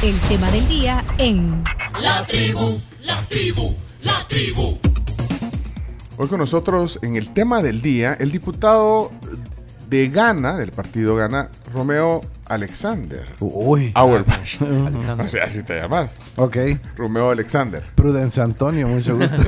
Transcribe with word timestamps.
El 0.00 0.20
tema 0.20 0.48
del 0.52 0.68
día 0.68 1.04
en 1.18 1.64
La 2.00 2.24
tribu, 2.24 2.78
la 3.02 3.16
tribu, 3.28 3.74
la 4.04 4.12
tribu. 4.28 4.78
Hoy 6.16 6.28
con 6.28 6.38
nosotros 6.38 7.00
en 7.02 7.16
el 7.16 7.30
tema 7.30 7.62
del 7.62 7.82
día, 7.82 8.14
el 8.14 8.30
diputado 8.30 9.10
de 9.88 10.08
Ghana, 10.08 10.56
del 10.56 10.70
partido 10.70 11.16
Ghana, 11.16 11.50
Romeo 11.72 12.24
Alexander. 12.46 13.26
Uy. 13.40 13.90
Auerbach. 13.96 14.62
Alexander. 14.62 15.26
O 15.26 15.28
sea, 15.28 15.44
así 15.44 15.64
te 15.64 15.80
llamas. 15.80 16.16
Ok. 16.36 16.56
Romeo 16.96 17.30
Alexander. 17.30 17.82
Prudencia 17.96 18.44
Antonio, 18.44 18.86
mucho 18.86 19.16
gusto. 19.16 19.36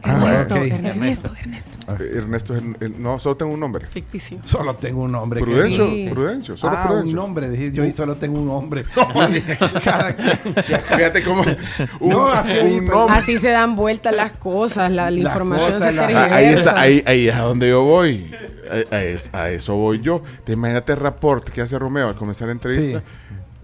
Ah, 0.00 0.12
Ernesto, 0.14 0.54
ok. 0.54 0.60
Ernesto, 0.84 1.32
Ernesto. 1.34 1.77
Eh, 1.77 1.77
Ernesto, 2.00 2.54
es 2.54 2.62
el- 2.62 2.76
el- 2.80 3.02
no, 3.02 3.18
solo 3.18 3.36
tengo 3.36 3.52
un 3.54 3.60
nombre. 3.60 3.86
Ficticio. 3.86 4.38
Solo 4.44 4.74
tengo 4.74 5.02
un 5.02 5.12
nombre. 5.12 5.40
Prudencio, 5.40 5.86
Sí. 5.88 6.08
Prudencio, 6.12 6.56
solo 6.56 6.76
ah, 6.76 6.84
Prudencio. 6.86 7.10
un 7.10 7.16
nombre. 7.16 7.48
Dije 7.50 7.72
yo 7.72 7.84
y 7.84 7.92
solo 7.92 8.14
tengo 8.16 8.40
un 8.40 8.46
nombre. 8.48 8.84
Cada 9.84 10.12
Fíjate 10.14 11.22
cómo 11.24 11.42
un, 12.00 12.08
No, 12.10 12.28
así, 12.28 12.58
un 12.58 12.84
pero- 12.86 12.98
nombre. 12.98 13.16
Así 13.18 13.38
se 13.38 13.50
dan 13.50 13.76
vueltas 13.76 14.14
las 14.14 14.32
cosas, 14.38 14.90
la, 14.92 15.10
información 15.12 15.80
se 15.80 15.92
la-. 15.92 16.06
Ah, 16.08 16.34
ahí 16.36 16.46
está, 16.46 16.80
ahí, 16.80 17.02
ahí 17.06 17.28
es 17.28 17.34
a 17.34 17.40
donde 17.42 17.68
yo 17.68 17.82
voy. 17.84 18.30
A, 18.70 18.94
a 18.96 19.02
es- 19.02 19.30
a 19.32 19.50
eso 19.50 19.74
voy 19.74 20.00
yo. 20.00 20.22
Te 20.44 20.52
imagínate 20.52 20.92
el 20.92 20.98
reporte 20.98 21.52
que 21.52 21.60
hace 21.62 21.78
Romeo 21.78 22.08
al 22.08 22.16
comenzar 22.16 22.48
la 22.48 22.52
entrevista. 22.52 23.02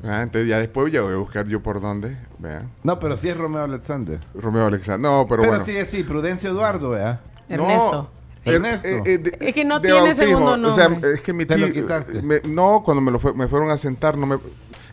Ah, 0.06 0.20
entonces 0.22 0.48
ya 0.48 0.59
después 0.59 0.92
ya 0.92 1.00
voy 1.00 1.14
a 1.14 1.16
buscar 1.16 1.47
yo 1.47 1.62
por 1.62 1.80
dónde. 1.80 2.16
Vean. 2.38 2.70
No, 2.83 2.98
pero 3.00 3.16
sí 3.16 3.28
es 3.30 3.36
Romeo 3.38 3.64
Alexander. 3.64 4.19
Romeo 4.34 4.66
Alexander. 4.66 5.11
No, 5.11 5.27
pero, 5.27 5.42
Pero, 5.42 5.52
bueno. 5.52 5.64
sí 5.64 5.72
es 5.77 5.88
sí, 5.88 6.02
Prudencio 6.02 6.50
Eduardo, 6.50 6.91
¿verdad? 6.91 7.20
Ernesto. 7.48 8.11
No, 8.45 8.51
Ernesto. 8.53 8.89
de- 8.89 9.37
Es 9.41 9.55
que 9.55 9.65
no 9.65 9.80
tiene 9.80 10.15
segundo 10.15 10.69
O 10.69 10.73
sea, 10.73 10.89
nombre. 10.89 11.12
es 11.15 11.23
que 11.23 11.33
mi 11.33 11.47
tío- 11.47 11.57
me- 12.23 12.41
no, 12.41 12.83
cuando 12.84 13.01
me 13.01 13.11
lo 13.11 13.19
fue- 13.19 13.33
me 13.34 13.48
fueron 13.48 13.70
a 13.70 13.77
sentar, 13.79 14.19
no 14.19 14.27
me, 14.27 14.39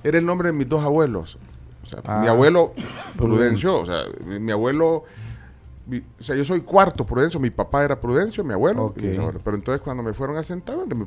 era 0.04 0.18
el 0.18 0.26
nombre 0.26 0.50
de 0.50 0.54
mis 0.54 0.70
dos 0.70 0.84
abuelos. 0.84 1.38
O 1.84 1.86
sea, 1.86 2.00
Ah. 2.06 2.20
mi 2.22 2.28
abuelo 2.28 2.74
Prudencio, 3.18 3.80
o 3.80 3.86
sea, 3.86 4.04
mi, 4.26 4.40
mi 4.40 4.52
abuelo, 4.52 5.04
mi- 5.88 5.98
o 5.98 6.24
sea, 6.24 6.36
yo 6.36 6.46
soy 6.46 6.62
cuarto 6.62 7.06
Prudencio, 7.06 7.40
mi 7.40 7.50
papá 7.50 7.84
era 7.84 8.00
Prudencio, 8.00 8.44
mi 8.44 8.54
abuelo, 8.54 8.86
Ok. 8.86 8.98
y 9.00 9.02
mis 9.08 9.18
abuelos. 9.18 9.42
pero 9.44 9.58
entonces 9.58 9.82
cuando 9.82 10.04
me 10.04 10.14
fueron 10.14 10.38
a 10.38 10.44
sentar, 10.44 10.78
de 10.86 10.96
mi 10.96 11.06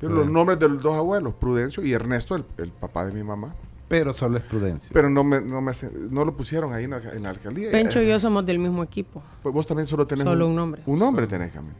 los 0.00 0.26
nombres 0.28 0.58
de 0.58 0.68
los 0.68 0.82
dos 0.82 0.96
abuelos, 0.96 1.34
Prudencio 1.34 1.84
y 1.84 1.92
Ernesto, 1.92 2.34
el, 2.34 2.44
el 2.58 2.70
papá 2.70 3.06
de 3.06 3.12
mi 3.12 3.22
mamá. 3.22 3.54
Pero 3.88 4.14
solo 4.14 4.38
es 4.38 4.44
Prudencio. 4.44 4.88
Pero 4.92 5.10
no 5.10 5.22
me, 5.24 5.40
no 5.40 5.60
me 5.60 5.70
hace- 5.70 5.90
no 6.10 6.24
lo 6.24 6.36
pusieron 6.36 6.72
ahí 6.72 6.84
en 6.84 6.90
la, 6.90 6.98
en 6.98 7.22
la 7.22 7.30
alcaldía. 7.30 7.70
Pencho 7.70 8.00
Eh, 8.00 8.04
y 8.06 8.08
yo 8.08 8.18
somos 8.18 8.44
del 8.46 8.58
mismo 8.58 8.82
equipo. 8.82 9.22
pues 9.42 9.54
vos 9.54 9.66
también 9.66 9.86
solo 9.86 10.06
tenés 10.06 10.24
Solo 10.24 10.46
un 10.48 10.56
nombre. 10.56 10.82
Un 10.86 10.98
nombre 10.98 11.26
tenés, 11.26 11.52
Camila. 11.52 11.74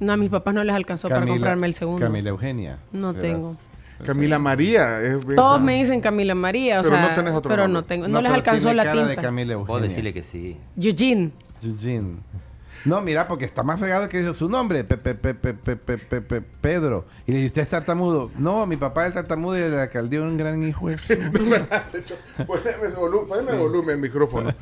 No, 0.00 0.12
a 0.12 0.16
mis 0.16 0.30
papás 0.30 0.54
no 0.54 0.64
les 0.64 0.74
alcanzó 0.74 1.08
para 1.08 1.24
comprarme 1.26 1.66
el 1.66 1.74
segundo. 1.74 2.00
Camila 2.04 2.30
Eugenia. 2.30 2.78
No 2.92 3.12
Verás. 3.12 3.22
tengo. 3.22 3.56
Camila 4.04 4.38
María. 4.40 5.00
es 5.00 5.24
bien 5.24 5.36
Todos 5.36 5.60
me 5.60 5.74
dicen 5.76 6.00
Camila 6.00 6.34
María, 6.34 6.80
o 6.80 6.82
Pero 6.82 6.96
sea, 6.96 7.08
no 7.10 7.14
tenés 7.14 7.34
otro 7.34 7.48
pero 7.50 7.62
nombre. 7.68 7.72
no 7.82 7.84
tengo, 7.84 8.08
no, 8.08 8.14
les 8.20 8.22
pero 8.30 8.34
alcanzó 8.34 8.60
tiene 8.68 8.74
la 8.74 8.84
cara 8.84 9.00
de 9.02 9.06
tinta. 9.08 9.22
Camila 9.22 9.52
Eugenia. 9.52 9.66
Puedo 9.68 9.82
decirle 9.82 10.12
que 10.12 10.22
sí. 10.24 10.56
Eugene. 10.76 11.30
Eugene. 11.62 12.16
No, 12.84 13.00
mira, 13.00 13.28
porque 13.28 13.44
está 13.44 13.62
más 13.62 13.78
fregado 13.78 14.08
que 14.08 14.18
dijo 14.20 14.34
su 14.34 14.48
nombre, 14.48 14.82
Pe- 14.84 14.96
pe- 14.96 15.14
pe- 15.14 15.34
pe- 15.34 15.54
pe- 15.54 15.76
pe- 15.76 15.98
pe- 15.98 16.20
pe- 16.20 16.40
Pedro. 16.40 17.04
Y 17.26 17.32
le 17.32 17.38
dice, 17.38 17.46
¿usted 17.48 17.62
es 17.62 17.68
tartamudo? 17.68 18.30
No, 18.38 18.66
mi 18.66 18.76
papá 18.76 19.06
es 19.06 19.14
tartamudo 19.14 19.56
y 19.56 19.70
la 19.70 19.82
alcaldía 19.82 20.20
un 20.22 20.36
gran 20.36 20.62
hijo 20.62 20.86
poneme, 22.46 22.88
volu- 22.96 23.26
poneme 23.28 23.56
volumen 23.56 23.90
al 23.96 24.00
micrófono. 24.00 24.54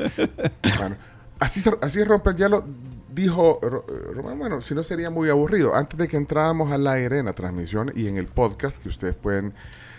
Bueno, 0.78 0.96
así, 1.38 1.60
se- 1.60 1.78
así 1.80 2.02
rompe 2.04 2.30
el 2.30 2.36
hielo, 2.36 2.64
dijo 3.12 3.58
eh, 3.62 4.12
Román. 4.14 4.38
Bueno, 4.38 4.60
si 4.60 4.74
no 4.74 4.82
sería 4.82 5.10
muy 5.10 5.30
aburrido. 5.30 5.74
Antes 5.74 5.98
de 5.98 6.08
que 6.08 6.16
entráramos 6.16 6.72
al 6.72 6.86
aire 6.86 7.18
en 7.18 7.26
la 7.26 7.32
transmisión 7.32 7.92
y 7.94 8.06
en 8.08 8.16
el 8.18 8.26
podcast, 8.26 8.78
que 8.78 8.88
ustedes 8.88 9.14
pueden 9.14 9.54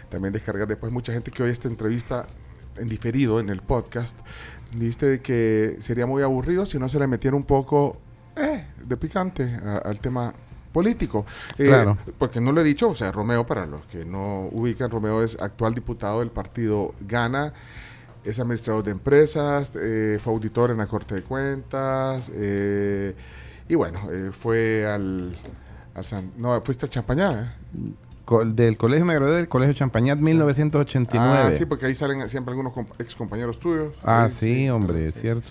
también 0.09 0.33
descargar 0.33 0.67
después, 0.67 0.91
mucha 0.91 1.13
gente 1.13 1.31
que 1.31 1.41
oye 1.43 1.51
esta 1.51 1.67
entrevista 1.67 2.25
en 2.77 2.87
diferido 2.87 3.39
en 3.39 3.49
el 3.49 3.61
podcast, 3.61 4.17
dice 4.75 5.21
que 5.21 5.75
sería 5.79 6.05
muy 6.05 6.21
aburrido 6.23 6.65
si 6.65 6.79
no 6.79 6.87
se 6.89 6.99
le 6.99 7.07
metiera 7.07 7.35
un 7.35 7.43
poco 7.43 7.97
eh, 8.37 8.65
de 8.85 8.97
picante 8.97 9.43
a- 9.65 9.77
al 9.79 9.99
tema 9.99 10.33
político. 10.71 11.25
Eh, 11.57 11.65
Claro. 11.67 11.97
Porque 12.17 12.39
no 12.39 12.51
lo 12.51 12.61
he 12.61 12.63
dicho, 12.63 12.89
o 12.89 12.95
sea, 12.95 13.11
Romeo, 13.11 13.45
para 13.45 13.65
los 13.65 13.83
que 13.85 14.05
no 14.05 14.47
ubican, 14.51 14.89
Romeo 14.89 15.21
es 15.23 15.39
actual 15.41 15.73
diputado 15.75 16.19
del 16.19 16.29
partido 16.29 16.93
Gana, 17.01 17.53
es 18.23 18.39
administrador 18.39 18.83
de 18.83 18.91
empresas, 18.91 19.71
eh, 19.75 20.19
fue 20.21 20.31
auditor 20.33 20.71
en 20.71 20.77
la 20.77 20.87
Corte 20.87 21.15
de 21.15 21.23
Cuentas, 21.23 22.31
eh, 22.35 23.15
y 23.67 23.75
bueno, 23.75 23.99
eh, 24.11 24.31
fue 24.31 24.85
al, 24.87 25.35
al 25.95 26.05
San- 26.05 26.31
no, 26.37 26.61
fuiste 26.61 26.85
a 26.85 26.89
Champañá, 26.89 27.55
¿eh? 27.75 27.91
Del 28.45 28.77
colegio, 28.77 29.03
me 29.05 29.13
gradué 29.15 29.35
del 29.35 29.49
colegio 29.49 29.73
Champañat 29.73 30.17
1989. 30.19 31.39
Ah, 31.47 31.51
sí, 31.51 31.65
porque 31.65 31.87
ahí 31.87 31.93
salen 31.95 32.29
siempre 32.29 32.51
algunos 32.53 32.71
comp- 32.73 32.93
ex 32.97 33.13
compañeros 33.13 33.59
tuyos. 33.59 33.93
Ah, 34.05 34.29
sí, 34.39 34.69
hombre, 34.69 35.05
es 35.07 35.15
cierto. 35.15 35.49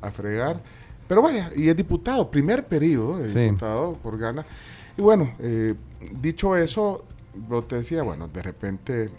a 0.00 0.10
fregar. 0.12 0.60
Pero 1.10 1.22
vaya, 1.22 1.50
y 1.56 1.68
es 1.68 1.76
diputado, 1.76 2.30
primer 2.30 2.64
periodo 2.68 3.18
de 3.18 3.32
Sí. 3.32 3.38
diputado 3.40 3.94
por 4.00 4.16
Gana. 4.16 4.46
Y 4.96 5.02
bueno, 5.02 5.28
eh, 5.40 5.74
dicho 6.20 6.54
eso, 6.54 7.04
yo 7.50 7.62
te 7.62 7.74
decía, 7.74 8.04
bueno, 8.04 8.28
de 8.28 8.40
repente, 8.40 9.10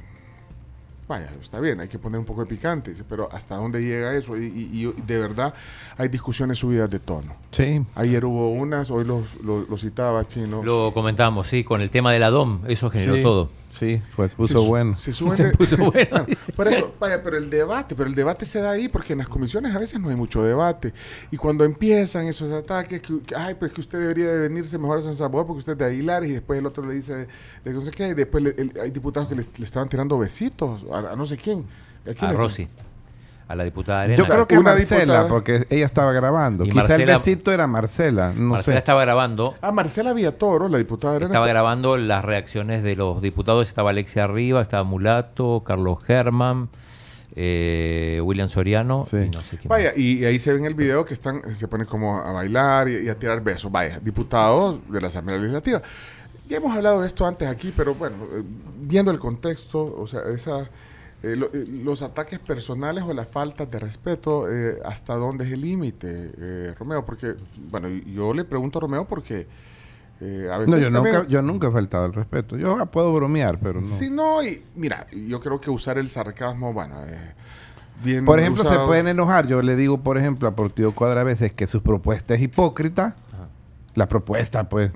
vaya, 1.10 1.28
está 1.42 1.60
bien, 1.60 1.82
hay 1.82 1.90
que 1.90 2.00
poner 2.00 2.18
un 2.18 2.24
poco 2.26 2.40
de 2.42 2.48
picante, 2.48 2.92
dice, 2.92 3.04
pero 3.04 3.28
¿hasta 3.30 3.56
dónde 3.58 3.82
llega 3.82 4.16
eso? 4.16 4.38
Y, 4.38 4.46
y- 4.46 4.88
y 4.88 5.02
de 5.06 5.20
verdad 5.20 5.54
hay 5.98 6.08
discusiones 6.08 6.60
subidas 6.60 6.90
de 6.90 7.00
tono. 7.00 7.36
Sí. 7.52 7.86
Ayer 7.96 8.24
hubo 8.24 8.52
unas, 8.52 8.90
hoy 8.90 9.04
los, 9.04 9.42
los, 9.44 9.68
los 9.68 9.82
citaba 9.82 10.26
Chino. 10.26 10.64
Lo 10.64 10.94
comentamos, 10.94 11.48
sí, 11.48 11.66
con 11.66 11.82
el 11.82 11.90
tema 11.90 12.14
de 12.14 12.20
la 12.20 12.30
DOM, 12.30 12.62
eso 12.70 12.90
generó 12.90 13.16
sí, 13.18 13.22
todo. 13.22 13.50
Sí, 13.80 14.02
pues 14.16 14.34
puso 14.34 14.62
Se 14.64 14.68
bueno. 14.70 14.98
Se 14.98 15.12
suben 15.14 15.38
Se 15.38 15.44
de- 15.46 15.52
puso 15.54 15.78
bueno. 15.92 16.26
Por 16.56 16.68
eso, 16.68 16.94
vaya, 17.00 17.24
pero 17.24 17.38
el 17.38 17.50
debate, 17.50 17.96
pero 17.96 18.10
el 18.10 18.16
debate 18.16 18.46
se 18.46 18.60
da 18.62 18.72
ahí 18.72 18.88
porque 18.90 19.14
en 19.14 19.20
las 19.20 19.28
comisiones 19.30 19.74
a 19.76 19.80
veces 19.80 20.00
no 20.00 20.10
hay 20.10 20.16
mucho 20.16 20.44
debate. 20.44 20.94
Y 21.32 21.38
cuando 21.38 21.64
empiezan 21.64 22.28
esos 22.28 22.52
ataques, 22.52 23.02
que, 23.02 23.22
que, 23.22 23.36
ay, 23.36 23.56
pues 23.56 23.72
que 23.74 23.82
usted 23.82 24.00
debería 24.00 24.28
de 24.28 24.40
venirse 24.50 24.78
mejor 24.78 25.00
a 25.00 25.02
San 25.02 25.16
Salvador 25.16 25.48
porque 25.48 25.60
usted 25.60 25.74
es 25.74 25.78
de 25.80 25.86
Aguilar 25.86 26.24
y 26.24 26.32
después 26.32 26.60
el 26.60 26.66
otro 26.66 26.86
le 26.86 26.94
dice, 26.94 27.28
de 27.64 27.74
no 27.74 27.82
sé 27.82 27.92
qué, 27.92 28.10
y 28.10 28.14
después 28.14 28.44
le- 28.44 28.56
el- 28.58 28.72
hay 28.82 28.92
diputados 28.92 29.28
que 29.30 29.36
le, 29.36 29.44
le 29.58 29.66
estaban 29.66 29.90
tirando 29.90 30.18
besitos 30.20 30.86
a, 30.92 31.12
a 31.12 31.16
no 31.16 31.26
sé 31.26 31.38
quién. 31.38 31.66
¿A, 32.10 32.14
quién 32.14 32.32
A 32.32 32.34
a 33.52 33.56
la 33.56 33.64
diputada 33.64 34.02
Arena. 34.04 34.18
Yo 34.18 34.26
creo 34.26 34.48
que 34.48 34.58
una 34.58 34.72
Marcela, 34.74 35.02
diputada- 35.02 35.28
porque 35.30 35.66
ella 35.70 35.86
estaba 35.86 36.12
grabando. 36.14 36.64
Y 36.66 36.70
Quizá 36.70 36.82
Marcela- 36.84 37.04
el 37.14 37.18
besito 37.20 37.52
era 37.52 37.68
Marcela, 37.68 38.34
no 38.36 38.50
Marcela 38.52 38.76
sé. 38.76 38.80
estaba 38.80 39.02
grabando, 39.02 39.56
Ah, 39.62 39.72
Marcela 39.72 40.14
Villatoro, 40.14 40.70
la 40.70 40.78
diputada 40.78 41.14
de 41.14 41.18
Arena, 41.18 41.30
estaba 41.32 41.46
está- 41.46 41.54
grabando 41.54 41.98
las 41.98 42.24
reacciones 42.26 42.84
de 42.84 42.96
los 42.96 43.22
diputados. 43.22 43.68
Estaba 43.68 43.90
Alexia 43.92 44.24
Arriba, 44.24 44.62
estaba 44.62 44.84
Mulato, 44.84 45.64
Carlos 45.66 46.00
Germán, 46.04 46.70
eh, 47.36 48.20
William 48.24 48.50
Soriano 48.50 49.06
Sí. 49.10 49.18
y 49.18 49.30
no 49.30 49.42
sé 49.42 49.58
quién 49.58 49.70
Vaya, 49.70 49.92
y, 49.96 50.20
y 50.20 50.26
ahí 50.26 50.38
se 50.40 50.52
ve 50.52 50.60
en 50.60 50.66
el 50.66 50.76
video 50.76 51.06
que 51.06 51.14
están, 51.14 51.42
se 51.54 51.68
ponen 51.68 51.88
como 51.88 52.20
a 52.20 52.32
bailar 52.32 52.90
y, 52.90 53.06
y 53.06 53.10
a 53.10 53.18
tirar 53.18 53.42
besos. 53.42 53.72
Vaya, 53.72 54.00
diputados 54.00 54.80
de 54.90 55.00
la 55.02 55.08
Asamblea 55.08 55.38
Legislativa. 55.38 55.82
Ya 56.48 56.58
hemos 56.58 56.76
hablado 56.76 57.00
de 57.02 57.08
esto 57.08 57.26
antes 57.26 57.48
aquí, 57.48 57.72
pero 57.76 57.96
bueno, 57.96 58.16
eh, 58.36 58.44
viendo 58.82 59.12
el 59.12 59.20
contexto, 59.20 59.96
o 59.98 60.06
sea, 60.08 60.22
esa, 60.34 60.70
eh, 61.24 61.36
lo- 61.36 61.48
eh, 61.54 61.66
los 61.84 62.02
ataques 62.02 62.40
personales 62.40 63.04
o 63.04 63.14
las 63.14 63.30
faltas 63.30 63.70
de 63.70 63.80
respeto, 63.80 64.50
eh, 64.52 64.78
¿hasta 64.86 65.16
dónde 65.16 65.46
es 65.46 65.52
el 65.52 65.62
límite, 65.62 66.32
eh, 66.38 66.74
Romeo? 66.78 67.06
Porque, 67.06 67.36
bueno, 67.70 67.88
yo 67.90 68.34
le 68.34 68.44
pregunto 68.44 68.80
a 68.80 68.82
Romeo 68.82 69.06
porque 69.06 69.48
eh, 70.20 70.48
a 70.52 70.58
veces... 70.60 70.76
No, 70.76 70.82
yo 70.82 70.92
también- 70.92 71.16
nunca, 71.16 71.28
yo 71.28 71.42
nunca 71.42 71.68
he 71.68 71.72
faltado 71.72 72.06
el 72.06 72.14
respeto. 72.14 72.58
Yo 72.58 72.78
ah, 72.80 72.86
puedo 72.86 73.12
bromear, 73.14 73.58
pero 73.60 73.80
no. 73.80 73.86
Sí, 73.86 74.10
no, 74.12 74.44
y 74.44 74.64
mira, 74.76 75.08
yo 75.12 75.40
creo 75.40 75.60
que 75.60 75.70
usar 75.72 75.98
el 75.98 76.10
sarcasmo, 76.10 76.74
bueno, 76.74 76.96
eh, 77.06 77.34
bien 78.04 78.26
Por 78.26 78.40
ejemplo, 78.40 78.64
se 78.64 78.70
usado. 78.70 78.88
pueden 78.88 79.08
enojar. 79.08 79.48
Yo 79.48 79.62
le 79.62 79.76
digo, 79.76 80.00
por 80.00 80.18
ejemplo, 80.18 80.48
a 80.48 80.56
Portillo 80.56 80.94
Cuadra 80.94 81.22
a 81.22 81.24
veces 81.24 81.54
que 81.54 81.66
su 81.68 81.82
propuesta 81.82 82.34
es 82.36 82.42
hipócrita. 82.42 83.16
La 83.96 84.08
propuesta, 84.08 84.70
pues. 84.70 84.92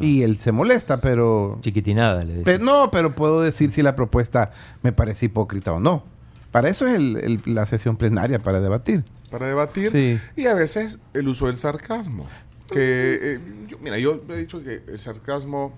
Y 0.00 0.22
él 0.22 0.36
se 0.38 0.50
molesta, 0.52 0.96
pero... 0.98 1.58
Chiquitinada, 1.62 2.24
le. 2.24 2.42
Pe- 2.42 2.58
no, 2.58 2.90
pero 2.90 3.14
puedo 3.14 3.42
decir 3.42 3.70
si 3.72 3.82
la 3.82 3.94
propuesta 3.96 4.50
me 4.82 4.92
parece 4.92 5.26
hipócrita 5.26 5.72
o 5.72 5.80
no. 5.80 6.02
Para 6.50 6.68
eso 6.70 6.86
es 6.88 6.94
el- 6.96 7.16
el- 7.18 7.42
la 7.54 7.66
sesión 7.66 7.96
plenaria, 7.96 8.38
para 8.38 8.60
debatir. 8.60 9.04
para 9.30 9.46
debatir 9.46 9.92
Sí. 9.92 10.18
y 10.36 10.46
a 10.46 10.54
veces 10.54 10.98
el 11.14 11.28
uso 11.28 11.46
del 11.46 11.56
sarcasmo. 11.56 12.26
Que, 12.72 13.34
eh, 13.34 13.40
yo- 13.68 13.78
mira, 13.80 13.96
yo 13.98 14.20
he 14.28 14.36
dicho 14.38 14.60
que 14.64 14.82
el 14.88 14.98
sarcasmo 14.98 15.72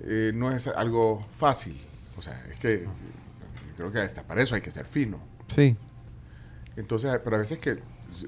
eh, 0.00 0.32
no 0.34 0.52
es 0.52 0.66
algo 0.66 1.24
fácil. 1.38 1.80
O 2.18 2.22
sea, 2.22 2.38
es 2.50 2.58
que 2.58 2.84
creo 3.78 3.90
que 3.90 4.00
hasta 4.00 4.24
para 4.24 4.42
eso 4.42 4.54
hay 4.54 4.60
que 4.60 4.70
ser 4.70 4.84
fino. 4.84 5.18
Sí. 5.54 5.74
Entonces, 6.76 7.18
pero 7.24 7.36
a 7.36 7.38
veces 7.38 7.58
que 7.58 7.78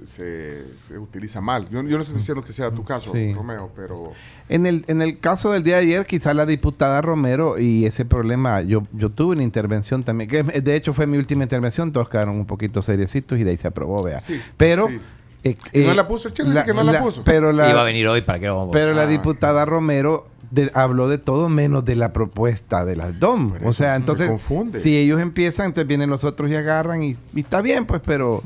se, 0.07 0.77
se 0.79 0.99
utiliza 0.99 1.41
mal. 1.41 1.65
Yo, 1.71 1.83
yo 1.83 1.97
no 1.97 2.03
estoy 2.03 2.17
diciendo 2.17 2.43
que 2.45 2.53
sea 2.53 2.71
tu 2.71 2.85
caso, 2.85 3.13
Sí. 3.15 3.33
Romeo, 3.35 3.71
pero 3.75 4.13
En 4.49 4.67
el, 4.67 4.85
en 4.89 5.03
el 5.03 5.19
caso 5.19 5.53
del 5.53 5.63
día 5.63 5.77
de 5.77 5.83
ayer, 5.83 6.07
quizá 6.07 6.35
la 6.35 6.47
diputada 6.47 7.01
Romero 7.03 7.59
y 7.59 7.85
ese 7.87 8.05
problema, 8.05 8.63
yo, 8.63 8.83
yo 8.93 9.11
tuve 9.11 9.35
una 9.35 9.43
intervención 9.43 10.03
también, 10.05 10.29
que 10.31 10.43
de 10.43 10.75
hecho 10.77 10.93
fue 10.95 11.07
mi 11.07 11.19
última 11.19 11.43
intervención, 11.43 11.93
todos 11.93 12.09
quedaron 12.09 12.37
un 12.37 12.47
poquito 12.47 12.83
seriecitos 12.83 13.39
y 13.39 13.45
de 13.45 13.51
ahí 13.51 13.57
se 13.57 13.69
aprobó, 13.69 14.03
vea. 14.03 14.21
Sí, 14.21 14.41
pero... 14.57 14.89
sí. 14.89 15.01
eh, 15.45 15.57
¿Y 15.73 15.79
no 15.81 15.93
eh, 15.93 15.95
la 15.95 16.07
puso? 16.09 16.29
El 16.29 16.35
chino 16.35 16.51
dice 16.51 16.65
que 16.65 16.75
no 16.75 16.83
la 16.85 17.03
puso. 17.03 17.23
Pero 17.25 17.53
la, 17.53 17.71
Iba 17.71 17.81
a 17.81 17.85
venir 17.85 18.07
hoy 18.09 18.23
para 18.23 18.39
que 18.39 18.47
lo 18.47 18.57
vamos 18.57 18.71
pero 18.73 18.93
la 18.95 19.03
Ah. 19.03 19.07
diputada 19.07 19.65
Romero 19.65 20.27
de- 20.51 20.71
habló 20.75 21.09
de 21.09 21.19
todo 21.19 21.49
menos 21.51 21.85
de 21.85 21.95
la 21.95 22.13
propuesta 22.15 22.85
de 22.87 22.97
las 22.97 23.21
DOM. 23.21 23.53
O 23.65 23.73
sea, 23.75 23.91
se 23.93 23.97
entonces, 23.97 24.29
confunde. 24.29 24.79
si 24.79 24.97
ellos 24.97 25.21
empiezan, 25.21 25.67
entonces 25.67 25.87
vienen 25.87 26.09
los 26.09 26.25
otros 26.25 26.51
y 26.51 26.55
agarran 26.55 27.03
y, 27.03 27.17
y 27.35 27.41
está 27.41 27.61
bien, 27.61 27.85
pues, 27.85 28.01
pero... 28.05 28.43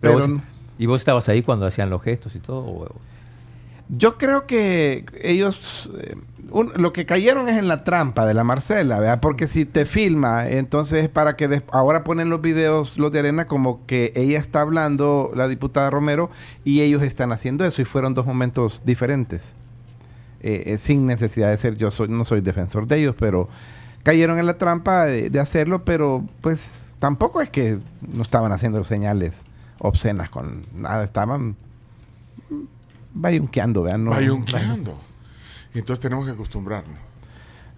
Pero 0.00 0.14
pero 0.14 0.26
vos- 0.34 0.42
¿Y 0.78 0.86
vos 0.86 1.00
estabas 1.00 1.28
ahí 1.28 1.42
cuando 1.42 1.66
hacían 1.66 1.90
los 1.90 2.02
gestos 2.02 2.34
y 2.36 2.38
todo? 2.38 2.60
o- 2.60 2.94
yo 3.90 4.18
creo 4.18 4.46
que 4.46 5.06
ellos... 5.22 5.90
eh, 5.98 6.14
un- 6.50 6.72
lo 6.76 6.92
que 6.92 7.04
cayeron 7.06 7.48
es 7.48 7.58
en 7.58 7.68
la 7.68 7.84
trampa 7.84 8.26
de 8.26 8.32
la 8.34 8.44
Marcela, 8.44 8.98
¿verdad? 9.00 9.20
Porque 9.20 9.46
si 9.46 9.64
te 9.64 9.84
filma, 9.86 10.48
entonces 10.48 11.02
es 11.04 11.08
para 11.08 11.36
que 11.36 11.48
des- 11.48 11.62
ahora 11.72 12.04
ponen 12.04 12.30
los 12.30 12.40
videos, 12.40 12.96
los 12.98 13.10
de 13.12 13.18
Arena, 13.18 13.46
como 13.46 13.84
que 13.86 14.12
ella 14.14 14.38
está 14.38 14.60
hablando, 14.62 15.30
la 15.34 15.48
diputada 15.48 15.90
Romero, 15.90 16.30
y 16.64 16.80
ellos 16.82 17.02
están 17.02 17.32
haciendo 17.32 17.64
eso, 17.66 17.82
y 17.82 17.84
fueron 17.86 18.14
dos 18.14 18.24
momentos 18.26 18.82
diferentes. 18.84 19.42
Eh, 20.40 20.62
eh, 20.66 20.78
sin 20.78 21.04
necesidad 21.06 21.50
de 21.50 21.58
ser, 21.58 21.76
yo 21.76 21.90
soy, 21.90 22.08
no 22.08 22.24
soy 22.24 22.40
defensor 22.40 22.86
de 22.86 22.98
ellos, 22.98 23.14
pero 23.18 23.48
cayeron 24.04 24.38
en 24.38 24.46
la 24.46 24.56
trampa 24.56 25.04
de, 25.06 25.30
de 25.30 25.40
hacerlo, 25.40 25.84
pero 25.84 26.24
pues 26.40 26.60
tampoco 26.98 27.40
es 27.42 27.50
que 27.50 27.78
no 28.14 28.22
estaban 28.22 28.52
haciendo 28.52 28.82
señales 28.84 29.32
obscenas 29.78 30.30
con 30.30 30.64
nada, 30.74 31.04
estaban 31.04 31.56
mm, 32.50 32.54
bayunqueando, 33.14 33.82
vean, 33.82 34.04
no, 34.04 34.10
Bayunqueando. 34.10 34.96
Y 35.74 35.78
entonces 35.78 36.00
tenemos 36.02 36.26
que 36.26 36.32
acostumbrarnos 36.32 36.96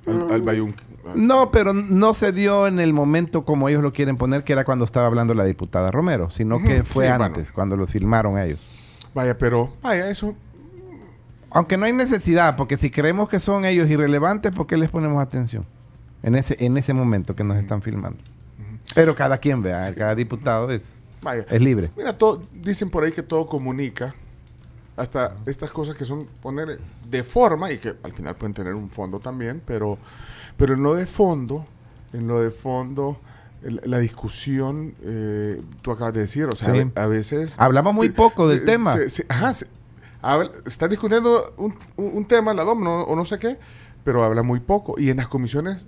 al, 0.06 0.30
al 0.32 0.42
bayun- 0.42 0.74
No, 1.14 1.50
pero 1.50 1.72
no 1.74 2.14
se 2.14 2.32
dio 2.32 2.66
en 2.66 2.80
el 2.80 2.92
momento 2.92 3.44
como 3.44 3.68
ellos 3.68 3.82
lo 3.82 3.92
quieren 3.92 4.16
poner, 4.16 4.44
que 4.44 4.52
era 4.52 4.64
cuando 4.64 4.84
estaba 4.84 5.06
hablando 5.06 5.34
la 5.34 5.44
diputada 5.44 5.90
Romero, 5.90 6.30
sino 6.30 6.60
que 6.62 6.84
fue 6.84 7.06
sí, 7.06 7.10
antes, 7.12 7.32
bueno. 7.34 7.50
cuando 7.54 7.76
lo 7.76 7.86
filmaron 7.86 8.36
a 8.36 8.44
ellos. 8.44 8.60
Vaya, 9.14 9.36
pero, 9.36 9.72
vaya, 9.82 10.08
eso. 10.08 10.34
Aunque 11.50 11.76
no 11.76 11.84
hay 11.84 11.92
necesidad, 11.92 12.56
porque 12.56 12.76
si 12.76 12.90
creemos 12.90 13.28
que 13.28 13.40
son 13.40 13.64
ellos 13.64 13.90
irrelevantes, 13.90 14.52
¿por 14.52 14.66
qué 14.68 14.76
les 14.76 14.88
ponemos 14.90 15.20
atención? 15.20 15.66
En 16.22 16.36
ese, 16.36 16.56
en 16.64 16.76
ese 16.78 16.94
momento 16.94 17.34
que 17.34 17.42
nos 17.42 17.56
están 17.58 17.82
filmando. 17.82 18.20
Pero 18.94 19.14
cada 19.16 19.38
quien 19.38 19.62
vea, 19.62 19.92
cada 19.94 20.14
diputado 20.14 20.70
es, 20.70 20.82
Vaya. 21.22 21.44
es 21.50 21.60
libre. 21.60 21.90
Mira, 21.96 22.16
todo, 22.16 22.42
dicen 22.52 22.88
por 22.90 23.04
ahí 23.04 23.12
que 23.12 23.22
todo 23.22 23.46
comunica. 23.46 24.14
Hasta 24.96 25.34
estas 25.46 25.70
cosas 25.70 25.96
que 25.96 26.04
son 26.04 26.26
poner 26.42 26.78
de 27.08 27.22
forma 27.22 27.70
y 27.70 27.78
que 27.78 27.94
al 28.02 28.12
final 28.12 28.34
pueden 28.36 28.52
tener 28.54 28.74
un 28.74 28.90
fondo 28.90 29.18
también, 29.18 29.62
pero, 29.64 29.96
pero 30.58 30.74
en 30.74 30.82
lo 30.82 30.94
de 30.94 31.06
fondo, 31.06 31.64
en 32.12 32.26
lo 32.28 32.40
de 32.40 32.50
fondo, 32.50 33.18
la 33.62 33.98
discusión, 33.98 34.94
eh, 35.02 35.60
tú 35.82 35.90
acabas 35.92 36.12
de 36.14 36.20
decir, 36.20 36.44
o 36.46 36.56
sea, 36.56 36.72
Sí. 36.74 36.90
a 36.94 37.06
veces... 37.06 37.58
Hablamos 37.58 37.94
muy 37.94 38.10
poco 38.10 38.46
del 38.48 38.64
tema. 38.64 38.92
se- 38.94 39.08
se- 39.10 39.26
ajá, 39.28 39.54
se- 39.54 39.66
habla- 40.20 40.50
están 40.66 40.90
discutiendo 40.90 41.54
un, 41.56 41.74
un- 41.96 42.10
un 42.16 42.24
tema, 42.26 42.52
la 42.52 42.64
DOM 42.64 42.82
no- 42.84 43.02
o 43.04 43.16
no 43.16 43.24
sé 43.24 43.38
qué, 43.38 43.58
pero 44.04 44.22
habla 44.24 44.42
muy 44.42 44.60
poco. 44.60 44.94
Y 44.98 45.08
en 45.10 45.18
las 45.18 45.28
comisiones... 45.28 45.86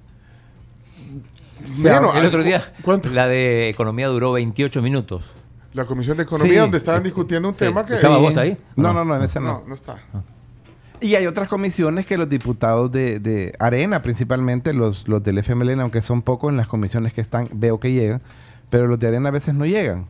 menos. 1.83 2.15
el 2.17 2.27
otro 2.27 2.43
día, 2.43 2.63
¿Cuánto? 2.83 3.09
la 3.11 3.27
de 3.27 3.69
economía 3.69 4.09
duró 4.09 4.33
28 4.33 4.83
minutos. 4.83 5.31
La 5.75 5.85
Comisión 5.87 6.17
de 6.19 6.25
Economía, 6.25 6.53
Sí. 6.53 6.59
donde 6.59 6.77
estaban 6.79 7.03
discutiendo 7.03 7.49
un 7.49 7.55
Sí. 7.55 7.61
tema 7.65 7.87
que... 7.87 7.95
¿Estaba 7.95 8.19
vos 8.19 8.37
ahí? 8.37 8.59
No, 8.77 8.93
no, 8.93 9.05
no, 9.05 9.17
en 9.17 9.23
ese 9.23 9.41
no. 9.41 9.47
No, 9.61 9.65
no 9.69 9.75
está. 9.75 9.99
Y 11.01 11.15
hay 11.17 11.27
otras 11.27 11.49
comisiones 11.49 12.07
que 12.07 12.17
los 12.17 12.29
diputados 12.29 12.93
de, 12.93 13.19
de 13.19 13.55
Arena, 13.59 14.03
principalmente 14.03 14.73
los, 14.73 15.09
los 15.09 15.23
del 15.25 15.39
FMLN, 15.39 15.81
aunque 15.81 16.01
son 16.03 16.23
pocos 16.23 16.51
en 16.51 16.57
las 16.59 16.69
comisiones 16.69 17.13
que 17.13 17.21
están, 17.21 17.49
veo 17.53 17.81
que 17.81 17.91
llegan, 17.91 18.21
pero 18.71 18.87
los 18.87 18.99
de 19.01 19.09
Arena 19.09 19.29
a 19.31 19.33
veces 19.33 19.55
no 19.55 19.65
llegan 19.67 20.07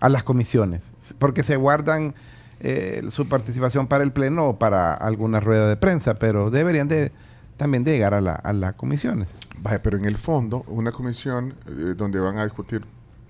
a 0.00 0.08
las 0.10 0.22
comisiones, 0.24 0.82
porque 1.18 1.42
se 1.42 1.56
guardan 1.56 2.14
eh, 2.60 3.02
su 3.10 3.26
participación 3.28 3.86
para 3.86 4.04
el 4.04 4.12
pleno 4.12 4.44
o 4.46 4.58
para 4.58 4.92
alguna 4.94 5.40
rueda 5.40 5.66
de 5.68 5.76
prensa, 5.76 6.14
pero 6.14 6.50
deberían 6.50 6.88
de 6.88 7.10
también 7.56 7.84
de 7.84 7.92
llegar 7.92 8.14
a, 8.14 8.20
la- 8.20 8.34
a 8.34 8.52
las 8.52 8.74
comisiones. 8.74 9.28
Vaya, 9.58 9.82
pero 9.82 9.96
en 9.98 10.04
el 10.04 10.16
fondo, 10.16 10.64
una 10.68 10.92
comisión 10.92 11.54
eh, 11.66 11.94
donde 11.96 12.18
van 12.20 12.38
a 12.38 12.44
discutir 12.44 12.82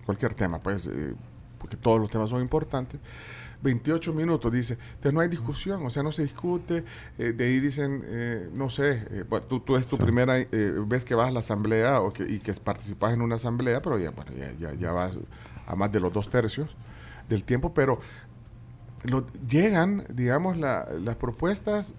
cualquier 0.05 0.35
tema, 0.35 0.59
pues, 0.59 0.87
eh, 0.87 1.15
porque 1.59 1.77
todos 1.77 2.01
los 2.01 2.11
temas 2.11 2.31
son 2.31 2.41
importantes. 2.43 3.01
28 3.63 4.13
minutos, 4.13 4.53
dice, 4.53 4.75
entonces 4.97 5.15
no 5.15 5.21
hay 5.21 5.29
discusión, 5.29 5.87
o 5.87 5.89
sea, 5.91 6.03
no 6.03 6.13
se 6.13 6.21
discute, 6.23 6.85
eh, 7.19 7.33
de 7.33 7.45
ahí 7.47 7.61
dicen, 7.61 8.03
eh, 8.07 8.51
no 8.53 8.69
sé, 8.69 9.03
eh, 9.11 9.25
bueno, 9.27 9.47
tú, 9.47 9.61
tú 9.61 9.77
es 9.77 9.87
tu 9.87 9.97
primera 9.97 10.39
eh, 10.39 10.47
vez 10.87 11.07
que 11.07 11.15
vas 11.15 11.29
a 11.29 11.31
la 11.31 11.41
asamblea 11.41 12.03
o 12.03 12.13
que, 12.13 12.25
y 12.31 12.41
que 12.41 12.53
participas 12.55 13.15
en 13.15 13.23
una 13.23 13.37
asamblea, 13.37 13.81
pero 13.81 13.99
ya, 13.99 14.11
bueno, 14.11 14.33
ya, 14.39 14.53
ya, 14.59 14.75
ya 14.75 14.93
vas 14.93 15.17
a 15.67 15.77
más 15.77 15.91
de 15.91 16.01
los 16.01 16.13
dos 16.13 16.29
tercios 16.29 16.77
del 17.31 17.43
tiempo, 17.45 17.73
pero 17.73 18.01
lo- 19.05 19.27
llegan, 19.49 20.05
digamos, 20.11 20.59
la- 20.59 20.87
las 21.03 21.17
propuestas 21.17 21.95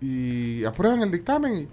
y 0.00 0.64
aprueban 0.64 1.02
el 1.02 1.10
dictamen 1.10 1.54
y 1.54 1.68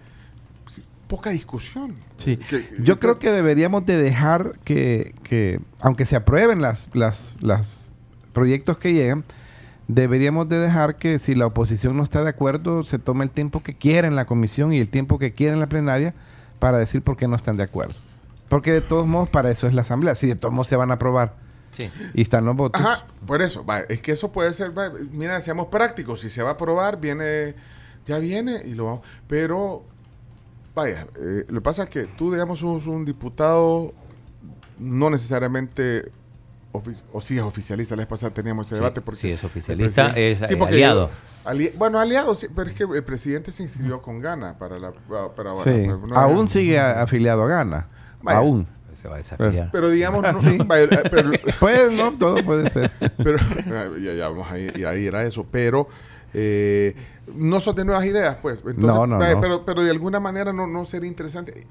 sí, 0.70 0.84
poca 1.08 1.30
discusión. 1.30 1.96
Sí. 2.18 2.38
Que- 2.38 2.68
Yo 2.80 3.00
creo 3.00 3.20
que 3.20 3.32
deberíamos 3.32 3.86
de 3.86 3.98
dejar 3.98 4.54
que, 4.64 5.16
que 5.24 5.60
aunque 5.82 6.06
se 6.06 6.16
aprueben 6.16 6.62
las, 6.62 6.90
las, 6.94 7.36
las 7.42 7.88
proyectos 8.34 8.78
que 8.78 8.94
llegan, 8.94 9.24
deberíamos 9.88 10.50
de 10.50 10.60
dejar 10.60 10.98
que 10.98 11.20
si 11.20 11.36
la 11.36 11.46
oposición 11.46 11.96
no 11.96 12.04
está 12.04 12.24
de 12.24 12.30
acuerdo, 12.30 12.84
se 12.84 13.00
tome 13.00 13.24
el 13.24 13.32
tiempo 13.32 13.64
que 13.64 13.76
quiera 13.76 14.08
en 14.08 14.16
la 14.16 14.26
comisión 14.26 14.74
y 14.74 14.80
el 14.80 14.90
tiempo 14.90 15.18
que 15.20 15.34
quiera 15.34 15.54
en 15.54 15.60
la 15.60 15.68
plenaria 15.68 16.14
para 16.60 16.78
decir 16.78 17.02
por 17.02 17.16
qué 17.18 17.28
no 17.28 17.36
están 17.36 17.58
de 17.58 17.64
acuerdo. 17.64 17.96
Porque 18.50 18.72
de 18.72 18.82
todos 18.82 19.08
modos 19.08 19.30
para 19.30 19.52
eso 19.52 19.68
es 19.68 19.74
la 19.74 19.82
asamblea. 19.82 20.16
Si 20.16 20.28
de 20.28 20.36
todos 20.36 20.54
modos 20.54 20.68
se 20.68 20.76
van 20.76 20.92
a 20.92 20.96
aprobar 20.96 21.36
Sí. 21.74 21.90
y 22.16 22.22
están 22.24 22.44
los 22.46 22.56
votos. 22.56 22.82
Ajá, 22.82 23.06
por 23.28 23.42
eso, 23.44 23.64
va, 23.64 23.82
es 23.82 24.02
que 24.02 24.12
eso 24.14 24.32
puede 24.32 24.52
ser, 24.54 24.76
va, 24.76 24.90
mira, 25.12 25.40
seamos 25.42 25.68
prácticos, 25.68 26.22
si 26.22 26.30
se 26.30 26.42
va 26.42 26.50
a 26.50 26.54
aprobar, 26.54 27.00
viene, 27.00 27.54
ya 28.08 28.18
viene 28.18 28.62
y 28.66 28.74
lo 28.74 28.86
vamos, 28.86 29.02
pero 29.28 29.84
vaya, 30.74 31.06
eh, 31.20 31.46
lo 31.50 31.56
que 31.56 31.62
pasa 31.62 31.84
es 31.84 31.90
que 31.90 32.06
tú, 32.06 32.32
digamos, 32.32 32.60
sos 32.60 32.88
un 32.88 33.06
diputado 33.06 33.94
no 34.80 35.10
necesariamente, 35.10 36.10
o 37.14 37.22
sí 37.22 37.38
es 37.38 37.44
oficialista, 37.44 37.96
la 37.96 38.02
vez 38.02 38.08
pasada 38.08 38.34
teníamos 38.34 38.68
ese 38.68 38.76
Sí, 38.76 38.82
debate 38.82 39.02
porque... 39.02 39.20
sí, 39.22 39.32
es 39.32 39.44
oficialista, 39.44 40.08
es, 40.16 40.42
eh, 40.50 40.56
porque 40.58 40.76
aliado. 40.76 41.10
ali- 41.46 41.72
bueno, 41.78 42.00
aliado, 42.00 42.36
sí, 42.36 42.48
pero 42.56 42.70
es 42.70 42.76
que 42.76 42.84
el 42.84 43.04
presidente 43.04 43.52
se 43.52 43.64
inscribió 43.64 44.02
con 44.02 44.20
gana 44.20 44.58
para 44.58 44.78
la... 44.80 44.92
Para, 45.36 45.50
ahora, 45.52 45.72
Sí. 45.74 45.88
no, 45.88 46.16
Aún 46.16 46.48
sigue 46.48 46.80
a- 46.80 47.02
afiliado 47.02 47.44
a 47.44 47.48
Gana. 47.48 47.88
Vaya. 48.22 48.40
Aún. 48.40 48.68
Se 48.96 49.08
va 49.08 49.16
a 49.16 49.18
desafiar. 49.18 49.70
Pero 49.72 49.90
digamos, 49.92 50.24
no, 50.24 50.42
Sí. 50.42 50.58
vaya, 50.66 50.86
eh, 50.86 51.04
pero, 51.10 51.32
Pues 51.60 51.92
no, 51.92 52.16
todo 52.18 52.44
puede 52.44 52.70
ser. 52.72 52.92
pero 53.18 53.38
ya, 53.98 54.14
ya 54.14 54.30
vamos 54.30 54.48
y 54.76 54.84
ahí 54.84 55.06
era 55.08 55.24
eso, 55.24 55.46
pero 55.52 55.88
eh, 56.40 56.96
no 57.36 57.60
son 57.60 57.76
de 57.76 57.84
nuevas 57.84 58.06
ideas, 58.06 58.38
pues. 58.42 58.60
Entonces, 58.60 58.84
No, 58.86 59.08
no, 59.08 59.18
vaya, 59.18 59.34
no. 59.36 59.42
Pero, 59.42 59.66
pero 59.66 59.84
de 59.84 59.90
alguna 59.90 60.20
manera 60.20 60.54
no, 60.54 60.68
no 60.68 60.86
sería 60.86 61.08
interesante. 61.10 61.66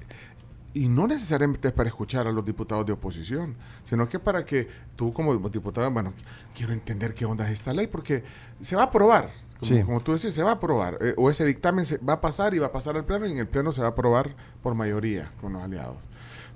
Y 0.73 0.89
no 0.89 1.07
necesariamente 1.07 1.69
es 1.69 1.73
para 1.73 1.87
escuchar 1.87 2.27
a 2.27 2.31
los 2.33 2.43
diputados 2.45 2.85
de 2.85 2.91
oposición, 2.91 3.55
sino 3.83 4.07
que 4.09 4.19
para 4.19 4.43
que 4.45 4.67
tú 4.97 5.13
como 5.13 5.35
diputado, 5.49 5.89
bueno, 5.89 6.11
quiero 6.55 6.73
entender 6.73 7.13
qué 7.15 7.25
onda 7.25 7.45
es 7.47 7.53
esta 7.53 7.73
ley, 7.73 7.87
porque 7.87 8.23
se 8.61 8.75
va 8.75 8.83
a 8.83 8.85
aprobar. 8.85 9.31
Como, 9.59 9.71
Sí. 9.71 9.81
como 9.83 10.01
tú 10.01 10.13
decís, 10.13 10.33
se 10.35 10.43
va 10.43 10.51
a 10.51 10.53
aprobar. 10.55 10.97
eh, 11.01 11.13
o 11.17 11.31
ese 11.31 11.45
dictamen 11.45 11.85
se 11.85 11.97
va 11.99 12.13
a 12.13 12.21
pasar 12.21 12.53
y 12.53 12.59
va 12.59 12.67
a 12.67 12.71
pasar 12.71 12.95
al 12.97 13.05
pleno 13.05 13.25
y 13.25 13.31
en 13.31 13.37
el 13.39 13.47
pleno 13.47 13.71
se 13.71 13.81
va 13.81 13.87
a 13.87 13.91
aprobar 13.91 14.35
por 14.61 14.75
mayoría 14.75 15.29
con 15.41 15.53
los 15.53 15.63
aliados. 15.63 15.95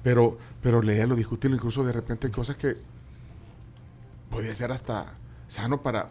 Pero, 0.04 0.38
pero 0.62 0.82
leerlo, 0.84 1.16
discutirlo, 1.16 1.56
incluso 1.56 1.84
de 1.84 1.94
repente 1.94 2.28
hay 2.28 2.34
cosas 2.34 2.58
que 2.58 2.76
podría 4.30 4.54
ser 4.54 4.72
hasta 4.72 5.06
sano 5.48 5.82
para, 5.82 6.10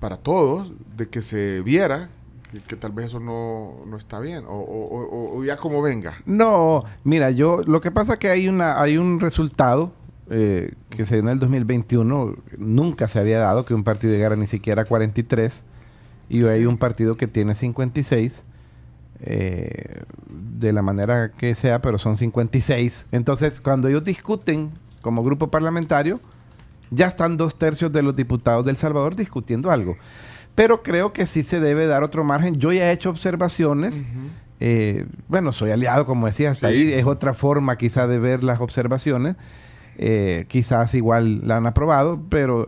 para 0.00 0.16
todos, 0.16 0.70
de 0.96 1.08
que 1.08 1.22
se 1.22 1.60
viera 1.62 2.08
que, 2.52 2.60
que 2.60 2.76
tal 2.76 2.92
vez 2.92 3.06
eso 3.06 3.20
no, 3.20 3.74
no 3.86 3.96
está 3.96 4.20
bien, 4.20 4.44
o, 4.46 4.52
o- 4.52 5.04
o- 5.06 5.38
o 5.38 5.44
ya 5.44 5.56
como 5.56 5.82
venga. 5.82 6.14
No, 6.24 6.84
mira, 7.04 7.30
yo 7.30 7.62
lo 7.66 7.80
que 7.80 7.90
pasa 7.90 8.14
es 8.14 8.18
que 8.18 8.30
hay 8.30 8.48
una 8.48 8.80
hay 8.80 8.96
un 8.96 9.20
resultado 9.20 9.92
eh, 10.30 10.72
que 10.90 11.04
se 11.06 11.14
dio 11.16 11.22
en 11.24 11.28
el 11.30 11.38
2021, 11.38 12.36
nunca 12.58 13.08
se 13.08 13.18
había 13.18 13.38
dado 13.38 13.64
que 13.64 13.74
un 13.74 13.84
partido 13.84 14.12
llegara 14.14 14.36
ni 14.36 14.46
siquiera 14.46 14.82
a 14.82 14.84
43 14.84 15.62
y 16.30 16.42
hoy 16.42 16.48
hay 16.50 16.66
un 16.66 16.76
partido 16.78 17.16
que 17.16 17.26
tiene 17.26 17.54
56 17.54 18.42
eh, 19.20 20.02
de 20.28 20.72
la 20.72 20.82
manera 20.82 21.30
que 21.32 21.54
sea, 21.54 21.80
pero 21.82 21.98
son 21.98 22.18
56. 22.18 23.06
Entonces, 23.12 23.60
cuando 23.60 23.88
ellos 23.88 24.04
discuten 24.04 24.70
como 25.02 25.22
grupo 25.24 25.48
parlamentario, 25.50 26.20
ya 26.90 27.06
están 27.06 27.36
dos 27.36 27.58
tercios 27.58 27.92
de 27.92 28.02
los 28.02 28.14
diputados 28.16 28.64
del 28.64 28.76
Salvador 28.76 29.16
discutiendo 29.16 29.70
algo. 29.70 29.96
Pero 30.54 30.82
creo 30.82 31.12
que 31.12 31.26
sí 31.26 31.42
se 31.42 31.60
debe 31.60 31.86
dar 31.86 32.02
otro 32.02 32.24
margen. 32.24 32.56
Yo 32.56 32.72
ya 32.72 32.90
he 32.90 32.92
hecho 32.92 33.10
observaciones. 33.10 34.02
eh, 34.60 35.06
bueno, 35.28 35.52
soy 35.52 35.70
aliado, 35.70 36.04
como 36.04 36.26
decía, 36.26 36.50
hasta 36.50 36.68
Sí. 36.70 36.74
ahí 36.74 36.92
es 36.92 37.04
otra 37.06 37.32
forma 37.34 37.76
quizá 37.78 38.06
de 38.08 38.18
ver 38.18 38.42
las 38.42 38.60
observaciones. 38.60 39.36
Eh, 39.98 40.46
quizás 40.48 40.94
igual 40.94 41.46
la 41.46 41.56
han 41.58 41.66
aprobado, 41.66 42.20
pero, 42.28 42.66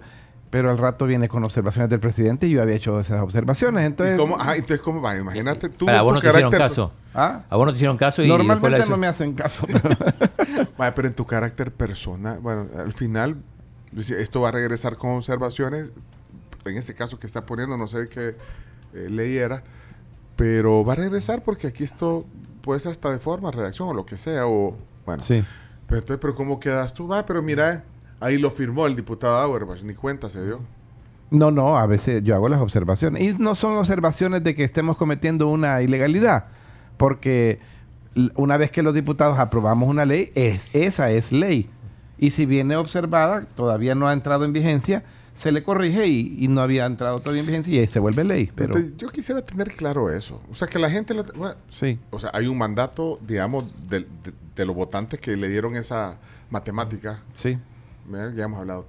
pero 0.51 0.71
al 0.71 0.79
rato 0.79 1.07
viene 1.07 1.29
con 1.29 1.43
observaciones 1.45 1.89
del 1.91 1.99
presidente 2.01 2.47
y 2.47 2.51
yo 2.51 2.63
había 2.63 2.77
hecho 2.77 3.01
esas 3.01 3.21
observaciones. 3.23 3.87
Entonces, 3.87 4.17
¿Y 4.17 4.21
cómo, 4.21 4.37
ajá, 4.37 4.55
entonces, 4.55 4.81
¿cómo 4.81 5.01
va? 5.03 5.17
Imagínate 5.17 5.69
tú. 5.69 5.87
Para, 5.87 5.99
a 5.99 6.03
vos 6.03 6.15
no 6.15 6.21
te 6.21 6.29
hicieron 6.29 6.51
caso. 6.53 6.93
¿Ah? 7.13 7.43
A 7.51 7.57
vos 7.57 7.67
no 7.67 7.73
te 7.73 7.77
hicieron 7.77 7.97
caso 7.97 8.23
y 8.23 8.29
normalmente 8.29 8.87
no 8.87 8.97
me 8.97 9.09
hacen 9.09 9.33
caso. 9.35 9.67
Pero 10.95 11.09
en 11.09 11.15
tu 11.15 11.25
carácter 11.27 11.73
personal, 11.73 12.39
bueno, 12.41 12.67
al 12.79 12.93
final, 12.93 13.37
esto 13.97 14.41
va 14.41 14.49
a 14.49 14.53
regresar 14.53 14.97
con 14.97 15.11
observaciones. 15.11 15.91
En 16.65 16.77
ese 16.77 16.95
caso 16.95 17.19
que 17.19 17.27
está 17.27 17.47
poniendo, 17.47 17.77
no 17.77 17.87
sé 17.87 18.09
qué, 18.09 18.37
eh, 18.95 19.09
leyera, 19.09 19.63
pero 20.37 20.85
va 20.85 20.93
a 20.93 20.97
regresar 20.97 21.43
porque 21.43 21.69
aquí 21.69 21.85
esto 21.85 22.27
puede 22.63 22.81
ser 22.81 22.93
hasta 22.93 23.11
de 23.11 23.19
forma, 23.19 23.51
redacción 23.51 23.89
o 23.89 23.95
lo 23.95 24.05
que 24.05 24.17
sea, 24.17 24.47
o 24.47 24.77
bueno. 25.07 25.23
Sí. 25.23 25.43
Pero 25.87 26.01
entonces, 26.01 26.19
pero 26.21 26.35
¿cómo 26.35 26.61
quedas 26.61 26.95
tú? 26.95 27.09
Va, 27.09 27.25
pero 27.25 27.43
mira, 27.43 27.85
ahí 28.21 28.39
lo 28.39 28.51
firmó 28.51 28.87
el 28.87 28.95
diputado 28.95 29.37
Auerbach, 29.37 29.83
ni 29.83 29.95
cuenta 29.95 30.29
se 30.29 30.45
dio. 30.45 30.61
No, 31.31 31.51
no, 31.51 31.79
a 31.79 31.87
veces 31.87 32.23
yo 32.25 32.35
hago 32.35 32.49
las 32.49 32.61
observaciones. 32.61 33.23
Y 33.23 33.35
no 33.35 33.55
son 33.55 33.77
observaciones 33.77 34.43
de 34.45 34.55
que 34.55 34.65
estemos 34.65 34.97
cometiendo 34.97 35.49
una 35.49 35.81
ilegalidad, 35.83 36.47
porque 36.97 37.61
una 38.35 38.57
vez 38.57 38.71
que 38.71 38.83
los 38.83 38.95
diputados 38.95 39.39
aprobamos 39.39 39.89
una 39.89 40.05
ley, 40.05 40.33
es, 40.35 40.63
esa 40.73 41.11
es 41.11 41.33
ley. 41.33 41.69
Y 42.21 42.31
si 42.31 42.47
viene 42.47 42.77
observada, 42.77 43.47
todavía 43.57 43.95
no 43.97 44.07
ha 44.07 44.13
entrado 44.13 44.45
en 44.45 44.53
vigencia, 44.53 45.03
se 45.35 45.51
le 45.53 45.63
corrige 45.65 46.07
y, 46.07 46.37
y 46.39 46.49
no 46.49 46.61
había 46.61 46.85
entrado 46.85 47.19
todavía 47.21 47.41
en 47.41 47.47
vigencia 47.47 47.75
y 47.75 47.79
ahí 47.79 47.87
se 47.87 47.99
vuelve 47.99 48.23
ley. 48.25 48.53
Pero 48.55 48.75
Entonces, 48.77 48.97
yo 48.99 49.09
quisiera 49.09 49.41
tener 49.41 49.71
claro 49.71 50.11
eso. 50.11 50.39
O 50.51 50.55
sea, 50.55 50.69
que 50.69 50.79
la 50.79 50.91
gente 50.91 51.15
lo... 51.15 51.25
bueno, 51.35 51.55
sí, 51.73 51.99
o 52.11 52.19
sea, 52.19 52.31
hay 52.35 52.47
un 52.47 52.59
mandato, 52.59 53.19
digamos, 53.27 53.65
de, 53.89 54.01
de- 54.01 54.07
de 54.55 54.67
los 54.67 54.77
votantes 54.77 55.19
que 55.19 55.35
le 55.39 55.49
dieron 55.49 55.75
esa 55.77 56.19
matemática. 56.51 57.23
sí. 57.35 57.59
¿verdad? 58.07 58.35
Ya 58.35 58.45
hemos 58.45 58.59
hablado 58.59 58.85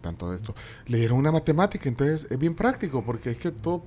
tanto 0.00 0.30
de 0.30 0.36
esto. 0.36 0.54
Le 0.86 0.96
dieron 0.98 1.18
una 1.18 1.30
matemática, 1.30 1.88
entonces 1.90 2.26
es 2.30 2.38
bien 2.38 2.54
práctico, 2.54 3.04
porque 3.04 3.30
es 3.30 3.36
que 3.38 3.50
todo 3.50 3.84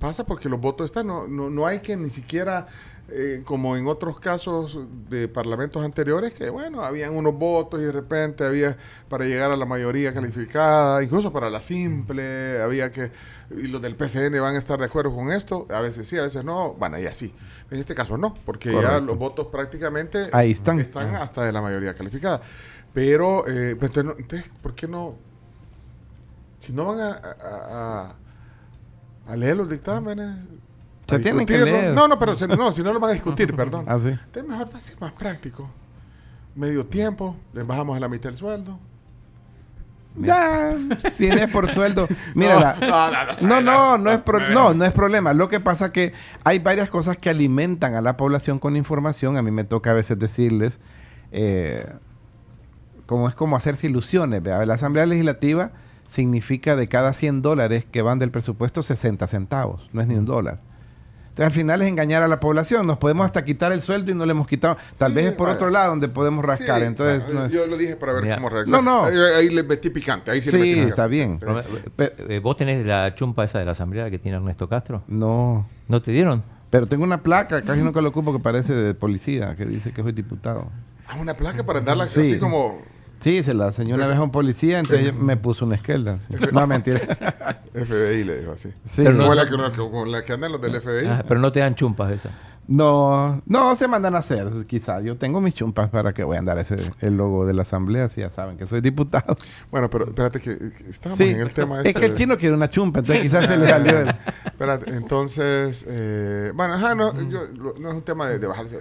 pasa 0.00 0.26
porque 0.26 0.48
los 0.48 0.60
votos 0.60 0.86
están. 0.86 1.06
No, 1.06 1.28
no, 1.28 1.48
no 1.48 1.64
hay 1.66 1.78
que 1.78 1.96
ni 1.96 2.10
siquiera, 2.10 2.66
eh, 3.08 3.42
como 3.44 3.76
en 3.76 3.86
otros 3.86 4.18
casos 4.18 4.78
de 5.08 5.28
parlamentos 5.28 5.84
anteriores, 5.84 6.32
que 6.34 6.50
bueno, 6.50 6.82
habían 6.82 7.14
unos 7.14 7.38
votos 7.38 7.80
y 7.80 7.84
de 7.84 7.92
repente 7.92 8.44
había 8.44 8.76
para 9.08 9.24
llegar 9.24 9.52
a 9.52 9.56
la 9.56 9.64
mayoría 9.64 10.12
calificada, 10.12 11.02
incluso 11.04 11.32
para 11.32 11.48
la 11.48 11.60
simple, 11.60 12.60
había 12.60 12.90
que. 12.90 13.12
Y 13.50 13.68
los 13.68 13.80
del 13.80 13.94
PCN 13.94 14.40
van 14.40 14.56
a 14.56 14.58
estar 14.58 14.78
de 14.80 14.86
acuerdo 14.86 15.14
con 15.14 15.30
esto, 15.30 15.68
a 15.70 15.80
veces 15.80 16.08
sí, 16.08 16.18
a 16.18 16.22
veces 16.22 16.44
no, 16.44 16.72
bueno, 16.74 16.98
y 16.98 17.06
así. 17.06 17.32
En 17.70 17.78
este 17.78 17.94
caso 17.94 18.16
no, 18.16 18.34
porque 18.44 18.72
ya 18.72 18.98
los 19.00 19.16
votos 19.16 19.46
prácticamente 19.46 20.28
Ahí 20.32 20.50
están. 20.50 20.80
están 20.80 21.14
hasta 21.14 21.44
de 21.44 21.52
la 21.52 21.60
mayoría 21.62 21.94
calificada. 21.94 22.40
Pero, 22.92 23.46
eh, 23.46 23.76
entonces, 23.80 24.50
¿por 24.62 24.74
qué 24.74 24.88
no? 24.88 25.14
Si 26.58 26.72
no 26.72 26.86
van 26.86 26.98
a- 27.00 28.16
a 29.28 29.36
leer 29.36 29.56
los 29.56 29.70
dictámenes. 29.70 30.34
Se 31.08 31.18
tienen 31.20 31.46
que 31.46 31.58
leer. 31.58 31.94
No, 31.94 32.08
no, 32.08 32.18
pero 32.18 32.34
si, 32.34 32.46
no, 32.46 32.72
si 32.72 32.82
no 32.82 32.92
lo 32.92 32.98
van 33.00 33.10
a 33.10 33.12
discutir, 33.12 33.54
perdón. 33.56 33.84
Ah, 33.88 33.98
sí. 34.02 34.08
Entonces 34.08 34.46
mejor 34.48 34.72
va 34.72 34.76
a 34.76 34.80
ser 34.80 35.00
más 35.00 35.12
práctico. 35.12 35.68
Medio 36.54 36.86
tiempo, 36.86 37.36
les 37.52 37.66
bajamos 37.66 37.96
a 37.96 38.00
la 38.00 38.08
mitad 38.08 38.30
del 38.30 38.38
sueldo. 38.38 38.78
Ya, 40.18 40.74
si 41.14 41.26
es 41.26 41.50
por 41.50 41.70
sueldo. 41.72 42.08
Mira, 42.34 42.76
no, 43.42 43.60
no, 43.60 43.98
no, 43.98 44.10
es 44.10 44.20
pro- 44.20 44.40
no, 44.40 44.48
no, 44.50 44.74
no 44.74 44.84
es 44.86 44.92
problema. 44.92 45.34
Lo 45.34 45.50
que 45.50 45.60
pasa 45.60 45.92
que 45.92 46.14
hay 46.42 46.58
varias 46.58 46.88
cosas 46.88 47.18
que 47.18 47.28
alimentan 47.28 47.94
a 47.94 48.00
la 48.00 48.16
población 48.16 48.58
con 48.58 48.76
información. 48.76 49.36
A 49.36 49.42
mí 49.42 49.50
me 49.50 49.64
toca 49.64 49.90
a 49.90 49.94
veces 49.94 50.18
decirles, 50.18 50.78
eh, 51.32 51.86
como 53.04 53.28
es 53.28 53.34
como 53.34 53.56
hacerse 53.56 53.88
ilusiones. 53.88 54.42
¿vea? 54.42 54.64
La 54.64 54.74
Asamblea 54.74 55.04
Legislativa 55.04 55.72
significa 56.06 56.76
de 56.76 56.88
cada 56.88 57.12
100 57.12 57.42
dólares 57.42 57.84
que 57.84 58.00
van 58.00 58.18
del 58.18 58.30
presupuesto 58.30 58.82
60 58.82 59.26
centavos, 59.26 59.90
no 59.92 60.00
es 60.00 60.06
ni 60.06 60.14
un 60.14 60.24
dólar. 60.24 60.60
Entonces 61.36 61.48
al 61.48 61.60
final 61.60 61.82
es 61.82 61.88
engañar 61.88 62.22
a 62.22 62.28
la 62.28 62.40
población. 62.40 62.86
Nos 62.86 62.96
podemos 62.96 63.26
hasta 63.26 63.44
quitar 63.44 63.70
el 63.70 63.82
sueldo 63.82 64.10
y 64.10 64.14
no 64.14 64.24
le 64.24 64.30
hemos 64.30 64.46
quitado. 64.46 64.78
Tal 64.96 65.10
Sí, 65.10 65.14
vez 65.16 65.26
es 65.26 65.32
por 65.34 65.48
vaya. 65.48 65.56
otro 65.56 65.68
lado 65.68 65.90
donde 65.90 66.08
podemos 66.08 66.42
rascar. 66.42 66.80
Sí, 66.80 66.86
Entonces 66.86 67.22
bueno, 67.26 67.40
no 67.40 67.46
es- 67.46 67.52
yo 67.52 67.66
lo 67.66 67.76
dije 67.76 67.94
para 67.96 68.14
ver 68.14 68.22
Mira. 68.22 68.36
cómo 68.36 68.48
reacciona. 68.48 68.80
No, 68.80 69.02
no. 69.02 69.04
Ahí, 69.04 69.14
ahí 69.38 69.50
le 69.50 69.62
metí 69.62 69.90
picante. 69.90 70.30
Ahí 70.30 70.40
sí, 70.40 70.50
le 70.50 70.56
metí 70.56 70.70
picante. 70.70 70.88
está 70.88 71.06
bien. 71.06 71.38
Pero, 71.38 71.60
eh, 71.60 71.64
eh, 71.98 72.40
¿Vos 72.42 72.56
tenés 72.56 72.86
la 72.86 73.14
chumpa 73.14 73.44
esa 73.44 73.58
de 73.58 73.66
la 73.66 73.72
asamblea 73.72 74.10
que 74.10 74.18
tiene 74.18 74.38
Ernesto 74.38 74.66
Castro? 74.66 75.02
no. 75.08 75.66
¿No 75.88 76.00
te 76.00 76.10
dieron? 76.10 76.42
Pero 76.70 76.86
tengo 76.86 77.04
una 77.04 77.22
placa, 77.22 77.60
casi 77.60 77.82
nunca 77.82 78.00
lo 78.00 78.08
ocupo, 78.08 78.32
que 78.32 78.38
parece 78.38 78.72
de 78.72 78.94
policía, 78.94 79.54
que 79.56 79.66
dice 79.66 79.92
que 79.92 80.02
soy 80.02 80.12
diputado. 80.12 80.70
Ah, 81.06 81.16
una 81.20 81.34
placa 81.34 81.64
para 81.64 81.80
andarla 81.80 82.06
Sí. 82.06 82.22
así 82.22 82.38
como 82.38 82.80
Sí, 83.20 83.42
se 83.42 83.54
la 83.54 83.68
enseñó 83.68 83.94
una 83.96 84.06
vez 84.06 84.16
a 84.18 84.22
un 84.22 84.30
policía, 84.30 84.78
entonces 84.78 85.14
me 85.14 85.36
puso 85.36 85.64
una 85.64 85.74
esquelda. 85.76 86.18
sí. 86.30 86.36
No, 86.52 86.66
mentira. 86.66 87.00
FBI, 87.74 88.24
le 88.24 88.40
dijo 88.40 88.52
así. 88.52 88.68
Sí. 88.68 88.74
Pero 89.04 89.12
Como 89.16 89.28
no- 89.28 89.34
la, 89.34 89.44
que, 89.46 89.76
con 89.90 90.12
la 90.12 90.22
que 90.24 90.32
andan 90.32 90.52
los 90.52 90.60
del 90.60 90.80
FBI. 90.80 91.06
Ah, 91.06 91.24
pero 91.26 91.40
no 91.40 91.50
te 91.52 91.60
dan 91.60 91.74
chumpas 91.74 92.12
esa. 92.12 92.30
No, 92.68 93.42
no 93.46 93.76
se 93.76 93.86
mandan 93.86 94.16
a 94.16 94.18
hacer, 94.18 94.48
quizás. 94.66 95.02
Yo 95.04 95.16
tengo 95.16 95.40
mis 95.40 95.54
chumpas 95.54 95.88
para 95.88 96.12
que 96.12 96.24
voy 96.24 96.36
a 96.36 96.40
andar 96.40 96.58
ese, 96.58 96.74
el 97.00 97.16
logo 97.16 97.46
de 97.46 97.54
la 97.54 97.62
asamblea, 97.62 98.08
si 98.08 98.22
ya 98.22 98.30
saben 98.30 98.56
que 98.58 98.66
soy 98.66 98.80
diputado. 98.80 99.36
Bueno, 99.70 99.88
pero 99.88 100.06
espérate 100.06 100.40
que 100.40 100.58
estamos 100.88 101.16
Sí, 101.16 101.28
en 101.28 101.40
el 101.40 101.52
tema 101.52 101.80
es 101.80 101.86
este 101.86 102.00
que 102.00 102.06
el 102.06 102.12
de- 102.12 102.18
chino 102.18 102.36
quiere 102.36 102.56
una 102.56 102.68
chumpa, 102.68 102.98
entonces 103.00 103.22
quizás 103.22 103.46
se 103.46 103.56
le 103.56 103.68
salió 103.70 103.98
el... 104.00 104.08
Espérate, 104.46 104.90
entonces, 104.96 105.84
eh, 105.88 106.50
bueno, 106.54 106.74
ajá, 106.74 106.94
no, 106.94 107.12
yo- 107.30 107.46
no 107.78 107.88
es 107.90 107.94
un 107.94 108.02
tema 108.02 108.28
de, 108.28 108.38
de 108.40 108.46
bajarse 108.46 108.78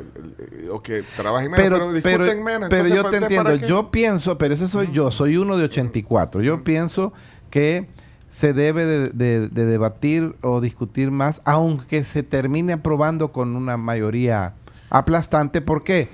o 0.72 0.82
que 0.82 1.04
trabajen 1.16 1.52
menos, 1.52 1.64
pero, 1.64 1.78
Pero, 1.78 1.94
discuten 1.94 2.28
pero, 2.28 2.44
menos. 2.44 2.70
pero 2.70 2.88
yo 2.88 3.04
¿para- 3.04 3.10
te 3.12 3.24
entiendo. 3.24 3.56
Yo 3.68 3.92
pienso, 3.92 4.38
pero 4.38 4.54
ese 4.56 4.68
soy 4.68 4.90
yo, 4.92 5.12
soy 5.12 5.38
uno 5.38 5.58
de 5.58 5.66
84. 5.66 6.42
Yo 6.42 6.64
pienso 6.64 7.14
que 7.52 7.88
se 8.36 8.52
debe 8.52 8.86
de, 8.86 9.10
de- 9.12 9.48
de 9.48 9.66
debatir 9.66 10.36
o 10.42 10.60
discutir 10.60 11.10
más, 11.10 11.42
aunque 11.46 12.04
se 12.04 12.22
termine 12.22 12.74
aprobando 12.74 13.32
con 13.32 13.56
una 13.56 13.78
mayoría 13.78 14.56
aplastante. 14.90 15.62
¿Por 15.62 15.86
qué? 15.86 16.10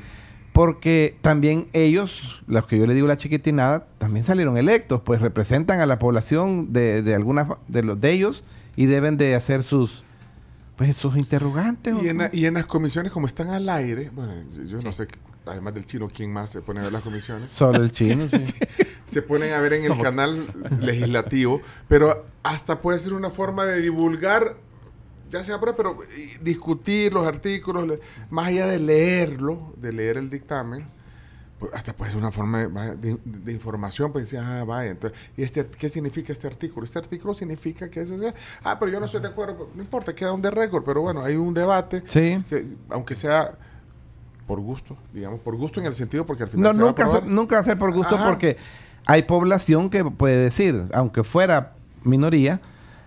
Porque 0.54 1.18
también 1.24 1.66
ellos, 1.74 2.44
los 2.46 2.68
que 2.68 2.78
yo 2.78 2.86
le 2.86 2.94
digo 2.94 3.08
la 3.08 3.18
chiquitinada, 3.18 3.88
también 3.98 4.24
salieron 4.24 4.56
electos, 4.56 5.02
pues 5.04 5.20
representan 5.20 5.80
a 5.80 5.88
la 5.88 5.98
población 5.98 6.72
de, 6.74 7.02
de 7.02 7.16
algunas 7.16 7.48
de 7.68 7.82
los 7.82 8.00
de 8.00 8.12
ellos 8.12 8.44
y 8.76 8.86
deben 8.86 9.18
de 9.18 9.34
hacer 9.34 9.64
sus 9.64 10.04
pues 10.76 10.98
sus 10.98 11.16
interrogantes. 11.18 11.94
Y 11.94 11.96
¿o 11.96 12.00
en, 12.02 12.08
cómo? 12.18 12.22
la- 12.24 12.30
y 12.34 12.46
en 12.46 12.54
las 12.56 12.66
comisiones, 12.66 13.12
como 13.12 13.28
están 13.28 13.50
al 13.50 13.68
aire, 13.70 14.10
bueno, 14.14 14.34
yo 14.66 14.80
no 14.82 14.92
sé, 14.92 15.08
además 15.46 15.74
del 15.74 15.86
chino, 15.86 16.10
¿quién 16.14 16.32
más 16.34 16.50
se 16.50 16.62
pone 16.62 16.80
a 16.80 16.84
ver 16.84 16.92
las 16.92 17.04
comisiones? 17.04 17.52
Solo 17.54 17.84
el 17.84 17.92
chino, 17.92 18.28
sí. 18.44 18.54
se 19.06 19.22
ponen 19.22 19.54
a 19.54 19.60
ver 19.60 19.74
en 19.74 19.92
el 19.92 19.98
canal 20.02 20.44
legislativo, 20.80 21.62
pero 21.88 22.26
hasta 22.44 22.80
puede 22.82 23.00
ser 23.00 23.14
una 23.14 23.30
forma 23.30 23.66
de 23.66 23.82
divulgar, 23.82 24.58
ya 25.30 25.44
sea, 25.44 25.60
pero, 25.60 25.76
pero, 25.76 26.00
discutir 26.42 27.14
los 27.14 27.28
artículos, 27.28 28.00
más 28.30 28.48
allá 28.48 28.66
de 28.68 28.80
leerlo, 28.80 29.74
de 29.78 29.94
leer 29.94 30.18
el 30.18 30.30
dictamen, 30.30 30.88
hasta 31.74 31.94
puede 31.94 32.12
ser 32.12 32.20
una 32.20 32.32
forma 32.32 32.60
de, 32.60 32.68
vaya, 32.68 32.96
de- 32.96 33.18
de 33.24 33.52
información, 33.52 34.12
pues 34.12 34.26
decir, 34.26 34.40
ah, 34.40 34.64
vaya, 34.64 34.92
entonces, 34.92 35.18
¿y 35.38 35.44
este, 35.44 35.66
qué 35.66 35.90
significa 35.90 36.34
este 36.34 36.48
artículo? 36.48 36.84
Este 36.86 37.00
artículo 37.00 37.34
significa 37.34 37.90
que 37.90 38.02
es, 38.02 38.10
ese- 38.12 38.34
ah, 38.64 38.78
pero 38.80 38.92
yo 38.92 39.00
no 39.00 39.06
estoy 39.06 39.22
de 39.22 39.28
acuerdo, 39.28 39.70
no 39.76 39.82
importa, 39.82 40.14
queda 40.16 40.34
un 40.34 40.42
de 40.42 40.52
récord, 40.52 40.84
pero 40.84 41.02
bueno, 41.02 41.22
hay 41.24 41.36
un 41.36 41.54
debate, 41.54 42.04
Sí. 42.08 42.44
que, 42.50 42.66
aunque 42.90 43.16
sea 43.16 43.52
por 44.48 44.60
gusto, 44.60 44.98
digamos, 45.14 45.40
por 45.40 45.56
gusto 45.56 45.80
en 45.80 45.86
el 45.86 45.94
sentido 45.96 46.26
porque 46.26 46.44
al 46.44 46.50
final 46.50 46.64
No, 46.64 46.74
se 46.74 46.80
va 46.80 46.84
a 46.84 46.88
nunca, 46.88 47.06
hacer- 47.06 47.26
nunca 47.26 47.60
hacer 47.60 47.78
por 47.78 47.94
gusto 47.94 48.16
Ajá. 48.16 48.28
porque 48.30 48.58
hay 49.06 49.24
población 49.24 49.90
que 49.90 50.04
puede 50.04 50.38
decir, 50.38 50.84
aunque 50.94 51.24
fuera 51.24 51.74
minoría, 52.04 52.60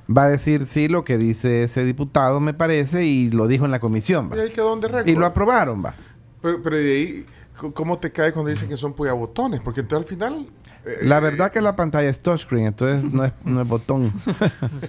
va 0.08 0.25
a 0.25 0.28
decir 0.28 0.66
sí 0.66 0.87
lo 0.88 1.02
que 1.04 1.18
dice 1.18 1.64
ese 1.64 1.84
diputado 1.84 2.38
me 2.40 2.54
parece 2.54 3.04
y 3.04 3.30
lo 3.30 3.46
dijo 3.46 3.64
en 3.64 3.70
la 3.70 3.80
comisión. 3.80 4.30
va. 4.30 4.37
Y 4.37 4.40
ahí 4.40 4.50
quedó 4.50 4.73
un 4.73 4.80
de 4.80 4.88
récord. 4.88 5.08
Y 5.08 5.14
lo 5.14 5.26
aprobaron, 5.26 5.84
va. 5.84 5.94
Pero, 6.42 6.62
pero 6.62 6.76
de 6.76 6.92
ahí, 6.92 7.26
¿cómo 7.75 7.99
te 7.99 8.12
cae 8.12 8.32
cuando 8.32 8.50
dicen 8.50 8.68
que 8.68 8.76
son 8.76 8.94
botones? 8.94 9.61
Porque 9.62 9.80
entonces 9.80 10.08
al 10.11 10.16
final... 10.16 10.46
eh, 10.84 10.99
La 11.02 11.20
verdad 11.20 11.50
que 11.52 11.61
la 11.61 11.76
pantalla 11.76 12.08
es 12.08 12.20
touchscreen, 12.20 12.66
entonces 12.66 13.12
no 13.12 13.25
es, 13.25 13.32
no 13.44 13.62
es 13.62 13.68
botón. 13.68 14.12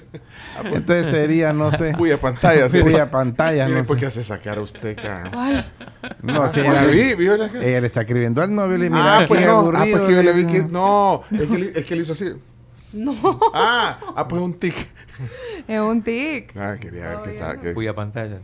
entonces 0.66 1.12
sería, 1.12 1.54
no 1.54 1.72
sé. 1.72 1.94
Puya 1.98 2.20
pantalla, 2.20 2.70
sí. 2.70 2.82
Puya 2.82 3.10
pantalla, 3.12 3.68
no 3.70 3.84
¿por 3.86 3.98
qué 3.98 4.08
hace 4.08 4.24
sacar 4.24 4.58
a 4.58 4.62
usted, 4.62 4.96
cara? 4.96 5.72
No, 6.22 6.48
sí, 6.54 6.60
Oye, 6.62 6.70
ella, 6.70 6.86
vi, 6.86 7.14
vio 7.16 7.38
la- 7.38 7.46
ella 7.48 7.82
le 7.82 7.88
está 7.88 8.02
escribiendo 8.02 8.42
al 8.42 8.54
novio 8.54 8.76
y 8.78 8.80
le 8.80 8.90
mira, 8.90 9.18
Ah, 9.18 9.22
qué 9.22 9.28
pues 9.28 9.46
no. 9.46 9.52
Ah, 9.52 9.60
aburrido. 9.60 9.98
pues 9.98 10.10
que 10.10 10.16
yo 10.16 10.24
le 10.24 10.34
vi 10.34 10.46
que... 10.52 10.64
No, 10.66 11.24
es 11.32 11.42
que, 11.42 11.58
le- 11.58 11.80
es 11.80 11.86
que 11.86 11.96
le 11.96 12.02
hizo 12.04 12.14
así. 12.14 12.26
No, 12.94 13.14
Ah, 13.54 14.00
ah, 14.16 14.28
pues 14.28 14.42
un 14.42 14.54
tic. 14.54 14.76
es 15.68 15.80
un 15.80 16.02
tic. 16.02 16.56
Ah, 16.58 16.76
quería 16.80 17.10
ver 17.10 17.22
que 17.24 17.30
estaba... 17.30 17.58
Que... 17.58 17.74
Cuya 17.74 17.94
pantalla. 17.94 18.40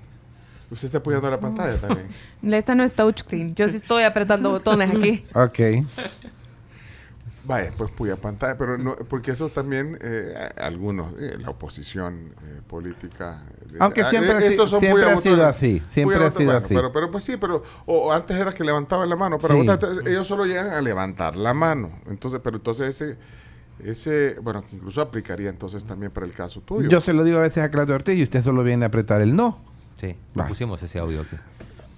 Usted 0.72 0.86
está 0.88 0.98
apoyando 1.00 1.30
la 1.30 1.40
pantalla 1.40 1.78
también. 1.78 2.08
Esta 2.54 2.74
no 2.76 2.84
es 2.84 2.96
touchscreen. 2.96 3.54
Yo 3.56 3.68
sí 3.68 3.76
estoy 3.76 4.04
apretando 4.04 4.50
botones 4.52 4.90
aquí. 4.90 5.24
Ok. 5.34 5.86
Vaya, 7.44 7.72
pues 7.76 7.90
puya 7.90 8.16
pantalla, 8.16 8.56
pero 8.56 8.78
no, 8.78 8.96
porque 8.96 9.32
eso 9.32 9.50
también 9.50 9.98
eh, 10.00 10.32
algunos, 10.62 11.12
eh, 11.20 11.38
la 11.40 11.50
oposición 11.50 12.30
eh, 12.46 12.62
política. 12.68 13.42
Aunque 13.80 14.02
ah, 14.02 14.06
siempre 14.06 14.34
ha 14.34 14.40
si- 14.40 14.46
estos 14.46 14.70
son 14.70 14.80
siempre 14.80 15.04
ha 15.10 15.18
sido 15.18 15.46
así, 15.48 15.82
siempre 15.88 16.18
ha 16.18 16.30
sido 16.30 16.52
botones, 16.52 16.64
así. 16.66 16.76
Pero, 16.76 16.92
pero 16.92 17.10
pues 17.10 17.24
sí, 17.24 17.38
pero 17.38 17.64
o, 17.88 17.98
o 17.98 18.12
antes 18.14 18.38
era 18.38 18.54
que 18.54 18.64
levantaban 18.64 19.10
la 19.10 19.16
mano 19.16 19.40
para 19.40 19.56
Sí. 19.56 19.60
votar, 19.66 19.80
ellos 20.06 20.28
solo 20.28 20.46
llegan 20.46 20.70
a 20.70 20.82
levantar 20.82 21.36
la 21.36 21.56
mano. 21.56 21.92
Entonces, 22.08 22.40
pero 22.44 22.58
entonces 22.58 23.02
ese, 23.02 23.18
ese, 23.84 24.36
bueno, 24.40 24.62
que 24.62 24.76
incluso 24.76 25.02
aplicaría 25.02 25.50
entonces 25.50 25.84
también 25.84 26.12
para 26.12 26.28
el 26.28 26.34
caso 26.34 26.62
tuyo. 26.62 26.88
Yo 26.90 27.02
se 27.02 27.12
lo 27.12 27.24
digo 27.24 27.40
a 27.40 27.42
veces 27.42 27.64
a 27.64 27.72
Claudio 27.72 27.96
Ortiz 27.96 28.16
y 28.18 28.24
usted 28.24 28.44
solo 28.44 28.64
viene 28.64 28.86
a 28.86 28.90
apretar 28.90 29.20
el 29.20 29.36
no. 29.36 29.58
Sí, 30.02 30.16
Va. 30.38 30.48
pusimos 30.48 30.82
ese 30.84 30.98
audio 31.00 31.22
aquí. 31.22 31.36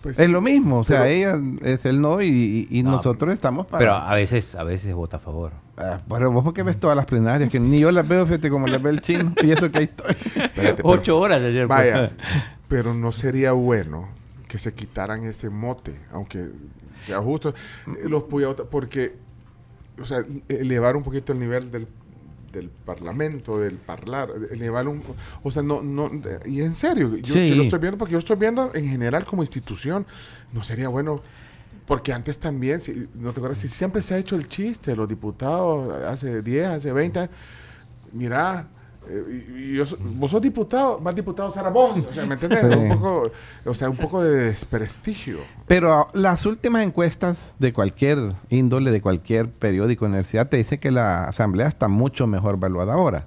Pues 0.01 0.19
es 0.19 0.29
lo 0.29 0.41
mismo, 0.41 0.79
o 0.79 0.83
sea, 0.83 1.03
pero- 1.03 1.10
ella 1.38 1.41
es 1.62 1.86
el 1.86 2.01
no 2.01 2.22
y, 2.22 2.67
y 2.69 2.83
No, 2.83 2.91
nosotros 2.91 3.33
estamos 3.33 3.65
para... 3.65 3.79
Pero 3.79 3.93
a 3.93 4.13
veces, 4.15 4.53
a 4.55 4.63
veces 4.65 4.93
vota 4.93 5.15
a 5.15 5.19
favor. 5.22 5.53
Ah, 5.77 6.00
pero 6.10 6.29
vos 6.29 6.43
porque 6.43 6.62
ves 6.62 6.77
todas 6.77 6.98
las 6.98 7.05
plenarias, 7.05 7.50
que 7.50 7.60
ni 7.62 7.79
yo 7.79 7.89
las 7.93 8.05
veo, 8.05 8.25
fíjate, 8.27 8.50
como 8.50 8.67
las 8.67 8.81
ve 8.83 8.89
el 8.89 9.00
chino, 9.01 9.33
y 9.41 9.51
eso 9.51 9.72
que 9.72 9.77
ahí 9.77 9.83
estoy. 9.86 10.12
Espérate, 10.12 10.51
pero- 10.83 10.89
Ocho 10.89 11.17
horas 11.17 11.41
ayer. 11.41 11.65
pues. 11.67 11.79
Vaya, 11.93 12.12
pero 12.67 12.93
no 12.93 13.13
sería 13.13 13.53
bueno 13.53 14.10
que 14.50 14.57
se 14.57 14.74
quitaran 14.74 15.24
ese 15.24 15.50
mote, 15.50 15.98
aunque 16.12 16.50
sea 17.05 17.22
justo, 17.22 17.50
eh, 17.88 18.10
los 18.10 18.24
puyautas, 18.24 18.67
porque, 18.69 19.15
o 20.01 20.03
sea, 20.03 20.19
elevar 20.50 20.98
un 20.98 21.03
poquito 21.03 21.31
el 21.31 21.39
nivel 21.39 21.72
del, 21.72 21.88
del 22.53 22.69
parlamento, 22.69 23.60
del 23.60 23.77
parlar, 23.77 24.29
elevar 24.51 24.88
un, 24.88 25.01
o 25.41 25.51
sea, 25.51 25.63
no, 25.63 25.81
no, 25.81 26.10
y 26.45 26.62
en 26.62 26.74
serio, 26.74 27.17
yo, 27.17 27.33
Sí. 27.33 27.50
yo 27.50 27.55
lo 27.55 27.63
estoy 27.63 27.79
viendo 27.79 27.98
porque 27.98 28.13
yo 28.13 28.19
estoy 28.19 28.38
viendo 28.38 28.72
en 28.74 28.88
general 28.88 29.25
como 29.25 29.41
institución, 29.43 30.05
no 30.53 30.63
sería 30.63 30.88
bueno, 30.88 31.22
porque 31.86 32.13
antes 32.13 32.38
también, 32.39 32.79
si, 32.79 33.10
no 33.15 33.33
te 33.33 33.39
acuerdas, 33.39 33.60
si 33.60 33.67
siempre 33.67 34.01
se 34.01 34.13
ha 34.13 34.17
hecho 34.19 34.36
el 34.36 34.48
chiste, 34.48 34.95
los 34.95 35.10
diputados 35.10 36.01
hace 36.03 36.41
10, 36.41 36.67
hace 36.67 36.93
20 36.93 37.19
años, 37.19 37.31
mira, 38.13 38.67
y- 39.10 39.74
y 39.74 39.75
yo 39.75 39.83
vos 40.15 40.31
sos 40.31 40.41
diputado, 40.41 41.00
más 41.00 41.15
diputado 41.15 41.50
vos. 41.72 41.98
O 42.10 42.13
sea, 42.13 42.25
¿me 42.25 42.33
entiendes? 42.36 42.60
Sí. 42.62 42.74
Un 42.74 42.89
poco, 42.89 43.31
o 43.65 43.74
sea, 43.74 43.89
un 43.89 43.98
poco 43.98 44.24
de 44.24 44.45
desprestigio. 44.45 45.39
Pero 45.67 46.07
las 46.13 46.45
últimas 46.45 46.83
encuestas 46.83 47.38
de 47.60 47.74
cualquier 47.74 48.33
índole, 48.50 48.91
de 48.91 49.01
cualquier 49.01 49.50
periódico, 49.50 50.05
universidad, 50.05 50.48
te 50.50 50.57
dice 50.57 50.79
que 50.79 50.91
la 50.91 51.25
asamblea 51.25 51.67
está 51.67 51.88
mucho 51.88 52.27
mejor 52.27 52.55
evaluada 52.55 52.93
ahora. 52.93 53.25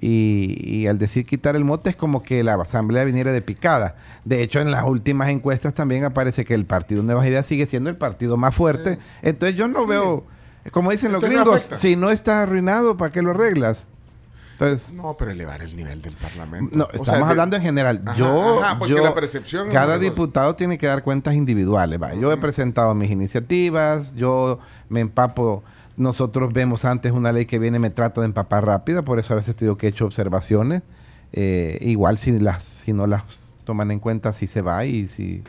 Y, 0.00 0.58
y 0.64 0.86
al 0.88 0.98
decir 0.98 1.24
quitar 1.24 1.54
el 1.56 1.64
mote 1.64 1.88
es 1.90 1.96
como 1.96 2.22
que 2.22 2.42
la 2.42 2.54
asamblea 2.54 3.04
viniera 3.04 3.30
de 3.32 3.40
picada. 3.40 3.96
De 4.24 4.42
hecho, 4.42 4.60
en 4.60 4.70
las 4.70 4.84
últimas 4.84 5.28
encuestas 5.28 5.72
también 5.72 6.04
aparece 6.04 6.44
que 6.44 6.54
el 6.54 6.66
partido 6.66 7.02
Nuevas 7.02 7.26
Ideas 7.26 7.46
sigue 7.46 7.66
siendo 7.66 7.90
el 7.90 7.96
partido 7.96 8.36
más 8.36 8.54
fuerte. 8.54 8.98
Entonces 9.22 9.56
yo 9.56 9.68
no 9.68 9.82
Sí. 9.82 9.86
veo, 9.88 10.24
como 10.72 10.90
dicen 10.90 11.12
los 11.12 11.22
no 11.22 11.28
gringos, 11.28 11.70
si 11.78 11.94
no 11.96 12.10
está 12.10 12.42
arruinado, 12.42 12.96
¿para 12.96 13.12
qué 13.12 13.22
lo 13.22 13.30
arreglas? 13.30 13.78
Entonces, 14.54 14.92
No, 14.92 15.16
pero 15.18 15.30
elevar 15.32 15.62
el 15.62 15.74
nivel 15.76 16.00
del 16.00 16.14
parlamento. 16.14 16.76
no, 16.76 16.84
O 16.84 16.88
estamos 16.88 17.08
sea, 17.08 17.18
de- 17.18 17.24
hablando 17.30 17.56
en 17.56 17.62
general. 17.62 18.02
Ajá, 18.06 18.16
yo, 18.16 18.62
ajá, 18.62 18.78
porque 18.78 18.94
yo- 18.94 19.02
la 19.02 19.14
percepción 19.14 19.68
cada 19.70 19.98
diputado 19.98 20.54
tiene 20.56 20.78
que 20.78 20.86
dar 20.86 21.02
cuentas 21.02 21.34
individuales. 21.34 22.00
Yo 22.20 22.32
he 22.32 22.36
presentado 22.36 22.94
mis 22.94 23.10
iniciativas, 23.10 24.14
yo 24.14 24.58
me 24.88 25.00
empapo. 25.00 25.62
Nosotros 25.96 26.52
vemos 26.52 26.84
antes 26.84 27.12
una 27.12 27.30
ley 27.32 27.46
que 27.46 27.58
viene, 27.58 27.78
me 27.78 27.90
trato 27.90 28.20
de 28.20 28.26
empapar 28.26 28.64
rápida, 28.66 29.02
por 29.02 29.18
eso 29.18 29.32
a 29.32 29.36
veces 29.36 29.54
te 29.56 29.64
digo 29.64 29.76
que 29.76 29.86
he 29.86 29.90
hecho 29.90 30.04
observaciones. 30.06 30.82
Eh, 31.32 31.78
igual 31.80 32.18
si 32.18 32.38
las, 32.38 32.62
si 32.64 32.92
no 32.92 33.06
las 33.06 33.22
toman 33.64 33.90
en 33.90 33.98
cuenta, 33.98 34.32
si 34.32 34.46
se 34.46 34.62
va 34.62 34.84
y 34.84 35.08
si 35.08 35.42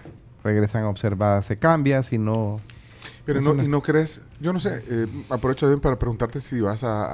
regresan 0.43 0.83
observadas 0.85 1.45
se 1.45 1.57
cambia, 1.57 2.01
si 2.03 2.17
no. 2.17 2.59
Pero 3.25 3.41
no, 3.41 3.55
y 3.61 3.67
no 3.67 3.81
crees, 3.81 4.21
yo 4.39 4.53
no 4.53 4.59
sé, 4.59 4.83
eh, 4.87 5.07
aprovecho 5.31 5.65
también 5.65 5.79
para 5.81 5.97
preguntarte 5.97 6.39
si 6.41 6.61
vas 6.61 6.83
a, 6.83 7.05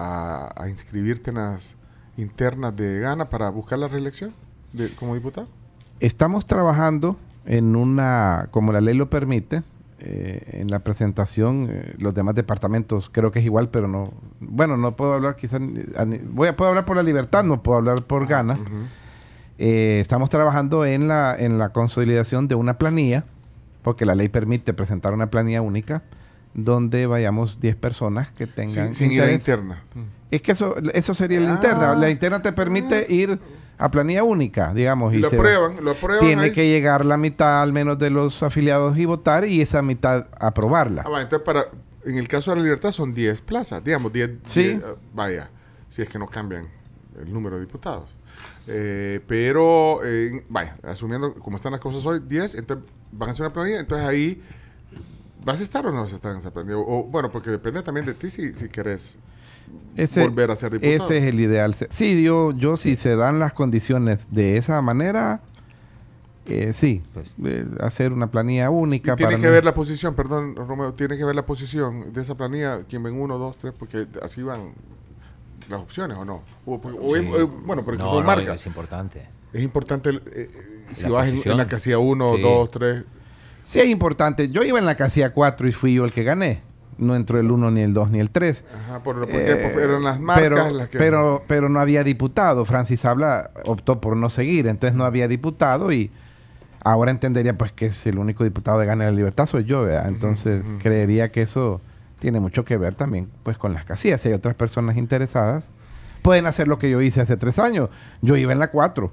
a- 0.48 0.54
a 0.64 0.70
inscribirte 0.70 1.30
en 1.32 1.38
las 1.38 1.76
internas 2.18 2.76
de 2.76 3.00
Gana 3.00 3.30
para 3.30 3.50
buscar 3.50 3.80
la 3.80 3.88
reelección 3.88 4.34
de, 4.74 4.94
como 4.96 5.16
diputado. 5.16 5.48
Estamos 6.00 6.46
trabajando 6.46 7.18
en 7.46 7.76
una, 7.76 8.48
como 8.52 8.72
la 8.72 8.82
ley 8.82 8.96
lo 8.96 9.10
permite, 9.10 9.64
eh, 10.00 10.60
en 10.62 10.70
la 10.70 10.80
presentación, 10.80 11.68
eh, 11.70 11.94
los 12.00 12.14
demás 12.16 12.34
departamentos 12.34 13.10
creo 13.12 13.32
que 13.32 13.40
es 13.40 13.46
igual, 13.46 13.70
pero 13.70 13.88
no, 13.88 14.12
bueno, 14.40 14.76
no 14.78 14.96
puedo 14.96 15.14
hablar 15.14 15.36
quizás, 15.36 15.62
voy 16.32 16.48
a, 16.48 16.56
puedo 16.56 16.70
hablar 16.70 16.86
por 16.86 16.96
la 16.96 17.04
libertad, 17.04 17.44
no 17.44 17.62
puedo 17.62 17.78
hablar 17.78 18.04
por 18.04 18.26
gana. 18.26 18.54
Ujú. 18.54 18.86
Eh, 19.60 20.00
estamos 20.02 20.32
trabajando 20.32 20.86
en 20.86 21.08
la, 21.08 21.36
en 21.38 21.60
la 21.60 21.70
consolidación 21.70 22.48
de 22.48 22.56
una 22.56 22.80
planilla, 22.80 23.26
porque 23.84 24.06
la 24.06 24.16
ley 24.16 24.28
permite 24.28 24.74
presentar 24.74 25.14
una 25.14 25.30
planilla 25.30 25.62
única, 25.62 26.02
donde 26.56 27.06
vayamos 27.06 27.60
10 27.62 27.76
personas 27.76 28.32
que 28.32 28.48
tengan 28.48 28.94
Sin, 28.94 28.96
sin 28.96 29.12
ir 29.12 29.22
a 29.22 29.32
interés. 29.32 29.40
interna. 29.42 29.84
Es 30.32 30.42
que 30.42 30.54
eso, 30.54 30.76
eso 30.94 31.14
sería 31.14 31.40
la 31.42 31.52
Ah. 31.52 31.56
interna. 31.56 31.96
La 31.96 32.10
interna 32.10 32.42
te 32.42 32.52
permite 32.54 33.06
ir 33.14 33.38
a 33.78 33.92
planilla 33.92 34.24
única, 34.24 34.74
digamos. 34.74 35.14
Y 35.14 35.18
lo 35.20 35.28
aprueban, 35.28 35.84
lo 35.84 35.92
aprueban. 35.92 36.26
Tiene 36.26 36.44
ahí. 36.44 36.54
que 36.54 36.68
llegar 36.70 37.06
la 37.06 37.18
mitad 37.18 37.62
al 37.62 37.74
menos 37.74 38.00
de 38.00 38.10
los 38.10 38.42
afiliados 38.44 38.98
y 38.98 39.06
votar 39.06 39.46
y 39.48 39.62
esa 39.62 39.82
mitad 39.82 40.28
aprobarla. 40.40 41.04
Ah, 41.06 41.10
va, 41.10 41.22
entonces, 41.22 41.46
para, 41.46 41.66
en 42.06 42.18
el 42.18 42.28
caso 42.28 42.52
de 42.52 42.58
la 42.58 42.64
libertad 42.64 42.92
son 42.92 43.14
10 43.14 43.42
plazas, 43.42 43.84
digamos, 43.84 44.12
10. 44.14 44.32
Sí. 44.46 44.64
10, 44.64 44.84
ah, 44.86 44.96
vaya, 45.14 45.50
si 45.90 46.02
es 46.02 46.10
que 46.10 46.18
no 46.20 46.28
cambian 46.28 46.66
el 47.22 47.34
número 47.34 47.56
de 47.58 47.66
diputados. 47.66 48.16
Eh, 48.68 49.20
pero, 49.28 50.00
eh, 50.06 50.46
vaya, 50.48 50.78
asumiendo 50.84 51.34
como 51.34 51.58
están 51.58 51.72
las 51.74 51.82
cosas 51.82 52.06
hoy, 52.06 52.22
10, 52.26 52.56
entonces 52.56 52.86
van 53.12 53.30
a 53.30 53.32
hacer 53.34 53.46
una 53.46 53.54
planilla, 53.54 53.80
entonces 53.80 54.08
ahí, 54.08 54.42
¿vas 55.44 55.60
a 55.60 55.64
estar 55.64 55.86
o 55.86 55.92
no 55.92 56.02
vas 56.02 56.14
a 56.14 56.16
estar 56.16 56.32
en 56.32 56.38
esa 56.38 56.52
planilla? 56.54 56.78
O, 56.78 57.04
bueno, 57.04 57.30
porque 57.32 57.50
depende 57.50 57.82
también 57.82 58.06
de 58.06 58.14
ti 58.14 58.30
si, 58.30 58.54
si 58.54 58.70
querés 58.70 59.18
Ese, 59.98 60.22
volver 60.24 60.52
a 60.52 60.56
ser 60.56 60.72
diputado. 60.80 61.10
ese 61.10 61.18
es 61.18 61.24
el 61.26 61.40
ideal. 61.40 61.76
Sí, 61.90 62.22
yo, 62.24 62.52
yo 62.54 62.78
si 62.78 62.96
se 62.96 63.16
dan 63.16 63.40
las 63.40 63.54
condiciones 63.54 64.28
de 64.32 64.58
esa 64.58 64.82
manera, 64.82 65.42
eh, 66.48 66.74
sí, 66.78 67.04
Pues- 67.14 67.34
eh, 67.46 67.66
hacer 67.82 68.14
una 68.14 68.28
planilla 68.32 68.70
única. 68.70 69.16
Tiene 69.16 69.34
que 69.36 69.42
mí. 69.48 69.48
ver 69.48 69.66
la 69.66 69.74
posición, 69.74 70.16
perdón, 70.16 70.56
Romeo, 70.56 70.94
tiene 70.94 71.18
que 71.18 71.26
ver 71.26 71.36
la 71.36 71.46
posición 71.46 72.12
de 72.14 72.22
esa 72.22 72.36
planilla, 72.36 72.84
quién 72.90 73.04
ven 73.04 73.20
uno, 73.20 73.38
dos, 73.38 73.58
tres, 73.58 73.74
porque 73.78 74.08
así 74.22 74.42
van 74.42 74.70
las 75.70 75.82
opciones 75.82 76.18
o 76.18 76.26
no. 76.26 76.42
O- 76.66 76.76
o- 76.76 77.16
Sí. 77.16 77.26
o- 77.28 77.48
bueno, 77.66 77.84
porque 77.84 78.02
No, 78.02 78.10
son 78.10 78.22
no, 78.22 78.26
marcas. 78.28 78.56
Es 78.62 78.66
importante. 78.68 79.28
Es 79.54 79.62
importante 79.62 80.10
eh, 80.10 80.22
eh, 80.34 80.50
si 80.94 81.08
vas 81.10 81.28
en, 81.28 81.42
en 81.52 81.58
la 81.58 81.68
casilla 81.68 82.00
1, 82.00 82.36
Sí. 82.38 82.42
2, 82.42 82.72
3. 82.72 83.04
Sí, 83.66 83.80
es 83.80 83.86
importante. 83.88 84.50
Yo 84.50 84.64
iba 84.64 84.80
en 84.80 84.86
la 84.86 84.96
casilla 84.96 85.32
4 85.34 85.68
y 85.68 85.72
fui 85.74 85.94
yo 85.94 86.06
el 86.06 86.12
que 86.12 86.24
gané. 86.24 86.62
No 87.02 87.16
entró 87.16 87.40
el 87.40 87.52
1, 87.52 87.72
ni 87.72 87.82
el 87.82 87.94
2, 87.94 88.12
ni 88.12 88.20
el 88.20 88.30
3. 88.30 88.64
Ajá, 88.74 89.04
por, 89.04 89.20
porque 89.20 89.52
Eh, 89.52 89.70
pues, 89.74 89.86
eran 89.86 90.04
las 90.04 90.20
marcas 90.20 90.50
pero, 90.50 90.70
las 90.72 90.88
que. 90.90 90.98
pero, 90.98 91.44
pero 91.48 91.68
no 91.68 91.80
había 91.80 92.04
diputado. 92.04 92.64
Francis 92.66 93.04
Habla 93.06 93.50
optó 93.66 94.00
por 94.00 94.16
no 94.16 94.30
seguir, 94.30 94.68
entonces 94.68 94.96
no 94.98 95.04
había 95.04 95.28
diputado 95.28 95.92
y 95.92 96.12
ahora 96.84 97.12
entendería 97.12 97.58
pues 97.58 97.72
que 97.72 97.88
es 97.88 98.06
el 98.08 98.18
único 98.18 98.44
diputado 98.44 98.80
de 98.80 98.86
Gana 98.86 99.06
de 99.06 99.12
la 99.12 99.18
Libertad 99.18 99.46
soy 99.46 99.66
yo, 99.66 99.84
¿verdad? 99.84 100.08
Entonces 100.08 100.66
creería 100.82 101.30
que 101.30 101.42
eso 101.42 101.82
tiene 102.20 102.40
mucho 102.40 102.66
que 102.66 102.78
ver 102.78 102.94
también 102.96 103.28
pues 103.44 103.58
con 103.58 103.74
las 103.74 103.84
casillas. 103.86 104.22
Si 104.22 104.28
hay 104.30 104.34
otras 104.36 104.56
personas 104.56 104.96
interesadas, 104.98 105.66
pueden 106.22 106.46
hacer 106.46 106.68
lo 106.68 106.78
que 106.80 106.90
yo 106.90 107.02
hice 107.02 107.22
hace 107.22 107.36
tres 107.38 107.58
años. 107.60 107.90
Yo 108.22 108.36
iba 108.38 108.52
en 108.54 108.60
la 108.60 108.70
4. 108.70 109.12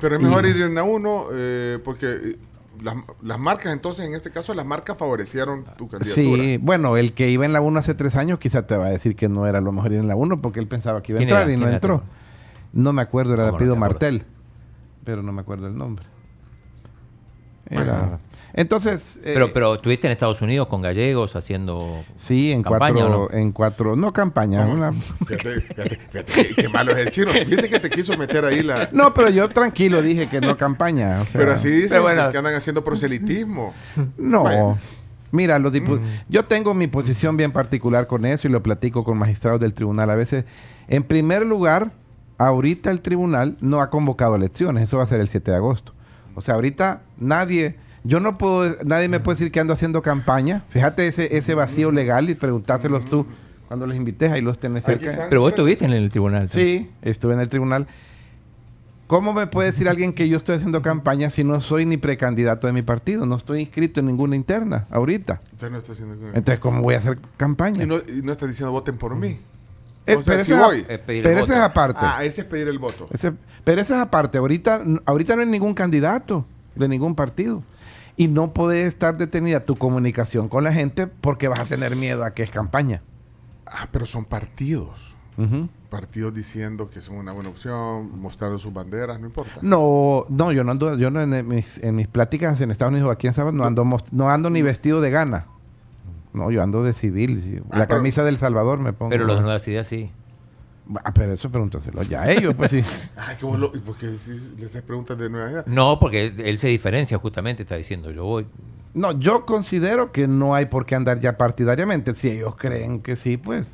pero 0.00 0.16
es 0.16 0.22
mejor 0.22 0.46
y- 0.46 0.48
ir 0.50 0.62
en 0.62 0.74
la 0.74 0.82
1 0.84 1.26
eh, 1.32 1.78
porque 1.84 2.06
eh, 2.06 2.36
las, 2.82 2.96
las 3.22 3.38
marcas, 3.38 3.72
entonces 3.72 4.04
en 4.06 4.14
este 4.14 4.30
caso, 4.30 4.54
las 4.54 4.66
marcas 4.66 4.96
favorecieron 4.98 5.64
tu 5.76 5.88
candidatura. 5.88 6.14
Sí, 6.14 6.58
bueno, 6.58 6.96
el 6.96 7.12
que 7.12 7.30
iba 7.30 7.44
en 7.46 7.52
la 7.52 7.60
1 7.60 7.78
hace 7.78 7.94
tres 7.94 8.16
años 8.16 8.38
quizá 8.38 8.66
te 8.66 8.76
va 8.76 8.86
a 8.86 8.90
decir 8.90 9.16
que 9.16 9.28
no 9.28 9.46
era 9.46 9.60
lo 9.60 9.72
mejor 9.72 9.92
ir 9.92 9.98
en 10.00 10.08
la 10.08 10.16
1 10.16 10.40
porque 10.42 10.60
él 10.60 10.66
pensaba 10.68 11.02
que 11.02 11.12
iba 11.12 11.18
a 11.18 11.20
¿Quién 11.20 11.28
entrar 11.28 11.48
era? 11.48 11.52
y 11.52 11.56
no 11.60 11.68
entró. 11.68 12.02
No 12.72 12.92
me 12.92 13.02
acuerdo, 13.02 13.34
era 13.34 13.50
de. 13.52 13.74
Martel, 13.76 14.24
pero 15.04 15.22
no 15.22 15.32
me 15.32 15.40
acuerdo 15.42 15.66
el 15.66 15.76
nombre. 15.76 16.04
Era- 17.68 17.98
Bueno. 18.00 18.20
Entonces, 18.54 19.16
eh, 19.24 19.30
Pero, 19.34 19.52
pero 19.52 19.74
estuviste 19.76 20.06
en 20.06 20.12
Estados 20.12 20.42
Unidos 20.42 20.68
con 20.68 20.82
gallegos 20.82 21.34
haciendo. 21.36 22.04
sí, 22.16 22.52
en 22.52 22.62
¿campaña 22.62 23.00
cuatro, 23.06 23.28
no? 23.32 23.38
en 23.38 23.52
cuatro, 23.52 23.96
no 23.96 24.12
campaña, 24.12 24.66
una- 24.66 24.92
Fíjate, 24.92 25.60
fíjate, 25.62 25.98
fíjate, 26.10 26.54
qué, 26.56 26.68
malo 26.68 26.92
es 26.92 26.98
el 26.98 27.10
chino. 27.10 27.28
Viste 27.48 27.68
que 27.70 27.80
te 27.80 27.88
quiso 27.90 28.16
meter 28.18 28.44
ahí 28.44 28.62
la. 28.62 28.88
no, 28.92 29.14
pero 29.14 29.30
yo 29.30 29.48
tranquilo 29.48 30.02
dije 30.02 30.28
que 30.28 30.40
no 30.40 30.56
campaña. 30.56 31.20
o 31.22 31.24
sea, 31.24 31.40
Pero 31.40 31.52
así 31.52 31.68
dicen 31.70 31.88
Pero 31.90 32.02
bueno. 32.02 32.30
que 32.30 32.38
andan 32.38 32.54
haciendo 32.54 32.84
proselitismo. 32.84 33.72
No. 34.18 34.42
Bueno. 34.42 34.78
Mira, 35.30 35.58
los 35.58 35.72
dipu- 35.72 35.98
yo 36.28 36.44
tengo 36.44 36.74
mi 36.74 36.88
posición 36.88 37.38
bien 37.38 37.52
particular 37.52 38.06
con 38.06 38.26
eso 38.26 38.48
y 38.48 38.50
lo 38.50 38.62
platico 38.62 39.02
con 39.02 39.16
magistrados 39.16 39.60
del 39.62 39.72
tribunal. 39.72 40.10
A 40.10 40.14
veces, 40.14 40.44
en 40.88 41.04
primer 41.04 41.46
lugar, 41.46 41.92
ahorita 42.36 42.90
el 42.90 43.00
tribunal 43.00 43.56
no 43.62 43.80
ha 43.80 43.88
convocado 43.88 44.36
elecciones. 44.36 44.84
Eso 44.84 44.98
va 44.98 45.04
a 45.04 45.06
ser 45.06 45.22
el 45.22 45.28
7 45.28 45.50
de 45.52 45.56
agosto. 45.56 45.94
O 46.34 46.42
sea, 46.42 46.54
ahorita 46.56 47.00
nadie, 47.16 47.76
yo 48.04 48.20
no 48.20 48.38
puedo, 48.38 48.76
nadie 48.84 49.08
me 49.08 49.20
puede 49.20 49.36
decir 49.38 49.52
que 49.52 49.60
ando 49.60 49.72
haciendo 49.74 50.02
campaña. 50.02 50.64
Fíjate 50.70 51.06
ese, 51.06 51.36
ese 51.36 51.54
vacío 51.54 51.92
legal 51.92 52.28
y 52.30 52.34
preguntárselos 52.34 53.04
tú 53.04 53.26
cuando 53.68 53.86
los 53.86 53.96
invites, 53.96 54.30
ahí 54.30 54.40
los 54.42 54.58
tenés 54.58 54.84
cerca. 54.84 55.26
Pero 55.28 55.40
vos 55.40 55.50
estuviste 55.50 55.84
en 55.84 55.92
el 55.92 56.10
tribunal. 56.10 56.48
Sí, 56.48 56.90
estuve 57.02 57.34
en 57.34 57.40
el 57.40 57.48
tribunal. 57.48 57.86
¿Cómo 59.06 59.34
me 59.34 59.46
puede 59.46 59.70
decir 59.70 59.88
alguien 59.88 60.12
que 60.14 60.28
yo 60.28 60.38
estoy 60.38 60.56
haciendo 60.56 60.80
campaña 60.80 61.28
si 61.30 61.44
no 61.44 61.60
soy 61.60 61.84
ni 61.84 61.98
precandidato 61.98 62.66
de 62.66 62.72
mi 62.72 62.82
partido? 62.82 63.26
No 63.26 63.36
estoy 63.36 63.60
inscrito 63.60 64.00
en 64.00 64.06
ninguna 64.06 64.36
interna 64.36 64.86
ahorita. 64.90 65.40
Entonces 65.44 65.70
no 65.70 65.76
está 65.78 65.92
haciendo. 65.92 66.14
Entonces, 66.28 66.58
¿cómo 66.60 66.80
voy 66.82 66.94
a 66.94 66.98
hacer 66.98 67.18
campaña? 67.36 67.82
Y 67.82 67.86
no, 67.86 67.96
y 67.98 68.22
no 68.22 68.32
estás 68.32 68.48
diciendo 68.48 68.72
voten 68.72 68.96
por 68.96 69.14
mí. 69.16 69.38
Eh, 70.06 70.16
o 70.16 70.22
sea, 70.22 70.34
pero 70.34 70.44
si 70.44 70.52
esa- 70.52 70.66
voy. 70.66 70.86
Eh, 70.88 70.98
pedir 70.98 71.26
el 71.26 71.30
pero 71.32 71.44
esa 71.44 71.54
es 71.54 71.60
aparte. 71.60 72.00
Ah, 72.02 72.24
ese 72.24 72.40
es 72.40 72.46
pedir 72.46 72.68
el 72.68 72.78
voto. 72.78 73.06
Ese- 73.12 73.32
pero 73.64 73.82
esa 73.82 73.96
es 73.96 74.00
aparte. 74.00 74.38
Ahorita, 74.38 74.82
ahorita 75.04 75.36
no 75.36 75.42
hay 75.42 75.48
ningún 75.48 75.74
candidato 75.74 76.46
de 76.74 76.88
ningún 76.88 77.14
partido. 77.14 77.62
Y 78.22 78.28
no 78.28 78.52
puede 78.52 78.86
estar 78.86 79.16
detenida 79.18 79.64
tu 79.64 79.76
comunicación 79.76 80.48
con 80.48 80.64
la 80.64 80.72
gente 80.72 81.06
porque 81.06 81.48
vas 81.48 81.60
a 81.60 81.64
tener 81.64 81.96
miedo 81.96 82.24
a 82.24 82.32
que 82.34 82.42
es 82.42 82.50
campaña. 82.50 83.02
Ah, 83.66 83.88
pero 83.90 84.06
son 84.06 84.24
partidos. 84.24 85.14
Partidos 85.90 86.34
diciendo 86.34 86.88
que 86.88 87.00
son 87.00 87.16
una 87.16 87.32
buena 87.32 87.48
opción, 87.50 88.18
mostrando 88.20 88.58
sus 88.58 88.72
banderas, 88.72 89.18
no 89.18 89.26
importa. 89.26 89.54
No, 89.62 90.24
no, 90.28 90.52
yo 90.52 90.62
no 90.62 90.70
ando, 90.72 90.96
yo 90.96 91.10
no 91.10 91.20
en 91.20 91.48
mis, 91.48 91.78
en 91.78 91.96
mis 91.96 92.06
pláticas 92.06 92.60
en 92.60 92.70
Estados 92.70 92.92
Unidos, 92.92 93.10
aquí 93.10 93.26
en 93.26 93.34
Salvador, 93.34 93.54
no 93.58 93.64
ando, 93.64 93.84
no 94.12 94.30
ando 94.30 94.50
ni 94.50 94.62
vestido 94.62 95.00
de 95.00 95.10
gana. 95.10 95.46
No, 96.32 96.50
yo 96.50 96.62
ando 96.62 96.82
de 96.82 96.94
civil. 96.94 97.42
sí. 97.42 97.58
Ah, 97.70 97.78
La 97.80 97.86
pero- 97.86 97.98
camisa 97.98 98.24
del 98.24 98.38
Salvador 98.38 98.78
me 98.78 98.92
pongo. 98.92 99.10
Pero 99.10 99.24
los 99.24 99.36
de 99.36 99.42
Nuevas 99.42 99.66
Ideas 99.68 99.86
sí. 99.86 100.10
Ah, 101.04 101.12
pero 101.14 101.32
eso 101.32 101.50
pregúntaselo 101.50 102.02
ya 102.02 102.22
a 102.22 102.30
ellos, 102.30 102.54
pues 102.54 102.70
sí. 102.72 102.82
Ay, 103.16 103.36
¿Y 103.40 103.78
por 103.78 103.96
qué 103.96 104.16
si 104.18 104.32
le 104.58 104.66
haces 104.66 104.82
preguntas 104.82 105.16
de 105.16 105.30
nueva 105.30 105.50
idea? 105.50 105.64
No, 105.66 105.98
porque 105.98 106.26
él, 106.26 106.40
él 106.40 106.58
se 106.58 106.68
diferencia 106.68 107.18
justamente, 107.18 107.62
está 107.62 107.76
diciendo 107.76 108.10
yo 108.10 108.24
voy. 108.24 108.46
No, 108.94 109.18
yo 109.18 109.46
considero 109.46 110.12
que 110.12 110.26
no 110.26 110.54
hay 110.54 110.66
por 110.66 110.84
qué 110.84 110.94
andar 110.94 111.18
ya 111.20 111.38
partidariamente. 111.38 112.14
Si 112.14 112.28
ellos 112.28 112.56
creen 112.56 113.00
que 113.00 113.16
sí, 113.16 113.36
pues 113.38 113.66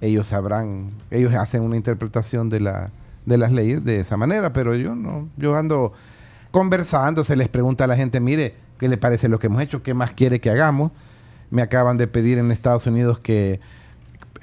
ellos 0.00 0.26
sabrán, 0.26 0.90
ellos 1.10 1.34
hacen 1.34 1.62
una 1.62 1.76
interpretación 1.76 2.48
de, 2.50 2.60
la, 2.60 2.90
de 3.26 3.38
las 3.38 3.52
leyes 3.52 3.84
de 3.84 4.00
esa 4.00 4.16
manera, 4.16 4.52
pero 4.52 4.74
yo 4.74 4.94
no, 4.94 5.28
yo 5.36 5.56
ando 5.56 5.92
conversando, 6.50 7.24
se 7.24 7.36
les 7.36 7.48
pregunta 7.48 7.84
a 7.84 7.86
la 7.86 7.96
gente, 7.96 8.20
mire, 8.20 8.54
¿qué 8.78 8.88
le 8.88 8.96
parece 8.96 9.28
lo 9.28 9.38
que 9.38 9.46
hemos 9.46 9.62
hecho? 9.62 9.82
¿Qué 9.82 9.94
más 9.94 10.12
quiere 10.12 10.40
que 10.40 10.50
hagamos? 10.50 10.92
Me 11.50 11.62
acaban 11.62 11.96
de 11.96 12.06
pedir 12.06 12.38
en 12.38 12.50
Estados 12.50 12.86
Unidos 12.86 13.18
que 13.18 13.60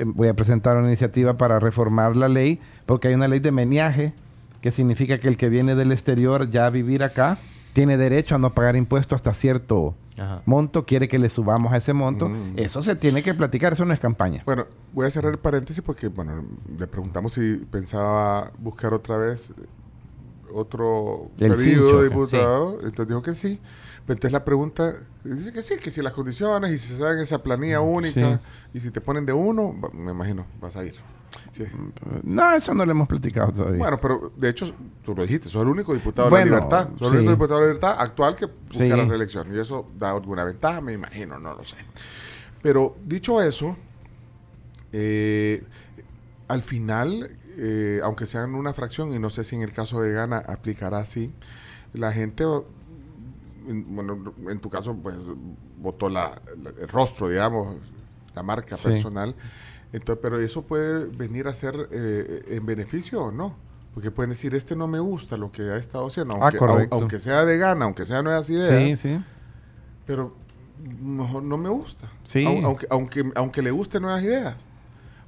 voy 0.05 0.27
a 0.27 0.33
presentar 0.33 0.77
una 0.77 0.87
iniciativa 0.87 1.37
para 1.37 1.59
reformar 1.59 2.15
la 2.15 2.27
ley, 2.29 2.59
porque 2.85 3.09
hay 3.09 3.13
una 3.13 3.27
ley 3.27 3.39
de 3.39 3.51
meneaje, 3.51 4.13
que 4.61 4.71
significa 4.71 5.19
que 5.19 5.27
el 5.27 5.37
que 5.37 5.49
viene 5.49 5.75
del 5.75 5.91
exterior 5.91 6.49
ya 6.49 6.67
a 6.67 6.69
vivir 6.69 7.03
acá 7.03 7.37
tiene 7.73 7.97
derecho 7.97 8.35
a 8.35 8.37
no 8.37 8.51
pagar 8.53 8.75
impuestos 8.75 9.15
hasta 9.15 9.33
cierto 9.33 9.95
Ajá. 10.17 10.41
monto, 10.45 10.85
quiere 10.85 11.07
que 11.07 11.17
le 11.17 11.29
subamos 11.29 11.73
a 11.73 11.77
ese 11.77 11.93
monto. 11.93 12.29
Mm. 12.29 12.53
Eso 12.57 12.81
se 12.81 12.95
tiene 12.95 13.23
que 13.23 13.33
platicar, 13.33 13.73
eso 13.73 13.85
no 13.85 13.93
es 13.93 13.99
campaña. 13.99 14.43
Bueno, 14.45 14.67
voy 14.93 15.07
a 15.07 15.09
cerrar 15.09 15.31
el 15.31 15.39
paréntesis 15.39 15.81
porque, 15.83 16.09
bueno, 16.09 16.43
le 16.77 16.87
preguntamos 16.87 17.33
si 17.33 17.55
pensaba 17.71 18.51
buscar 18.59 18.93
otra 18.93 19.17
vez 19.17 19.53
otro 20.53 21.29
El 21.39 21.55
periodo 21.55 21.63
cincho, 21.63 22.01
de 22.01 22.09
diputado. 22.09 22.73
Entonces 22.83 23.07
dijo 23.07 23.21
que 23.21 23.35
sí. 23.35 23.59
Entonces 24.07 24.31
la 24.31 24.43
pregunta 24.43 24.93
dice 25.23 25.53
que 25.53 25.61
sí, 25.61 25.75
que 25.77 25.91
si 25.91 26.01
las 26.01 26.13
condiciones 26.13 26.71
y 26.71 26.77
si 26.77 26.95
se 26.95 27.03
dan 27.03 27.19
esa 27.19 27.41
planilla 27.41 27.79
única 27.81 28.37
Sí. 28.37 28.41
y 28.73 28.79
si 28.79 28.91
te 28.91 28.99
ponen 29.01 29.25
de 29.25 29.33
uno, 29.33 29.73
me 29.93 30.11
imagino, 30.11 30.45
vas 30.59 30.75
a 30.75 30.83
ir. 30.83 30.95
Sí. 31.51 31.63
No, 32.23 32.53
eso 32.53 32.73
no 32.73 32.85
lo 32.85 32.91
hemos 32.91 33.07
platicado 33.07 33.53
todavía. 33.53 33.77
Bueno, 33.79 33.99
pero 34.01 34.33
de 34.35 34.49
hecho, 34.49 34.73
tú 35.05 35.15
lo 35.15 35.23
dijiste, 35.23 35.47
sos 35.49 35.61
el 35.61 35.69
único 35.69 35.93
diputado 35.93 36.29
Bueno, 36.29 36.45
de 36.45 36.51
la 36.51 36.57
libertad. 36.57 36.89
Sos 36.99 37.11
el 37.11 37.17
único 37.19 37.31
diputado 37.31 37.59
de 37.61 37.65
la 37.67 37.73
libertad 37.73 37.95
actual 37.99 38.35
que 38.35 38.45
busca 38.47 38.97
la 38.97 39.05
reelección. 39.05 39.55
Y 39.55 39.59
eso 39.59 39.87
da 39.97 40.11
alguna 40.11 40.43
ventaja, 40.43 40.81
me 40.81 40.91
imagino, 40.93 41.39
no 41.39 41.53
lo 41.53 41.63
sé. 41.63 41.77
Pero 42.61 42.95
dicho 43.05 43.41
eso, 43.41 43.77
eh, 44.91 45.63
al 46.47 46.61
final, 46.63 47.31
eh, 47.57 48.01
aunque 48.03 48.25
sean 48.25 48.55
una 48.55 48.73
fracción, 48.73 49.13
y 49.13 49.19
no 49.19 49.29
sé 49.29 49.43
si 49.43 49.55
en 49.55 49.61
el 49.61 49.71
caso 49.71 50.01
de 50.01 50.11
Gana 50.11 50.37
aplicará 50.39 50.99
así, 50.99 51.31
la 51.93 52.11
gente, 52.11 52.43
en- 53.67 53.95
bueno, 53.95 54.34
en 54.50 54.60
tu 54.60 54.69
caso, 54.69 54.95
pues 54.95 55.15
votó 55.80 56.10
la, 56.10 56.41
la- 56.58 56.69
el 56.71 56.88
rostro, 56.88 57.30
digamos, 57.30 57.78
la 58.36 58.43
marca 58.43 58.76
Sí. 58.78 58.84
personal. 58.89 59.36
Entonces, 59.93 60.19
pero 60.21 60.39
eso 60.39 60.62
puede 60.62 61.06
venir 61.08 61.47
a 61.47 61.54
ser 61.54 61.76
eh, 61.91 62.43
en 62.50 62.65
beneficio 62.65 63.24
o 63.24 63.32
no. 63.32 63.56
Porque 63.93 64.10
pueden 64.10 64.30
decir, 64.30 64.56
este 64.56 64.74
no 64.78 64.88
me 64.88 65.00
gusta 65.00 65.36
lo 65.36 65.52
que 65.52 65.63
ha 65.63 65.76
estado 65.76 66.08
haciendo, 66.08 66.36
Ah, 66.36 66.50
aunque, 66.58 66.88
aunque 66.91 67.19
sea 67.19 67.43
de 67.43 67.58
gana, 67.58 67.84
aunque 67.84 68.06
sea 68.06 68.24
nuevas 68.24 68.50
ideas, 68.50 69.00
sí, 69.02 69.10
sí. 69.15 69.24
pero 70.06 70.34
mejor 71.02 71.43
no 71.43 71.58
me 71.58 71.67
gusta. 71.67 72.10
Sí. 72.26 72.45
Au- 72.45 72.63
Aunque, 72.65 72.88
aunque, 72.89 73.32
aunque 73.36 73.62
le 73.62 73.71
guste 73.71 74.00
nuevas 74.00 74.24
ideas, 74.24 74.56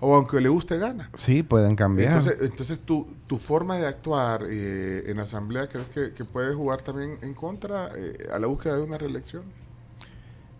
o 0.04 0.16
aunque 0.16 0.42
le 0.42 0.50
guste 0.50 0.78
gana. 0.78 1.10
Sí, 1.16 1.44
pueden 1.44 1.76
cambiar. 1.76 2.10
Entonces, 2.10 2.38
entonces 2.42 2.80
tu, 2.80 3.08
tu 3.28 3.38
forma 3.38 3.78
de 3.78 3.88
actuar 3.88 4.42
eh, 4.50 5.04
en 5.08 5.20
asamblea, 5.20 5.68
¿crees 5.68 5.90
que, 5.90 6.14
que 6.14 6.26
puede 6.26 6.54
jugar 6.54 6.82
también 6.82 7.18
en 7.22 7.34
contra 7.34 7.90
eh, 7.96 8.28
a 8.34 8.40
la 8.40 8.48
búsqueda 8.48 8.76
de 8.76 8.84
una 8.84 8.98
reelección? 8.98 9.44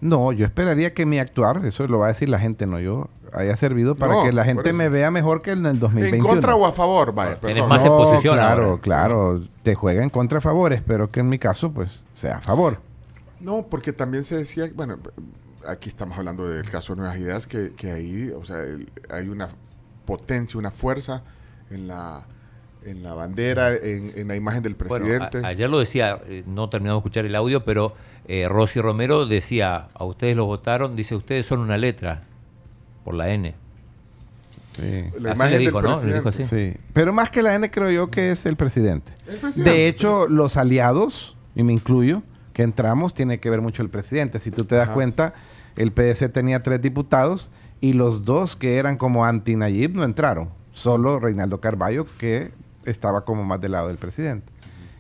no, 0.02 0.34
yo 0.34 0.46
esperaría 0.46 0.94
que 0.94 1.06
mi 1.06 1.18
actuar, 1.18 1.66
eso 1.66 1.88
lo 1.88 1.98
va 2.00 2.08
a 2.08 2.10
decir 2.10 2.28
la 2.28 2.38
gente, 2.38 2.66
no 2.68 2.78
yo, 2.78 3.08
haya 3.32 3.56
servido 3.56 3.96
para 3.96 4.16
No, 4.16 4.24
que 4.24 4.34
la 4.34 4.44
gente 4.44 4.74
me 4.74 4.90
vea 4.90 5.12
mejor 5.12 5.42
que 5.42 5.52
en 5.52 5.66
el 5.66 5.80
2021. 5.80 6.16
¿En 6.18 6.30
contra 6.30 6.56
o 6.56 6.66
a 6.66 6.74
favor? 6.74 7.14
Vaya, 7.14 7.40
Tienes 7.40 7.66
más 7.66 7.84
en 7.86 7.90
posición 7.90 8.36
Claro, 8.36 8.64
ahora. 8.64 8.82
claro, 8.82 9.42
te 9.64 9.76
juega 9.76 10.04
en 10.04 10.10
contra 10.10 10.40
a 10.40 10.42
favor, 10.42 10.74
espero 10.74 11.10
que 11.10 11.22
en 11.22 11.30
mi 11.30 11.40
caso, 11.40 11.72
pues, 11.72 12.02
sea 12.16 12.38
a 12.38 12.42
favor. 12.42 12.80
No, 13.40 13.66
porque 13.70 13.94
también 13.94 14.26
se 14.26 14.36
decía, 14.36 14.66
bueno, 14.76 14.98
aquí 15.68 15.90
estamos 15.90 16.18
hablando 16.18 16.48
del 16.48 16.70
caso 16.70 16.94
de 16.94 17.02
Nuevas 17.02 17.18
Ideas, 17.18 17.48
que, 17.48 17.74
que 17.76 17.92
ahí, 17.92 18.30
o 18.36 18.44
sea, 18.46 18.62
el- 18.64 18.90
hay 19.10 19.28
una 19.30 19.48
potencia, 20.06 20.58
una 20.60 20.72
fuerza 20.72 21.24
en 21.70 21.88
la, 21.88 22.26
en 22.86 23.02
la 23.04 23.14
bandera, 23.14 23.76
en, 23.76 24.12
en 24.16 24.28
la 24.28 24.36
imagen 24.36 24.62
del 24.64 24.76
Bueno, 24.76 25.06
presidente. 25.06 25.40
a- 25.46 25.48
ayer 25.48 25.70
lo 25.70 25.80
decía, 25.80 26.20
eh, 26.26 26.44
no 26.46 26.70
terminamos 26.70 27.02
de 27.02 27.08
escuchar 27.08 27.26
el 27.26 27.36
audio, 27.36 27.64
pero 27.64 27.94
eh, 28.28 28.48
Rosy 28.50 28.82
Romero 28.82 29.26
decía, 29.26 29.88
a 29.94 30.04
ustedes 30.04 30.36
los 30.36 30.46
votaron, 30.46 30.96
dice, 30.96 31.16
ustedes 31.16 31.46
son 31.46 31.60
una 31.60 31.78
letra, 31.78 32.22
por 33.04 33.14
la 33.14 33.30
N. 33.30 33.54
Sí. 34.76 35.04
la 35.20 35.32
así 35.34 35.38
imagen 35.38 35.52
le 35.52 35.58
del 35.58 35.60
dijo, 35.68 35.82
¿no? 35.82 35.90
Dijo 36.02 36.24
presidente. 36.24 36.30
así. 36.30 36.74
Sí. 36.74 36.78
Pero 36.94 37.14
más 37.14 37.30
que 37.30 37.44
la 37.44 37.54
N 37.56 37.70
creo 37.70 37.92
yo 37.92 38.10
que 38.10 38.32
es 38.32 38.46
el 38.46 38.56
presidente. 38.56 39.12
El 39.28 39.38
presidente. 39.38 39.70
De 39.72 39.88
hecho, 39.88 40.28
los 40.28 40.58
aliados, 40.58 41.36
y 41.56 41.62
me 41.64 41.74
incluyo, 41.74 42.24
que 42.54 42.64
entramos, 42.64 43.14
tiene 43.14 43.40
que 43.40 43.50
ver 43.50 43.62
mucho 43.62 43.82
el 43.84 43.90
presidente. 43.90 44.40
Si 44.40 44.50
tú 44.52 44.64
te 44.66 44.76
das 44.76 44.86
Ajá. 44.88 44.94
cuenta, 44.96 45.34
el 45.76 45.92
PDC 45.92 46.32
tenía 46.32 46.62
tres 46.64 46.82
diputados 46.82 47.50
y 47.82 47.94
los 47.94 48.26
dos 48.26 48.56
que 48.56 48.78
eran 48.78 48.98
como 48.98 49.26
anti-Nayib 49.26 49.96
no 49.96 50.04
entraron. 50.04 50.50
Solo 50.74 51.20
Reinaldo 51.20 51.60
Carballo, 51.62 52.06
que 52.18 52.52
estaba 52.86 53.26
como 53.26 53.44
más 53.44 53.62
del 53.62 53.74
lado 53.74 53.88
del 53.90 53.98
presidente. 53.98 54.52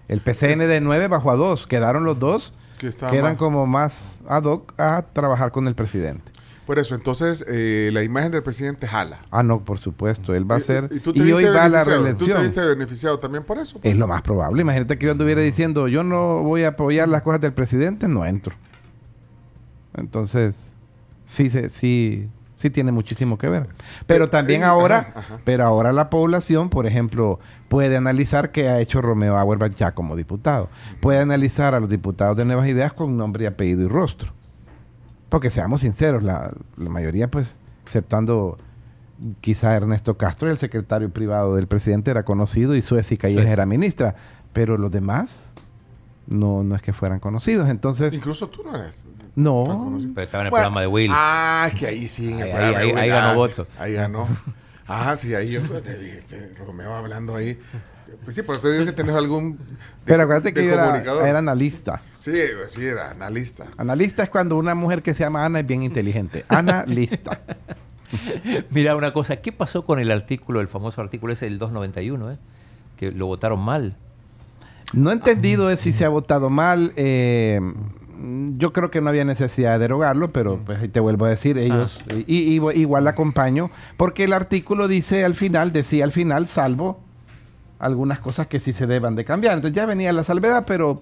El 0.08 0.20
PCN 0.20 0.60
de 0.68 0.82
9 0.82 1.08
bajó 1.08 1.32
a 1.32 1.36
2. 1.36 1.66
Quedaron 1.66 2.04
los 2.04 2.20
dos 2.20 2.54
Que 2.80 2.90
eran 3.18 3.32
más- 3.32 3.38
como 3.38 3.66
más 3.66 4.00
ad 4.28 4.44
hoc 4.44 4.74
a 4.80 5.04
trabajar 5.14 5.52
con 5.52 5.68
el 5.68 5.76
presidente. 5.76 6.32
Por 6.66 6.80
eso, 6.80 6.96
entonces, 6.96 7.44
eh, 7.50 7.90
la 7.92 8.04
imagen 8.04 8.32
del 8.32 8.42
presidente 8.44 8.88
jala. 8.88 9.20
Ah, 9.32 9.44
no, 9.44 9.66
por 9.66 9.80
supuesto. 9.80 10.34
Él 10.34 10.50
va 10.50 10.56
a 10.58 10.60
ser... 10.62 10.90
Y, 10.92 11.00
tú 11.02 11.12
te 11.12 11.20
Y, 11.20 11.32
hoy 11.34 11.44
va 11.46 11.66
a 11.66 11.70
la 11.70 11.84
beneficiado. 11.84 12.16
Tú 12.16 12.26
te 12.26 12.32
reelección. 12.34 12.42
viste 12.44 12.66
beneficiado 12.66 13.20
también 13.20 13.44
por 13.44 13.58
eso. 13.58 13.80
pues. 13.80 13.94
Es 13.94 14.00
lo 14.00 14.08
más 14.08 14.22
probable. 14.22 14.62
Imagínate 14.62 14.98
que 14.98 15.06
yo 15.08 15.12
anduviera 15.12 15.42
diciendo, 15.42 15.88
yo 15.90 16.04
no 16.04 16.42
voy 16.44 16.64
a 16.64 16.70
apoyar 16.70 17.10
las 17.10 17.22
cosas 17.22 17.42
del 17.42 17.52
presidente, 17.54 18.08
no 18.08 18.26
entro. 18.26 18.56
Entonces, 19.95 20.56
sí, 21.27 21.49
sí, 21.49 22.29
sí 22.58 22.69
tiene 22.69 22.91
muchísimo 22.91 23.38
que 23.38 23.49
ver. 23.49 23.67
Pero 24.08 24.29
también 24.29 24.62
eh, 24.62 24.65
ahora, 24.65 24.99
ajá, 24.99 25.19
ajá. 25.19 25.39
pero 25.43 25.65
ahora 25.65 25.91
la 25.91 26.10
población, 26.10 26.69
por 26.69 26.88
ejemplo, 26.88 27.39
puede 27.67 27.97
analizar 27.97 28.51
qué 28.51 28.69
ha 28.69 28.79
hecho 28.79 29.01
Romeo 29.01 29.38
Auerbach 29.38 29.75
ya 29.75 29.91
como 29.91 30.15
diputado. 30.15 30.69
Puede 31.01 31.19
analizar 31.19 31.75
a 31.75 31.79
los 31.79 31.89
diputados 31.89 32.38
de 32.38 32.45
Nuevas 32.45 32.67
Ideas 32.67 32.93
con 32.93 33.17
nombre, 33.17 33.47
apellido 33.47 33.82
y 33.84 33.88
rostro. 33.88 34.32
Porque 35.29 35.49
seamos 35.49 35.82
sinceros, 35.82 36.23
la, 36.23 36.53
la 36.77 36.89
mayoría, 36.89 37.29
pues, 37.29 37.56
exceptando 37.84 38.58
quizá 39.41 39.75
Ernesto 39.75 40.17
Castro, 40.17 40.49
el 40.49 40.58
secretario 40.58 41.10
privado 41.10 41.56
del 41.56 41.67
presidente, 41.67 42.12
era 42.12 42.23
conocido 42.23 42.75
y 42.75 42.82
Suez 42.82 43.10
Calleja 43.17 43.41
Suez. 43.41 43.51
era 43.51 43.65
ministra. 43.65 44.15
Pero 44.53 44.77
los 44.77 44.91
demás 44.91 45.36
no, 46.27 46.63
no 46.63 46.75
es 46.75 46.82
que 46.82 46.93
fueran 46.93 47.19
conocidos. 47.19 47.69
Entonces, 47.69 48.13
Incluso 48.13 48.47
tú 48.47 48.63
no 48.63 48.75
eres. 48.75 49.03
No. 49.36 49.98
Pero 50.13 50.26
estaba 50.26 50.41
en 50.43 50.48
el 50.48 50.52
Bueno, 50.52 50.63
programa 50.63 50.82
de 50.82 50.88
Will. 50.88 51.12
Ah, 51.13 51.69
es 51.72 51.80
que 51.80 51.88
ahí 51.88 52.08
sí. 52.10 52.32
en 52.32 52.39
el 52.39 52.43
Ahí- 52.43 52.52
programa 52.52 52.78
ahí- 52.80 52.91
de 52.91 53.00
ahí 53.00 53.10
Will, 53.10 53.10
ganó 53.10 53.28
ah, 53.30 53.36
voto. 53.36 53.67
Ahí 53.80 53.93
ganó. 53.93 54.28
Ah, 54.88 55.15
sí, 55.15 55.34
ahí 55.34 55.52
yo 55.52 55.62
te 55.62 55.93
vi, 55.96 56.10
este, 56.10 56.54
Romeo 56.65 56.93
hablando 56.93 57.36
ahí. 57.36 57.58
Pues 58.24 58.36
sí, 58.36 58.43
pero 58.43 58.60
te 58.60 58.72
digo 58.72 58.86
que 58.86 58.91
tenés 58.91 59.15
algún. 59.15 59.58
de- 59.58 59.63
Pero 60.06 60.24
acuérdate 60.24 60.54
que 60.54 60.65
yo 60.65 60.74
era, 60.74 61.38
analista. 61.39 62.02
Sí, 62.19 62.34
sí, 62.67 62.86
era 62.86 63.12
analista. 63.12 63.67
Analista 63.78 64.24
es 64.24 64.30
cuando 64.30 64.56
una 64.58 64.76
mujer 64.76 65.02
que 65.02 65.13
se 65.13 65.24
llama 65.24 65.46
Ana 65.46 65.62
es 65.62 65.67
bien 65.67 65.82
inteligente. 65.84 66.46
Analista. 66.50 67.39
Mira 68.69 68.96
una 68.96 69.12
cosa, 69.13 69.38
¿qué 69.38 69.52
pasó 69.52 69.84
con 69.84 70.00
el 70.00 70.12
artículo, 70.12 70.62
el 70.62 70.67
famoso 70.67 71.02
artículo 71.02 71.34
ese 71.34 71.46
del 71.46 71.58
291, 71.58 72.32
eh? 72.32 72.38
que 72.98 73.12
lo 73.12 73.26
votaron 73.26 73.60
mal? 73.60 73.96
No 74.93 75.10
he 75.10 75.13
entendido 75.13 75.72
es 75.72 75.80
si 75.80 75.91
se 75.91 76.06
ha 76.06 76.10
votado 76.10 76.50
mal. 76.52 76.93
eh, 76.96 77.60
yo 78.58 78.72
creo 78.74 78.90
que 78.90 79.02
no 79.02 79.10
había 79.10 79.26
necesidad 79.26 79.74
de 79.74 79.80
derogarlo, 79.80 80.32
pero 80.32 80.58
pues 80.66 80.80
ahí 80.82 80.88
te 80.88 81.00
vuelvo 81.00 81.26
a 81.26 81.30
decir, 81.30 81.58
ellos, 81.58 82.00
y, 82.28 82.58
y- 82.58 82.72
igual 82.80 83.04
la 83.04 83.10
acompaño, 83.12 83.70
porque 83.98 84.24
el 84.24 84.34
artículo 84.34 84.88
dice 84.88 85.26
al 85.26 85.36
final, 85.36 85.74
decía 85.74 86.06
al 86.06 86.12
final, 86.12 86.48
salvo 86.48 87.00
algunas 87.80 88.20
cosas 88.20 88.48
que 88.48 88.60
sí 88.60 88.72
se 88.72 88.88
deban 88.88 89.16
de 89.16 89.26
cambiar. 89.26 89.56
Entonces 89.56 89.76
ya 89.76 89.86
venía 89.86 90.14
la 90.14 90.24
salvedad, 90.24 90.64
pero 90.66 91.02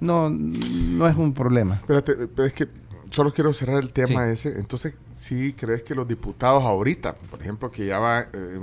no, 0.00 0.30
no 0.30 1.08
es 1.08 1.16
un 1.16 1.34
problema. 1.34 1.74
Espérate, 1.74 2.14
pero 2.28 2.46
es 2.46 2.54
que 2.54 2.68
solo 3.10 3.32
quiero 3.32 3.52
cerrar 3.52 3.82
el 3.82 3.92
tema 3.92 4.24
Sí. 4.26 4.32
ese. 4.32 4.58
Entonces, 4.58 4.96
¿sí 5.12 5.54
crees 5.58 5.82
que 5.82 5.94
los 5.94 6.06
diputados 6.06 6.62
ahorita, 6.62 7.14
por 7.30 7.40
ejemplo, 7.40 7.70
que 7.70 7.86
ya 7.86 7.98
va, 7.98 8.20
eh, 8.32 8.60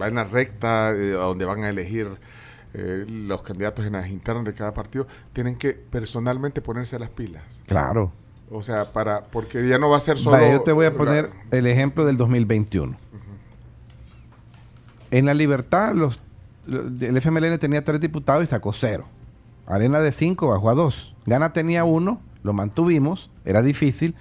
va 0.00 0.08
en 0.08 0.14
la 0.16 0.24
recta 0.24 0.92
eh, 0.94 1.12
a 1.14 1.22
donde 1.24 1.44
van 1.46 1.64
a 1.64 1.70
elegir 1.70 2.08
eh, 2.74 3.04
los 3.08 3.42
candidatos 3.42 3.86
en 3.86 3.92
las 3.92 4.08
internas 4.08 4.44
de 4.44 4.54
cada 4.54 4.72
partido, 4.74 5.06
tienen 5.32 5.56
que 5.56 5.70
personalmente 5.72 6.60
ponerse 6.62 6.98
las 6.98 7.10
pilas? 7.10 7.62
Claro. 7.66 8.12
O 8.50 8.62
sea, 8.62 8.86
para 8.92 9.24
porque 9.24 9.68
ya 9.68 9.78
no 9.78 9.88
va 9.88 9.96
a 9.96 10.00
ser 10.00 10.18
solo... 10.18 10.36
Vaya, 10.36 10.52
yo 10.52 10.62
te 10.62 10.72
voy 10.72 10.86
a 10.86 10.90
la- 10.90 10.96
poner 10.96 11.30
el 11.50 11.66
ejemplo 11.66 12.04
del 12.04 12.16
2021. 12.16 12.96
En 15.10 15.26
la 15.26 15.34
libertad, 15.34 15.94
los, 15.94 16.20
los- 16.66 17.00
el 17.02 17.16
FMLN 17.16 17.58
tenía 17.58 17.84
tres 17.84 18.00
diputados 18.00 18.44
y 18.44 18.46
sacó 18.46 18.72
cero. 18.72 19.04
Arena 19.66 20.00
de 20.00 20.12
cinco 20.12 20.48
bajó 20.48 20.70
a 20.70 20.74
dos. 20.74 21.14
Gana 21.26 21.52
tenía 21.52 21.84
uno, 21.84 22.20
lo 22.42 22.52
mantuvimos, 22.52 23.30
era 23.44 23.62
difícil. 23.62 24.14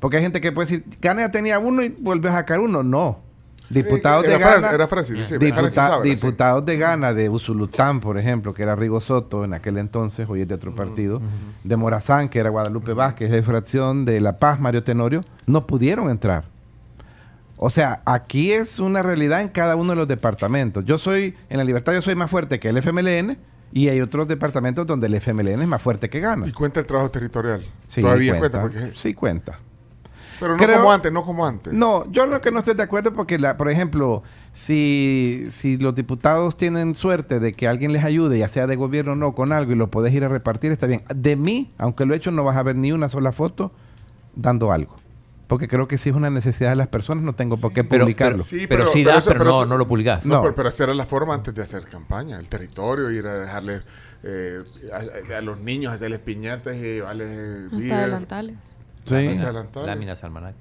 Porque 0.00 0.18
hay 0.18 0.22
gente 0.22 0.40
que 0.40 0.52
puede 0.52 0.68
decir, 0.70 0.84
Gana 1.00 1.30
tenía 1.30 1.58
uno 1.58 1.82
y 1.82 1.88
volvió 1.88 2.30
a 2.30 2.34
sacar 2.34 2.60
uno. 2.60 2.82
No. 2.82 3.20
Diputados 3.70 4.22
de 4.24 4.38
Francis, 4.38 4.62
Gana. 4.62 4.74
Era 4.74 4.88
Francis, 4.88 5.26
sí, 5.26 5.34
Diputa- 5.38 5.54
Francis 5.58 5.78
Ábara, 5.78 6.02
sí. 6.02 6.08
diputados 6.10 6.64
de 6.64 6.76
Gana, 6.78 7.12
de 7.12 7.28
Usulután, 7.28 8.00
por 8.00 8.16
ejemplo, 8.18 8.54
que 8.54 8.62
era 8.62 8.74
Rigo 8.76 9.00
Soto 9.00 9.44
en 9.44 9.52
aquel 9.52 9.76
entonces, 9.78 10.26
hoy 10.28 10.42
es 10.42 10.48
de 10.48 10.54
otro 10.54 10.74
partido, 10.74 11.20
de 11.64 11.76
Morazán, 11.76 12.28
que 12.30 12.38
era 12.38 12.48
Guadalupe 12.50 12.94
Vázquez, 12.94 13.30
de 13.30 13.42
fracción 13.42 14.04
de 14.06 14.20
La 14.20 14.38
Paz, 14.38 14.58
Mario 14.58 14.84
Tenorio, 14.84 15.20
no 15.46 15.66
pudieron 15.66 16.08
entrar. 16.10 16.44
O 17.58 17.70
sea, 17.70 18.00
aquí 18.04 18.52
es 18.52 18.78
una 18.78 19.02
realidad 19.02 19.42
en 19.42 19.48
cada 19.48 19.74
uno 19.76 19.90
de 19.90 19.96
los 19.96 20.08
departamentos. 20.08 20.84
Yo 20.84 20.96
soy, 20.96 21.34
en 21.50 21.58
la 21.58 21.64
libertad 21.64 21.92
yo 21.92 22.00
soy 22.02 22.14
más 22.14 22.30
fuerte 22.30 22.60
que 22.60 22.68
el 22.68 22.76
FMLN 22.78 23.36
y 23.72 23.88
hay 23.88 24.00
otros 24.00 24.28
departamentos 24.28 24.86
donde 24.86 25.08
el 25.08 25.14
FMLN 25.14 25.60
es 25.62 25.68
más 25.68 25.82
fuerte 25.82 26.08
que 26.08 26.20
Gana. 26.20 26.46
Y 26.46 26.52
cuenta 26.52 26.80
el 26.80 26.86
trabajo 26.86 27.10
territorial. 27.10 27.60
Sí, 27.88 28.00
Todavía 28.00 28.38
cuenta. 28.38 28.62
porque- 28.62 28.92
Sí 28.96 29.12
cuenta. 29.12 29.58
Pero 30.40 30.52
no 30.56 30.58
Creo- 30.62 30.78
como 30.78 30.92
antes, 30.92 31.12
no 31.12 31.24
como 31.24 31.46
antes. 31.46 31.72
No, 31.72 32.10
yo 32.12 32.26
lo 32.26 32.40
que 32.40 32.50
no 32.50 32.60
estoy 32.60 32.74
de 32.74 32.82
acuerdo 32.82 33.12
porque, 33.14 33.38
la, 33.38 33.56
por 33.56 33.70
ejemplo, 33.70 34.22
si, 34.52 35.46
si 35.50 35.76
los 35.78 35.94
diputados 35.94 36.56
tienen 36.56 36.94
suerte 36.96 37.40
de 37.40 37.52
que 37.52 37.68
alguien 37.68 37.92
les 37.92 38.04
ayude, 38.04 38.38
ya 38.38 38.48
sea 38.48 38.66
de 38.66 38.76
gobierno 38.76 39.12
o 39.12 39.16
no, 39.16 39.34
con 39.34 39.52
algo 39.52 39.72
y 39.72 39.76
lo 39.76 39.90
podés 39.90 40.12
ir 40.14 40.24
a 40.24 40.28
repartir, 40.28 40.72
está 40.72 40.86
bien. 40.86 41.02
De 41.14 41.36
mí, 41.36 41.68
aunque 41.78 42.04
lo 42.06 42.14
he 42.14 42.16
hecho, 42.16 42.30
no 42.30 42.44
vas 42.44 42.56
a 42.56 42.62
ver 42.62 42.76
ni 42.76 42.92
una 42.92 43.08
sola 43.08 43.32
foto 43.32 43.72
dando 44.34 44.72
algo. 44.72 44.96
Porque 45.46 45.66
creo 45.66 45.88
que 45.88 45.96
si 45.96 46.10
es 46.10 46.14
una 46.14 46.28
necesidad 46.28 46.68
de 46.70 46.76
las 46.76 46.88
personas, 46.88 47.24
no 47.24 47.34
tengo 47.34 47.56
por 47.56 47.72
qué 47.72 47.82
publicarlo. 47.82 48.36
pero, 48.36 48.44
Sí, 48.44 48.66
pero 48.68 48.82
pero- 48.84 48.92
sí 48.92 48.98
pero 49.02 49.12
da, 49.12 49.18
eso- 49.18 49.30
pero, 49.30 49.44
no, 49.44 49.50
eso- 49.50 49.66
no 49.66 49.78
lo 49.78 49.86
publicás. 49.86 50.26
No, 50.26 50.34
No. 50.36 50.42
pero, 50.42 50.54
pero 50.54 50.68
esa 50.68 50.84
era 50.84 50.94
la 50.94 51.06
forma 51.06 51.32
antes 51.34 51.54
de 51.54 51.62
hacer 51.62 51.84
campaña. 51.84 52.38
El 52.38 52.48
territorio, 52.50 53.10
ir 53.10 53.26
a 53.26 53.32
dejarle 53.38 53.80
eh, 54.24 54.58
a, 55.32 55.36
a 55.38 55.40
los 55.40 55.58
niños, 55.60 55.92
hacerles 55.94 56.18
piñatas 56.18 56.76
y 56.76 56.80
llevarles 56.80 57.68
Hasta. 57.72 57.80
Sí, 57.80 57.88
Láminas. 59.10 59.74
Láminas 59.86 60.24
almanaques. 60.24 60.60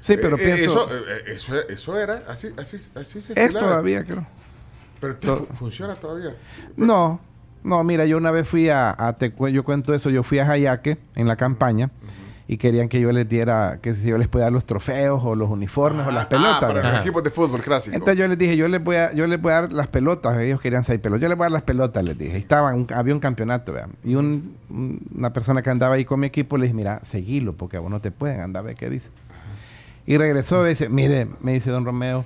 sí 0.00 0.16
pero 0.16 0.36
Eh, 0.36 0.40
pienso... 0.44 0.84
eso, 0.90 0.90
eh, 0.96 1.22
eso, 1.26 1.54
eso 1.68 1.98
era, 1.98 2.22
así, 2.28 2.48
así, 2.56 2.76
así 2.94 3.20
se 3.20 3.32
es 3.32 3.38
estilaba. 3.38 3.66
todavía, 3.68 4.04
creo. 4.04 4.26
Pero 5.00 5.16
te- 5.16 5.28
fu- 5.28 5.46
funciona 5.54 5.94
todavía. 5.94 6.34
No, 6.76 7.20
no, 7.62 7.82
mira, 7.84 8.04
yo 8.06 8.16
una 8.16 8.30
vez 8.30 8.48
fui 8.48 8.68
a, 8.68 8.94
a 8.98 9.12
te 9.14 9.32
cu- 9.32 9.48
yo 9.48 9.64
cuento 9.64 9.94
eso, 9.94 10.10
yo 10.10 10.22
fui 10.22 10.38
a 10.38 10.46
Jayaque 10.46 10.98
en 11.14 11.28
la 11.28 11.36
campaña 11.36 11.90
y 12.50 12.56
querían 12.56 12.88
que 12.88 12.98
yo 12.98 13.12
les 13.12 13.28
diera, 13.28 13.78
que 13.82 13.94
si 13.94 14.08
yo 14.08 14.16
les 14.16 14.26
podía 14.26 14.44
dar 14.44 14.52
los 14.54 14.64
trofeos 14.64 15.20
o 15.22 15.34
los 15.34 15.50
uniformes 15.50 16.06
o 16.06 16.10
las 16.10 16.24
Ah, 16.24 16.28
pelotas. 16.30 16.60
para 16.60 16.72
¿verdad? 16.72 16.92
los 16.94 17.00
equipos 17.02 17.22
de 17.22 17.28
fútbol 17.30 17.60
clásico. 17.60 17.94
Entonces 17.94 18.16
yo 18.18 18.26
les 18.26 18.38
dije, 18.38 18.56
yo 18.56 18.66
les 18.68 18.82
voy 18.82 18.96
a, 18.96 19.12
yo 19.12 19.26
les 19.26 19.38
voy 19.40 19.52
a 19.52 19.60
dar 19.60 19.72
las 19.72 19.86
pelotas, 19.88 20.38
ellos 20.40 20.58
querían 20.58 20.82
seis 20.82 20.98
pelotas, 20.98 21.20
yo 21.22 21.28
les 21.28 21.36
voy 21.36 21.44
a 21.44 21.46
dar 21.46 21.52
las 21.52 21.62
pelotas, 21.62 22.02
les 22.02 22.16
dije. 22.16 22.38
Estaban, 22.38 22.74
un- 22.74 22.86
había 22.94 23.12
un 23.12 23.20
campeonato, 23.20 23.74
vean. 23.74 23.90
Y 24.02 24.14
un- 24.14 24.56
un- 24.70 24.98
una 25.14 25.30
persona 25.32 25.60
que 25.60 25.68
andaba 25.68 25.96
ahí 25.96 26.06
con 26.06 26.20
mi 26.20 26.26
equipo 26.26 26.56
le 26.56 26.62
dije, 26.64 26.74
mira, 26.74 27.02
seguilo, 27.10 27.52
porque 27.52 27.76
a 27.76 27.80
vos 27.80 27.90
no 27.90 28.00
te 28.00 28.10
pueden 28.10 28.40
andar, 28.40 28.64
ve 28.64 28.74
qué 28.74 28.88
dice. 28.88 29.10
Y 30.06 30.16
regresó 30.16 30.64
y 30.66 30.70
dice, 30.70 30.88
mire, 30.88 31.28
me 31.42 31.52
dice 31.52 31.68
don 31.70 31.84
Romeo, 31.84 32.24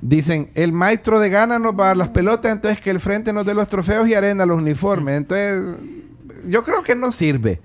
dicen, 0.00 0.50
el 0.54 0.70
maestro 0.72 1.18
de 1.18 1.28
gana 1.28 1.58
nos 1.58 1.74
va 1.74 1.86
a 1.86 1.86
dar 1.88 1.96
las 1.96 2.10
pelotas, 2.10 2.52
entonces 2.52 2.80
que 2.80 2.90
el 2.90 3.00
frente 3.00 3.32
nos 3.32 3.44
dé 3.46 3.54
los 3.54 3.68
trofeos 3.68 4.06
y 4.08 4.14
arena 4.14 4.46
los 4.46 4.58
uniformes. 4.58 5.16
Entonces, 5.16 5.60
yo 6.46 6.62
creo 6.62 6.84
que 6.84 6.94
no 6.94 7.10
sirve. 7.10 7.60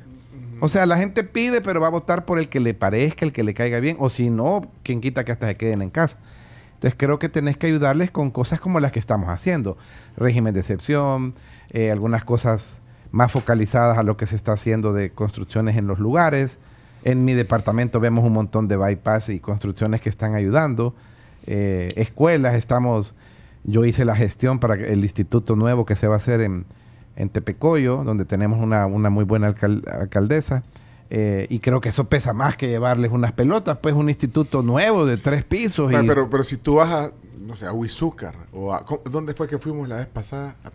O 0.61 0.69
sea, 0.69 0.85
la 0.85 0.97
gente 0.97 1.23
pide, 1.23 1.61
pero 1.61 1.81
va 1.81 1.87
a 1.87 1.91
votar 1.91 2.25
por 2.25 2.39
el 2.39 2.49
que 2.49 2.59
le 2.59 2.73
parezca, 2.73 3.25
el 3.25 3.33
que 3.33 3.43
le 3.43 3.53
caiga 3.53 3.79
bien, 3.79 3.97
o 3.99 4.09
si 4.09 4.29
no, 4.29 4.71
quien 4.83 5.01
quita 5.01 5.25
que 5.25 5.31
hasta 5.31 5.47
se 5.47 5.57
queden 5.57 5.81
en 5.81 5.89
casa. 5.89 6.17
Entonces 6.75 6.95
creo 6.97 7.19
que 7.19 7.29
tenés 7.29 7.57
que 7.57 7.67
ayudarles 7.67 8.11
con 8.11 8.31
cosas 8.31 8.59
como 8.59 8.79
las 8.79 8.91
que 8.91 8.99
estamos 8.99 9.29
haciendo. 9.29 9.77
Régimen 10.17 10.53
de 10.53 10.59
excepción, 10.59 11.33
eh, 11.71 11.91
algunas 11.91 12.23
cosas 12.23 12.73
más 13.11 13.31
focalizadas 13.31 13.97
a 13.97 14.03
lo 14.03 14.17
que 14.17 14.27
se 14.27 14.35
está 14.35 14.53
haciendo 14.53 14.93
de 14.93 15.09
construcciones 15.09 15.77
en 15.77 15.87
los 15.87 15.99
lugares. 15.99 16.57
En 17.03 17.25
mi 17.25 17.33
departamento 17.33 17.99
vemos 17.99 18.23
un 18.23 18.33
montón 18.33 18.67
de 18.67 18.77
bypass 18.77 19.29
y 19.29 19.39
construcciones 19.39 20.01
que 20.01 20.09
están 20.09 20.35
ayudando. 20.35 20.93
Eh, 21.47 21.93
escuelas, 21.95 22.55
estamos, 22.55 23.15
yo 23.63 23.85
hice 23.85 24.05
la 24.05 24.15
gestión 24.15 24.59
para 24.59 24.75
el 24.75 25.03
instituto 25.03 25.55
nuevo 25.55 25.85
que 25.85 25.95
se 25.95 26.07
va 26.07 26.15
a 26.15 26.17
hacer 26.17 26.41
en, 26.41 26.65
en 27.15 27.29
Tepecoyo, 27.29 28.03
donde 28.03 28.25
tenemos 28.25 28.59
una, 28.61 28.85
una 28.85 29.09
muy 29.09 29.23
buena 29.25 29.47
alcal- 29.53 29.83
alcaldesa. 29.89 30.63
Eh, 31.11 31.45
y 31.51 31.59
creo 31.59 31.81
que 31.81 31.89
eso 31.89 32.05
pesa 32.09 32.33
más 32.33 32.57
que 32.57 32.67
llevarles 32.67 33.11
unas 33.11 33.31
pelotas, 33.31 33.77
pues 33.77 33.93
un 33.93 34.09
instituto 34.09 34.63
nuevo 34.63 35.05
de 35.05 35.17
tres 35.17 35.43
pisos. 35.45 35.91
Pero, 35.91 36.03
y- 36.03 36.07
pero, 36.07 36.29
pero 36.29 36.41
si 36.43 36.57
tú 36.57 36.75
vas 36.75 36.89
a, 36.91 37.11
no 37.39 37.55
sé, 37.55 37.67
a 37.67 37.71
Huizúcar, 37.73 38.33
o 38.51 38.73
a, 38.73 38.83
¿cómo- 38.85 39.01
¿dónde 39.09 39.35
fue 39.35 39.47
que 39.47 39.59
fuimos 39.59 39.87
la 39.87 39.97
vez 39.97 40.07
pasada? 40.07 40.55
A, 40.63 40.69
a 40.69 40.71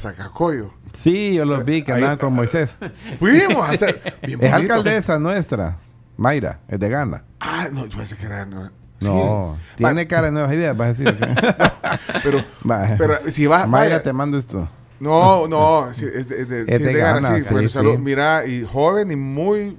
Zacacoyo. 0.00 0.70
Sí, 1.02 1.34
yo 1.34 1.44
los 1.44 1.64
vi 1.64 1.82
que 1.82 1.92
andaban 1.92 2.18
con 2.18 2.34
Moisés. 2.34 2.70
Fuimos 3.18 3.68
a 3.68 3.72
hacer. 3.72 4.00
Bien 4.22 4.42
Es 4.44 4.52
alcaldesa 4.52 5.18
nuestra, 5.18 5.76
Mayra, 6.16 6.60
es 6.68 6.78
de 6.78 6.88
Gana. 6.88 7.24
Ah, 7.40 7.68
no, 7.72 7.84
yo 7.86 7.98
pensé 7.98 8.16
que 8.16 8.26
era. 8.26 8.46
No, 8.46 8.70
No, 9.00 9.56
Sí. 9.70 9.74
tiene 9.78 10.02
Va- 10.04 10.08
cara 10.08 10.26
de 10.26 10.32
nuevas 10.32 10.52
ideas, 10.54 10.76
vas 10.76 10.88
a 10.88 10.92
decir. 10.92 11.18
Pero, 12.22 12.44
Va. 12.68 12.94
pero 12.98 13.14
si 13.28 13.46
vas. 13.46 13.68
Mayra, 13.68 13.96
vaya- 13.96 14.02
te 14.02 14.12
mando 14.12 14.38
esto. 14.38 14.68
No, 15.00 15.46
no, 15.46 15.92
sí, 15.92 16.04
es 16.12 16.28
de, 16.28 16.44
de, 16.44 16.60
Es 16.62 16.76
sí, 16.78 16.82
de 16.82 16.92
de 16.92 16.98
Gana, 16.98 17.20
Ghana, 17.20 17.38
sí. 17.38 17.44
Bueno, 17.50 17.68
sí, 17.68 17.72
salud. 17.74 17.92
sí. 17.94 17.98
Mira, 18.02 18.46
y 18.46 18.64
joven 18.64 19.10
y 19.10 19.16
muy. 19.16 19.76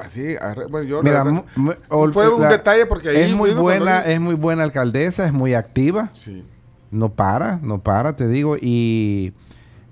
Así, 0.00 0.34
bueno, 0.70 0.86
yo. 0.86 1.02
Mira, 1.02 1.24
verdad, 1.24 1.44
fue 2.12 2.28
un 2.32 2.42
la- 2.42 2.48
detalle 2.48 2.86
porque 2.86 3.08
ahí. 3.08 3.16
es 3.22 3.34
muy 3.34 3.52
buena, 3.52 4.00
es 4.00 4.20
muy 4.20 4.34
buena 4.34 4.62
alcaldesa, 4.62 5.26
es 5.26 5.32
muy 5.32 5.54
activa, 5.54 6.10
Sí. 6.12 6.44
no 6.90 7.12
para, 7.12 7.58
no 7.62 7.80
para, 7.80 8.14
te 8.14 8.28
digo, 8.28 8.56
y, 8.60 9.32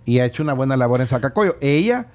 y 0.05 0.19
ha 0.19 0.27
hecho 0.27 0.43
una 0.43 0.53
buena 0.53 0.77
labor 0.77 1.01
en 1.01 1.07
Zacacoyo. 1.09 1.57
Ella, 1.61 2.07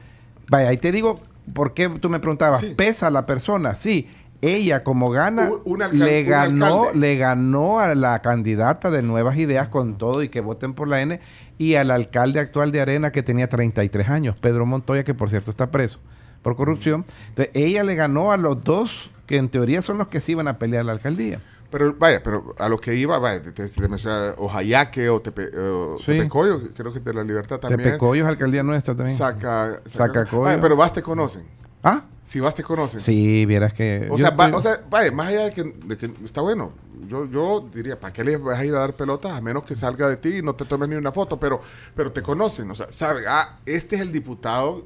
vaya, 0.50 0.70
ahí 0.70 0.78
te 0.78 0.92
digo, 0.92 1.20
¿por 1.54 1.74
qué 1.74 1.90
tú 1.90 2.10
me 2.10 2.20
preguntabas? 2.20 2.60
Sí. 2.60 2.74
¿Pesa 2.76 3.10
la 3.10 3.26
persona? 3.26 3.76
Sí. 3.76 4.08
Ella, 4.42 4.84
como 4.84 5.10
gana, 5.10 5.50
Un- 5.52 5.62
un 5.66 5.82
alcal- 5.82 6.00
le 6.00 6.24
ganó, 6.24 6.92
le 6.94 7.18
ganó 7.18 7.80
a 7.80 7.94
la 7.96 8.22
candidata 8.22 8.90
de 8.90 9.02
Nuevas 9.02 9.38
Ideas 9.38 9.68
con 9.68 9.98
todo 9.98 10.24
y 10.24 10.30
que 10.30 10.40
voten 10.42 10.74
por 10.74 10.88
la 10.88 11.02
N 11.02 11.20
y 11.58 11.76
al 11.76 11.92
alcalde 11.92 12.40
actual 12.40 12.72
de 12.72 12.80
Arena 12.82 13.12
que 13.12 13.22
tenía 13.22 13.50
33 13.50 14.08
años, 14.10 14.36
Pedro 14.40 14.66
Montoya, 14.66 15.04
que 15.04 15.14
por 15.14 15.30
cierto 15.30 15.52
está 15.52 15.72
preso 15.72 16.00
por 16.42 16.56
corrupción. 16.56 17.06
Entonces, 17.30 17.52
ella 17.54 17.84
le 17.84 17.96
ganó 17.96 18.32
a 18.32 18.38
los 18.38 18.64
dos 18.64 19.12
que 19.26 19.36
en 19.36 19.50
teoría 19.50 19.82
son 19.82 19.98
los 19.98 20.08
que 20.08 20.22
se 20.22 20.32
iban 20.32 20.48
a 20.48 20.58
pelear 20.58 20.86
la 20.86 20.94
alcaldía. 20.94 21.42
Pero 21.70 21.94
vaya, 22.00 22.24
pero 22.24 22.56
a 22.58 22.68
lo 22.70 22.78
que 22.80 22.96
iba, 22.96 23.20
vaya, 23.20 23.44
te, 23.44 23.52
te, 23.52 23.88
mencionaba 23.90 24.34
o 24.38 24.48
Jayaque 24.48 25.08
o, 25.10 25.20
Tepe, 25.22 25.50
o 25.56 25.98
Sí. 26.00 26.14
Tepecoyo, 26.18 26.62
creo 26.76 26.92
que 26.94 27.00
de 27.02 27.14
la 27.14 27.24
Libertad 27.24 27.60
también. 27.60 27.84
Tepecoyo 27.84 28.24
es 28.24 28.30
alcaldía 28.30 28.64
nuestra 28.64 28.96
también. 28.96 29.16
Saca, 29.16 29.80
Sacacoyo. 29.86 30.42
Vaya, 30.44 30.60
pero 30.62 30.76
vas 30.78 30.94
te 30.94 31.04
conocen. 31.04 31.44
ah, 31.84 32.02
Si 32.30 32.40
vas 32.40 32.54
te 32.54 32.62
conocen. 32.62 33.02
sí, 33.02 33.44
vieras 33.48 33.74
que... 33.74 34.08
O 34.12 34.16
sea, 34.20 34.30
va- 34.30 34.46
estoy- 34.46 34.60
o 34.60 34.62
sea, 34.62 34.80
vaya, 34.88 35.12
más 35.12 35.30
allá 35.30 35.46
de 35.46 35.52
que, 35.52 35.64
de 35.64 35.98
que 35.98 36.12
está 36.24 36.42
bueno, 36.42 36.74
yo, 37.08 37.26
yo 37.28 37.68
diría, 37.74 38.00
¿para 38.00 38.14
qué 38.14 38.24
le 38.24 38.38
vas 38.38 38.60
a 38.60 38.64
ir 38.66 38.76
a 38.76 38.80
dar 38.82 38.94
pelotas 38.94 39.32
a 39.32 39.42
menos 39.42 39.64
que 39.64 39.76
salga 39.76 40.08
de 40.08 40.18
ti 40.18 40.38
y 40.38 40.42
no 40.44 40.54
te 40.54 40.64
tomes 40.66 40.88
ni 40.90 40.96
una 40.96 41.12
foto? 41.12 41.40
Pero, 41.40 41.60
pero 41.96 42.12
te 42.12 42.22
conocen, 42.22 42.70
o 42.70 42.76
sea, 42.76 42.86
sabe, 42.92 43.22
ah, 43.28 43.58
este 43.66 43.96
es 43.96 44.04
el 44.04 44.12
diputado 44.12 44.86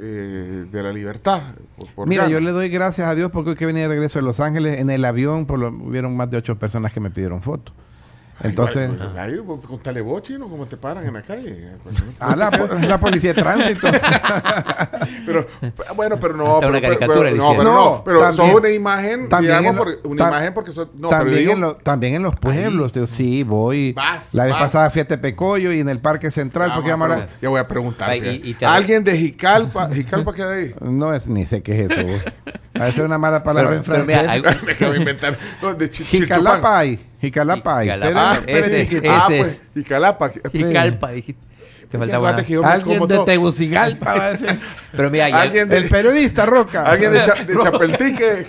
eh, 0.00 0.66
de 0.68 0.82
la 0.82 0.92
libertad. 0.92 1.42
por- 1.76 1.88
por 1.94 2.08
Mira, 2.08 2.26
yo 2.28 2.40
le 2.40 2.50
doy 2.50 2.68
gracias 2.70 3.06
a 3.06 3.14
Dios 3.14 3.30
porque 3.30 3.50
hoy 3.50 3.56
que 3.56 3.66
venía 3.66 3.82
de 3.82 3.88
regreso 3.88 4.18
de 4.18 4.24
Los 4.24 4.40
Ángeles, 4.40 4.80
en 4.80 4.90
el 4.90 5.04
avión 5.04 5.46
por 5.46 5.60
lo, 5.60 5.68
hubieron 5.68 6.16
más 6.16 6.28
de 6.30 6.38
ocho 6.38 6.58
personas 6.58 6.92
que 6.92 6.98
me 6.98 7.10
pidieron 7.10 7.40
fotos. 7.40 7.72
Entonces, 8.42 8.90
ay, 9.16 9.32
ay, 9.34 9.38
vos 9.38 9.60
contale 9.64 10.00
vos, 10.00 10.20
chino, 10.22 10.48
cómo 10.48 10.66
te 10.66 10.76
paran 10.76 11.06
en 11.06 11.14
la 11.14 11.22
calle. 11.22 11.68
a 12.20 12.34
la, 12.36 12.50
po- 12.50 12.66
la 12.74 12.98
policía 12.98 13.32
de 13.32 13.40
tránsito. 13.42 13.86
Pero, 15.26 15.46
bueno, 15.96 16.18
pero 16.20 16.36
no. 16.36 16.58
Pero, 16.60 16.70
una 16.70 16.80
pero- 16.80 16.82
caricatura 16.82 17.18
pero- 17.18 17.30
le 17.30 17.36
no, 17.36 17.50
pero 17.56 17.62
No, 17.64 17.84
no. 17.96 18.04
Pero 18.04 18.18
también- 18.20 18.46
sos 18.48 18.54
una 18.60 18.68
imagen, 18.70 19.28
también 19.28 19.58
digamos, 19.58 19.70
en 19.70 19.76
lo- 19.76 19.84
porque- 19.84 20.08
una 20.08 20.24
tam- 20.24 20.28
imagen 20.28 20.54
porque 20.54 20.72
sos. 20.72 20.88
No, 20.94 21.08
pero 21.08 21.10
también, 21.10 21.38
digo. 21.38 21.52
en 21.52 21.60
lo- 21.60 21.76
también 21.76 22.14
en 22.14 22.22
los 22.22 22.36
pueblos. 22.36 22.92
digo, 22.92 23.06
sí, 23.06 23.42
voy. 23.42 23.92
Vas, 23.92 24.34
la 24.34 24.44
vez 24.44 24.52
vas. 24.52 24.62
pasada 24.62 24.90
fui 24.90 25.00
a 25.00 25.08
Tepecoyo 25.08 25.72
y 25.72 25.80
en 25.80 25.88
el 25.88 25.98
Parque 26.00 26.30
Central. 26.30 26.70
Ah, 26.70 26.74
porque 26.74 26.90
ya 27.40 27.48
voy 27.48 27.60
a 27.60 27.68
preguntar. 27.68 28.10
Ay, 28.10 28.20
fíjate. 28.20 28.36
y- 28.46 28.50
y 28.50 28.54
te- 28.54 28.66
Alguien 28.66 29.04
de 29.04 29.16
Jicalpa, 29.16 29.88
Jicalpa 29.90 30.34
queda 30.34 30.52
ahí. 30.54 30.74
No 30.80 31.14
es, 31.14 31.26
ni 31.26 31.46
sé 31.46 31.62
qué 31.62 31.84
es 31.84 31.90
eso. 31.90 32.06
vos. 32.06 32.24
A 32.74 32.78
veces 32.80 32.98
es 32.98 33.04
una 33.04 33.18
mala 33.18 33.42
palabra 33.42 33.70
Pero- 33.70 33.80
en 33.80 33.84
pero 33.84 34.04
francés. 34.04 34.22
mira, 34.38 34.50
hay- 34.50 34.66
Me 34.66 34.72
acabo 34.72 34.92
de 34.92 34.98
inventar. 34.98 35.36
No, 35.62 35.74
de 35.74 35.88
Jicalapa 35.88 36.78
hay. 36.78 37.00
Jicalapa. 37.24 37.82
Jicalapa. 37.82 38.10
pero- 38.10 38.18
Ah, 38.18 38.38
ese 38.46 38.82
es- 38.82 39.02
ah, 39.08 39.24
pues, 39.28 39.46
es. 39.46 39.64
Jicalapa. 39.74 40.32
Y 40.52 40.72
calpa, 40.72 41.10
dijiste. 41.10 41.42
Te 41.90 41.98
faltaba 41.98 42.30
Alguien 42.30 43.00
de 43.06 43.14
todo. 43.14 43.24
Tegucigalpa 43.24 44.14
va 44.14 44.24
a 44.26 44.30
decir. 44.32 44.58
Pero 44.92 45.10
mira, 45.10 45.26
Alguien 45.26 45.68
de, 45.68 45.76
El 45.76 45.88
periodista 45.88 46.44
Roca. 46.46 46.82
alguien 46.84 47.12
de, 47.12 47.22
Cha- 47.22 47.44
de 47.44 47.56
Chapeltique. 47.62 48.46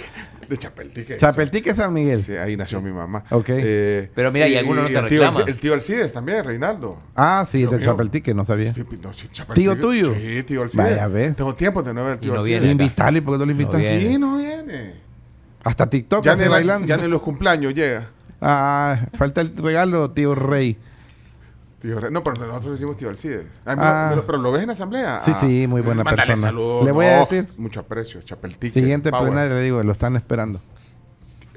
De 0.49 0.57
Chapeltique. 0.57 1.17
Chapeltique 1.17 1.73
San 1.73 1.91
Miguel. 1.91 2.21
Sí, 2.21 2.33
ahí 2.33 2.55
nació 2.55 2.79
mi 2.81 2.91
mamá. 2.91 3.23
Ok. 3.31 3.45
Eh, 3.49 4.11
Pero 4.13 4.31
mira, 4.31 4.47
y 4.47 4.55
alguno 4.55 4.83
no 4.83 4.88
te 4.88 4.93
el 4.99 5.07
tío, 5.07 5.21
reclama. 5.23 5.45
El 5.49 5.57
tío 5.59 5.73
Alcides 5.73 6.13
también, 6.13 6.43
Reinaldo. 6.43 6.99
Ah, 7.15 7.43
sí, 7.47 7.65
de 7.65 7.79
Chapeltique, 7.83 8.33
no 8.33 8.45
sabía. 8.45 8.71
Sí, 8.73 8.83
no. 9.01 9.11
¿Tío 9.53 9.75
tuyo? 9.77 10.13
Sí, 10.15 10.43
tío 10.43 10.61
Alcides. 10.63 10.85
Vaya, 10.85 11.07
ves. 11.07 11.35
Tengo 11.35 11.55
tiempo 11.55 11.81
de 11.83 11.93
no 11.95 12.03
ver 12.03 12.13
al 12.13 12.19
tío 12.19 12.29
Y 12.31 12.33
no 12.33 12.39
Alcides. 12.41 12.61
viene. 12.61 12.71
Invítalo, 12.83 13.17
¿y 13.17 13.21
por 13.21 13.33
qué 13.35 13.39
no 13.39 13.45
lo 13.45 13.51
invitas? 13.51 13.79
viene. 13.81 13.99
Sí, 14.07 14.17
no 14.19 14.38
viene. 14.38 14.93
Hasta 15.63 15.89
TikTok 15.89 16.23
Ya 16.23 16.33
hace 16.33 16.47
bailando. 16.47 16.93
en 16.93 17.09
los 17.11 17.21
cumpleaños 17.21 17.73
llega. 17.73 18.05
Ah, 18.47 19.08
falta 19.13 19.41
el 19.41 19.55
regalo, 19.58 20.12
tío 20.12 20.36
Rey. 20.36 20.77
Tío 21.81 21.99
Re- 21.99 22.12
no, 22.12 22.23
pero 22.23 22.38
nosotros 22.45 22.73
decimos 22.73 22.97
tío 22.97 23.10
Alcides. 23.10 23.47
Ah, 23.65 23.75
Ah. 23.77 24.08
pero, 24.10 24.25
pero 24.25 24.38
lo 24.39 24.51
ves 24.51 24.63
en 24.63 24.69
asamblea. 24.69 25.19
Sí, 25.21 25.31
Ah, 25.34 25.38
sí, 25.41 25.67
muy 25.67 25.81
buena 25.81 26.03
persona. 26.03 26.38
saludos. 26.38 26.86
Le 26.86 26.91
voy 26.91 27.05
a 27.08 27.13
No, 27.15 27.19
decir. 27.21 27.47
Mucho 27.58 27.79
aprecio, 27.79 28.21
Chapeltique. 28.21 28.73
Siguiente 28.79 29.10
plenario, 29.12 29.55
le 29.55 29.62
digo, 29.62 29.84
lo 29.84 29.91
están 29.91 30.15
esperando. 30.15 30.62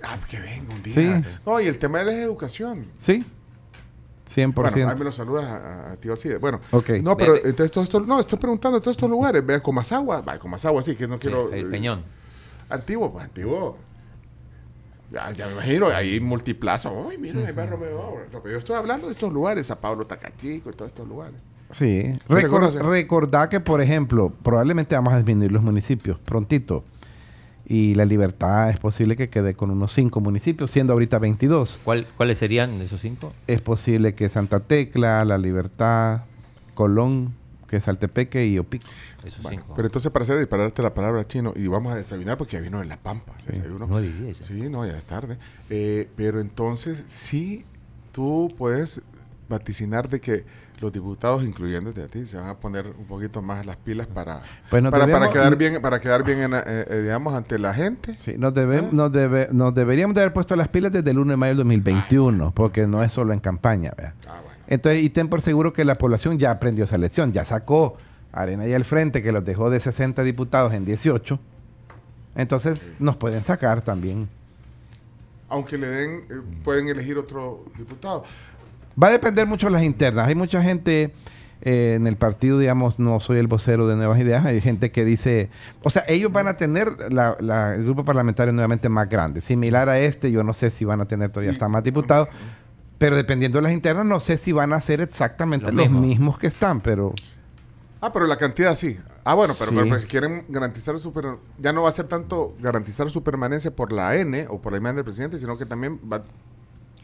Ah, 0.02 0.16
que 0.28 0.38
venga 0.40 0.72
un 0.74 0.82
día. 0.82 0.94
Sí. 0.94 1.24
No, 1.44 1.60
y 1.60 1.66
el 1.66 1.78
tema 1.78 1.98
de 1.98 2.04
la 2.06 2.12
educación. 2.14 2.86
¿Sí? 2.98 3.24
100%. 4.34 4.52
Bueno, 4.54 4.90
ahí 4.90 4.98
me 4.98 5.04
lo 5.04 5.12
saludas 5.12 5.44
a, 5.46 5.92
a 5.92 5.96
tío 5.96 6.12
Alcides. 6.12 6.38
Bueno, 6.40 6.60
Ok. 6.70 6.90
no, 7.02 7.16
pero 7.16 7.34
entonces 7.36 7.70
todo 7.70 7.82
esto, 7.84 8.00
no, 8.00 8.20
estoy 8.20 8.38
preguntando 8.38 8.80
todos 8.80 8.96
estos 8.96 9.08
lugares. 9.08 9.44
Vea, 9.44 9.60
Comasagua, 9.60 10.20
va, 10.20 10.38
Comasagua, 10.38 10.82
sí, 10.82 10.94
que 10.94 11.08
no 11.08 11.14
Sí, 11.16 11.20
quiero. 11.22 11.52
el 11.52 11.66
eh, 11.66 11.70
Peñón. 11.70 12.02
Antiguo, 12.68 13.10
pues 13.10 13.24
antiguo. 13.24 13.78
Ya, 15.10 15.30
ya 15.30 15.46
me 15.46 15.52
imagino, 15.52 15.86
ahí 15.88 16.20
multiplaza. 16.20 16.90
Uy, 16.90 17.16
mira, 17.18 17.40
ahí 17.46 17.52
va 17.52 17.64
Romeo. 17.66 18.18
No, 18.32 18.40
pero 18.42 18.52
yo 18.52 18.58
estoy 18.58 18.76
hablando 18.76 19.06
de 19.06 19.12
estos 19.12 19.32
lugares, 19.32 19.70
a 19.70 19.80
Pablo 19.80 20.06
Tacachico 20.06 20.68
y 20.70 20.72
todos 20.74 20.90
estos 20.90 21.08
lugares. 21.08 21.36
Sí. 21.70 22.12
¿Te 22.26 22.34
Recor- 22.34 22.48
conoces? 22.50 22.82
recordá 22.82 23.48
que, 23.48 23.60
por 23.60 23.80
ejemplo, 23.80 24.30
probablemente 24.42 24.94
vamos 24.94 25.12
a 25.14 25.16
disminuir 25.16 25.52
los 25.52 25.62
municipios 25.62 26.18
prontito. 26.18 26.84
Y 27.70 27.94
la 27.94 28.06
libertad 28.06 28.70
es 28.70 28.78
posible 28.78 29.14
que 29.16 29.28
quede 29.28 29.52
con 29.54 29.70
unos 29.70 29.92
5 29.92 30.20
municipios, 30.20 30.70
siendo 30.70 30.94
ahorita 30.94 31.18
22. 31.18 31.80
¿Cuál- 31.84 32.06
¿Cuáles 32.16 32.38
serían 32.38 32.80
esos 32.80 33.00
cinco? 33.02 33.32
Es 33.46 33.60
posible 33.60 34.14
que 34.14 34.28
Santa 34.30 34.60
Tecla, 34.60 35.22
La 35.26 35.36
Libertad, 35.36 36.22
Colón, 36.74 37.34
que 37.68 37.76
es 37.76 37.84
Saltepeque 37.84 38.46
y 38.46 38.58
Opico. 38.58 38.86
Esos 39.24 39.42
Bueno, 39.42 39.60
cinco. 39.62 39.74
pero 39.74 39.86
entonces 39.86 40.10
para 40.12 40.22
hacer 40.22 40.48
para 40.48 40.62
darte 40.64 40.82
la 40.82 40.94
palabra 40.94 41.26
chino 41.26 41.52
y 41.56 41.66
vamos 41.66 41.92
a 41.92 41.96
desayunar 41.96 42.36
porque 42.38 42.52
ya 42.56 42.60
vino 42.62 42.80
en 42.80 42.88
La 42.88 42.96
Pampa. 42.96 43.32
Sí, 44.46 44.68
no, 44.70 44.86
ya 44.86 44.96
es 44.96 45.04
tarde. 45.04 45.38
Eh, 45.70 46.08
pero 46.16 46.40
entonces 46.40 47.04
sí, 47.08 47.64
tú 48.12 48.54
puedes 48.56 49.02
vaticinar 49.48 50.08
de 50.08 50.20
que 50.20 50.44
los 50.80 50.92
diputados, 50.92 51.42
incluyéndote 51.42 52.02
a 52.02 52.06
ti, 52.06 52.24
se 52.26 52.36
van 52.36 52.48
a 52.50 52.54
poner 52.54 52.86
un 52.96 53.06
poquito 53.06 53.42
más 53.42 53.66
las 53.66 53.76
pilas 53.76 54.06
para, 54.06 54.40
Pues 54.70 54.80
para, 54.84 55.08
para 55.08 55.28
quedar 55.28 55.56
bien, 55.56 55.82
para 55.82 56.00
quedar 56.00 56.22
bien, 56.22 56.40
en, 56.40 56.54
eh, 56.54 56.60
eh, 56.66 57.00
digamos, 57.02 57.34
ante 57.34 57.58
la 57.58 57.74
gente. 57.74 58.14
Sí, 58.16 58.34
nos, 58.38 58.54
debe- 58.54 58.82
nos, 58.92 59.10
debe- 59.10 59.48
nos 59.50 59.74
deberíamos 59.74 60.14
de 60.14 60.20
haber 60.20 60.32
puesto 60.32 60.54
las 60.54 60.68
pilas 60.68 60.92
desde 60.92 61.10
el 61.10 61.18
1 61.18 61.32
de 61.32 61.36
mayo 61.36 61.50
del 61.50 61.56
2021, 61.58 62.52
porque 62.54 62.86
no 62.86 63.02
es 63.02 63.12
solo 63.12 63.32
en 63.32 63.40
campaña. 63.40 63.92
Ah, 63.98 64.04
bueno. 64.40 64.58
Entonces, 64.68 65.02
y 65.02 65.10
ten 65.10 65.26
por 65.28 65.42
seguro 65.42 65.72
que 65.72 65.84
la 65.84 65.96
población 65.96 66.38
ya 66.38 66.52
aprendió 66.52 66.84
esa 66.84 66.96
lección, 66.96 67.32
ya 67.32 67.44
sacó 67.44 67.96
Arena 68.32 68.66
y 68.66 68.74
al 68.74 68.84
frente, 68.84 69.22
que 69.22 69.32
los 69.32 69.44
dejó 69.44 69.70
de 69.70 69.80
60 69.80 70.22
diputados 70.22 70.72
en 70.74 70.84
18. 70.84 71.38
Entonces, 72.36 72.92
nos 72.98 73.16
pueden 73.16 73.42
sacar 73.44 73.82
también. 73.82 74.28
Aunque 75.48 75.78
le 75.78 75.86
den, 75.88 76.10
eh, 76.30 76.40
pueden 76.62 76.88
elegir 76.88 77.16
otro 77.18 77.64
diputado. 77.78 78.24
Va 79.02 79.08
a 79.08 79.10
depender 79.10 79.46
mucho 79.46 79.66
de 79.68 79.72
las 79.72 79.82
internas. 79.82 80.28
Hay 80.28 80.34
mucha 80.34 80.62
gente 80.62 81.12
eh, 81.62 81.94
en 81.96 82.06
el 82.06 82.16
partido, 82.16 82.58
digamos, 82.58 82.98
no 83.00 83.18
soy 83.18 83.38
el 83.38 83.48
vocero 83.48 83.88
de 83.88 83.96
Nuevas 83.96 84.20
Ideas, 84.20 84.46
hay 84.46 84.60
gente 84.60 84.92
que 84.92 85.04
dice, 85.04 85.50
o 85.82 85.90
sea, 85.90 86.04
ellos 86.06 86.30
van 86.30 86.46
a 86.46 86.56
tener 86.56 87.10
la- 87.12 87.36
la- 87.40 87.74
el 87.74 87.82
grupo 87.82 88.04
parlamentario 88.04 88.52
nuevamente 88.52 88.88
más 88.88 89.08
grande, 89.08 89.40
similar 89.40 89.88
a 89.88 89.98
este, 89.98 90.30
yo 90.30 90.44
no 90.44 90.54
sé 90.54 90.70
si 90.70 90.84
van 90.84 91.00
a 91.00 91.06
tener 91.06 91.30
todavía 91.30 91.50
hasta 91.50 91.66
más 91.66 91.82
diputados, 91.82 92.28
pero 92.98 93.16
dependiendo 93.16 93.58
de 93.58 93.62
las 93.62 93.72
internas, 93.72 94.06
no 94.06 94.20
sé 94.20 94.38
si 94.38 94.52
van 94.52 94.72
a 94.72 94.80
ser 94.80 95.00
exactamente 95.00 95.72
Lo 95.72 95.78
los 95.78 95.86
mismo. 95.90 96.00
mismos 96.00 96.38
que 96.38 96.46
están, 96.46 96.80
pero 96.80 97.12
Ah, 98.00 98.12
pero 98.12 98.26
la 98.26 98.36
cantidad 98.36 98.74
sí. 98.76 98.96
Ah, 99.24 99.34
bueno, 99.34 99.54
pero, 99.58 99.70
Sí. 99.70 99.76
pero, 99.76 99.88
pero 99.88 99.98
si 99.98 100.06
quieren 100.06 100.44
garantizar 100.48 100.98
su 100.98 101.12
per- 101.12 101.36
ya 101.58 101.72
no 101.72 101.82
va 101.82 101.88
a 101.88 101.92
ser 101.92 102.06
tanto 102.06 102.54
garantizar 102.60 103.10
su 103.10 103.22
permanencia 103.24 103.70
por 103.72 103.92
la 103.92 104.14
N 104.16 104.46
o 104.48 104.60
por 104.60 104.72
la 104.72 104.78
imagen 104.78 104.96
del 104.96 105.04
presidente, 105.04 105.36
sino 105.38 105.58
que 105.58 105.66
también 105.66 105.98
va 106.10 106.22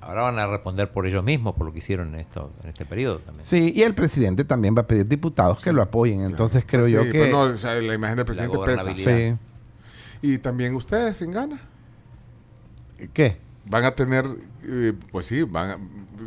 Ahora 0.00 0.22
van 0.22 0.38
a 0.38 0.46
responder 0.46 0.92
por 0.92 1.06
ellos 1.06 1.24
mismos, 1.24 1.54
por 1.54 1.66
lo 1.66 1.72
que 1.72 1.78
hicieron 1.78 2.08
en, 2.14 2.20
esto, 2.20 2.52
en 2.62 2.68
este 2.68 2.84
periodo 2.84 3.20
también. 3.20 3.46
sí, 3.46 3.72
y 3.74 3.82
el 3.84 3.94
presidente 3.94 4.44
también 4.44 4.76
va 4.76 4.82
a 4.82 4.86
pedir 4.86 5.06
diputados 5.08 5.62
que 5.64 5.72
lo 5.72 5.80
apoyen, 5.80 6.20
entonces 6.20 6.62
creo 6.66 6.84
Sí, 6.84 6.92
yo 6.92 7.00
pues 7.00 7.12
que... 7.12 7.30
no, 7.30 7.40
o 7.40 7.56
sea, 7.56 7.74
la 7.76 7.94
imagen 7.94 8.16
del 8.16 8.26
presidente 8.26 8.58
pesa. 8.66 8.92
sí. 8.94 9.34
Y 10.20 10.38
también 10.38 10.74
ustedes 10.74 11.20
en 11.22 11.30
gana 11.30 11.58
¿Qué? 13.14 13.38
van 13.66 13.84
a 13.84 13.92
tener, 13.94 14.26
eh, 14.64 14.92
pues 15.10 15.26
sí, 15.26 15.42
van 15.42 15.70
a- 15.70 15.78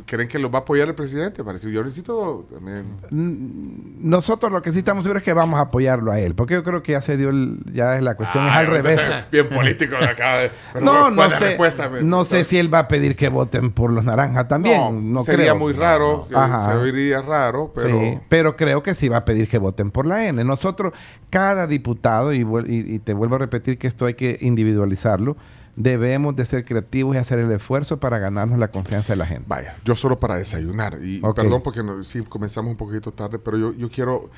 creen 0.06 0.28
que 0.28 0.40
los 0.40 0.52
va 0.52 0.58
a 0.60 0.62
apoyar 0.62 0.88
el 0.88 0.96
presidente. 0.96 1.44
Parece 1.44 1.72
yo 1.72 1.84
necesito 1.84 2.46
también. 2.54 2.86
Mm, 3.10 4.10
Nosotros 4.10 4.52
lo 4.52 4.62
que 4.62 4.72
sí 4.72 4.80
estamos 4.80 5.04
seguros 5.04 5.22
es 5.22 5.26
que 5.26 5.34
vamos 5.34 5.58
a 5.60 5.64
apoyarlo 5.64 6.12
a 6.12 6.20
él, 6.20 6.36
porque 6.36 6.54
yo 6.56 6.64
creo 6.64 6.82
que 6.84 6.94
ya 6.94 7.02
se 7.02 7.18
dio 7.18 7.30
el, 7.30 7.60
ya 7.74 7.96
es 7.98 8.04
la 8.04 8.16
cuestión 8.16 8.46
es 8.46 8.52
Ay, 8.54 8.60
al 8.66 8.68
revés. 8.68 9.00
Bien 9.32 9.48
político 9.50 9.96
me 10.00 10.06
acaba 10.08 10.40
de. 10.40 10.52
pero 10.74 10.86
no, 10.86 11.10
no 11.12 11.30
sé, 11.32 11.58
me- 11.92 12.02
no 12.04 12.24
sé 12.26 12.44
si 12.44 12.58
él 12.58 12.74
va 12.74 12.80
a 12.80 12.88
pedir 12.88 13.16
que 13.16 13.30
voten 13.30 13.72
por 13.72 13.92
los 13.92 14.04
naranjas 14.04 14.48
también. 14.48 14.78
No, 14.78 14.92
No, 15.20 15.24
sería 15.24 15.46
creo. 15.46 15.56
muy 15.58 15.74
raro, 15.74 16.28
Ajá. 16.34 16.72
se 16.72 16.78
oiría 16.78 17.22
raro, 17.22 17.72
pero. 17.74 18.00
Sí, 18.00 18.20
pero 18.30 18.56
creo 18.56 18.84
que 18.84 18.94
sí 18.96 19.10
va 19.10 19.18
a 19.18 19.26
pedir 19.26 19.48
que 19.48 19.58
voten 19.58 19.92
por 19.92 20.06
la 20.06 20.28
N. 20.28 20.44
Nosotros, 20.44 20.94
cada 21.30 21.68
diputado, 21.68 22.34
y, 22.34 22.40
y- 22.42 22.96
y 22.96 23.00
te 23.00 23.14
vuelvo 23.14 23.36
a 23.36 23.40
repetir 23.40 23.78
que 23.78 23.88
esto 23.88 24.06
hay 24.06 24.14
que 24.14 24.38
individualizarlo, 24.42 25.36
debemos 25.78 26.36
de 26.36 26.46
ser 26.46 26.66
creativos 26.66 27.16
y 27.16 27.20
hacer 27.20 27.38
el 27.40 27.52
esfuerzo 27.52 27.98
para 28.00 28.18
ganarnos 28.20 28.58
la 28.60 28.70
confianza 28.70 29.14
de 29.14 29.18
la 29.18 29.26
gente. 29.28 29.46
Vaya, 29.48 29.76
yo 29.86 29.96
solo 29.96 30.20
para 30.20 30.36
desayunar. 30.36 30.98
Y 31.02 31.22
perdón 31.44 31.62
porque 31.64 31.84
no- 31.84 32.04
sí 32.04 32.22
comenzamos 32.24 32.72
un 32.72 32.78
poquito 32.78 33.14
tarde, 33.14 33.38
pero 33.40 33.58
yo, 33.58 33.74
yo 33.74 33.90
quiero 33.90 34.30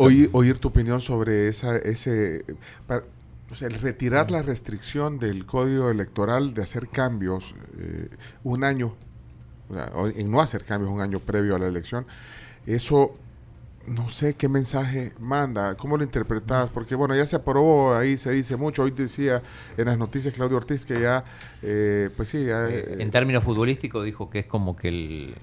oír, 0.00 0.30
oír- 0.32 0.58
tu 0.58 0.68
opinión 0.68 1.00
sobre 1.02 1.48
esa, 1.48 1.76
ese, 1.76 2.44
o 3.50 3.54
sea, 3.54 3.68
el 3.68 3.74
retirar 3.74 4.30
la 4.30 4.42
restricción 4.42 5.18
del 5.18 5.44
código 5.44 5.90
electoral 5.90 6.54
de 6.54 6.62
hacer 6.62 6.88
cambios 6.88 7.54
eh, 7.78 8.08
un 8.42 8.64
año, 8.64 8.94
o 9.68 9.74
sea, 9.74 9.92
en 10.16 10.30
no 10.30 10.40
hacer 10.40 10.64
cambios 10.64 10.90
un 10.90 11.00
año 11.02 11.20
previo 11.20 11.56
a 11.56 11.58
la 11.58 11.66
elección. 11.66 12.06
Eso 12.66 13.14
no 13.86 14.08
sé 14.08 14.34
qué 14.34 14.48
mensaje 14.48 15.12
manda, 15.18 15.74
cómo 15.76 15.96
lo 15.96 16.04
interpretas, 16.04 16.70
porque 16.70 16.94
bueno, 16.94 17.14
ya 17.14 17.26
se 17.26 17.36
aprobó, 17.36 17.94
ahí 17.94 18.16
se 18.16 18.30
dice 18.32 18.56
mucho, 18.56 18.82
hoy 18.82 18.90
decía 18.90 19.42
en 19.76 19.86
las 19.86 19.98
noticias 19.98 20.34
Claudio 20.34 20.58
Ortiz 20.58 20.84
que 20.84 21.00
ya, 21.00 21.24
eh, 21.62 22.10
pues 22.16 22.28
sí, 22.28 22.44
ya... 22.44 22.68
Eh, 22.68 22.84
eh, 22.86 22.96
en 22.98 23.10
términos 23.10 23.42
futbolísticos 23.42 24.04
dijo 24.04 24.30
que 24.30 24.40
es 24.40 24.46
como 24.46 24.76
que 24.76 24.88
el, 24.88 25.34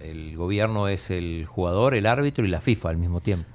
el 0.00 0.36
gobierno 0.36 0.88
es 0.88 1.10
el 1.10 1.46
jugador, 1.46 1.94
el 1.94 2.06
árbitro 2.06 2.44
y 2.44 2.48
la 2.48 2.60
FIFA 2.60 2.90
al 2.90 2.96
mismo 2.96 3.20
tiempo. 3.20 3.48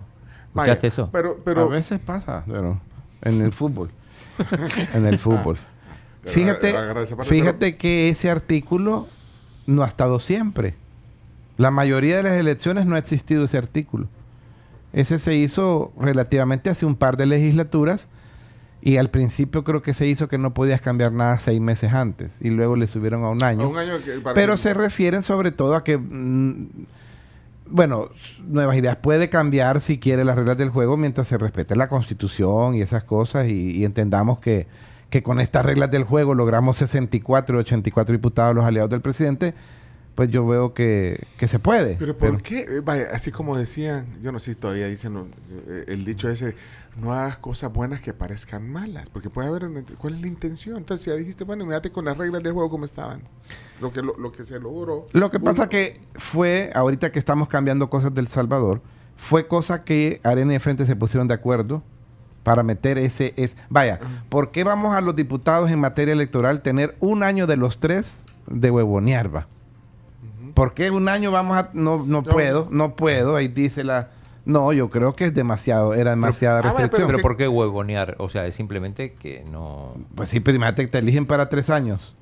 vaya, 0.54 0.74
¿Escuchaste 0.74 0.88
eso? 0.88 1.10
Pero, 1.12 1.32
a 1.32 1.44
pero, 1.44 1.70
veces 1.70 2.00
pasa, 2.00 2.44
pero 2.48 2.80
en 3.22 3.42
el 3.42 3.52
fútbol. 3.52 3.90
en 4.94 5.06
el 5.06 5.20
fútbol. 5.20 5.60
Pero, 6.24 6.34
Fíjate, 6.34 6.76
fíjate 7.26 7.78
que 7.78 8.10
ese 8.10 8.30
artículo 8.30 9.08
no 9.66 9.84
ha 9.84 9.88
estado 9.88 10.20
siempre. 10.20 10.76
La 11.58 11.72
mayoría 11.72 12.18
de 12.18 12.24
las 12.24 12.34
elecciones 12.34 12.86
no 12.86 12.96
ha 12.96 13.00
existido 13.00 13.46
ese 13.46 13.58
artículo. 13.58 14.08
Ese 14.94 15.20
se 15.20 15.36
hizo 15.36 15.92
relativamente 16.00 16.70
hace 16.70 16.86
un 16.86 16.96
par 16.96 17.18
de 17.18 17.26
legislaturas 17.26 18.08
y 18.82 18.98
al 18.98 19.10
principio 19.10 19.64
creo 19.64 19.82
que 19.82 19.94
se 19.94 20.08
hizo 20.08 20.28
que 20.28 20.38
no 20.38 20.54
podías 20.54 20.82
cambiar 20.82 21.12
nada 21.12 21.38
seis 21.38 21.62
meses 21.62 21.94
antes 21.94 22.34
y 22.42 22.50
luego 22.50 22.76
le 22.76 22.88
subieron 22.88 23.24
a 23.24 23.30
un 23.30 23.44
año. 23.44 23.64
a 23.64 23.68
un 23.68 23.78
año 23.78 23.94
que 24.04 24.20
para 24.20 24.34
Pero 24.34 24.56
que- 24.56 24.62
se 24.62 24.74
refieren 24.74 25.24
sobre 25.24 25.52
todo 25.52 25.76
a 25.76 25.84
que, 25.84 25.98
mm, 25.98 26.68
bueno, 27.70 28.10
Nuevas 28.48 28.76
Ideas 28.76 28.98
puede 28.98 29.30
cambiar 29.30 29.82
si 29.82 29.98
quiere 29.98 30.26
las 30.26 30.36
reglas 30.36 30.58
del 30.58 30.70
juego 30.70 30.98
mientras 30.98 31.28
se 31.28 31.38
respete 31.38 31.76
la 31.76 31.88
constitución 31.88 32.76
y 32.76 32.82
esas 32.82 33.04
cosas 33.04 33.48
y, 33.48 33.72
y 33.78 33.86
entendamos 33.86 34.40
que, 34.40 34.68
que 35.10 35.24
con 35.24 35.40
estas 35.40 35.66
reglas 35.66 35.90
del 35.92 36.04
juego 36.04 36.34
logramos 36.36 36.78
64 36.78 37.58
y 37.58 37.60
84 37.62 38.12
diputados 38.14 38.56
los 38.56 38.66
aliados 38.66 38.90
del 38.90 39.02
presidente, 39.02 39.54
pues 40.16 40.30
yo 40.30 40.46
veo 40.46 40.74
que, 40.74 41.18
que 41.38 41.48
se 41.48 41.60
puede. 41.60 41.96
Pero 41.98 42.18
¿por 42.18 42.42
qué? 42.42 42.60
Eh, 42.60 42.82
Vaya, 42.84 43.08
así 43.14 43.32
como 43.32 43.58
decían, 43.58 44.06
yo 44.22 44.32
no 44.32 44.40
sé 44.40 44.52
si 44.54 44.60
todavía 44.60 44.88
dicen 44.88 45.14
no, 45.14 45.26
eh, 45.68 45.86
el 45.88 46.04
dicho 46.06 46.30
ese, 46.30 46.56
no 46.98 47.14
hagas 47.14 47.38
cosas 47.38 47.72
buenas 47.72 48.02
que 48.02 48.14
parezcan 48.14 48.70
malas, 48.70 49.10
porque 49.10 49.30
puede 49.30 49.48
haber, 49.48 49.66
una- 49.66 49.84
¿cuál 49.98 50.16
es 50.16 50.22
la 50.22 50.28
intención? 50.28 50.78
Entonces 50.78 51.06
ya 51.08 51.14
dijiste, 51.16 51.44
bueno, 51.46 51.66
mírate 51.66 51.92
con 51.92 52.06
las 52.06 52.18
reglas 52.18 52.44
del 52.44 52.54
juego 52.54 52.70
como 52.70 52.84
estaban, 52.86 53.22
lo 53.80 53.92
que, 53.92 54.02
lo, 54.02 54.18
lo 54.18 54.32
que 54.32 54.44
se 54.44 54.60
logró. 54.60 55.06
Lo 55.14 55.32
que 55.32 55.40
pasa 55.40 55.70
que 55.70 56.00
fue, 56.16 56.72
ahorita 56.76 57.12
que 57.12 57.20
estamos 57.20 57.48
cambiando 57.48 57.90
cosas 57.90 58.14
del 58.14 58.28
Salvador, 58.28 58.82
fue 59.18 59.48
cosa 59.48 59.84
que 59.84 60.20
Arena 60.24 60.54
y 60.56 60.60
Frente 60.60 60.86
se 60.86 60.96
pusieron 60.96 61.28
de 61.28 61.36
acuerdo 61.36 61.82
para 62.44 62.64
meter 62.64 62.98
ese... 62.98 63.34
Es, 63.38 63.56
vaya, 63.70 64.00
¿por 64.30 64.52
qué 64.52 64.64
vamos 64.64 64.96
a 64.96 65.00
los 65.02 65.16
diputados 65.16 65.70
en 65.72 65.80
materia 65.80 66.12
electoral 66.14 66.62
tener 66.62 66.96
un 67.00 67.22
año 67.24 67.46
de 67.48 67.56
los 67.56 67.80
tres 67.80 68.16
de 68.48 68.72
huevonear, 68.72 69.34
va? 69.34 69.48
¿Por 70.62 70.76
qué 70.76 70.92
un 70.92 71.10
año 71.10 71.32
vamos 71.32 71.58
a... 71.58 71.70
No, 71.74 71.98
no 71.98 72.06
No. 72.06 72.24
puedo, 72.24 72.68
no 72.70 72.96
puedo, 72.96 73.36
ahí 73.36 73.48
dice 73.48 73.84
la... 73.84 74.10
No, 74.46 74.72
yo 74.74 74.92
creo 74.92 75.16
que 75.16 75.26
es 75.26 75.34
demasiado, 75.34 75.96
era 75.96 76.12
demasiada 76.12 76.60
ah, 76.60 76.62
bueno, 76.62 76.78
restricción. 76.78 77.08
Pero 77.08 77.18
que- 77.18 77.22
¿por 77.24 77.36
qué 77.38 77.48
huevonear? 77.48 78.16
O 78.20 78.30
sea, 78.30 78.46
es 78.46 78.54
simplemente 78.54 79.14
que 79.14 79.44
no... 79.52 79.96
pues 80.14 80.30
sí, 80.30 80.40
pero 80.40 80.58
imagínate 80.58 80.84
que 80.84 80.88
te 80.92 80.98
eligen 81.00 81.26
para 81.26 81.50
tres 81.50 81.72
años. 81.72 82.14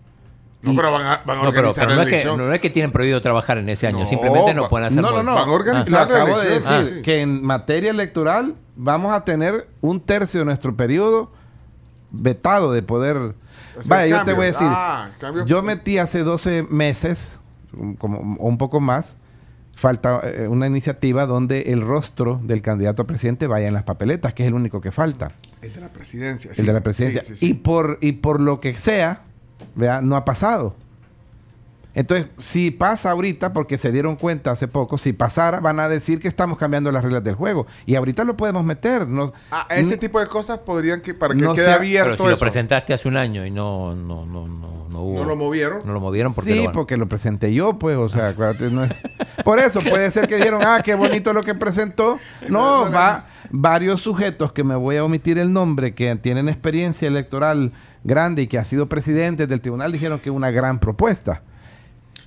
No, 0.61 0.71
Y- 0.71 0.75
pero 0.77 0.89
van 0.91 1.05
a, 1.05 1.21
van 1.25 1.39
a 1.39 1.43
No, 1.43 1.49
pero, 1.49 1.69
organizar 1.69 1.85
pero 1.85 1.89
no, 1.89 1.95
la 1.97 2.03
es 2.03 2.07
que, 2.09 2.15
elección. 2.15 2.37
no 2.37 2.53
es 2.53 2.59
que 2.61 2.69
tienen 2.69 2.91
prohibido 2.93 3.19
trabajar 3.21 3.57
en 3.57 3.67
ese 3.69 3.87
año, 3.87 3.99
No, 3.99 4.05
simplemente 4.05 4.53
no 4.53 4.69
pueden 4.69 4.87
hacer 4.87 5.01
No, 5.01 5.11
no, 5.11 5.21
no. 5.23 5.35
Van 5.35 5.49
a 5.49 5.51
organizar 5.51 6.07
Lo 6.09 6.15
la 6.17 6.21
acabo 6.23 6.39
de 6.39 6.47
elección, 6.47 6.79
decir 6.79 6.95
sí. 6.97 7.01
que 7.01 7.21
en 7.21 7.43
materia 7.43 7.89
electoral 7.91 8.55
vamos 8.77 9.13
a 9.13 9.25
tener 9.25 9.67
un 9.81 9.99
tercio 9.99 10.39
de 10.39 10.45
nuestro 10.45 10.75
periodo 10.77 11.29
vetado 12.11 12.71
de 12.71 12.83
poder... 12.83 13.33
Vaya, 13.87 14.17
yo 14.19 14.25
te 14.25 14.33
voy 14.33 14.43
a 14.43 14.47
decir, 14.47 14.67
Ah, 14.69 15.09
yo 15.45 15.61
metí 15.61 15.97
hace 15.99 16.23
12 16.23 16.67
meses, 16.69 17.38
como 17.97 18.35
o 18.39 18.47
un 18.47 18.57
poco 18.57 18.79
más, 18.79 19.13
falta 19.75 20.21
eh, 20.23 20.47
una 20.47 20.67
iniciativa 20.67 21.25
donde 21.25 21.73
el 21.73 21.81
rostro 21.81 22.39
del 22.43 22.61
candidato 22.61 23.03
a 23.03 23.07
presidente 23.07 23.47
vaya 23.47 23.67
en 23.67 23.73
las 23.73 23.83
papeletas, 23.83 24.33
que 24.33 24.43
es 24.43 24.47
el 24.47 24.53
único 24.53 24.81
que 24.81 24.91
falta, 24.91 25.31
El 25.61 25.73
de 25.73 25.81
la 25.81 25.93
presidencia. 25.93 26.49
el 26.51 26.57
sí. 26.57 26.63
de 26.63 26.73
la 26.73 26.81
presidencia. 26.81 27.23
Sí, 27.23 27.35
sí, 27.35 27.39
sí. 27.39 27.49
Y, 27.51 27.53
por, 27.55 27.97
y 28.01 28.13
por 28.13 28.39
lo 28.41 28.59
que 28.59 28.73
sea, 28.73 29.21
¿vea? 29.75 30.01
no 30.01 30.15
ha 30.15 30.25
pasado. 30.25 30.75
Entonces, 31.99 32.27
si 32.37 32.71
pasa 32.71 33.11
ahorita, 33.11 33.51
porque 33.51 33.77
se 33.77 33.91
dieron 33.91 34.15
cuenta 34.15 34.51
hace 34.51 34.69
poco, 34.69 34.97
si 34.97 35.11
pasara, 35.11 35.59
van 35.59 35.81
a 35.81 35.89
decir 35.89 36.21
que 36.21 36.29
estamos 36.29 36.57
cambiando 36.57 36.93
las 36.93 37.03
reglas 37.03 37.25
del 37.25 37.35
juego. 37.35 37.67
Y 37.85 37.95
ahorita 37.95 38.23
lo 38.23 38.37
podemos 38.37 38.63
meter. 38.63 39.05
No, 39.05 39.33
Ah, 39.51 39.67
ese 39.69 39.97
tipo 39.97 40.17
de 40.21 40.27
cosas 40.27 40.59
podrían 40.59 41.01
que 41.01 41.13
para 41.13 41.35
que 41.35 41.41
No 41.41 41.53
quede 41.53 41.65
sea- 41.65 41.75
abierto 41.75 42.11
Pero 42.11 42.23
si 42.23 42.29
lo 42.31 42.37
presentaste 42.39 42.93
hace 42.93 43.07
un 43.09 43.17
año 43.17 43.45
y 43.45 43.51
no, 43.51 43.95
no, 43.95 44.25
no, 44.25 44.47
no, 44.47 44.87
no 44.89 45.01
hubo. 45.01 45.19
No 45.19 45.25
lo 45.25 45.35
movieron. 45.35 45.81
No 45.85 45.91
lo 45.91 45.99
movieron 45.99 46.33
porque 46.33 46.53
Sí, 46.53 46.59
lo 46.59 46.65
van- 46.67 46.73
porque 46.73 46.95
lo 46.95 47.09
presenté 47.09 47.53
yo, 47.53 47.77
pues, 47.77 47.97
o 47.97 48.07
sea, 48.07 48.29
acuérdate, 48.29 48.69
no 48.71 48.85
es- 48.85 48.93
Por 49.43 49.59
eso 49.59 49.81
puede 49.89 50.09
ser 50.11 50.25
que 50.29 50.37
dijeron, 50.37 50.61
ah, 50.63 50.79
qué 50.81 50.95
bonito 50.95 51.33
lo 51.33 51.43
que 51.43 51.53
presentó. 51.53 52.17
No, 52.47 52.85
No, 52.85 52.85
no, 52.85 52.91
va 52.95 53.27
varios 53.51 53.99
sujetos 53.99 54.53
que 54.53 54.63
me 54.63 54.75
voy 54.75 54.95
a 54.95 55.03
omitir 55.03 55.37
el 55.37 55.51
nombre, 55.51 55.93
que 55.93 56.15
tienen 56.15 56.47
experiencia 56.47 57.09
electoral 57.09 57.73
grande 58.05 58.43
y 58.43 58.47
que 58.47 58.57
han 58.57 58.63
sido 58.63 58.87
presidentes 58.87 59.49
del 59.49 59.59
tribunal, 59.59 59.91
dijeron 59.91 60.19
que 60.19 60.29
es 60.29 60.35
una 60.35 60.49
gran 60.51 60.79
propuesta. 60.79 61.41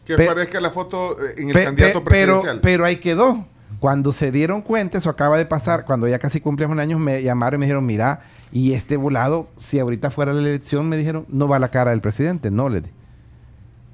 Que 0.05 0.17
Pe- 0.17 0.27
parezca 0.27 0.61
la 0.61 0.71
foto 0.71 1.17
eh, 1.25 1.35
en 1.39 1.49
el 1.51 1.65
candidato 1.65 2.03
pe- 2.05 2.11
pero, 2.11 2.33
presidencial. 2.35 2.61
pero 2.61 2.85
ahí 2.85 2.97
quedó. 2.97 3.47
Cuando 3.79 4.13
se 4.13 4.31
dieron 4.31 4.63
cuenta, 4.63 4.99
eso 4.99 5.11
acaba 5.11 5.37
de 5.39 5.47
pasar, 5.47 5.85
cuando 5.85 6.07
ya 6.09 6.19
casi 6.19 6.41
cumplimos 6.41 6.73
un 6.73 6.81
año, 6.81 6.99
me 6.99 7.23
llamaron 7.23 7.59
y 7.59 7.61
me 7.61 7.67
dijeron, 7.67 7.85
mira, 7.87 8.21
y 8.53 8.75
este 8.75 8.97
volado, 8.97 9.49
si 9.59 9.79
ahorita 9.79 10.11
fuera 10.11 10.33
la 10.33 10.41
elección, 10.41 10.89
me 10.89 10.97
dijeron, 10.97 11.25
no 11.29 11.49
va 11.49 11.57
a 11.57 11.59
la 11.61 11.69
cara 11.71 11.91
del 11.91 12.01
presidente, 12.01 12.51
no 12.51 12.69
le 12.69 12.81
di. 12.83 12.91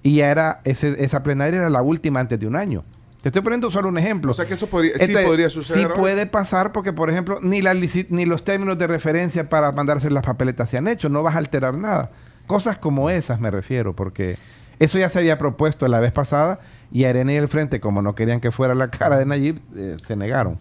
Y 0.02 0.16
ya 0.16 0.30
era, 0.30 0.60
ese- 0.64 1.02
esa 1.02 1.22
plenaria 1.22 1.60
era 1.60 1.70
la 1.70 1.82
última 1.82 2.20
antes 2.20 2.38
de 2.38 2.46
un 2.46 2.56
año. 2.56 2.84
Te 3.22 3.30
estoy 3.30 3.42
poniendo 3.42 3.70
solo 3.70 3.88
un 3.88 3.98
ejemplo. 3.98 4.30
o 4.30 4.34
sea 4.34 4.46
que 4.46 4.54
eso 4.54 4.68
podría, 4.68 4.96
sí 4.98 5.12
podría 5.24 5.50
suceder. 5.50 5.80
Sí 5.82 5.84
ahora. 5.88 5.96
puede 6.00 6.26
pasar 6.26 6.72
porque, 6.72 6.92
por 6.92 7.10
ejemplo, 7.10 7.38
ni, 7.42 7.62
la 7.62 7.74
ni 7.74 8.24
los 8.26 8.44
términos 8.44 8.78
de 8.78 8.86
referencia 8.86 9.48
para 9.48 9.72
mandarse 9.72 10.08
las 10.10 10.24
papeletas 10.24 10.70
se 10.70 10.78
han 10.78 10.86
hecho. 10.86 11.08
No 11.08 11.22
vas 11.22 11.34
a 11.34 11.38
alterar 11.38 11.74
nada. 11.74 12.10
Cosas 12.46 12.78
como 12.78 13.10
esas 13.10 13.40
me 13.40 13.50
refiero, 13.50 13.94
porque 13.96 14.36
eso 14.78 14.98
ya 14.98 15.08
se 15.08 15.18
había 15.18 15.38
propuesto 15.38 15.88
la 15.88 16.00
vez 16.00 16.12
pasada 16.12 16.58
y 16.92 17.04
Arena 17.04 17.32
y 17.32 17.36
el 17.36 17.48
Frente, 17.48 17.80
como 17.80 18.00
no 18.02 18.14
querían 18.14 18.40
que 18.40 18.50
fuera 18.50 18.74
la 18.74 18.88
cara 18.90 19.18
de 19.18 19.26
Nayib, 19.26 19.60
eh, 19.76 19.96
se 20.06 20.16
negaron. 20.16 20.54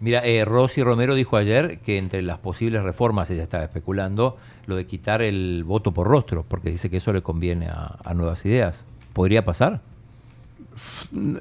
Mira, 0.00 0.20
eh, 0.24 0.44
Rosy 0.44 0.82
Romero 0.82 1.14
dijo 1.14 1.36
ayer 1.36 1.78
que 1.78 1.98
entre 1.98 2.22
las 2.22 2.38
posibles 2.38 2.82
reformas, 2.82 3.30
ella 3.30 3.44
estaba 3.44 3.62
especulando, 3.64 4.36
lo 4.66 4.74
de 4.76 4.86
quitar 4.86 5.22
el 5.22 5.62
voto 5.64 5.92
por 5.92 6.08
rostro, 6.08 6.44
porque 6.48 6.70
dice 6.70 6.90
que 6.90 6.96
eso 6.96 7.12
le 7.12 7.22
conviene 7.22 7.66
a, 7.68 7.98
a 8.04 8.14
nuevas 8.14 8.44
ideas. 8.44 8.84
¿Podría 9.12 9.44
pasar? 9.44 9.80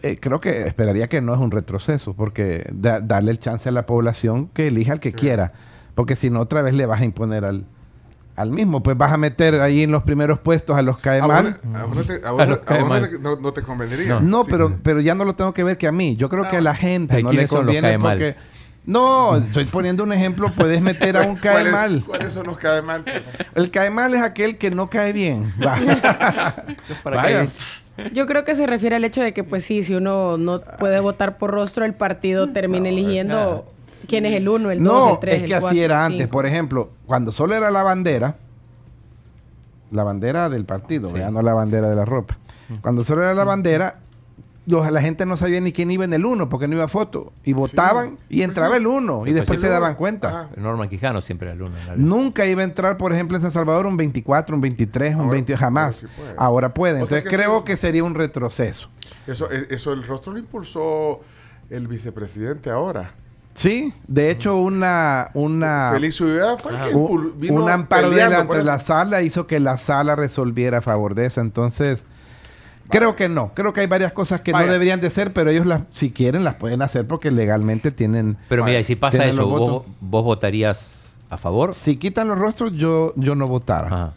Eh, 0.03 0.17
creo 0.19 0.41
que 0.41 0.67
esperaría 0.67 1.07
que 1.07 1.21
no 1.21 1.33
es 1.33 1.39
un 1.39 1.51
retroceso, 1.51 2.13
porque 2.13 2.67
da- 2.73 2.99
darle 2.99 3.31
el 3.31 3.39
chance 3.39 3.69
a 3.69 3.71
la 3.71 3.85
población 3.85 4.47
que 4.47 4.67
elija 4.67 4.93
al 4.93 4.99
que 4.99 5.13
quiera, 5.13 5.53
porque 5.95 6.15
si 6.15 6.29
no, 6.29 6.41
otra 6.41 6.61
vez 6.61 6.73
le 6.73 6.85
vas 6.85 7.01
a 7.01 7.05
imponer 7.05 7.45
al, 7.45 7.63
al 8.35 8.49
mismo, 8.51 8.81
pues 8.81 8.97
vas 8.97 9.11
a 9.11 9.17
meter 9.17 9.59
ahí 9.61 9.83
en 9.83 9.91
los 9.91 10.03
primeros 10.03 10.39
puestos 10.39 10.77
a 10.77 10.81
los 10.81 10.97
cae 10.99 11.19
A 11.19 11.25
vos, 11.25 11.33
mal. 11.33 11.55
no- 11.63 12.03
te, 12.03 13.19
no- 13.19 13.35
no 13.35 13.53
convendría. 13.65 14.19
No, 14.19 14.43
Sí. 14.43 14.49
pero, 14.51 14.77
pero 14.83 14.99
ya 15.01 15.15
no 15.15 15.25
lo 15.25 15.35
tengo 15.35 15.53
que 15.53 15.63
ver 15.63 15.77
que 15.77 15.87
a 15.87 15.91
mí. 15.91 16.15
Yo 16.15 16.29
creo 16.29 16.49
que 16.49 16.57
a 16.57 16.61
la 16.61 16.75
gente 16.75 17.21
no 17.21 17.29
le 17.29 17.35
¿quiénes 17.35 17.49
son 17.49 17.65
los 17.65 17.75
conviene 17.75 17.99
porque... 17.99 18.35
No, 18.83 19.35
estoy 19.37 19.65
poniendo 19.65 20.03
un 20.03 20.11
ejemplo. 20.11 20.51
Puedes 20.55 20.81
meter 20.81 21.15
a 21.15 21.21
un 21.21 21.35
cae 21.35 21.53
¿Cuáles- 21.53 21.71
mal. 21.71 22.03
¿Cuáles 22.03 22.33
son 22.33 22.47
los 22.47 22.57
cae 22.57 22.81
mal? 22.81 23.03
El 23.53 23.69
cae 23.69 23.91
mal 23.91 24.11
es 24.15 24.23
aquel 24.23 24.57
que 24.57 24.71
no 24.71 24.89
cae 24.89 25.13
bien. 25.13 25.43
Va. 25.63 25.77
Para 27.03 27.17
Vaya. 27.17 27.47
Yo 28.13 28.25
creo 28.25 28.43
que 28.43 28.55
se 28.55 28.65
refiere 28.65 28.95
al 28.95 29.03
hecho 29.03 29.21
de 29.21 29.33
que, 29.33 29.43
pues 29.43 29.63
sí, 29.65 29.83
si 29.83 29.93
uno 29.93 30.37
no 30.37 30.61
puede 30.79 30.99
votar 30.99 31.37
por 31.37 31.51
rostro, 31.51 31.85
el 31.85 31.93
partido 31.93 32.49
termina 32.49 32.89
eligiendo 32.89 33.70
quién 34.07 34.25
es 34.25 34.33
el 34.33 34.47
uno, 34.49 34.71
el 34.71 34.83
dos, 34.83 35.05
No, 35.07 35.13
el 35.13 35.19
tres, 35.19 35.35
es 35.35 35.41
el 35.43 35.47
que 35.47 35.55
así 35.55 35.79
era 35.81 36.05
antes. 36.05 36.21
cinco. 36.21 36.31
Por 36.31 36.45
ejemplo, 36.45 36.89
cuando 37.05 37.31
solo 37.31 37.55
era 37.55 37.71
la 37.71 37.83
bandera, 37.83 38.35
la 39.91 40.03
bandera 40.03 40.49
del 40.49 40.65
partido, 40.65 41.15
ya 41.15 41.31
no 41.31 41.41
la 41.41 41.53
bandera 41.53 41.89
de 41.89 41.95
la 41.95 42.05
ropa. 42.05 42.37
Cuando 42.81 43.03
solo 43.03 43.23
era 43.23 43.33
la 43.33 43.43
bandera, 43.43 43.99
los- 44.65 44.89
la 44.89 45.01
gente 45.01 45.25
no 45.25 45.35
sabía 45.35 45.59
ni 45.59 45.73
quién 45.73 45.91
iba 45.91 46.05
en 46.05 46.13
el 46.13 46.25
uno 46.25 46.47
porque 46.47 46.67
no 46.67 46.75
iba 46.75 46.87
foto. 46.87 47.33
Y 47.43 47.51
votaban 47.51 48.17
y 48.29 48.43
entraba 48.43 48.77
el 48.77 48.87
uno. 48.87 49.21
y 49.21 49.31
pues 49.31 49.35
después 49.35 49.59
sí. 49.59 49.65
se 49.65 49.71
daban 49.71 49.95
cuenta. 49.95 50.29
Ajá. 50.29 50.49
Norman 50.55 50.87
Quijano 50.87 51.19
siempre 51.19 51.47
era 51.49 51.55
el 51.55 51.61
uno. 51.63 51.77
en 51.77 51.85
realidad. 51.87 52.07
Nunca 52.07 52.45
iba 52.45 52.61
a 52.61 52.63
entrar, 52.63 52.97
por 52.97 53.11
ejemplo, 53.11 53.35
en 53.35 53.41
San 53.41 53.51
Salvador 53.51 53.85
un 53.87 53.97
24, 53.97 54.55
un 54.55 54.61
23, 54.61 55.15
un 55.15 55.21
Ahora- 55.21 55.31
20, 55.33 55.57
jamás. 55.57 55.83
ahora 55.83 55.97
sí 55.97 56.07
puede. 56.15 56.35
ahora 56.37 56.73
puede. 56.73 56.93
O 57.01 57.07
sea 57.07 57.17
Entonces 57.17 57.23
que 57.29 57.35
creo 57.35 57.55
eso- 57.57 57.65
que 57.65 57.75
sería 57.75 58.03
un 58.05 58.15
retroceso. 58.15 58.87
Eso, 59.27 59.51
eh, 59.51 59.67
eso 59.71 59.91
el 59.91 60.03
rostro 60.07 60.31
lo 60.31 60.39
impulsó 60.39 61.19
el 61.69 61.87
vicepresidente 61.89 62.69
ahora. 62.69 63.11
Sí, 63.53 63.93
de 64.07 64.31
hecho 64.31 64.55
una 64.57 65.29
una 65.33 65.91
Feliz 65.93 66.19
Ulloa 66.21 66.57
fue 66.57 66.71
el 66.71 66.79
que 66.79 66.95
un, 66.95 67.07
impul- 67.07 67.33
vino 67.35 67.63
un 67.63 67.69
amparo 67.69 68.09
de 68.09 68.21
ante 68.23 68.55
eso. 68.57 68.63
la 68.63 68.79
sala 68.79 69.21
hizo 69.21 69.45
que 69.47 69.59
la 69.59 69.77
sala 69.77 70.15
resolviera 70.15 70.77
a 70.77 70.81
favor 70.81 71.15
de 71.15 71.25
eso. 71.25 71.41
Entonces, 71.41 72.03
creo 72.89 73.15
que 73.15 73.27
no. 73.29 73.51
Creo 73.53 73.73
que 73.73 73.81
hay 73.81 73.87
varias 73.87 74.13
cosas 74.13 74.41
que 74.41 74.53
Vaya. 74.53 74.67
no 74.67 74.71
deberían 74.73 75.01
de 75.01 75.09
ser, 75.09 75.33
pero 75.33 75.49
ellos 75.49 75.65
las, 75.65 75.81
si 75.93 76.11
quieren 76.11 76.43
las 76.43 76.55
pueden 76.55 76.81
hacer 76.81 77.05
porque 77.07 77.29
legalmente 77.31 77.91
tienen. 77.91 78.37
Pero 78.49 78.63
mira, 78.63 78.79
y 78.79 78.83
si 78.83 78.95
pasa 78.95 79.25
eso, 79.25 79.45
¿vos, 79.47 79.85
votarías 79.99 81.13
a 81.29 81.37
favor? 81.37 81.73
Si 81.73 81.97
quitan 81.97 82.27
los 82.29 82.37
rostros, 82.39 82.71
yo 82.73 83.13
yo 83.15 83.35
no 83.35 83.47
votara. 83.47 83.87
Ajá. 83.87 84.13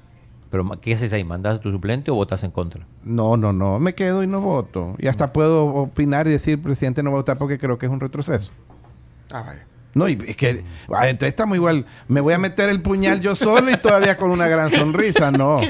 Pero 0.51 0.71
¿qué 0.81 0.95
haces 0.95 1.13
ahí? 1.13 1.25
¿Mandás 1.25 1.57
a 1.57 1.61
tu 1.61 1.73
suplente 1.73 2.13
o 2.13 2.15
votas 2.15 2.45
en 2.45 2.53
contra? 2.53 2.87
No, 3.03 3.37
no, 3.37 3.53
no. 3.53 3.81
Me 3.81 3.97
quedo 3.97 4.23
y 4.23 4.29
no 4.29 4.41
voto. 4.41 4.95
Y 4.99 5.09
hasta 5.09 5.33
puedo 5.33 5.67
opinar 5.67 6.29
y 6.29 6.31
decir, 6.31 6.63
presidente, 6.63 7.03
no 7.03 7.11
voy 7.11 7.17
a 7.17 7.21
votar 7.23 7.39
porque 7.39 7.59
creo 7.59 7.77
que 7.77 7.87
es 7.87 7.93
un 7.93 7.99
retroceso. 7.99 8.53
Ah. 9.33 9.55
No, 9.95 10.09
y 10.09 10.19
es 10.27 10.37
que 10.37 10.65
ah, 10.93 11.09
entonces 11.09 11.29
estamos 11.29 11.57
igual. 11.57 11.87
Me 12.09 12.21
voy 12.21 12.35
a 12.35 12.39
meter 12.39 12.69
el 12.69 12.83
puñal 12.83 13.21
yo 13.21 13.37
solo 13.37 13.71
y 13.71 13.77
todavía 13.77 14.17
con 14.17 14.31
una 14.31 14.49
gran 14.49 14.71
sonrisa. 14.71 15.31
No. 15.31 15.61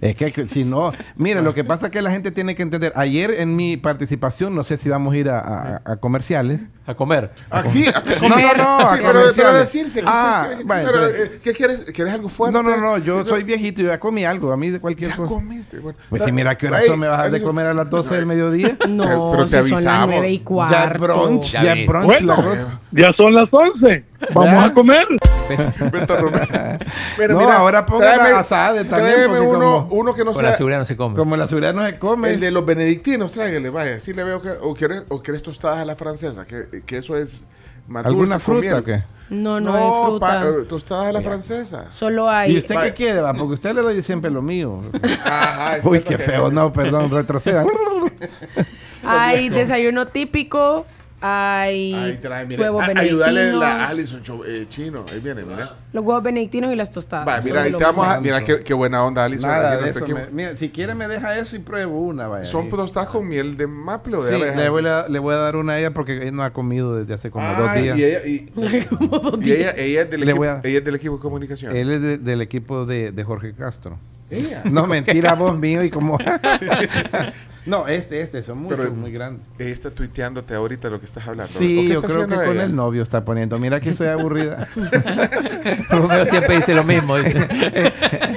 Es 0.00 0.14
que 0.14 0.46
si 0.48 0.64
no, 0.64 0.92
mire, 1.16 1.42
lo 1.42 1.54
que 1.54 1.64
pasa 1.64 1.90
que 1.90 2.00
la 2.02 2.12
gente 2.12 2.30
tiene 2.30 2.54
que 2.54 2.62
entender. 2.62 2.92
Ayer 2.94 3.32
en 3.32 3.56
mi 3.56 3.76
participación, 3.76 4.54
no 4.54 4.62
sé 4.62 4.76
si 4.76 4.88
vamos 4.88 5.12
a 5.12 5.16
ir 5.16 5.28
a- 5.28 5.82
a 5.84 5.96
comerciales. 5.96 6.60
A 6.88 6.94
comer. 6.94 7.30
Ah, 7.50 7.62
sí, 7.68 7.86
a 7.86 8.02
No, 8.26 8.28
no, 8.38 8.54
no, 8.54 8.78
a 8.80 8.96
Sí, 8.96 9.02
pero, 9.06 9.20
pero 9.36 9.52
decirse. 9.52 10.00
que 10.00 10.06
Ah, 10.08 10.46
usted- 10.50 10.64
bueno, 10.64 10.90
pero, 10.90 11.04
entonces- 11.06 11.28
eh, 11.34 11.40
¿Qué 11.44 11.52
quieres? 11.52 11.84
¿Quieres 11.94 12.14
algo 12.14 12.30
fuerte? 12.30 12.52
No, 12.56 12.62
no, 12.62 12.76
no, 12.78 12.96
yo 12.96 13.24
soy 13.26 13.42
viejito 13.44 13.82
y 13.82 13.86
ya 13.86 14.00
comí 14.00 14.24
algo. 14.24 14.50
A 14.52 14.56
mí 14.56 14.70
de 14.70 14.80
cualquier 14.80 15.10
Ya 15.10 15.16
cosa. 15.16 15.28
comiste. 15.28 15.80
Bueno, 15.80 15.98
Pues 16.08 16.22
si 16.24 16.32
mira 16.32 16.56
qué 16.56 16.66
hora 16.68 16.80
son, 16.86 16.98
me 16.98 17.06
vas 17.06 17.18
a 17.20 17.22
dar 17.24 17.30
de 17.30 17.42
comer 17.42 17.66
a 17.66 17.74
las 17.74 17.90
12 17.90 18.14
del 18.14 18.24
mediodía. 18.26 18.76
No, 18.88 19.30
pero 19.32 19.44
te 19.44 19.62
si 19.62 19.68
son 19.68 19.70
las 19.70 19.72
avisamos. 19.86 20.08
nueve 20.08 20.30
y 20.30 20.38
cuarto. 20.40 20.74
Ya 20.74 20.86
brunch, 20.98 21.52
Ya 21.52 21.62
ya 21.62 21.86
brunch 21.86 22.06
Bueno. 22.06 22.36
la. 22.42 22.80
Ya 22.90 23.12
son 23.12 23.34
las 23.34 23.48
11. 23.52 24.04
Vamos 24.34 24.50
¿Ya? 24.50 24.64
a 24.64 24.74
comer. 24.74 25.06
Beto 25.92 26.16
Romero. 26.16 26.46
Mira, 27.18 27.32
No, 27.34 27.38
mira, 27.40 27.56
ahora 27.58 27.86
pongan 27.86 28.18
a 28.20 28.38
Asade 28.40 28.84
también, 28.84 29.14
Tráeme 29.14 29.40
uno, 29.40 29.86
como- 29.86 29.88
uno 30.00 30.14
que 30.14 30.24
no 30.24 30.32
Con 30.32 30.42
la 30.42 30.48
sea 30.50 30.56
seguridad 30.58 30.78
no 30.80 30.84
se 30.84 30.96
come. 30.96 31.16
Como 31.16 31.36
la 31.36 31.46
seguridad 31.46 31.72
no 31.74 31.84
se 31.86 31.98
come. 31.98 32.30
el 32.30 32.40
de 32.40 32.50
los 32.50 32.64
benedictinos, 32.66 33.32
tráigale, 33.32 33.70
vaya. 33.70 34.00
Sí 34.00 34.12
le 34.14 34.24
veo 34.24 34.42
que... 34.42 34.50
O 34.60 34.74
quieres, 34.74 35.04
o 35.08 35.22
quieres 35.22 35.42
tostadas 35.42 35.78
a 35.80 35.84
la 35.84 35.94
francesa, 35.96 36.44
que, 36.46 36.77
que 36.82 36.98
eso 36.98 37.16
es 37.16 37.44
más 37.86 38.04
¿Alguna 38.06 38.38
fruta 38.38 38.82
qué? 38.84 39.02
No, 39.30 39.60
no, 39.60 39.74
hay 39.74 40.06
fruta. 40.08 40.26
pa- 40.26 40.46
eh, 40.46 40.64
tostadas 40.66 41.06
a 41.08 41.12
la 41.12 41.20
francesa. 41.20 41.92
Solo 41.92 42.30
hay. 42.30 42.54
¿Y 42.54 42.58
usted 42.58 42.74
Vaya. 42.74 42.88
qué 42.90 42.94
quiere? 42.96 43.20
va? 43.20 43.34
Porque 43.34 43.54
usted 43.54 43.74
le 43.74 43.82
doy 43.82 44.02
siempre 44.02 44.30
lo 44.30 44.40
mío. 44.40 44.80
Ajá, 45.24 45.78
Uy, 45.84 46.00
qué 46.00 46.16
que- 46.16 46.22
feo. 46.22 46.50
No, 46.50 46.72
perdón, 46.72 47.10
retroceda. 47.10 47.64
Hay 49.04 49.48
desayuno 49.48 50.06
típico, 50.08 50.86
hay 51.20 51.94
Ahí 51.94 52.18
trae, 52.22 52.46
mire. 52.46 52.62
huevos 52.62 52.84
a- 52.84 52.88
benedictinos, 52.88 53.26
Ayúdale 53.28 53.50
a 53.50 53.54
la 53.56 53.88
Alison 53.88 54.22
cho- 54.22 54.44
eh, 54.46 54.66
chino. 54.68 55.04
Ahí 55.12 55.20
viene, 55.20 55.42
mira. 55.44 55.74
los 55.92 56.04
huevos 56.04 56.22
benedictinos 56.22 56.72
y 56.72 56.76
las 56.76 56.90
tostadas. 56.90 57.26
Va, 57.26 57.40
mira, 57.42 57.62
ahí 57.62 57.68
Solo 57.72 57.78
te 57.78 57.84
vamos 57.84 58.06
a... 58.06 58.14
los- 58.14 58.22
Mira 58.22 58.44
qué, 58.44 58.62
qué 58.62 58.74
buena 58.74 59.02
onda, 59.04 59.24
Alison. 59.24 59.50
Nada 59.50 59.68
aquí 59.72 59.76
de 59.76 59.80
nuestro 59.82 60.04
eso. 60.06 60.16
equipo. 60.16 60.30
me- 60.34 60.42
mira, 60.44 60.56
si 60.56 60.68
quiere 60.70 60.94
me 60.94 61.08
deja 61.08 61.36
eso 61.38 61.56
y 61.56 61.58
pruebo 61.58 62.00
una. 62.00 62.28
Vaya. 62.28 62.44
Son 62.44 62.68
tostadas 62.70 63.08
con 63.08 63.26
miel 63.26 63.56
de 63.56 63.66
maple 63.66 64.16
o 64.16 64.22
de 64.22 64.30
Sí, 64.34 64.40
abejas. 64.40 64.56
le 64.56 64.68
voy, 64.68 64.86
a, 64.86 65.08
le 65.08 65.18
voy 65.18 65.34
a 65.34 65.38
dar 65.38 65.56
una 65.56 65.72
a 65.74 65.78
ella 65.80 65.90
porque 65.92 66.22
ella 66.22 66.30
no 66.32 66.42
ha 66.44 66.52
comido 66.52 66.96
desde 66.96 67.14
hace 67.14 67.30
como 67.30 67.46
dos 67.54 67.68
Ay, 67.70 67.82
días. 67.82 67.98
Y 67.98 68.04
ella, 68.04 68.26
y, 68.26 68.52
y 69.48 69.52
ella, 69.52 69.70
ella 69.76 70.02
es 70.02 70.10
del 70.10 70.20
Le 70.20 70.26
equipo, 70.26 70.36
voy 70.38 70.48
a- 70.48 70.60
ella 70.62 70.78
es 70.78 70.84
del 70.84 70.94
equipo 70.94 71.16
de 71.16 71.20
comunicación. 71.22 71.76
Él 71.76 71.90
es 71.90 72.00
de- 72.02 72.18
del 72.18 72.40
equipo 72.42 72.86
de, 72.86 73.10
de 73.12 73.24
Jorge 73.24 73.52
Castro. 73.54 73.98
Ella. 74.30 74.60
No, 74.64 74.86
mentira, 74.86 75.34
vos 75.34 75.58
mío 75.58 75.82
y 75.82 75.90
como... 75.90 76.18
no, 77.68 77.86
este, 77.86 78.20
este, 78.22 78.42
son 78.42 78.58
muy, 78.58 78.74
Pero- 78.74 78.90
muy 78.92 79.12
grandes. 79.12 79.46
Ella 79.58 79.70
está 79.70 79.90
tuiteándote 79.90 80.54
ahorita 80.54 80.90
lo 80.90 80.98
que 80.98 81.06
estás 81.06 81.26
hablando. 81.28 81.52
¿O 81.54 81.58
Sí, 81.58 81.86
yo 81.88 82.02
creo 82.02 82.26
que 82.26 82.34
con 82.34 82.48
ella? 82.50 82.64
el 82.64 82.74
novio 82.74 83.02
está 83.02 83.24
poniendo. 83.24 83.58
Mira 83.58 83.80
que 83.80 83.94
soy 83.94 84.08
aburrida. 84.08 84.66
Romero 85.90 86.26
siempre 86.26 86.56
dice 86.56 86.74
lo 86.74 86.84
mismo. 86.84 87.16
dice. 87.16 87.32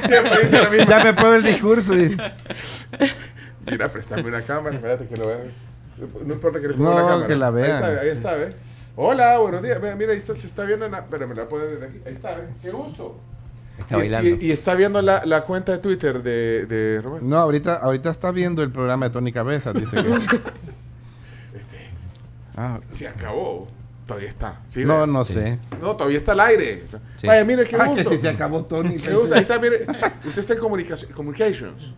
Siempre 0.07 0.41
dice 0.41 0.61
lo 0.63 0.69
mismo. 0.71 0.85
ya 0.89 1.03
me 1.03 1.13
puedo 1.13 1.35
el 1.35 1.43
discurso. 1.43 1.93
y- 1.97 2.17
Mira, 3.69 3.91
préstame 3.91 4.23
una 4.23 4.41
cámara, 4.41 4.75
espérate 4.75 5.07
que 5.07 5.15
lo 5.17 5.27
vean. 5.27 5.41
No 6.25 6.33
importa 6.33 6.59
que 6.59 6.67
le 6.67 6.73
ponga 6.73 6.89
No, 6.89 6.95
la 6.95 7.07
cámara. 7.07 7.27
que 7.27 7.35
la 7.35 7.49
vean. 7.51 7.71
Ahí 7.71 7.75
está, 7.91 8.01
ahí 8.01 8.09
está, 8.09 8.33
¿ves? 8.35 8.55
Hola, 8.95 9.37
buenos 9.37 9.61
días. 9.61 9.79
Mira, 9.81 9.95
mira, 9.95 10.11
ahí 10.11 10.17
está, 10.17 10.35
se 10.35 10.47
está 10.47 10.65
viendo. 10.65 10.85
Espera, 10.85 11.27
me 11.27 11.35
la 11.35 11.43
aquí. 11.43 12.01
Ahí 12.05 12.13
está, 12.13 12.35
¿ves? 12.35 12.47
Qué 12.61 12.71
gusto. 12.71 13.19
Está 13.79 13.95
Y- 13.95 13.99
bailando. 13.99 14.29
Y, 14.29 14.45
y 14.47 14.51
está 14.51 14.75
viendo 14.75 15.01
la, 15.01 15.25
la 15.25 15.41
cuenta 15.41 15.71
de 15.71 15.77
Twitter 15.79 16.21
de, 16.21 16.65
de 16.65 17.01
Romero. 17.01 17.25
No, 17.25 17.37
ahorita, 17.37 17.75
ahorita 17.75 18.09
está 18.11 18.31
viendo 18.31 18.61
el 18.63 18.69
programa 18.71 19.07
de 19.07 19.11
Tony 19.11 19.31
Cabeza, 19.31 19.73
dice 19.73 19.89
que. 19.95 19.99
Este, 21.57 21.77
Ah, 22.57 22.79
se 22.89 23.07
acabó. 23.07 23.67
Todavía 24.07 24.27
está. 24.29 24.59
¿sí? 24.67 24.83
no, 24.83 25.05
no 25.07 25.23
sé. 25.25 25.57
No, 25.81 25.95
todavía 25.95 26.17
está 26.17 26.33
al 26.33 26.41
aire. 26.41 26.83
Sí. 27.17 27.27
Vaya, 27.27 27.45
mire 27.45 27.63
qué 27.65 27.77
Ah, 27.79 27.85
gusto. 27.85 28.09
que 28.09 28.15
si 28.17 28.21
se 28.23 28.29
acabó 28.29 28.65
Tony. 28.65 28.97
Me 28.97 29.13
gusta, 29.15 29.35
ahí 29.35 29.41
está, 29.41 29.57
mire. 29.59 29.85
Usted 30.25 30.39
está 30.39 30.53
en 30.53 30.59
comunicación, 30.59 31.11
communications. 31.13 31.93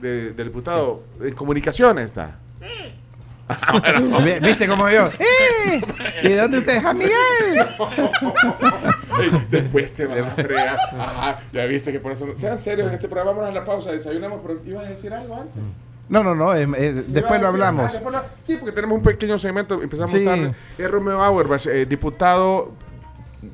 de- 0.00 0.32
del 0.32 0.48
diputado. 0.48 1.04
En 1.20 1.34
comunicaciones 1.34 2.06
está. 2.06 2.38
Vi- 4.24 4.40
¿Viste 4.40 4.66
cómo 4.66 4.88
yo? 4.90 5.08
¡Eh! 5.18 5.80
¿Y 6.24 6.28
de 6.30 6.36
dónde 6.36 6.58
usted 6.58 6.76
es? 6.78 6.84
¡Ah, 6.84 6.94
Miguel! 6.94 7.14
Después 9.50 9.94
te 9.94 10.06
van 10.06 10.24
a 10.24 10.30
fregar. 10.30 10.76
Ajá, 10.98 11.40
ya 11.52 11.64
viste 11.64 11.92
que 11.92 12.00
por 12.00 12.12
eso. 12.12 12.26
no- 12.26 12.36
Sean 12.36 12.58
serios 12.58 12.88
en 12.88 12.94
este 12.94 13.08
programa. 13.08 13.32
Vámonos 13.32 13.50
a 13.56 13.60
la 13.60 13.64
pausa. 13.64 13.92
Desayunamos. 13.92 14.40
Pero 14.46 14.60
ibas 14.64 14.86
a 14.86 14.90
decir 14.90 15.12
algo 15.12 15.34
antes. 15.36 15.62
No, 16.08 16.22
no, 16.22 16.34
no. 16.34 16.54
eh, 16.54 16.66
eh, 16.76 17.04
después 17.06 17.40
lo 17.40 17.46
decir- 17.48 17.62
hablamos. 17.62 17.88
ah, 17.88 17.92
después 17.92 18.14
lo- 18.14 18.22
sí, 18.40 18.56
porque 18.56 18.72
tenemos 18.72 18.98
un 18.98 19.04
pequeño 19.04 19.38
segmento. 19.38 19.80
Empezamos 19.82 20.10
Sí. 20.18 20.24
tarde. 20.24 20.52
Es 20.78 20.90
Romeo 20.90 21.22
Auerbach, 21.22 21.66
eh, 21.66 21.86
diputado 21.86 22.72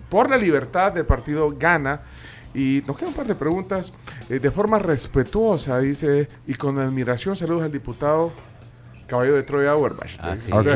por 0.08 0.28
la 0.30 0.36
libertad 0.36 0.92
del 0.92 1.06
partido 1.06 1.54
Gana. 1.58 2.00
Y 2.54 2.82
nos 2.86 2.96
quedan 2.96 3.10
un 3.10 3.14
par 3.14 3.26
de 3.26 3.34
preguntas. 3.34 3.92
eh, 4.30 4.38
de 4.40 4.50
forma 4.50 4.78
respetuosa, 4.78 5.78
dice, 5.80 6.28
y 6.46 6.54
con 6.54 6.78
admiración, 6.78 7.36
saludos 7.36 7.62
al 7.62 7.72
diputado 7.72 8.32
Caballo 9.08 9.34
de 9.34 9.42
Troya 9.42 9.70
Auerbach. 9.72 10.10
Ah, 10.20 10.36
sí. 10.36 10.52
Ok. 10.52 10.66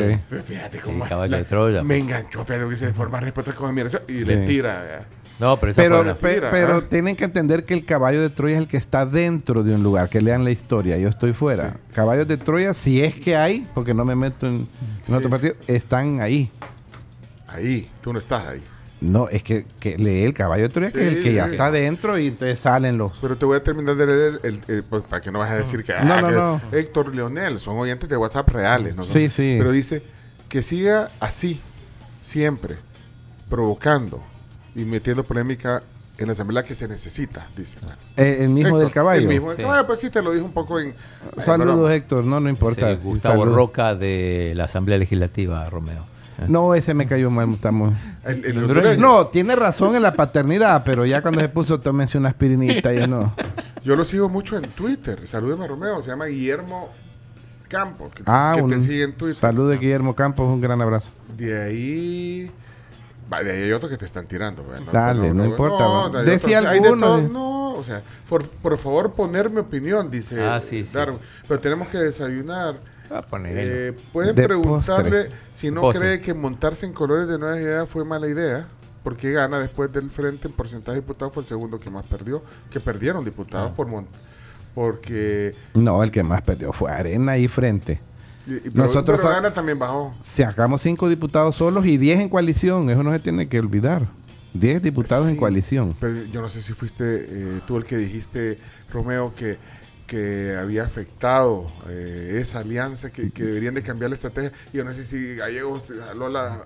Fíjate 0.45 0.79
Sí, 0.79 0.85
cómo 0.85 1.07
Caballo 1.09 1.37
de 1.37 1.45
Troya. 1.45 1.85
Me 1.85 1.99
enganchó, 1.99 2.43
fíjate, 2.45 2.69
dice, 2.69 2.87
de 2.87 2.95
forma 2.95 3.21
respetuosa 3.21 3.57
con 3.59 3.69
admiración. 3.69 4.03
Y 4.09 4.25
le 4.25 4.39
tira. 4.47 5.07
No, 5.39 5.59
pero 5.59 5.73
esa 5.73 5.83
Pero, 5.83 5.97
fue 5.97 6.05
la- 6.07 6.13
mentira, 6.15 6.51
pe- 6.51 6.57
pero 6.57 6.75
¿ah? 6.77 6.83
tienen 6.89 7.17
que 7.17 7.25
entender 7.25 7.65
que 7.65 7.75
el 7.75 7.85
caballo 7.85 8.21
de 8.23 8.31
Troya 8.31 8.55
es 8.57 8.61
el 8.63 8.69
que 8.69 8.77
está 8.77 9.07
dentro 9.07 9.63
de 9.63 9.75
un 9.75 9.83
lugar, 9.83 10.09
que 10.09 10.21
lean 10.21 10.45
la 10.45 10.51
historia. 10.51 10.97
Yo 10.99 11.09
estoy 11.09 11.33
fuera. 11.33 11.77
Caballos 11.95 12.29
de 12.29 12.37
Troya, 12.37 12.75
si 12.75 13.03
es 13.03 13.17
que 13.17 13.37
hay, 13.37 13.67
porque 13.75 13.93
no 13.93 14.05
me 14.05 14.15
meto 14.15 14.47
en, 14.47 14.55
en 14.55 14.69
Sí. 15.03 15.13
otro 15.15 15.29
partido, 15.31 15.55
están 15.67 16.21
ahí. 16.21 16.51
Ahí, 17.49 17.91
tú 18.01 18.13
no 18.13 18.19
estás 18.19 18.47
ahí. 18.47 18.63
No, 19.03 19.29
es 19.29 19.43
que, 19.43 19.67
que 19.81 19.99
lee 19.99 20.23
el 20.25 20.33
caballo 20.35 20.63
de 20.63 20.69
Troya, 20.69 20.93
que 20.93 21.07
es 21.07 21.13
el 21.17 21.23
que 21.25 21.35
ya 21.35 21.47
Sí. 21.47 21.53
está 21.53 21.71
dentro 21.71 22.19
y 22.19 22.29
entonces 22.29 22.59
salen 22.61 22.97
los. 22.99 23.13
Pero 23.21 23.37
te 23.37 23.45
voy 23.45 23.57
a 23.57 23.63
terminar 23.63 23.97
de 23.97 24.07
leer 24.07 24.41
el, 24.45 24.55
el- 24.55 24.61
el- 24.77 24.83
pues, 24.85 25.03
para 25.03 25.21
que 25.21 25.31
no 25.33 25.41
vas 25.41 25.51
a 25.51 25.57
decir 25.57 25.83
que, 25.85 25.93
No, 26.05 26.15
ah, 26.15 26.21
no, 26.21 26.29
que 26.29 26.35
no. 26.35 26.61
Héctor 26.73 27.15
Leonel 27.15 27.59
son 27.59 27.77
oyentes 27.79 28.09
de 28.09 28.17
WhatsApp 28.17 28.49
reales, 28.51 28.95
¿no? 28.95 29.05
son- 29.05 29.13
Sí, 29.15 29.29
sí. 29.29 29.57
Pero 29.59 29.73
dice 29.73 30.03
que 30.49 30.63
siga 30.63 31.11
así, 31.19 31.61
siempre, 32.21 32.77
provocando 33.49 34.23
y 34.75 34.85
metiendo 34.85 35.25
polémica 35.25 35.83
en 36.19 36.27
la 36.27 36.33
asamblea 36.33 36.63
que 36.63 36.75
se 36.75 36.87
necesita, 36.89 37.49
dice. 37.57 37.79
Bueno, 37.83 37.97
Eh, 38.17 38.39
el 38.41 38.51
mismo 38.51 38.69
Héctor, 38.69 38.81
del 38.83 38.93
caballo. 38.93 39.21
El 39.23 39.29
mismo 39.29 39.49
del 39.49 39.57
Sí. 39.57 39.63
caballo, 39.65 39.87
pues 39.87 39.99
sí, 40.01 40.11
te 40.11 40.23
lo 40.23 40.33
dijo 40.33 40.45
un 40.45 40.53
poco 40.53 40.79
en... 40.79 40.95
Saludos. 41.45 41.91
Héctor. 41.91 42.25
No, 42.25 42.39
no 42.39 42.49
importa. 42.49 42.95
Sí, 42.95 43.01
Gustavo 43.03 43.41
saludos. 43.41 43.57
Roca 43.57 43.95
de 43.95 44.53
la 44.55 44.65
Asamblea 44.65 44.99
Legislativa, 44.99 45.69
Romeo. 45.69 46.07
No, 46.49 46.75
ese 46.75 46.95
me 46.95 47.07
cayó 47.07 47.31
mal. 47.31 47.51
Estamos... 47.53 47.95
El- 48.25 48.45
el 48.45 48.59
hondureño. 48.59 49.01
No, 49.01 49.27
tiene 49.29 49.55
razón 49.57 49.95
en 49.97 50.03
la 50.03 50.15
paternidad, 50.15 50.83
pero 50.85 51.05
ya 51.07 51.23
cuando 51.23 51.41
se 51.41 51.49
puso, 51.49 51.81
tómense 51.81 52.19
una 52.19 52.31
aspirinita, 52.31 52.93
ya 52.93 53.07
no. 53.07 53.35
Yo 53.85 53.97
lo 53.97 54.05
sigo 54.05 54.29
mucho 54.29 54.57
en 54.57 54.69
Twitter. 54.71 55.27
Salúdeme, 55.27 55.67
Romeo. 55.67 56.03
Se 56.03 56.11
llama 56.11 56.27
Guillermo 56.27 56.91
Campos, 57.69 58.11
que, 58.11 58.23
te- 58.23 58.31
Ah, 58.31 58.53
que 58.55 58.63
te 58.63 58.75
un 58.75 58.81
sigue 58.81 59.03
en 59.05 59.13
Twitter. 59.15 59.39
saludo 59.39 59.69
de 59.69 59.79
Guillermo 59.79 60.15
Campos, 60.15 60.47
un 60.49 60.61
gran 60.61 60.81
abrazo. 60.83 61.09
De 61.37 61.61
ahí. 61.63 62.51
Va, 63.33 63.43
de 63.43 63.51
ahí 63.53 63.63
hay 63.63 63.73
otros 63.73 63.91
que 63.91 63.97
te 63.97 64.05
están 64.05 64.27
tirando. 64.27 64.63
Dale, 64.93 65.33
no 65.33 65.45
importa, 65.45 66.19
hay 66.19 66.27
Decía 66.27 66.61
de 66.61 66.69
alguno, 66.69 67.19
eh. 67.19 67.29
No, 67.33 67.73
o 67.75 67.83
sea, 67.85 68.03
por, 68.29 68.47
por 68.47 68.77
favor, 68.77 69.13
poner 69.13 69.49
mi 69.49 69.59
opinión, 69.61 70.11
dice 70.11 70.43
Ah, 70.43 70.61
sí. 70.61 70.85
Pero 71.49 71.59
tenemos 71.59 71.89
que 71.89 71.97
desayunar. 71.99 72.75
A 73.15 73.23
poner 73.23 73.53
Eh, 73.57 73.93
Pueden 74.13 74.35
De 74.35 74.43
preguntarle 74.45 75.23
postre. 75.25 75.37
si 75.53 75.71
no 75.71 75.81
Postre. 75.83 76.01
cree 76.01 76.21
que 76.21 76.35
montarse 76.35 76.87
en 76.87 76.93
colores 76.93 77.29
de 77.29 77.39
nuevas 77.39 77.59
ideas 77.61 77.89
fue 77.89 78.05
mala 78.05 78.27
idea. 78.29 78.67
Porque 79.03 79.33
gana 79.33 79.59
después 79.59 79.93
del 79.93 80.11
frente 80.11 80.47
en 80.47 80.55
porcentaje 80.55 80.95
de 80.97 81.01
diputados 81.01 81.35
fue 81.35 81.43
el 81.43 81.47
segundo 81.49 81.79
que 81.79 81.91
más 81.91 82.07
perdió. 82.07 82.43
Que 82.71 82.79
perdieron 82.79 83.25
diputados 83.25 83.73
Ah. 83.73 83.75
por 83.75 83.89
porque 84.75 85.55
No, 85.75 86.03
el 86.03 86.11
que 86.11 86.23
más 86.23 86.43
perdió 86.43 86.73
fue 86.73 86.91
Arena 86.91 87.37
y 87.37 87.49
Frente. 87.49 88.01
y- 88.47 88.55
y- 88.55 88.61
pero, 88.71 88.87
Nosotros 88.87 89.19
pero 89.19 89.29
gana 89.31 89.53
también 89.53 89.79
bajó. 89.79 90.15
Sacamos 90.23 90.83
cinco 90.83 91.09
diputados 91.09 91.57
solos 91.57 91.85
y 91.87 91.97
diez 91.99 92.21
en 92.21 92.29
coalición. 92.29 92.89
Eso 92.91 93.03
no 93.03 93.13
se 93.13 93.19
tiene 93.19 93.49
que 93.49 93.59
olvidar. 93.61 94.07
Diez 94.55 94.83
diputados 94.83 95.29
en 95.29 95.37
coalición. 95.37 95.95
Pero 95.99 96.25
yo 96.25 96.41
no 96.43 96.49
sé 96.49 96.61
si 96.63 96.73
fuiste 96.75 97.27
eh, 97.29 97.61
tú 97.67 97.77
el 97.77 97.85
que 97.85 97.97
dijiste, 97.97 98.59
Romeo, 98.93 99.33
que, 99.35 99.59
que 100.07 100.55
había 100.61 100.85
afectado 100.85 101.67
eh, 101.89 102.39
esa 102.41 102.59
alianza, 102.61 103.11
que, 103.11 103.31
que 103.31 103.45
deberían 103.45 103.75
de 103.75 103.83
cambiar 103.83 104.11
la 104.11 104.17
estrategia. 104.17 104.53
Y 104.73 104.77
yo 104.79 104.85
no 104.85 104.93
sé 104.93 105.05
si 105.05 105.37
Gallegos 105.37 105.87
te 105.87 105.95
jaló 105.95 106.29
la... 106.29 106.65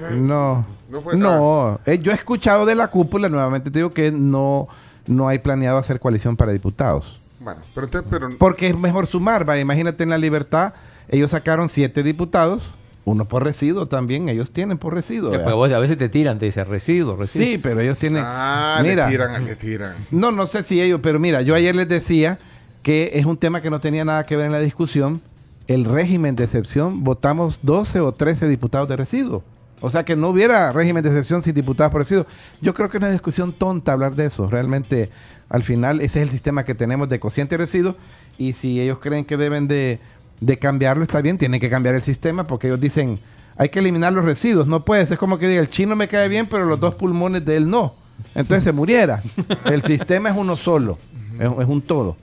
la- 0.00 0.10
No. 0.10 0.66
No 0.90 1.00
fue 1.00 1.16
No. 1.16 1.80
Eh, 1.86 1.98
yo 1.98 2.12
he 2.12 2.14
escuchado 2.14 2.66
de 2.66 2.74
la 2.74 2.88
cúpula, 2.88 3.28
nuevamente 3.28 3.70
te 3.70 3.78
digo 3.78 3.90
que 3.92 4.12
no, 4.12 4.68
no 5.06 5.28
hay 5.28 5.38
planeado 5.38 5.78
hacer 5.78 5.98
coalición 6.00 6.36
para 6.36 6.52
diputados. 6.52 7.18
Bueno, 7.40 7.60
pero 7.74 7.86
entonces, 7.86 8.10
pero... 8.10 8.28
Porque 8.38 8.68
es 8.68 8.76
mejor 8.78 9.06
sumar, 9.06 9.48
va. 9.48 9.58
Imagínate 9.58 10.02
en 10.02 10.10
la 10.10 10.18
libertad, 10.18 10.74
ellos 11.08 11.30
sacaron 11.30 11.68
siete 11.68 12.02
diputados, 12.02 12.64
uno 13.04 13.24
por 13.26 13.44
residuo 13.44 13.86
también, 13.86 14.28
ellos 14.28 14.50
tienen 14.50 14.76
por 14.76 14.92
residuo. 14.92 15.32
Eh, 15.32 15.38
porque 15.38 15.54
vos 15.54 15.70
a 15.72 15.78
veces 15.78 15.96
te 15.96 16.08
tiran, 16.10 16.38
te 16.38 16.44
dicen 16.46 16.66
residuo, 16.68 17.16
residuo. 17.16 17.46
Sí, 17.46 17.56
pero 17.58 17.80
ellos 17.80 17.96
tienen. 17.96 18.22
Ah, 18.26 18.80
mira, 18.82 19.06
le 19.06 19.12
tiran, 19.12 19.44
le 19.46 19.56
tiran. 19.56 19.94
no, 20.10 20.32
no 20.32 20.46
sé 20.48 20.62
si 20.64 20.82
ellos, 20.82 21.00
pero 21.02 21.18
mira, 21.18 21.40
yo 21.40 21.54
ayer 21.54 21.74
les 21.74 21.88
decía 21.88 22.38
que 22.82 23.12
es 23.14 23.26
un 23.26 23.36
tema 23.36 23.60
que 23.60 23.70
no 23.70 23.80
tenía 23.80 24.04
nada 24.04 24.24
que 24.24 24.36
ver 24.36 24.46
en 24.46 24.52
la 24.52 24.60
discusión. 24.60 25.20
El 25.66 25.84
régimen 25.84 26.34
de 26.36 26.44
excepción, 26.44 27.04
votamos 27.04 27.60
12 27.62 28.00
o 28.00 28.12
13 28.12 28.48
diputados 28.48 28.88
de 28.88 28.96
residuo. 28.96 29.42
O 29.80 29.90
sea 29.90 30.04
que 30.04 30.16
no 30.16 30.30
hubiera 30.30 30.72
régimen 30.72 31.02
de 31.02 31.10
excepción 31.10 31.42
sin 31.42 31.54
diputados 31.54 31.92
por 31.92 32.00
residuo. 32.00 32.26
Yo 32.60 32.74
creo 32.74 32.88
que 32.88 32.96
es 32.96 33.02
una 33.02 33.10
discusión 33.10 33.52
tonta 33.52 33.92
hablar 33.92 34.16
de 34.16 34.26
eso. 34.26 34.48
Realmente, 34.48 35.10
al 35.48 35.62
final, 35.62 36.00
ese 36.00 36.20
es 36.20 36.26
el 36.26 36.30
sistema 36.30 36.64
que 36.64 36.74
tenemos 36.74 37.08
de 37.08 37.20
cociente 37.20 37.54
y 37.54 37.58
residuo. 37.58 37.96
Y 38.38 38.54
si 38.54 38.80
ellos 38.80 38.98
creen 38.98 39.24
que 39.24 39.36
deben 39.36 39.68
de, 39.68 40.00
de 40.40 40.58
cambiarlo, 40.58 41.04
está 41.04 41.20
bien, 41.20 41.38
tienen 41.38 41.60
que 41.60 41.70
cambiar 41.70 41.94
el 41.94 42.02
sistema 42.02 42.44
porque 42.44 42.68
ellos 42.68 42.80
dicen, 42.80 43.18
hay 43.56 43.68
que 43.68 43.78
eliminar 43.78 44.12
los 44.12 44.24
residuos. 44.24 44.66
No 44.66 44.84
puede 44.84 45.04
ser 45.06 45.18
como 45.18 45.38
que 45.38 45.48
diga, 45.48 45.60
el 45.60 45.70
chino 45.70 45.94
me 45.94 46.08
cae 46.08 46.28
bien, 46.28 46.46
pero 46.46 46.64
los 46.64 46.80
dos 46.80 46.94
pulmones 46.94 47.44
de 47.44 47.56
él 47.56 47.68
no. 47.68 47.94
Entonces 48.34 48.64
se 48.64 48.72
muriera. 48.72 49.22
El 49.64 49.82
sistema 49.82 50.28
es 50.30 50.36
uno 50.36 50.56
solo, 50.56 50.98
es, 51.38 51.46
es 51.46 51.68
un 51.68 51.82
todo. 51.82 52.16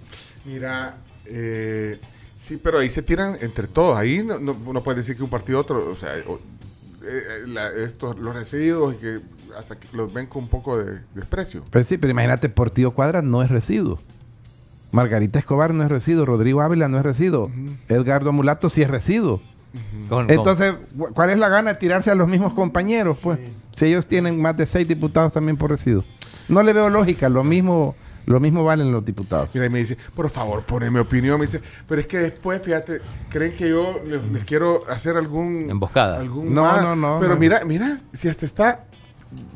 Mira, 0.46 0.98
eh, 1.26 2.00
sí, 2.36 2.58
pero 2.58 2.80
ahí 2.80 2.90
se 2.90 3.02
tiran 3.02 3.36
entre 3.42 3.68
todos. 3.68 3.98
Ahí 3.98 4.24
no, 4.24 4.40
no, 4.40 4.56
no 4.74 4.84
puedes 4.84 4.98
decir 5.06 5.18
que 5.18 5.24
un 5.24 5.30
partido 5.30 5.60
otro, 5.60 5.90
o 5.92 5.96
sea, 5.96 6.12
o- 6.28 6.40
eh, 7.04 7.44
la- 7.48 7.72
estos, 7.72 8.18
los 8.20 8.34
residuos, 8.36 8.96
y 8.96 8.98
que 8.98 9.20
hasta 9.58 9.78
que 9.80 9.88
los 9.94 10.12
ven 10.14 10.28
con 10.28 10.44
un 10.44 10.50
poco 10.50 10.78
de 10.78 11.00
desprecio. 11.14 11.64
Pero 11.72 11.86
sí, 11.86 11.98
pero 11.98 12.12
imagínate, 12.12 12.50
Portillo 12.50 12.92
Cuadra 12.92 13.22
no 13.22 13.42
es 13.42 13.50
residuo. 13.50 14.00
Margarita 14.92 15.40
Escobar 15.40 15.74
no 15.74 15.84
es 15.84 15.90
residuo, 15.90 16.26
Rodrigo 16.26 16.62
Ávila 16.62 16.88
no 16.88 16.98
es 16.98 17.04
residuo, 17.04 17.52
Edgardo 17.90 18.32
Mulato 18.32 18.70
sí 18.70 18.82
es 18.82 18.90
residuo. 18.90 19.42
Entonces, 20.30 20.74
¿cu- 20.98 21.10
¿cuál 21.14 21.32
es 21.32 21.38
la 21.38 21.50
gana 21.50 21.74
de 21.74 21.80
tirarse 21.80 22.12
a 22.12 22.16
los 22.16 22.28
mismos 22.30 22.54
compañeros? 22.54 23.20
Pues, 23.22 23.40
si 23.76 23.86
ellos 23.86 24.08
tienen 24.08 24.42
más 24.42 24.56
de 24.56 24.66
seis 24.66 24.88
diputados 24.88 25.34
también 25.34 25.58
por 25.58 25.70
residuo. 25.72 26.04
No 26.48 26.64
le 26.64 26.72
veo 26.72 26.90
lógica, 26.90 27.28
lo 27.28 27.44
mismo, 27.44 27.96
lo 28.26 28.40
mismo 28.40 28.64
valen 28.64 28.92
los 28.92 29.04
diputados. 29.06 29.50
Mira, 29.54 29.66
y 29.66 29.70
me 29.70 29.80
dice, 29.80 29.98
por 30.16 30.30
favor, 30.30 30.64
pone 30.64 30.90
mi 30.92 31.00
opinión. 31.00 31.40
Me 31.40 31.46
dice, 31.46 31.62
pero 31.88 32.00
es 32.02 32.08
que 32.08 32.18
después, 32.20 32.62
fíjate, 32.62 33.02
creen 33.30 33.54
que 33.54 33.70
yo 33.70 34.00
les, 34.06 34.24
les 34.32 34.46
quiero 34.46 34.82
hacer 34.90 35.16
algún. 35.18 35.70
Emboscada. 35.70 36.20
Algún 36.20 36.54
No, 36.54 36.62
más? 36.64 36.82
no, 36.82 36.96
no, 36.96 37.18
Pero 37.20 37.36
no. 37.36 37.40
mira, 37.40 37.62
mira, 37.66 38.00
si 38.14 38.28
hasta 38.30 38.46
está. 38.46 38.86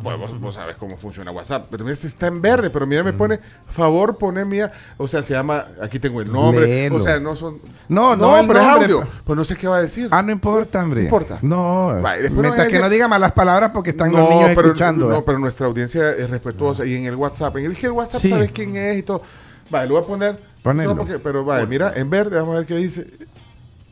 Bueno, 0.02 0.18
vos, 0.18 0.38
vos 0.42 0.56
sabes 0.56 0.76
cómo 0.76 0.98
funciona 0.98 1.32
WhatsApp, 1.32 1.68
pero 1.70 1.88
este 1.90 2.08
está 2.08 2.28
en 2.28 2.42
verde, 2.42 2.70
pero 2.70 2.86
mira, 2.88 3.02
me 3.04 3.14
pone, 3.14 3.40
favor, 3.70 4.18
pone 4.18 4.44
mía. 4.44 4.72
O 4.98 5.08
sea, 5.08 5.24
se 5.24 5.34
llama, 5.34 5.68
aquí 5.82 6.00
tengo 6.00 6.22
el 6.22 6.32
nombre. 6.32 6.66
Léelo. 6.68 6.96
O 6.98 7.00
sea, 7.00 7.20
no 7.20 7.36
son. 7.36 7.60
No, 7.88 8.16
no 8.16 8.38
el 8.38 8.48
pero 8.48 8.60
es 8.60 8.66
audio. 8.66 9.08
Pues 9.24 9.38
no 9.38 9.44
sé 9.46 9.56
qué 9.56 9.68
va 9.68 9.78
a 9.78 9.82
decir. 9.82 10.08
Ah, 10.12 10.22
no 10.22 10.32
importa, 10.32 10.84
hombre. 10.84 11.02
No 11.02 11.06
importa. 11.06 11.40
No, 11.42 12.02
Vale, 12.02 12.30
no 12.30 12.42
mientras 12.42 12.68
que 12.68 12.74
decir- 12.74 12.82
no 12.82 12.90
diga 12.90 13.08
malas 13.08 13.32
palabras 13.32 13.72
porque 13.74 13.92
están 13.92 14.12
los 14.12 14.20
no, 14.20 14.30
niños 14.30 14.52
pero, 14.56 14.68
escuchando. 14.70 15.08
no, 15.10 15.18
¿eh? 15.20 15.24
pero 15.26 15.40
nuestra 15.40 15.68
audiencia 15.68 16.12
es 16.12 16.30
respetuosa. 16.30 16.86
Y 16.86 16.96
en 16.96 17.06
el 17.06 17.16
WhatsApp, 17.16 17.56
en 17.58 17.66
el, 17.66 17.78
el 17.82 17.92
WhatsApp 17.92 18.22
Sí. 18.22 18.30
sabes 18.30 18.52
quién 18.52 18.76
es 18.76 18.98
y 18.98 19.04
todo. 19.04 19.22
Vale, 19.70 19.88
lo 19.88 19.94
voy 19.96 20.04
a 20.04 20.08
poner. 20.08 20.40
No, 20.88 20.96
porque- 20.98 21.20
pero 21.20 21.46
vale, 21.46 21.66
mira, 21.68 21.94
en 21.96 22.10
verde, 22.10 22.38
vamos 22.38 22.56
a 22.56 22.60
ver 22.60 22.68
qué 22.68 22.76
dice. 22.76 23.08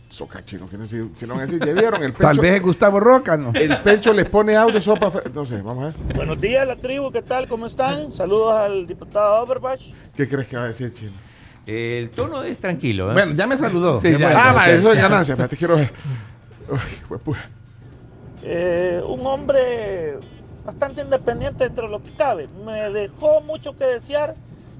Soca 0.09 0.43
chino, 0.45 0.69
que 0.69 0.77
no 0.77 0.87
sé 0.87 1.03
si 1.13 1.25
lo 1.25 1.33
van 1.33 1.43
a 1.43 1.45
decir. 1.45 1.65
Ya 1.65 1.73
vieron 1.73 2.01
el 2.03 2.13
pencho. 2.13 2.27
Tal 2.27 2.39
vez 2.39 2.51
es 2.53 2.61
Gustavo 2.61 2.99
Roca, 2.99 3.35
¿no? 3.35 3.51
El 3.53 3.77
pencho 3.79 4.13
les 4.13 4.25
pone 4.25 4.55
audio 4.55 4.81
sopa. 4.81 5.11
No 5.33 5.45
sé, 5.45 5.61
vamos 5.61 5.83
a 5.83 5.87
ver. 5.87 6.15
Buenos 6.15 6.39
días, 6.39 6.65
la 6.65 6.75
tribu, 6.75 7.11
¿qué 7.11 7.21
tal? 7.21 7.47
¿Cómo 7.47 7.65
están? 7.65 8.11
Saludos 8.11 8.55
al 8.55 8.87
diputado 8.87 9.43
Overbach. 9.43 9.81
¿Qué 10.15 10.27
crees 10.27 10.47
que 10.47 10.57
va 10.57 10.63
a 10.63 10.67
decir 10.67 10.93
chino? 10.93 11.13
El 11.65 12.09
tono 12.11 12.43
es 12.43 12.57
tranquilo. 12.59 13.11
¿eh? 13.11 13.13
Bueno, 13.13 13.33
ya 13.33 13.45
me 13.45 13.57
saludó. 13.57 13.99
Sí, 13.99 14.15
ya. 14.17 14.49
Ah, 14.49 14.53
va, 14.53 14.69
eso 14.69 14.91
es 14.91 14.97
ganancia. 14.97 15.33
Espérate, 15.33 15.57
quiero 15.57 15.75
ver. 15.75 15.91
Uy. 16.69 17.35
Eh, 18.43 19.01
un 19.05 19.25
hombre 19.25 20.17
bastante 20.65 21.01
independiente 21.01 21.65
entre 21.65 21.89
lo 21.89 22.01
que 22.01 22.11
cabe. 22.11 22.47
Me 22.65 22.89
dejó 22.91 23.41
mucho 23.41 23.75
que 23.77 23.83
desear, 23.83 24.35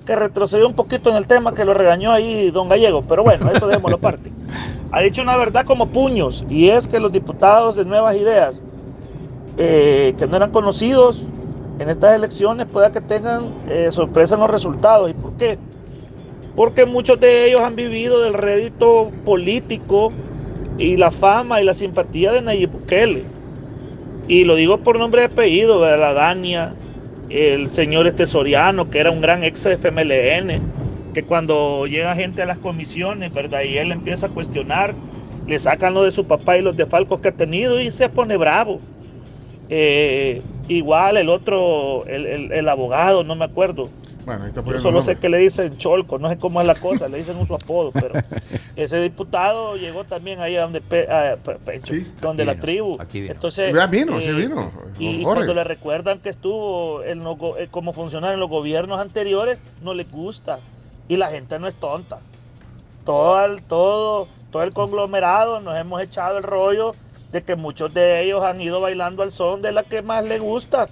que 0.08 0.16
retrocedió 0.16 0.66
un 0.66 0.74
poquito 0.74 1.10
en 1.10 1.18
el 1.18 1.28
tema 1.28 1.54
que 1.54 1.66
lo 1.66 1.74
regañó 1.74 2.14
ahí 2.14 2.50
don 2.50 2.70
Gallego, 2.70 3.02
pero 3.02 3.24
bueno, 3.24 3.52
eso 3.52 3.68
démoslo 3.68 3.98
aparte. 4.02 4.32
Ha 4.92 5.02
dicho 5.02 5.22
una 5.22 5.36
verdad 5.36 5.66
como 5.66 5.90
puños, 5.90 6.46
y 6.50 6.70
es 6.70 6.88
que 6.88 7.02
los 7.02 7.12
diputados 7.12 7.76
de 7.76 7.84
Nuevas 7.84 8.16
Ideas, 8.16 8.64
eh, 9.58 10.16
que 10.18 10.26
no 10.26 10.38
eran 10.38 10.52
conocidos 10.52 11.24
en 11.78 11.90
estas 11.90 12.16
elecciones, 12.16 12.68
pueda 12.72 12.92
que 12.94 13.02
tengan 13.02 13.48
eh, 13.68 13.90
sorpresa 13.92 14.36
en 14.36 14.42
los 14.42 14.50
resultados. 14.50 15.12
¿Y 15.12 15.14
por 15.14 15.34
qué? 15.34 15.60
Porque 16.56 16.86
muchos 16.86 17.20
de 17.20 17.50
ellos 17.50 17.60
han 17.62 17.76
vivido 17.76 18.22
del 18.22 18.34
rédito 18.34 19.12
político 19.26 20.14
y 20.78 20.96
la 20.96 21.12
fama 21.12 21.62
y 21.62 21.66
la 21.66 21.74
simpatía 21.74 22.32
de 22.32 22.42
Nayib 22.42 22.72
Bukele. 22.72 23.26
Y 24.30 24.46
lo 24.46 24.56
digo 24.56 24.78
por 24.78 24.98
nombre 24.98 25.24
y 25.24 25.26
apellido, 25.26 25.80
¿verdad? 25.80 26.00
La 26.00 26.14
Dania, 26.14 26.74
el 27.30 27.70
señor 27.70 28.08
este 28.08 28.26
Soriano, 28.26 28.90
que 28.90 29.00
era 29.00 29.12
un 29.12 29.22
gran 29.22 29.44
ex 29.44 29.66
FMLN, 29.66 30.66
que 31.14 31.26
cuando 31.26 31.86
llega 31.88 32.16
gente 32.16 32.42
a 32.44 32.46
las 32.46 32.60
comisiones, 32.60 33.34
¿verdad? 33.34 33.64
Y 33.64 33.78
él 33.78 33.92
empieza 33.92 34.28
a 34.28 34.30
cuestionar, 34.32 34.98
le 35.46 35.60
sacan 35.60 35.94
lo 35.94 36.04
de 36.04 36.12
su 36.12 36.28
papá 36.28 36.58
y 36.58 36.62
los 36.62 36.76
defalcos 36.76 37.22
que 37.22 37.30
ha 37.30 37.36
tenido 37.36 37.80
y 37.82 37.92
se 37.92 38.10
pone 38.10 38.38
bravo. 38.38 38.84
Eh, 39.70 40.46
igual 40.68 41.18
el 41.18 41.30
otro, 41.30 42.06
el, 42.08 42.26
el- 42.26 42.52
el 42.54 42.70
abogado, 42.70 43.24
no 43.24 43.36
me 43.36 43.46
acuerdo, 43.46 43.94
Bueno, 44.28 44.44
ahí 44.44 44.50
está 44.50 44.62
yo 44.62 44.78
solo 44.80 45.02
sé 45.02 45.16
que 45.16 45.30
le 45.30 45.38
dicen 45.38 45.78
Cholco, 45.78 46.18
no 46.18 46.28
sé 46.28 46.38
cómo 46.38 46.60
es 46.60 46.68
la 46.68 46.76
cosa, 46.76 47.08
le 47.08 47.20
dicen 47.20 47.38
un 47.38 47.48
su 47.48 47.56
apodo, 47.56 47.92
pero 47.94 48.10
ese 48.76 49.00
diputado 49.00 49.78
llegó 49.78 50.04
también 50.04 50.42
ahí 50.42 50.58
a 50.58 50.64
donde, 50.64 50.80
a 50.80 51.38
Pe- 51.38 51.56
Pecho, 51.66 51.94
Sí. 51.94 52.06
donde 52.20 52.44
Aquí 52.44 52.48
la 52.48 52.54
vino, 52.56 52.62
tribu. 52.62 52.98
aquí 53.02 53.22
vino. 53.22 53.34
Entonces, 53.34 53.74
Ya 53.74 53.88
vino, 53.88 54.20
sí 54.20 54.34
vino, 54.34 54.70
Y, 55.00 55.24
cuando 55.24 55.54
le 55.54 55.64
recuerdan 55.64 56.20
que 56.20 56.28
estuvo 56.28 57.04
en 57.04 57.20
los 57.24 57.38
eh, 57.58 57.70
como 57.72 57.94
funcionario 57.94 58.34
en 58.34 58.42
los 58.42 58.50
gobiernos 58.50 59.00
anteriores, 59.00 59.60
no 59.82 59.94
le 59.94 60.04
gusta. 60.04 60.60
Y 61.08 61.16
la 61.16 61.30
gente 61.30 61.58
no 61.58 61.68
es 61.68 61.76
tonta. 61.76 62.20
Todo 63.06 63.46
el, 63.46 63.64
todo, 63.64 64.28
todo 64.52 64.64
el 64.64 64.74
conglomerado 64.74 65.62
nos 65.62 65.80
hemos 65.80 66.02
echado 66.04 66.38
el 66.38 66.44
rollo 66.44 66.92
de 67.32 67.42
que 67.44 67.56
muchos 67.56 67.94
de 67.94 68.24
ellos 68.24 68.44
han 68.44 68.60
ido 68.60 68.82
bailando 68.82 69.24
al 69.24 69.32
son 69.32 69.62
de 69.62 69.72
la 69.72 69.84
que 69.84 70.02
más 70.02 70.26
le 70.26 70.40
gusta. 70.40 70.90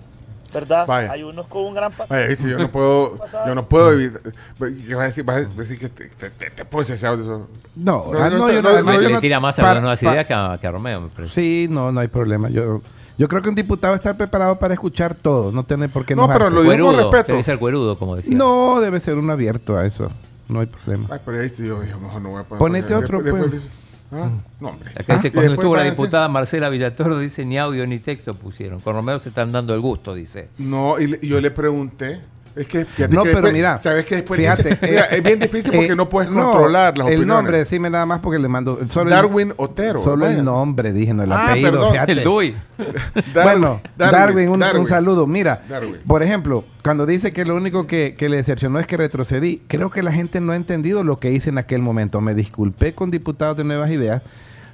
¿Verdad? 0.56 0.88
Vaya. 0.88 1.12
Hay 1.12 1.22
unos 1.24 1.46
con 1.48 1.66
un 1.66 1.74
gran 1.76 1.92
Vaya, 2.10 2.28
viste, 2.28 2.50
yo 2.50 2.58
no 2.58 2.72
puedo, 2.72 3.18
yo 3.46 3.54
no 3.56 3.68
puedo 3.70 3.92
evitar. 3.94 4.22
¿Qué 4.58 4.96
vas 4.96 5.04
a 5.04 5.06
decir? 5.08 5.24
Vas 5.24 5.36
a 5.36 5.50
decir 5.50 5.78
que 5.78 5.90
te, 5.90 6.10
te, 6.10 6.30
te, 6.32 7.08
audio. 7.08 7.48
No, 7.76 8.06
No, 8.12 8.20
ah, 8.20 8.30
no, 8.30 8.38
no, 8.38 8.38
no, 8.48 8.52
yo 8.52 8.62
no, 8.62 8.70
no, 8.70 8.70
además 8.70 8.96
no, 8.96 9.02
yo 9.02 9.08
le 9.10 9.14
no- 9.16 9.20
tira 9.22 9.40
más 9.40 9.60
a 9.60 9.62
las 9.62 9.82
nuevas 9.82 10.02
ideas 10.02 10.26
que 10.26 10.34
a, 10.34 10.58
que 10.60 10.66
a 10.68 10.72
Romeo, 10.72 11.02
me 11.02 11.10
parece. 11.10 11.34
Sí, 11.36 11.68
no, 11.70 11.92
no 11.92 12.00
hay 12.00 12.08
problema. 12.08 12.50
Yo, 12.50 12.82
yo 13.18 13.28
creo 13.28 13.42
que 13.42 13.50
un 13.50 13.56
diputado 13.56 13.96
está 13.96 14.14
preparado 14.14 14.58
para 14.58 14.74
escuchar 14.74 15.14
todo, 15.16 15.52
no 15.52 15.64
tiene 15.64 15.88
por 15.90 16.06
qué 16.06 16.16
No, 16.16 16.28
pero 16.28 16.48
enojarse. 16.48 16.56
lo 16.56 16.62
digo 16.64 16.86
con 16.86 16.94
Cuerudo, 16.96 17.12
respeto. 17.12 17.32
debe 17.34 17.44
ser 17.44 17.60
cuerudo, 17.60 18.00
como 18.00 18.16
decía. 18.16 18.36
No, 18.38 18.80
debe 18.82 19.00
ser 19.00 19.18
uno 19.18 19.32
abierto 19.34 19.78
a 19.78 19.86
eso. 19.86 20.10
No 20.48 20.60
hay 20.60 20.68
problema. 20.68 21.08
Ay, 21.12 21.20
pero 21.26 21.40
ahí 21.42 21.50
sí 21.50 21.66
yo 21.68 21.82
dije, 21.82 21.96
mejor 21.96 22.22
no 22.22 22.30
voy 22.30 22.42
a 22.42 22.44
poner. 22.44 22.60
Ponete 22.60 22.94
otro, 22.96 23.22
después- 23.22 23.44
pues. 23.50 23.52
después 23.64 23.85
ah, 24.12 24.30
no, 24.60 24.70
hombre. 24.70 24.92
Acá 24.98 25.16
dice, 25.16 25.28
Y 25.30 25.32
cuando 25.32 25.54
estuvo 25.54 25.76
la 25.76 25.84
diputada 25.84 26.28
Marcela 26.28 26.70
Villatoro, 26.70 27.20
dice 27.20 27.46
ni 27.46 27.58
audio 27.58 27.86
ni 27.88 28.00
texto 28.00 28.34
pusieron. 28.36 28.80
Con 28.80 28.94
Romeo 28.94 29.20
se 29.20 29.30
están 29.30 29.52
dando 29.52 29.74
el 29.74 29.82
gusto, 29.82 30.14
dice. 30.14 30.50
No, 30.58 31.00
y, 31.00 31.08
le- 31.08 31.20
yo 31.22 31.40
le 31.42 31.52
pregunté. 31.52 32.22
Es 32.56 32.68
que 32.68 32.86
fíjate 32.86 33.14
No, 33.14 33.24
que 33.24 33.30
pero 33.30 33.42
después- 33.42 33.54
mira, 33.54 33.78
Sabes 33.78 34.06
que 34.06 34.16
después 34.16 34.40
fíjate, 34.40 34.64
dice- 34.64 34.80
mira, 34.82 35.04
es 35.06 35.22
bien 35.24 35.40
difícil 35.40 35.72
porque 35.74 35.92
eh, 35.92 35.96
no 35.96 36.08
puedes 36.08 36.30
no, 36.32 36.52
controlar 36.52 36.98
las 36.98 37.08
El 37.08 37.16
opiniones. 37.16 37.28
nombre, 37.28 37.58
decime 37.58 37.90
nada 37.90 38.06
más 38.06 38.20
porque 38.22 38.40
le 38.40 38.48
mando. 38.48 38.80
Solo 38.88 39.10
Darwin 39.12 39.50
el, 39.50 39.56
Otero. 39.58 40.02
Solo 40.02 40.26
vaya. 40.26 40.38
el 40.38 40.46
nombre, 40.46 40.94
dije, 40.94 41.14
no 41.14 41.24
el 41.24 41.32
Ah, 41.34 41.48
apellido. 41.50 41.72
perdón. 41.72 41.92
fíjate. 41.92 42.12
El 42.14 42.24
DUI. 42.24 42.56
Dar- 43.34 43.44
bueno, 43.44 43.82
Darwin, 43.98 44.50
un, 44.50 44.64
un 44.64 44.88
saludo. 44.88 45.28
Mira, 45.28 45.64
Darwin. 45.68 45.98
por 46.08 46.24
ejemplo, 46.24 46.64
cuando 46.82 47.06
dice 47.06 47.34
que 47.34 47.44
lo 47.44 47.56
único 47.56 47.88
que, 47.88 48.16
que 48.18 48.30
le 48.30 48.38
decepcionó 48.38 48.80
es 48.80 48.88
que 48.88 48.96
retrocedí, 48.96 49.62
creo 49.68 49.90
que 49.90 50.02
la 50.02 50.14
gente 50.14 50.40
no 50.40 50.54
ha 50.54 50.56
entendido 50.56 51.04
lo 51.04 51.18
que 51.20 51.32
hice 51.32 51.50
en 51.50 51.58
aquel 51.58 51.82
momento. 51.82 52.22
Me 52.22 52.34
disculpé 52.36 52.94
con 52.94 53.12
diputados 53.12 53.58
de 53.58 53.64
Nuevas 53.66 53.90
Ideas. 53.92 54.22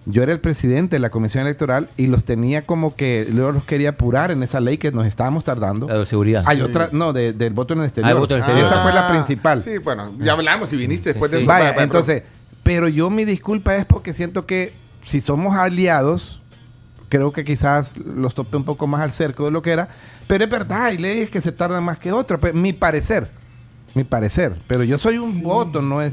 Yo 0.06 0.24
era 0.24 0.32
el 0.34 0.40
presidente 0.40 0.96
de 0.96 1.00
la 1.00 1.12
comisión 1.12 1.44
electoral 1.46 1.88
y 1.96 2.08
los 2.08 2.24
tenía 2.24 2.66
como 2.66 2.96
que 2.96 3.28
luego 3.32 3.52
los 3.52 3.64
quería 3.66 3.90
apurar 3.90 4.32
en 4.32 4.42
esa 4.42 4.60
ley 4.60 4.80
que 4.80 4.92
nos 4.92 5.06
estábamos 5.06 5.44
tardando. 5.44 5.88
La 5.88 6.00
de 6.00 6.06
seguridad. 6.08 6.44
Hay 6.48 6.62
otra, 6.62 6.90
no, 6.92 7.14
de- 7.14 7.34
del 7.34 7.54
voto 7.54 7.74
en 7.76 7.82
el 7.82 7.86
exterior. 7.86 8.10
Ah, 8.10 8.14
el 8.14 8.20
voto 8.20 8.36
en 8.36 8.42
el 8.42 8.48
exterior. 8.50 8.72
Esa 8.72 8.82
fue 8.82 8.94
la 8.94 9.10
principal. 9.10 9.60
Sí, 9.62 9.78
bueno, 9.78 10.12
ya 10.18 10.34
hablamos 10.34 10.74
y 10.74 10.78
viniste 10.78 11.10
después 11.10 11.30
Sí, 11.30 11.36
de 11.38 11.42
sí. 11.42 11.44
eso. 11.44 11.48
Vaya, 11.50 11.76
entonces, 11.84 12.24
pero 12.64 12.88
yo 12.88 13.12
mi 13.12 13.26
disculpa 13.26 13.76
es 13.76 13.86
porque 13.86 14.14
siento 14.14 14.48
que 14.48 14.74
si 15.06 15.22
somos 15.22 15.56
aliados, 15.56 16.42
creo 17.10 17.32
que 17.32 17.44
quizás 17.44 17.96
los 17.98 18.34
tope 18.34 18.58
un 18.58 18.64
poco 18.64 18.88
más 18.88 19.02
al 19.02 19.12
cerco 19.12 19.46
de 19.46 19.52
lo 19.52 19.62
que 19.62 19.70
era, 19.72 19.88
pero 20.26 20.44
es 20.44 20.50
verdad, 20.50 20.86
hay 20.86 20.98
leyes 20.98 21.30
que 21.30 21.42
se 21.42 21.52
tardan 21.52 21.84
más 21.84 22.00
que 22.00 22.12
otras, 22.12 22.40
pues, 22.40 22.54
mi 22.56 22.74
parecer, 22.74 23.30
mi 23.94 24.04
parecer, 24.04 24.56
pero 24.68 24.84
yo 24.84 24.98
soy 24.98 25.18
un 25.20 25.44
voto, 25.44 25.82
no 25.82 26.02
es... 26.02 26.12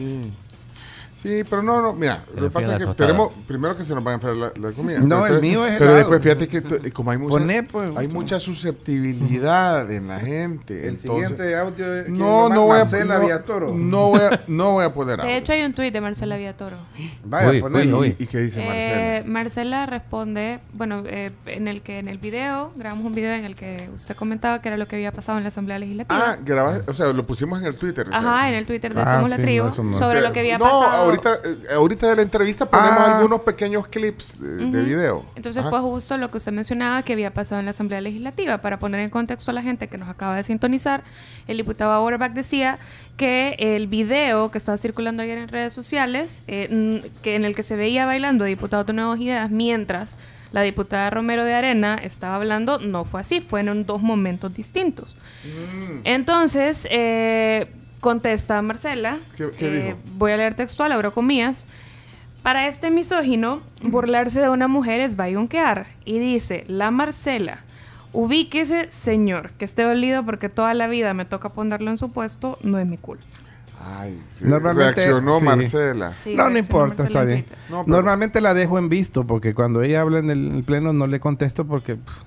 Sí. 1.18 1.42
Pero 1.50 1.62
no, 1.62 1.82
no, 1.82 1.94
mira, 1.94 2.24
Se 2.32 2.40
lo 2.40 2.46
que 2.46 2.52
pasa 2.52 2.76
es 2.76 2.86
que 2.86 2.94
tenemos, 2.94 3.32
primero 3.46 3.76
que 3.76 3.84
se 3.84 3.92
nos 3.94 4.06
va 4.06 4.12
a 4.12 4.14
enfriar 4.14 4.36
la, 4.36 4.52
la 4.56 4.70
comida. 4.72 5.00
No, 5.00 5.22
Pero 5.22 5.34
el 5.34 5.40
mío 5.40 5.66
es 5.66 5.72
Pero 5.72 5.84
helado. 5.90 5.96
después 5.96 6.22
fíjate 6.22 6.48
que 6.48 6.92
como 6.92 7.10
hay 7.10 7.18
mucha, 7.18 7.38
Poné, 7.38 7.62
pues, 7.64 7.90
hay 7.96 8.06
mucha 8.06 8.38
susceptibilidad 8.38 9.90
en 9.90 10.08
la 10.08 10.20
gente. 10.20 10.88
entonces, 10.88 11.56
audio 11.56 11.94
es 11.94 12.08
no, 12.08 12.48
no 12.48 12.66
voy 12.66 12.78
a, 12.80 12.84
no, 12.84 13.74
no 13.74 14.08
voy 14.08 14.20
a, 14.20 14.44
no 14.46 14.72
voy 14.72 14.84
a 14.84 14.94
poner 14.94 15.16
De 15.16 15.22
audio. 15.22 15.36
hecho, 15.36 15.52
hay 15.52 15.62
un 15.62 15.74
tuit 15.74 15.92
de 15.92 16.00
Marcela 16.00 16.36
Villatoro. 16.36 16.76
Vaya, 17.24 17.64
Uy, 17.64 18.16
¿Y, 18.18 18.26
qué 18.26 18.38
dice 18.38 18.64
Marcela? 18.64 19.16
Eh, 19.18 19.24
Marcela 19.26 19.86
responde, 19.86 20.60
bueno, 20.72 21.02
eh, 21.06 21.32
en 21.46 21.68
el 21.68 21.82
que 21.82 21.98
en 21.98 22.08
el 22.08 22.18
video, 22.18 22.72
grabamos 22.76 23.04
un 23.06 23.14
video 23.14 23.34
en 23.34 23.44
el 23.44 23.56
que 23.56 23.90
usted 23.94 24.14
comentaba 24.14 24.60
que 24.60 24.68
era 24.68 24.76
lo 24.76 24.86
que 24.86 24.96
había 24.96 25.12
pasado 25.12 25.38
en 25.38 25.44
la 25.44 25.48
Asamblea 25.48 25.78
Legislativa. 25.78 26.16
Ah, 26.16 26.36
grabas, 26.44 26.82
o 26.86 26.94
sea, 26.94 27.12
lo 27.12 27.24
pusimos 27.24 27.60
en 27.60 27.66
el 27.66 27.76
Twitter. 27.76 28.06
o 28.06 28.10
sea. 28.10 28.18
Ajá, 28.18 28.48
en 28.48 28.54
el 28.54 28.66
Twitter 28.66 28.94
de 28.94 29.00
Ah, 29.00 29.16
Somos 29.16 29.30
la 29.30 29.36
Tribu, 29.36 29.82
no, 29.82 29.92
sobre 29.92 30.20
lo 30.20 30.32
que 30.32 30.40
había 30.40 30.58
no, 30.58 30.64
pasado. 30.64 31.07
Ahorita, 31.08 31.34
eh, 31.44 31.74
ahorita 31.74 32.08
de 32.08 32.16
la 32.16 32.22
entrevista 32.22 32.70
ponemos 32.70 33.00
Ah. 33.00 33.16
algunos 33.16 33.40
pequeños 33.40 33.86
clips 33.86 34.40
de, 34.40 34.82
video. 34.82 35.24
Entonces 35.34 35.60
Ajá. 35.60 35.70
fue 35.70 35.80
justo 35.80 36.16
lo 36.16 36.30
que 36.30 36.38
usted 36.38 36.52
mencionaba 36.52 37.02
que 37.02 37.12
había 37.12 37.32
pasado 37.32 37.58
en 37.58 37.66
la 37.66 37.72
Asamblea 37.72 38.00
Legislativa. 38.00 38.58
Para 38.58 38.78
poner 38.78 39.00
en 39.00 39.10
contexto 39.10 39.50
a 39.50 39.54
la 39.54 39.62
gente 39.62 39.88
que 39.88 39.98
nos 39.98 40.08
acaba 40.08 40.36
de 40.36 40.44
sintonizar, 40.44 41.02
el 41.46 41.56
diputado 41.56 41.92
Auerbach 41.92 42.32
decía 42.32 42.78
que 43.16 43.56
el 43.58 43.86
video 43.88 44.50
que 44.50 44.58
estaba 44.58 44.78
circulando 44.78 45.22
ayer 45.22 45.38
en 45.38 45.48
redes 45.48 45.72
sociales, 45.72 46.42
eh, 46.46 47.02
que 47.22 47.34
en 47.34 47.44
el 47.44 47.54
que 47.54 47.62
se 47.62 47.76
veía 47.76 48.06
bailando 48.06 48.44
diputados 48.44 48.86
de 48.86 48.92
Nuevas 48.92 49.20
Ideas 49.20 49.50
mientras 49.50 50.18
la 50.52 50.62
diputada 50.62 51.10
Romero 51.10 51.44
de 51.44 51.54
Arena 51.54 51.98
estaba 52.02 52.36
hablando, 52.36 52.78
no 52.78 53.04
fue 53.04 53.20
así, 53.20 53.40
fueron 53.40 53.84
dos 53.84 54.00
momentos 54.00 54.54
distintos. 54.54 55.14
Mm. 55.44 56.00
Entonces, 56.04 56.86
eh, 56.90 57.70
contesta 58.00 58.60
Marcela, 58.62 59.18
¿Qué- 59.36 59.50
qué 59.56 59.66
eh, 59.68 59.84
dijo? 59.84 59.98
voy 60.16 60.32
a 60.32 60.36
leer 60.36 60.54
textual, 60.54 60.92
abro 60.92 61.12
comillas. 61.12 61.66
Para 62.42 62.68
este 62.68 62.90
misógino, 62.90 63.60
burlarse 63.82 64.40
de 64.40 64.48
una 64.48 64.68
mujer 64.68 65.00
es 65.00 65.16
bayunquear. 65.16 65.86
Y 66.04 66.18
dice, 66.18 66.64
la 66.68 66.90
Marcela, 66.90 67.60
ubíquese, 68.12 68.90
señor, 68.90 69.50
que 69.52 69.64
esté 69.64 69.82
dolido 69.82 70.24
porque 70.24 70.48
toda 70.48 70.72
la 70.74 70.86
vida 70.86 71.12
me 71.14 71.24
toca 71.24 71.48
ponerlo 71.50 71.90
en 71.90 71.98
su 71.98 72.10
puesto, 72.12 72.58
no 72.62 72.78
es 72.78 72.86
mi 72.86 72.96
culpa. 72.96 73.24
Ay, 73.80 74.20
sí, 74.32 74.44
Normalmente, 74.44 74.94
reaccionó 75.04 75.38
sí. 75.38 75.44
Marcela. 75.44 76.16
Sí, 76.24 76.34
no, 76.34 76.48
no 76.50 76.58
importa, 76.58 77.04
Marcela 77.04 77.06
está 77.08 77.20
en 77.20 77.26
bien. 77.28 77.42
Twitter. 77.44 77.58
No, 77.70 77.84
pero- 77.84 77.96
Normalmente 77.96 78.40
la 78.40 78.54
dejo 78.54 78.78
en 78.78 78.88
visto 78.88 79.24
porque 79.26 79.54
cuando 79.54 79.82
ella 79.82 80.00
habla 80.00 80.18
en 80.20 80.30
el, 80.30 80.46
en 80.48 80.54
el 80.56 80.64
pleno 80.64 80.92
no 80.92 81.06
le 81.06 81.20
contesto 81.20 81.64
porque... 81.66 81.96
pff, 81.96 82.22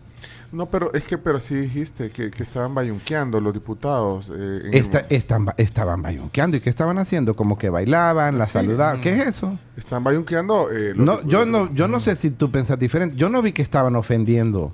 No, 0.52 0.66
pero 0.66 0.93
es 0.93 1.06
que 1.06 1.18
pero 1.18 1.39
sí 1.39 1.56
dijiste 1.56 2.10
que, 2.12 2.30
que 2.30 2.43
estaban 2.43 2.76
bayunqueando 2.76 3.39
los 3.39 3.54
diputados. 3.54 4.30
eh, 4.30 4.62
en 4.66 4.74
Esta- 4.74 4.99
el- 4.99 5.06
están, 5.16 5.45
ba- 5.45 5.56
estaban 5.58 6.02
bayunqueando. 6.02 6.58
¿Y 6.58 6.62
qué 6.62 6.70
estaban 6.70 6.97
haciendo? 6.97 7.36
Como 7.36 7.58
que 7.58 7.70
bailaban, 7.70 8.38
la 8.38 8.45
Sí. 8.45 8.54
saludaban. 8.54 8.99
¿Qué 9.02 9.12
es 9.14 9.28
eso? 9.28 9.58
están 9.78 10.04
bayunqueando. 10.04 10.70
eh, 10.72 10.93
los 10.95 11.06
No, 11.06 11.22
yo 11.24 11.45
no, 11.45 11.74
yo 11.74 11.88
no 11.88 11.99
sé 12.02 12.16
si 12.18 12.32
tú 12.32 12.52
pensas 12.52 12.78
diferente. 12.78 13.16
Yo 13.16 13.30
no 13.30 13.41
vi 13.41 13.54
que 13.54 13.62
estaban 13.62 13.95
ofendiendo 13.95 14.74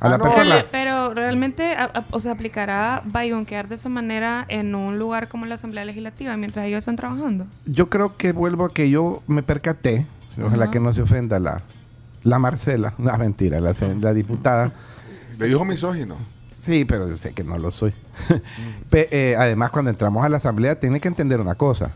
a 0.00 0.06
Ah, 0.06 0.08
la 0.10 0.18
no. 0.18 0.24
persona. 0.24 0.66
Pero, 0.70 1.12
realmente, 1.14 1.74
a- 1.74 1.84
a- 1.92 2.04
o 2.12 2.20
sea, 2.20 2.32
aplicará 2.32 3.02
bayunquear 3.04 3.66
de 3.68 3.74
esa 3.74 3.88
manera 3.88 4.44
en 4.48 4.74
un 4.76 4.98
lugar 5.00 5.28
como 5.28 5.46
la 5.46 5.56
Asamblea 5.56 5.84
Legislativa 5.84 6.36
mientras 6.36 6.64
ellos 6.66 6.78
están 6.78 6.94
trabajando. 6.96 7.46
Yo 7.66 7.90
creo 7.90 8.16
que 8.16 8.32
vuelvo 8.32 8.66
a 8.66 8.72
que 8.72 8.88
yo 8.88 9.22
me 9.26 9.42
percaté. 9.42 10.06
Ojalá 10.42 10.70
que 10.70 10.78
no 10.80 10.94
se 10.94 11.02
ofenda 11.02 11.38
la, 11.40 11.60
la 12.22 12.38
Marcela. 12.38 12.94
No, 12.98 13.16
mentira, 13.18 13.60
la, 13.60 13.74
la 14.00 14.14
diputada. 14.14 14.72
Le 15.38 15.46
dijo 15.46 15.64
misógino. 15.64 16.16
Sí, 16.58 16.84
pero 16.84 17.08
yo 17.08 17.16
sé 17.18 17.32
que 17.32 17.42
no 17.42 17.58
lo 17.58 17.70
soy. 17.72 17.92
Pe- 18.90 19.08
eh, 19.10 19.36
además, 19.38 19.70
cuando 19.70 19.90
entramos 19.90 20.24
a 20.24 20.28
la 20.28 20.36
asamblea, 20.36 20.78
tiene 20.78 21.00
que 21.00 21.08
entender 21.08 21.40
una 21.40 21.54
cosa. 21.56 21.92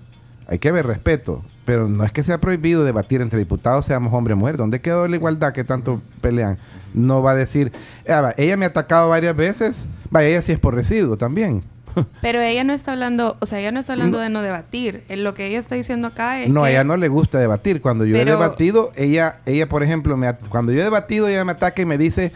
Hay 0.49 0.59
que 0.59 0.73
ver 0.73 0.87
respeto. 0.87 1.45
Pero 1.65 1.89
no 1.89 2.05
es 2.05 2.13
que 2.13 2.23
sea 2.23 2.39
prohibido 2.39 2.85
debatir 2.85 3.21
entre 3.21 3.39
diputados, 3.39 3.85
seamos 3.87 4.13
hombre 4.13 4.35
o 4.35 4.37
mujer. 4.37 4.57
¿Dónde 4.57 4.81
quedó 4.81 5.07
la 5.09 5.17
igualdad 5.17 5.53
que 5.53 5.65
tanto 5.65 6.01
pelean? 6.21 6.59
No 6.95 7.21
va 7.23 7.33
a 7.33 7.35
decir, 7.35 7.73
"Ah, 8.09 8.21
va, 8.21 8.35
ella 8.37 8.57
me 8.57 8.65
ha 8.65 8.69
atacado 8.69 9.09
varias 9.11 9.35
veces. 9.37 9.85
Vaya, 10.11 10.29
ella 10.29 10.43
sí 10.43 10.53
es 10.53 10.61
por 10.61 10.75
residuo 10.75 11.17
también. 11.17 11.65
Pero 12.23 12.41
ella 12.41 12.63
no 12.63 12.73
está 12.73 12.93
hablando, 12.93 13.37
o 13.41 13.47
sea, 13.47 13.59
ella 13.59 13.73
no 13.73 13.81
está 13.81 13.95
hablando 13.95 14.19
de 14.19 14.29
no 14.31 14.43
debatir. 14.43 15.03
Eh, 15.09 15.17
Lo 15.17 15.35
que 15.35 15.47
ella 15.47 15.59
está 15.59 15.75
diciendo 15.75 16.07
acá 16.09 16.41
es 16.43 16.49
No, 16.51 16.63
a 16.63 16.67
que 16.67 16.73
ella 16.75 16.85
no 16.85 16.97
le 16.97 17.09
gusta 17.09 17.39
debatir. 17.39 17.81
Cuando 17.83 18.05
yo 18.05 18.17
he 18.17 18.21
Pero- 18.25 18.33
debatido, 18.39 18.93
ella, 18.97 19.41
ella 19.47 19.69
por 19.69 19.83
ejemplo, 19.83 20.17
me 20.17 20.29
at- 20.29 20.47
cuando 20.49 20.73
yo 20.73 20.81
he 20.81 20.85
debatido, 20.85 21.27
ella 21.29 21.45
me 21.45 21.53
ataca 21.53 21.83
y 21.83 21.87
me 21.87 21.99
dice, 21.99 22.33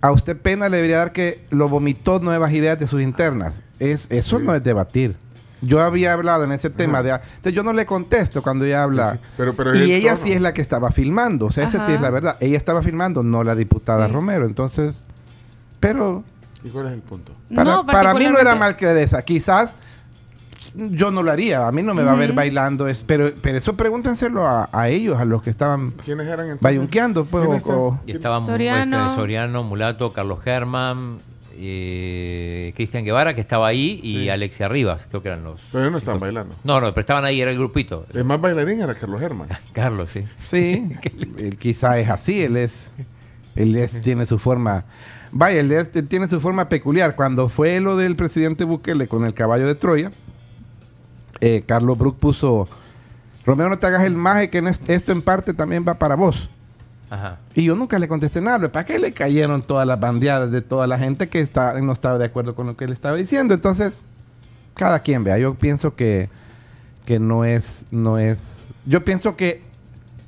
a 0.00 0.12
usted 0.12 0.36
pena 0.36 0.68
le 0.68 0.76
debería 0.76 0.98
dar 0.98 1.12
que 1.12 1.44
lo 1.50 1.68
vomitó 1.68 2.18
nuevas 2.20 2.52
ideas 2.52 2.78
de 2.78 2.86
sus 2.86 3.02
internas. 3.02 3.60
Es, 3.78 4.06
eso 4.10 4.38
no 4.38 4.54
es 4.54 4.62
debatir. 4.62 5.16
Yo 5.62 5.80
había 5.80 6.12
hablado 6.12 6.44
en 6.44 6.52
ese 6.52 6.68
tema 6.70 7.02
de... 7.02 7.10
Entonces 7.12 7.52
yo 7.54 7.62
no 7.62 7.72
le 7.72 7.86
contesto 7.86 8.42
cuando 8.42 8.64
ella 8.66 8.82
habla. 8.82 9.12
Sí, 9.12 9.18
sí. 9.18 9.24
Pero- 9.38 9.56
pero 9.56 9.74
y 9.74 9.92
ella 9.92 10.12
tono. 10.12 10.24
sí 10.24 10.32
es 10.32 10.40
la 10.40 10.52
que 10.54 10.60
estaba 10.62 10.90
filmando. 10.92 11.46
O 11.46 11.50
sea, 11.50 11.64
esa 11.64 11.84
sí 11.86 11.92
es 11.92 12.00
la 12.00 12.10
verdad. 12.10 12.36
Ella 12.40 12.56
estaba 12.58 12.82
filmando, 12.82 13.22
no 13.22 13.42
la 13.42 13.54
diputada 13.54 14.06
Sí. 14.06 14.12
Romero. 14.12 14.44
Entonces, 14.46 14.94
pero 15.80 16.24
¿Y 16.62 16.68
cuál 16.68 16.86
es 16.86 16.92
el 16.92 17.00
punto? 17.00 17.32
para, 17.54 17.70
No, 17.70 17.86
para 17.86 18.14
mí 18.14 18.26
no 18.28 18.38
era 18.38 18.54
mal 18.54 18.76
credeza. 18.76 19.22
Quizás 19.22 19.74
yo 20.76 21.10
no 21.10 21.22
lo 21.22 21.30
haría. 21.32 21.66
A 21.66 21.72
mí 21.72 21.82
no 21.82 21.94
me 21.94 22.02
va 22.02 22.12
a 22.12 22.16
ver 22.16 22.32
bailando. 22.32 22.86
Es, 22.88 23.02
pero, 23.04 23.32
pero 23.40 23.58
eso 23.58 23.76
pregúntenselo 23.76 24.46
a, 24.46 24.68
a 24.72 24.88
ellos, 24.88 25.18
a 25.18 25.24
los 25.24 25.42
que 25.42 25.50
estaban 25.50 25.90
¿Quiénes 26.04 26.26
eran 26.26 26.40
entonces? 26.46 26.60
bayunqueando. 26.62 27.24
Pues, 27.24 27.44
¿Quiénes 27.46 27.66
o-? 27.66 27.98
Y 28.06 28.12
estaban 28.12 28.42
Soriano. 28.44 29.06
este, 29.06 29.16
Soriano, 29.16 29.62
Mulato, 29.62 30.12
Carlos 30.12 30.42
Germán, 30.42 31.18
eh, 31.58 32.72
Cristian 32.76 33.04
Guevara, 33.04 33.34
que 33.34 33.40
estaba 33.40 33.66
ahí, 33.66 34.00
y 34.02 34.28
Alexia 34.28 34.68
Rivas, 34.68 35.06
creo 35.08 35.22
que 35.22 35.28
eran 35.28 35.44
los. 35.44 35.60
Pero 35.72 35.84
ellos 35.84 35.92
no 35.92 35.98
estaban 35.98 36.20
bailando. 36.20 36.54
No, 36.64 36.80
no, 36.80 36.88
pero 36.90 37.00
estaban 37.00 37.24
ahí, 37.24 37.40
era 37.40 37.50
el 37.50 37.56
grupito. 37.58 38.06
El 38.12 38.24
más 38.24 38.40
bailarín 38.40 38.80
era 38.80 38.94
Carlos 38.94 39.22
Herman. 39.22 39.48
Carlos, 39.72 40.10
sí. 40.10 40.24
Sí, 40.36 40.90
él 41.38 41.56
quizá 41.58 41.98
es 41.98 42.08
así, 42.10 42.42
él 42.42 42.56
es, 42.56 42.72
él 43.54 43.74
es- 43.76 44.00
tiene 44.02 44.26
su 44.26 44.38
forma, 44.38 44.84
vaya, 45.32 45.60
él, 45.60 45.72
es- 45.72 45.88
él 45.94 46.08
tiene 46.08 46.28
su 46.28 46.40
forma 46.40 46.68
peculiar. 46.68 47.14
Cuando 47.16 47.48
fue 47.48 47.80
lo 47.80 47.96
del 47.96 48.16
presidente 48.16 48.64
Bukele 48.64 49.08
con 49.08 49.24
el 49.24 49.32
caballo 49.34 49.66
de 49.66 49.74
Troya, 49.74 50.12
eh, 51.40 51.62
Carlos 51.66 51.96
Brook 51.98 52.18
puso, 52.18 52.68
Romeo 53.44 53.68
no 53.68 53.78
te 53.78 53.86
hagas 53.86 54.04
el 54.04 54.16
maje 54.16 54.50
que 54.50 54.58
en 54.58 54.68
est- 54.68 54.88
esto 54.90 55.12
en 55.12 55.22
parte 55.22 55.54
también 55.54 55.84
va 55.86 55.94
para 55.94 56.14
vos. 56.16 56.50
Ajá. 57.08 57.38
Y 57.54 57.64
yo 57.64 57.76
nunca 57.76 57.98
le 58.00 58.08
contesté 58.08 58.40
nada, 58.40 58.70
¿para 58.72 58.84
qué 58.84 58.98
le 58.98 59.12
cayeron 59.12 59.62
todas 59.62 59.86
las 59.86 60.00
bandeadas 60.00 60.50
de 60.50 60.60
toda 60.62 60.86
la 60.88 60.98
gente 60.98 61.28
que 61.28 61.40
está, 61.40 61.80
no 61.80 61.92
estaba 61.92 62.18
de 62.18 62.24
acuerdo 62.24 62.54
con 62.56 62.66
lo 62.66 62.76
que 62.76 62.84
él 62.84 62.92
estaba 62.92 63.16
diciendo? 63.16 63.54
Entonces, 63.54 63.98
cada 64.74 64.98
quien 65.00 65.22
vea, 65.22 65.38
yo 65.38 65.54
pienso 65.54 65.94
que, 65.94 66.28
que 67.04 67.20
no 67.20 67.44
es, 67.44 67.84
no 67.92 68.18
es, 68.18 68.64
yo 68.86 69.04
pienso 69.04 69.36
que 69.36 69.62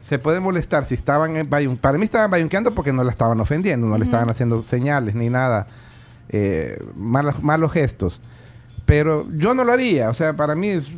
se 0.01 0.19
puede 0.21 0.39
molestar 0.41 0.87
si 0.87 0.95
estaban 0.95 1.37
en 1.37 1.51
bayun- 1.51 1.77
para 1.79 1.99
mí 1.99 2.05
estaban 2.05 2.31
bayunqueando 2.31 2.73
porque 2.73 2.93
no 2.93 3.03
la 3.03 3.11
estaban 3.11 3.41
ofendiendo, 3.41 3.89
no 3.89 3.99
le 3.99 4.05
estaban 4.05 4.31
haciendo 4.31 4.63
señales 4.63 5.17
ni 5.17 5.29
nada, 5.29 5.67
eh, 6.29 6.79
malos, 6.95 7.43
malos 7.43 7.73
gestos. 7.73 8.21
Pero 8.89 9.27
yo 9.37 9.53
no 9.53 9.65
lo 9.65 9.73
haría, 9.75 10.09
o 10.09 10.15
sea, 10.15 10.33
para 10.35 10.55
mí 10.55 10.69
es 10.69 10.89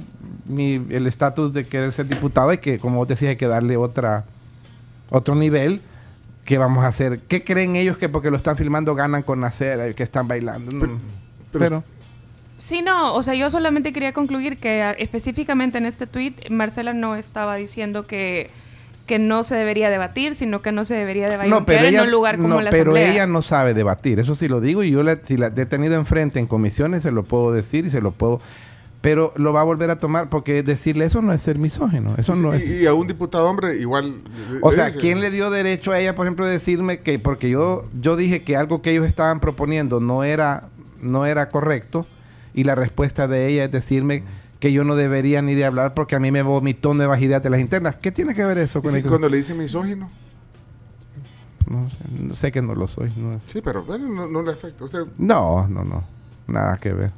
mi, 0.47 0.74
el 0.91 1.09
estatus 1.09 1.53
de 1.53 1.66
querer 1.66 1.93
ser 1.93 2.07
diputado 2.07 2.53
y 2.53 2.59
que, 2.59 2.78
como 2.78 2.99
vos 2.99 3.09
decís, 3.09 3.28
hay 3.28 3.34
que 3.36 3.49
darle 3.49 3.76
otra, 3.76 4.24
otro 5.11 5.34
nivel. 5.34 5.80
¿Qué 6.45 6.57
vamos 6.57 6.84
a 6.84 6.86
hacer? 6.86 7.18
¿Qué 7.18 7.43
creen 7.43 7.74
ellos 7.74 7.99
que 7.99 8.09
porque 8.09 8.30
lo 8.30 8.36
están 8.36 8.57
filmando 8.57 8.95
ganan 8.95 9.24
con 9.24 9.43
hacer, 9.43 9.97
que 9.97 10.05
están 10.05 10.28
bailando? 10.28 10.70
No. 10.74 11.01
pero- 11.51 11.59
Pero, 11.68 11.84
Sí, 12.59 12.80
no, 12.82 13.14
o 13.14 13.22
sea, 13.24 13.34
yo 13.34 13.51
solamente 13.51 13.93
quería 13.93 14.12
concluir 14.12 14.59
que 14.59 14.82
ah, 14.82 14.93
específicamente 14.93 15.78
en 15.78 15.86
este 15.86 16.07
tweet 16.07 16.34
Marcela 16.51 16.93
no 16.93 17.16
estaba 17.16 17.57
diciendo 17.57 18.07
que, 18.07 18.51
que 19.11 19.18
no 19.18 19.42
se 19.42 19.56
debería 19.56 19.90
debatir, 19.90 20.36
sino 20.36 20.62
que 20.62 20.70
no 20.70 20.84
se 20.84 20.94
debería 20.94 21.28
de 21.28 21.48
no, 21.48 21.66
pero 21.66 21.80
en 21.80 21.86
ella, 21.86 22.04
un 22.04 22.12
lugar 22.12 22.36
como 22.36 22.46
no, 22.46 22.61
la 22.61 22.70
pero 22.70 22.92
Asamblea. 22.92 23.12
ella 23.12 23.26
no 23.26 23.42
sabe 23.42 23.74
debatir, 23.74 24.20
eso 24.20 24.36
sí 24.36 24.46
lo 24.46 24.61
digo 24.61 24.84
y 24.84 24.92
yo 24.92 25.02
la, 25.02 25.16
si 25.16 25.36
la 25.36 25.48
he 25.48 25.66
tenido 25.66 25.96
enfrente 25.96 26.38
en 26.38 26.46
comisiones 26.46 27.02
se 27.02 27.11
lo 27.11 27.24
puedo 27.24 27.50
decir 27.50 27.86
y 27.86 27.90
se 27.90 28.00
lo 28.00 28.12
puedo, 28.12 28.40
pero 29.00 29.32
lo 29.34 29.52
va 29.52 29.62
a 29.62 29.64
volver 29.64 29.90
a 29.90 29.98
tomar 29.98 30.28
porque 30.28 30.62
decirle 30.62 31.06
eso 31.06 31.22
no 31.22 31.32
es 31.32 31.40
ser 31.40 31.58
misógino, 31.58 32.14
eso 32.18 32.36
no 32.36 32.52
es. 32.52 32.64
y, 32.64 32.86
a 32.86 32.94
un 32.94 33.08
diputado 33.08 33.50
hombre 33.50 33.80
igual. 33.80 34.14
O 34.62 34.70
sea. 34.70 34.92
¿quién 34.92 35.20
le 35.20 35.32
dio 35.32 35.50
derecho 35.50 35.90
a 35.90 35.98
ella, 35.98 36.14
por 36.14 36.26
ejemplo, 36.26 36.46
de 36.46 36.52
decirme 36.52 37.00
que 37.00 37.18
porque 37.18 37.50
yo 37.50 37.86
yo 38.00 38.14
dije 38.14 38.42
que 38.42 38.56
algo 38.56 38.80
que 38.80 38.92
ellos 38.92 39.08
estaban 39.08 39.40
proponiendo 39.40 39.98
no 39.98 40.22
era 40.22 40.68
no 41.02 41.26
era 41.26 41.48
correcto 41.48 42.06
y 42.54 42.62
la 42.62 42.76
respuesta 42.76 43.26
de 43.26 43.48
ella 43.48 43.64
es 43.64 43.72
decirme 43.72 44.22
que 44.61 44.72
yo 44.72 44.84
no 44.84 44.94
debería 44.94 45.42
ni 45.42 45.54
de 45.56 45.64
hablar 45.64 45.94
porque 45.94 46.14
a 46.14 46.20
mí 46.20 46.30
me 46.30 46.42
vomitó 46.42 46.94
nuevas 46.94 47.20
ideas 47.20 47.42
de 47.42 47.50
las 47.50 47.58
internas. 47.61 47.96
¿Qué 47.96 48.12
tiene 48.12 48.34
que 48.34 48.44
ver 48.44 48.58
eso 48.58 48.78
¿Y 48.78 48.82
con 48.82 48.92
si 48.92 48.98
el- 48.98 49.04
cuando 49.04 49.28
le 49.28 49.38
dice 49.38 49.54
misógino? 49.54 50.08
no, 51.68 51.88
sé, 51.88 51.96
no 52.18 52.34
sé 52.34 52.52
que 52.52 52.62
no 52.62 52.74
lo 52.74 52.88
soy. 52.88 53.12
No, 53.16 53.40
Sí, 53.46 53.61
pero 53.62 53.82
bueno, 53.84 54.08
no, 54.08 54.26
no 54.26 54.42
le 54.42 54.52
afecta. 54.52 54.84
Usted, 54.84 55.06
no, 55.18 55.66
no, 55.68 55.84
no. 55.84 56.04
Nada 56.46 56.76
que 56.78 56.92
ver. 56.92 57.11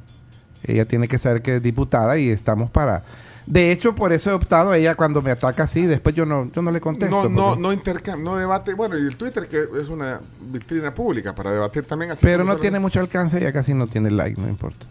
Ella 0.63 0.85
tiene 0.87 1.07
que 1.07 1.17
saber 1.19 1.41
que 1.41 1.57
es 1.57 1.61
diputada 1.61 2.17
y 2.17 2.29
estamos 2.29 2.69
para... 2.69 3.03
De 3.45 3.71
hecho, 3.71 3.93
por 3.93 4.13
eso 4.13 4.29
he 4.29 4.33
optado 4.33 4.73
ella 4.73 4.95
cuando 4.95 5.21
me 5.21 5.29
ataca 5.31 5.63
así, 5.63 5.85
después 5.85 6.15
yo 6.15 6.25
no, 6.25 6.49
yo 6.53 6.61
no 6.61 6.71
le 6.71 6.79
contesto. 6.79 7.23
no, 7.23 7.29
no, 7.29 7.55
no 7.57 7.73
intercambia, 7.73 8.23
no 8.23 8.37
debate. 8.37 8.73
Bueno, 8.73 8.97
y 8.97 9.01
el 9.01 9.17
Twitter, 9.17 9.49
que 9.49 9.65
es 9.81 9.89
una 9.89 10.21
vitrina 10.49 10.93
pública 10.93 11.35
para 11.35 11.51
debatir 11.51 11.83
también 11.83 12.11
así. 12.11 12.25
Pero 12.25 12.45
no 12.45 12.55
tiene 12.55 12.79
mucho 12.79 13.01
alcance, 13.01 13.37
ella 13.39 13.51
casi 13.51 13.73
no 13.73 13.87
tiene 13.87 14.11
like, 14.11 14.39
no 14.39 14.47
importa. 14.47 14.85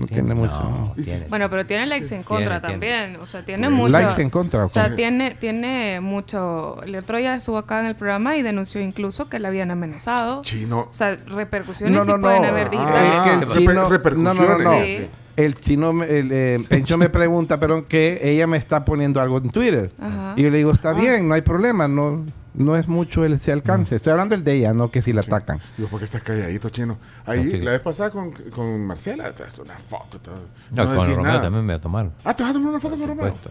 No, 0.00 0.06
tiene 0.06 0.34
mucho. 0.34 0.52
no. 0.52 0.94
Tiene. 1.02 1.20
Bueno, 1.28 1.48
pero 1.48 1.64
tiene 1.64 1.86
likes 1.86 2.14
en 2.14 2.22
contra 2.24 2.60
Tiene, 2.60 2.72
también. 2.72 3.16
O 3.22 3.26
sea, 3.26 3.44
tiene 3.44 3.68
Bueno, 3.68 3.76
mucho. 3.82 3.92
Likes 3.92 4.20
en 4.22 4.30
contra. 4.30 4.64
O 4.64 4.68
sea, 4.68 4.94
tiene, 4.94 5.36
tiene 5.38 6.00
mucho. 6.00 6.82
El 6.82 6.96
otro 6.96 7.18
día 7.18 7.34
estuvo 7.36 7.56
acá 7.58 7.80
en 7.80 7.86
el 7.86 7.94
programa 7.94 8.36
y 8.36 8.42
denunció 8.42 8.80
incluso 8.80 9.28
que 9.28 9.38
le 9.38 9.46
habían 9.48 9.70
amenazado. 9.70 10.42
Chino. 10.42 10.88
O 10.90 10.94
sea, 10.94 11.16
repercusiones 11.28 11.94
No, 11.96 12.04
sí 12.04 12.10
no, 12.10 12.20
pueden 12.20 12.42
no. 12.42 12.48
haber 12.48 12.70
dicho. 12.70 12.82
Ah, 12.84 13.40
chino, 13.54 13.72
no, 13.72 13.74
no, 13.74 13.82
no, 13.84 13.88
repercusiones. 13.90 14.64
no. 14.64 14.80
Sí. 14.82 15.08
El 15.36 15.54
chino, 15.54 15.92
me- 15.92 16.06
el, 16.06 16.30
eh, 16.32 16.58
Pencho 16.68 16.96
me 16.98 17.08
pregunta, 17.10 17.60
perdón, 17.60 17.84
que 17.84 18.18
ella 18.22 18.46
me 18.46 18.56
está 18.56 18.84
poniendo 18.86 19.20
algo 19.20 19.38
en 19.38 19.50
Twitter. 19.50 19.90
Ajá. 20.00 20.32
Y 20.34 20.42
yo 20.42 20.50
le 20.50 20.56
digo, 20.58 20.72
está 20.72 20.90
Ah. 20.90 20.94
bien, 20.94 21.28
no 21.28 21.34
hay 21.34 21.42
problema, 21.42 21.86
no, 21.86 22.24
no 22.56 22.76
es 22.76 22.88
mucho 22.88 23.24
el, 23.24 23.34
ese 23.34 23.52
alcance. 23.52 23.96
Estoy 23.96 24.12
hablando 24.12 24.34
del 24.34 24.44
de 24.44 24.54
ella, 24.54 24.72
no 24.74 24.90
que 24.90 25.02
si 25.02 25.12
la 25.12 25.22
Sí. 25.22 25.30
atacan. 25.30 25.60
Digo, 25.76 25.88
¿por 25.88 25.98
qué 26.00 26.04
estás 26.04 26.22
calladito, 26.22 26.68
chino? 26.70 26.98
Ahí, 27.24 27.60
la 27.60 27.72
vez 27.72 27.80
pasada 27.80 28.10
con, 28.10 28.32
con 28.32 28.84
Marcela, 28.86 29.32
una 29.62 29.74
foto. 29.78 30.18
todo. 30.18 30.34
No, 30.72 30.84
No, 30.84 30.96
con 30.96 31.06
Romeo 31.06 31.22
nada. 31.22 31.42
también 31.42 31.64
me 31.64 31.72
voy 31.74 31.78
a 31.78 31.80
tomar. 31.80 32.10
Ah, 32.24 32.34
¿te 32.34 32.42
vas 32.42 32.50
a 32.50 32.52
tomar 32.54 32.70
una 32.70 32.80
foto 32.80 32.96
con 32.96 33.06
Por 33.06 33.08
Romeo? 33.16 33.26
supuesto. 33.26 33.50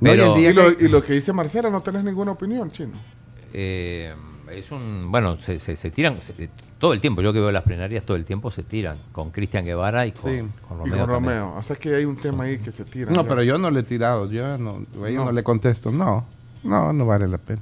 No, 0.00 0.08
y 0.10 0.12
el 0.12 0.18
Pero- 0.20 0.34
día 0.34 0.50
Y 0.50 0.52
lo, 0.52 0.76
que- 0.76 0.84
y 0.84 0.88
lo 0.88 1.02
que 1.02 1.12
dice 1.14 1.32
Marcela, 1.32 1.70
no 1.70 1.80
tenés 1.82 2.04
ninguna 2.04 2.32
opinión, 2.32 2.70
chino. 2.70 2.92
Eh, 3.52 4.12
es 4.52 4.70
un. 4.70 5.10
Bueno, 5.10 5.36
se, 5.36 5.58
se, 5.58 5.74
se 5.76 5.90
tiran 5.90 6.20
se- 6.20 6.50
todo 6.78 6.92
el 6.92 7.00
tiempo. 7.00 7.22
Yo 7.22 7.32
que 7.32 7.40
veo 7.40 7.50
las 7.50 7.62
plenarias 7.62 8.04
todo 8.04 8.16
el 8.16 8.24
tiempo 8.26 8.50
se 8.50 8.62
tiran. 8.62 8.96
Con 9.12 9.30
Cristian 9.30 9.64
Guevara 9.64 10.06
y 10.06 10.12
con, 10.12 10.30
Sí. 10.30 10.40
con 10.68 10.76
Y 10.78 10.90
Romeo. 10.90 10.98
con 11.06 11.08
también. 11.14 11.40
Romeo. 11.40 11.54
O 11.56 11.62
sea 11.62 11.76
que 11.76 11.94
hay 11.94 12.04
un 12.04 12.16
tema 12.16 12.44
ahí 12.44 12.58
que 12.58 12.70
se 12.72 12.84
tira. 12.84 13.10
No, 13.10 13.22
ya. 13.22 13.28
pero 13.28 13.42
yo 13.42 13.56
no 13.58 13.70
le 13.70 13.80
he 13.80 13.82
tirado, 13.84 14.30
yo 14.30 14.58
no, 14.58 14.84
a 15.02 15.08
ella 15.08 15.18
No. 15.20 15.24
no. 15.26 15.32
le 15.32 15.42
contesto, 15.42 15.90
no, 15.90 16.26
no, 16.66 16.92
no 16.92 17.06
vale 17.06 17.26
la 17.28 17.38
pena. 17.38 17.60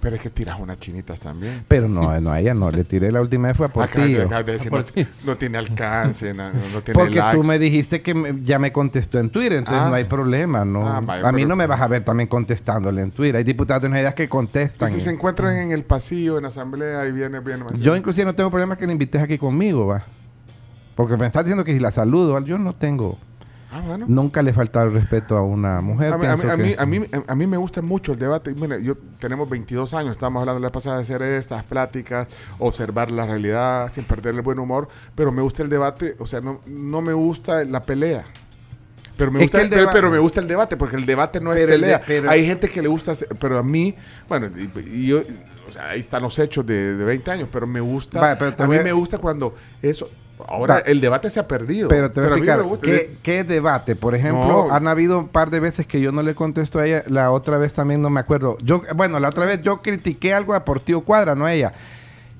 Pero 0.00 0.16
es 0.16 0.22
que 0.22 0.30
tiras 0.30 0.58
unas 0.58 0.80
chinitas 0.80 1.20
también. 1.20 1.64
Pero 1.68 1.88
no, 1.88 2.20
no, 2.20 2.32
a 2.32 2.40
ella 2.40 2.54
no, 2.54 2.72
le 2.72 2.82
tiré 2.82 3.12
la 3.12 3.20
última 3.20 3.46
vez 3.48 3.56
fue 3.56 3.66
a 3.66 3.68
Portillo. 3.68 4.24
acá 4.26 4.42
de 4.42 4.52
decir, 4.54 4.72
no, 4.72 4.84
no 5.24 5.36
tiene 5.36 5.58
alcance, 5.58 6.34
no, 6.34 6.48
no 6.52 6.80
tiene 6.82 6.98
Porque 6.98 7.20
likes. 7.20 7.36
tú 7.36 7.44
me 7.44 7.56
dijiste 7.60 8.02
que 8.02 8.12
me- 8.12 8.42
ya 8.42 8.58
me 8.58 8.72
contestó 8.72 9.20
en 9.20 9.30
Twitter, 9.30 9.58
entonces 9.58 9.84
Ah. 9.84 9.90
no 9.90 9.94
hay 9.94 10.02
problema. 10.04 10.64
No, 10.64 10.88
Ah, 10.88 11.00
vaya, 11.00 11.28
a 11.28 11.30
mí 11.30 11.42
pero- 11.42 11.48
no 11.50 11.56
me 11.56 11.68
vas 11.68 11.80
a 11.80 11.86
ver 11.86 12.02
también 12.04 12.28
contestándole 12.28 13.00
en 13.00 13.12
Twitter. 13.12 13.36
Hay 13.36 13.44
diputados 13.44 13.82
de 13.82 13.88
una 13.88 14.00
idea 14.00 14.12
que 14.12 14.24
Y 14.24 14.28
contestan. 14.28 14.90
si 14.90 14.98
se 14.98 15.10
encuentran 15.10 15.56
en 15.56 15.70
el 15.70 15.84
pasillo, 15.84 16.36
en 16.36 16.42
la 16.42 16.48
asamblea, 16.48 17.06
y 17.06 17.12
viene, 17.12 17.38
viene. 17.38 17.62
más- 17.62 17.78
Yo 17.78 17.94
inclusive 17.96 18.24
no 18.24 18.34
tengo 18.34 18.50
problema 18.50 18.76
que 18.76 18.84
la 18.86 18.92
invites 18.92 19.22
aquí 19.22 19.38
conmigo, 19.38 19.86
va. 19.86 20.02
Porque 20.96 21.16
me 21.16 21.26
estás 21.28 21.44
diciendo 21.44 21.62
que 21.64 21.72
si 21.74 21.78
la 21.78 21.92
saludo, 21.92 22.40
yo 22.40 22.58
no 22.58 22.74
tengo. 22.74 23.18
Ah, 23.74 23.80
bueno. 23.86 24.04
Nunca 24.08 24.42
le 24.42 24.50
he 24.50 24.54
faltado 24.54 24.86
el 24.86 24.92
respeto 24.92 25.36
a 25.36 25.42
una 25.42 25.80
mujer. 25.80 26.12
A 26.12 26.18
mí, 26.18 26.26
a, 26.26 26.36
mí, 26.36 26.42
a, 26.50 26.56
mí, 26.56 26.68
que- 26.74 26.76
a, 26.78 26.84
mí, 26.86 27.00
a 27.26 27.34
mí 27.34 27.46
me 27.46 27.56
gusta 27.56 27.80
mucho 27.80 28.12
el 28.12 28.18
debate. 28.18 28.54
Mira, 28.54 28.78
yo 28.78 28.96
tenemos 29.18 29.48
22 29.48 29.94
años, 29.94 30.10
estábamos 30.12 30.40
hablando 30.40 30.60
la 30.60 30.70
pasada 30.70 30.96
de 30.96 31.02
hacer 31.02 31.22
estas 31.22 31.62
pláticas, 31.64 32.28
observar 32.58 33.10
la 33.10 33.24
realidad 33.26 33.90
sin 33.90 34.04
perder 34.04 34.34
el 34.34 34.42
buen 34.42 34.58
humor, 34.58 34.88
pero 35.14 35.32
me 35.32 35.40
gusta 35.40 35.62
el 35.62 35.70
debate, 35.70 36.16
o 36.18 36.26
sea, 36.26 36.40
no, 36.42 36.60
no 36.66 37.00
me 37.00 37.14
gusta 37.14 37.64
la 37.64 37.82
pelea. 37.84 38.24
Pero 39.16 39.30
me, 39.30 39.38
Es 39.40 39.44
gusta, 39.44 39.58
que 39.68 39.78
el 39.78 39.88
pero, 39.92 40.10
me 40.10 40.18
gusta 40.18 40.40
el 40.40 40.48
debate, 40.48 40.76
porque 40.76 40.96
el 40.96 41.06
debate 41.06 41.40
no 41.40 41.52
es 41.52 41.58
de- 41.58 41.66
pelea. 41.66 42.02
pero- 42.06 42.30
Hay 42.30 42.44
gente 42.46 42.68
que 42.68 42.82
le 42.82 42.88
gusta, 42.88 43.12
hacer- 43.12 43.28
pero 43.40 43.58
a 43.58 43.62
mí, 43.62 43.94
bueno, 44.28 44.48
y, 44.56 44.70
y 44.88 45.06
yo, 45.08 45.20
o 45.68 45.72
sea, 45.72 45.90
ahí 45.90 46.00
están 46.00 46.22
los 46.22 46.38
hechos 46.38 46.66
de, 46.66 46.96
de 46.96 47.04
20 47.04 47.30
años, 47.30 47.48
pero 47.52 47.66
me 47.66 47.80
gusta, 47.80 48.20
pero 48.38 48.54
a 48.64 48.66
mí 48.68 48.76
me 48.84 48.92
gusta 48.92 49.18
cuando 49.18 49.54
eso, 49.80 50.10
ahora 50.48 50.78
el 50.80 51.00
debate 51.00 51.30
se 51.30 51.40
ha 51.40 51.48
perdido. 51.48 51.88
Pero 51.88 52.10
te 52.10 52.20
voy 52.20 52.30
a 52.30 52.32
explicar. 52.36 52.60
¿qué, 52.80 53.16
qué 53.22 53.44
debate? 53.44 53.96
Por 53.96 54.14
ejemplo, 54.14 54.66
No. 54.68 54.72
han 54.72 54.86
habido 54.88 55.18
un 55.18 55.28
par 55.28 55.50
de 55.50 55.60
veces 55.60 55.86
que 55.86 56.00
yo 56.00 56.12
no 56.12 56.22
le 56.22 56.34
contesto 56.34 56.78
a 56.78 56.86
ella. 56.86 57.04
La 57.08 57.30
otra 57.30 57.58
vez 57.58 57.72
también 57.72 58.00
no 58.02 58.10
me 58.10 58.20
acuerdo. 58.20 58.56
Yo, 58.62 58.82
bueno, 58.94 59.18
la 59.20 59.28
otra 59.28 59.46
vez 59.46 59.62
yo 59.62 59.82
critiqué 59.82 60.34
algo 60.34 60.54
a 60.54 60.64
Portillo 60.64 61.02
Cuadra, 61.02 61.34
no 61.34 61.46
a 61.46 61.52
ella. 61.52 61.72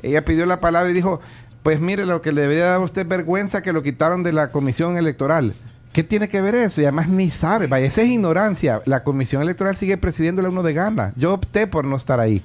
Ella 0.02 0.24
pidió 0.24 0.46
la 0.46 0.60
palabra 0.60 0.90
y 0.90 0.94
dijo, 0.94 1.20
pues 1.62 1.78
mire, 1.80 2.04
lo 2.06 2.20
que 2.22 2.32
le 2.32 2.42
debería 2.42 2.64
dar 2.66 2.80
a 2.80 2.84
usted 2.84 3.06
vergüenza 3.06 3.62
que 3.62 3.72
lo 3.72 3.82
quitaron 3.82 4.22
de 4.22 4.32
la 4.32 4.48
comisión 4.50 4.96
electoral. 4.96 5.54
¿Qué 5.92 6.02
tiene 6.02 6.28
que 6.28 6.40
ver 6.40 6.54
eso? 6.54 6.80
Y 6.80 6.84
además 6.84 7.08
ni 7.08 7.30
sabe. 7.30 7.66
Vaya, 7.66 7.84
esa 7.86 8.00
es 8.02 8.08
ignorancia. 8.08 8.80
La 8.86 9.02
comisión 9.04 9.42
electoral 9.42 9.76
sigue 9.76 9.98
presidiéndola 9.98 10.48
uno 10.48 10.62
de 10.62 10.72
gana. 10.72 11.12
Yo 11.16 11.34
opté 11.34 11.66
por 11.66 11.84
no 11.84 11.96
estar 11.96 12.18
ahí. 12.18 12.42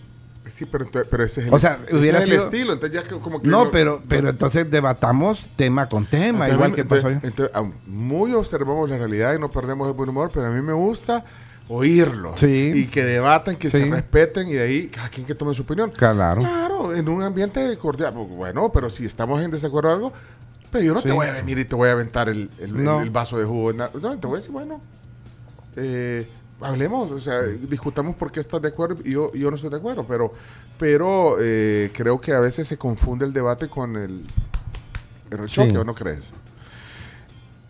Sí, 0.50 0.66
pero, 0.66 0.86
pero 1.10 1.24
ese 1.24 1.42
es 1.42 1.48
el, 1.48 1.54
O 1.54 1.60
sea, 1.60 1.78
ese 1.86 1.96
hubiera 1.96 2.18
es 2.20 2.24
el 2.26 2.32
sido- 2.32 2.44
estilo, 2.44 2.74
entonces 2.74 3.04
ya 3.04 3.18
como 3.20 3.42
que... 3.42 3.50
No, 3.50 3.70
pero, 3.72 4.02
pero 4.08 4.30
entonces 4.30 4.70
debatamos 4.70 5.48
tema 5.56 5.88
con 5.90 6.06
tema, 6.06 6.46
Entonces, 6.48 6.54
igual 6.56 6.70
mí- 6.72 6.76
que 6.76 6.86
pasó 6.86 7.10
entonces- 7.10 7.22
yo. 7.38 7.46
entonces, 7.46 7.74
muy 7.88 8.34
observamos 8.34 8.90
la 8.90 8.98
realidad 8.98 9.36
y 9.36 9.40
no 9.40 9.52
perdemos 9.52 9.88
el 9.88 9.94
buen 9.94 10.10
humor, 10.10 10.32
pero 10.34 10.48
a 10.48 10.50
mí 10.50 10.62
me 10.62 10.74
gusta 10.74 11.24
oírlos. 11.70 12.40
Sí. 12.40 12.72
Y 12.76 12.86
que 12.88 13.04
debatan, 13.04 13.56
que 13.58 13.70
se 13.70 13.84
Sí. 13.84 13.90
respeten 13.90 14.48
y 14.48 14.54
de 14.54 14.62
ahí 14.64 14.88
cada 14.88 15.10
quien 15.10 15.26
que 15.28 15.36
tome 15.36 15.54
su 15.54 15.64
opinión. 15.64 15.92
Claro. 15.92 16.42
Claro, 16.42 16.96
en 16.96 17.10
un 17.10 17.22
ambiente 17.22 17.76
cordial. 17.78 18.14
Pues, 18.14 18.30
Bueno, 18.30 18.72
pero 18.72 18.90
si 18.90 19.06
estamos 19.06 19.42
en 19.44 19.52
desacuerdo 19.52 19.92
algo, 19.92 20.14
pero 20.72 20.84
yo 20.84 20.94
no 20.94 21.02
te 21.02 21.10
Sí. 21.10 21.16
voy 21.16 21.28
a 21.28 21.34
venir 21.34 21.60
y 21.60 21.66
te 21.66 21.76
voy 21.76 21.90
a 21.90 21.92
aventar 21.92 22.30
el, 22.30 22.50
el- 22.60 22.70
el- 22.76 22.84
No. 22.84 23.02
el 23.02 23.10
vaso 23.10 23.38
de 23.38 23.46
jugo. 23.46 23.74
No, 23.74 23.90
te 23.90 24.28
voy 24.28 24.36
a 24.36 24.38
decir, 24.38 24.52
bueno, 24.52 24.80
eh, 25.76 26.30
hablemos, 26.62 27.12
o 27.12 27.20
sea, 27.20 27.42
discutamos 27.44 28.16
por 28.16 28.32
qué 28.32 28.40
estás 28.40 28.62
de 28.62 28.70
acuerdo 28.70 28.98
y 29.06 29.12
yo, 29.12 29.32
yo 29.34 29.50
no 29.50 29.56
estoy 29.56 29.70
de 29.70 29.78
acuerdo, 29.78 30.06
pero, 30.08 30.32
pero 30.78 31.38
eh, 31.40 31.92
creo 31.94 32.20
que 32.20 32.34
a 32.34 32.40
veces 32.40 32.68
se 32.68 32.78
confunde 32.78 33.26
el 33.26 33.34
debate 33.34 33.68
con 33.70 33.96
el, 33.96 34.26
el 35.32 35.46
choque, 35.48 35.72
Sí. 35.72 35.78
¿o 35.78 35.84
no 35.84 35.94
crees? 35.94 36.34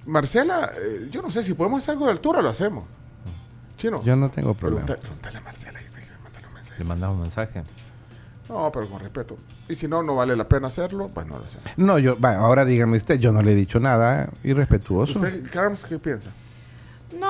Marcela, 0.06 0.72
eh, 0.82 1.10
yo 1.12 1.22
no 1.22 1.30
sé 1.32 1.44
si 1.44 1.54
podemos 1.54 1.80
hacer 1.80 1.94
algo 1.94 2.06
de 2.06 2.12
altura, 2.12 2.42
lo 2.42 2.50
hacemos. 2.50 2.86
Chino, 3.76 4.02
Yo 4.04 4.16
no 4.16 4.32
tengo 4.32 4.54
problema. 4.54 4.86
pregúntale 4.86 5.38
a 5.38 5.42
Marcela 5.42 5.80
y 5.82 5.86
mándale 6.24 6.48
un 6.48 6.54
mensaje. 6.54 6.80
Le 6.84 6.86
mandas 6.90 7.10
un 7.12 7.22
mensaje. 7.22 7.64
No, 8.50 8.72
pero 8.72 8.88
con 8.90 9.00
respeto. 9.02 9.38
Y 9.68 9.76
si 9.76 9.88
no, 9.90 10.02
no 10.02 10.16
vale 10.16 10.36
la 10.36 10.48
pena 10.48 10.68
hacerlo, 10.68 11.10
pues 11.14 11.28
no 11.28 11.38
lo 11.38 11.44
hacemos. 11.46 11.68
No, 11.76 12.00
yo, 12.00 12.18
va, 12.20 12.38
ahora 12.38 12.64
dígame 12.64 12.96
usted, 12.98 13.20
yo 13.20 13.34
no 13.34 13.42
le 13.42 13.52
he 13.52 13.56
dicho 13.56 13.80
nada, 13.80 14.24
¿eh? 14.24 14.30
irrespetuoso. 14.46 15.20
¿Usted, 15.20 15.46
Carlos, 15.52 15.84
qué 15.88 16.00
piensa? 16.00 16.32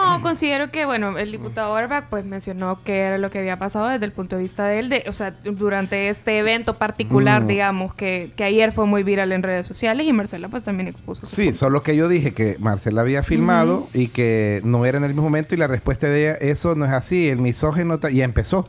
No, 0.10 0.22
considero 0.22 0.72
que, 0.72 0.86
bueno, 0.86 1.18
el 1.18 1.32
diputado 1.32 1.72
Orbach 1.74 2.05
pues 2.10 2.26
mencionó 2.26 2.82
que 2.84 2.99
era 2.99 3.18
lo 3.18 3.30
que 3.30 3.39
había 3.39 3.58
pasado 3.60 3.88
desde 3.88 4.05
el 4.05 4.12
punto 4.12 4.36
de 4.38 4.41
vista 4.43 4.66
de 4.66 4.80
él, 4.80 4.89
de, 4.89 5.03
o 5.08 5.14
sea, 5.14 5.32
durante 5.43 6.10
este 6.10 6.39
evento 6.39 6.76
particular, 6.78 7.43
Mm. 7.43 7.47
digamos, 7.47 7.93
que, 7.93 8.32
que 8.36 8.43
ayer 8.43 8.72
fue 8.72 8.86
muy 8.86 9.03
viral 9.03 9.32
en 9.32 9.43
redes 9.43 9.68
sociales 9.68 10.08
y 10.08 10.14
Marcela 10.14 10.47
pues 10.49 10.64
también 10.64 10.88
expuso 10.88 11.28
su 11.28 11.36
Sí, 11.36 11.45
punto. 11.45 11.60
solo 11.60 11.84
que 11.84 11.95
yo 11.95 12.08
dije 12.08 12.34
que 12.34 12.58
Marcela 12.60 13.01
había 13.01 13.24
filmado 13.24 13.88
y 13.93 14.08
que 14.08 14.62
no 14.64 14.86
era 14.86 14.97
en 14.97 15.03
el 15.03 15.10
mismo 15.10 15.24
momento 15.24 15.55
y 15.55 15.58
la 15.58 15.68
respuesta 15.68 16.08
de 16.08 16.30
ella, 16.30 16.34
eso 16.39 16.76
no 16.76 16.86
es 16.86 16.91
así, 16.91 17.30
el 17.30 17.38
misógeno, 17.39 17.99
y 18.10 18.22
empezó. 18.22 18.68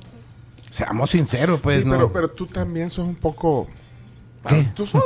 Seamos 0.71 1.11
sinceros, 1.11 1.61
pues, 1.61 1.81
sí, 1.81 1.85
no. 1.87 1.93
pero, 1.93 2.13
pero 2.13 2.29
tú 2.29 2.47
también 2.47 2.91
sos 2.91 3.07
un 3.07 3.15
poco... 3.15 3.69
¿Qué? 4.49 4.67
Ah, 4.69 4.73
Tú 4.75 4.87
sos... 4.87 5.03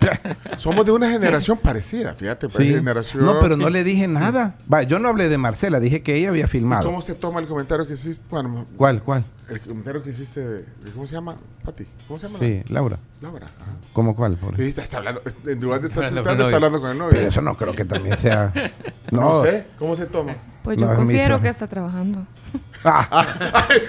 Somos 0.56 0.84
de 0.86 0.92
una 0.92 1.08
generación 1.10 1.58
parecida, 1.58 2.14
fíjate. 2.14 2.48
Sí. 2.50 2.74
generación... 2.74 3.24
No, 3.24 3.38
pero 3.40 3.56
no 3.56 3.70
le 3.70 3.84
dije 3.84 4.08
nada. 4.08 4.56
Va, 4.72 4.82
yo 4.82 4.98
no 4.98 5.08
hablé 5.08 5.28
de 5.28 5.38
Marcela, 5.38 5.80
dije 5.80 6.02
que 6.02 6.14
ella 6.16 6.30
había 6.30 6.44
¿Y 6.46 6.48
filmado. 6.48 6.84
¿Cómo 6.86 7.00
se 7.02 7.14
toma 7.14 7.40
el 7.40 7.46
comentario 7.46 7.86
que 7.86 7.94
hiciste? 7.94 8.26
Bueno, 8.30 8.66
¿Cuál, 8.76 9.02
cuál? 9.02 9.24
el 9.48 9.60
comentario 9.60 10.02
que 10.02 10.10
hiciste 10.10 10.40
de... 10.40 10.62
de- 10.62 10.90
¿Cómo 10.94 11.06
se 11.06 11.14
llama? 11.14 11.36
Pati. 11.64 11.86
¿Cómo 12.06 12.18
se 12.18 12.26
llama? 12.26 12.38
Sí, 12.40 12.62
Laura. 12.68 12.98
Laura. 13.22 13.46
Ajá. 13.46 13.70
¿Cómo 13.92 14.14
cuál? 14.14 14.32
por 14.32 14.40
ejemplo? 14.54 14.58
dijiste, 14.58 14.82
está 14.82 14.98
hablando... 14.98 15.22
En 15.46 15.60
lugar 15.60 15.80
de 15.80 15.88
estar 15.88 16.04
Hablando 16.04 16.22
tratando, 16.22 16.22
con 16.22 16.28
el 16.28 16.30
está 16.30 16.42
novio. 16.42 16.54
hablando 16.56 16.80
con 16.80 16.90
el 16.90 16.98
novio. 16.98 17.10
Pero 17.14 17.28
eso 17.28 17.40
no 17.42 17.56
creo 17.56 17.74
que 17.74 17.84
también 17.84 18.18
sea... 18.18 18.52
No, 19.10 19.20
No, 19.20 19.42
sé. 19.42 19.66
¿Cómo 19.78 19.96
se 19.96 20.04
toma? 20.06 20.34
Pues 20.62 20.76
yo 20.78 20.94
considero 20.94 21.40
que 21.40 21.48
está 21.48 21.66
trabajando. 21.66 22.26
Ah. 22.84 23.24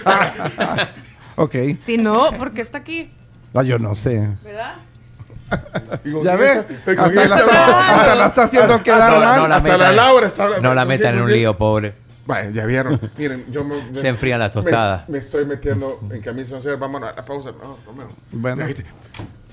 ok. 1.36 1.56
Si 1.86 1.98
no, 1.98 2.30
porque 2.38 2.62
está 2.62 2.78
aquí, 2.80 3.12
Ah, 3.54 3.64
yo 3.64 3.80
no 3.80 3.96
sé. 3.96 4.30
¿verdad? 4.44 4.76
¿Y 6.06 6.12
con 6.12 6.24
Ya 6.24 6.36
ves, 6.36 6.66
hasta 6.86 7.46
la 7.46 7.96
hasta 7.96 8.16
la 8.16 8.26
está 8.28 8.44
haciendo 8.44 8.74
Hasta 8.76 8.84
quedar 8.84 9.20
la- 9.20 9.28
mal. 9.28 9.40
No 9.42 9.48
la 9.48 9.56
Hasta 9.56 9.78
la 9.78 9.86
metan- 9.90 9.96
Laura 9.96 10.28
está. 10.28 10.44
No 10.44 10.52
la 10.52 10.60
¿Con 10.60 10.74
quién, 10.74 10.88
metan 10.88 11.16
en 11.16 11.22
un 11.24 11.32
lío, 11.32 11.58
pobre. 11.58 11.94
Vaya, 12.26 12.50
ya 12.52 12.66
vieron. 12.66 13.00
Miren, 13.18 13.46
yo 13.52 13.64
me, 13.64 13.82
me- 13.92 14.00
Se 14.02 14.08
enfrían 14.08 14.40
las 14.40 14.56
me- 14.56 14.62
tostadas. 14.62 15.10
Me, 15.10 15.18
estoy 15.18 15.46
metiendo 15.46 16.00
en 16.12 16.22
camisa. 16.22 16.58
Vámonos 16.78 17.12
a 17.12 17.16
la 17.16 17.26
pausa. 17.26 17.52
No, 17.52 17.78
Romeo. 17.86 18.08
Bueno. 18.32 18.66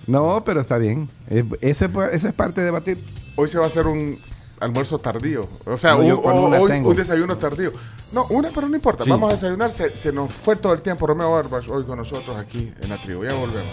No, 0.06 0.42
pero 0.44 0.60
está 0.60 0.76
bien. 0.78 1.08
Ese, 1.28 1.88
ese 2.12 2.28
es 2.28 2.34
parte 2.34 2.60
de 2.60 2.66
debatir. 2.66 2.98
Hoy 3.36 3.48
se 3.48 3.58
va 3.58 3.64
a 3.64 3.68
hacer 3.68 3.86
un 3.86 4.18
almuerzo 4.60 4.98
tardío. 4.98 5.48
O 5.64 5.76
sea, 5.76 5.92
No, 5.94 5.98
un, 6.00 6.12
o- 6.12 6.60
hoy 6.60 6.70
tengo. 6.70 6.90
un 6.90 6.96
desayuno 6.96 7.36
tardío. 7.38 7.72
No, 8.12 8.24
una, 8.30 8.50
pero 8.54 8.68
no 8.68 8.76
importa. 8.76 9.02
Sí. 9.04 9.10
Vamos 9.10 9.30
a 9.30 9.34
desayunar. 9.34 9.72
Se, 9.72 9.96
se 9.96 10.12
nos 10.12 10.32
fue 10.32 10.54
todo 10.56 10.72
el 10.74 10.80
tiempo. 10.80 11.06
Romeo 11.06 11.32
Barbas 11.32 11.66
hoy 11.68 11.84
con 11.84 11.98
nosotros 11.98 12.38
aquí 12.38 12.72
en 12.82 12.88
la 12.88 12.96
tribu. 12.98 13.24
Ya 13.24 13.34
volvemos. 13.34 13.70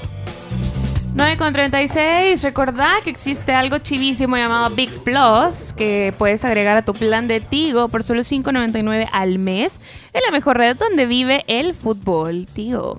9 1.16 1.38
con 1.38 1.54
36. 1.54 2.42
Recordá 2.42 2.90
que 3.04 3.12
existe 3.12 3.54
algo 3.54 3.78
chivísimo 3.78 4.36
llamado 4.36 4.76
VIX 4.76 4.98
Plus 4.98 5.74
que 5.78 6.12
puedes 6.18 6.44
agregar 6.44 6.76
a 6.76 6.84
tu 6.84 6.94
plan 6.94 7.28
de 7.28 7.40
Tigo 7.40 7.88
por 7.88 8.04
solo 8.04 8.22
$5.99 8.22 9.08
al 9.12 9.38
mes 9.38 9.80
en 10.14 10.22
la 10.26 10.32
mejor 10.32 10.58
red 10.58 10.76
donde 10.76 11.06
vive 11.06 11.44
el 11.48 11.76
fútbol, 11.76 12.48
Tigo. 12.52 12.98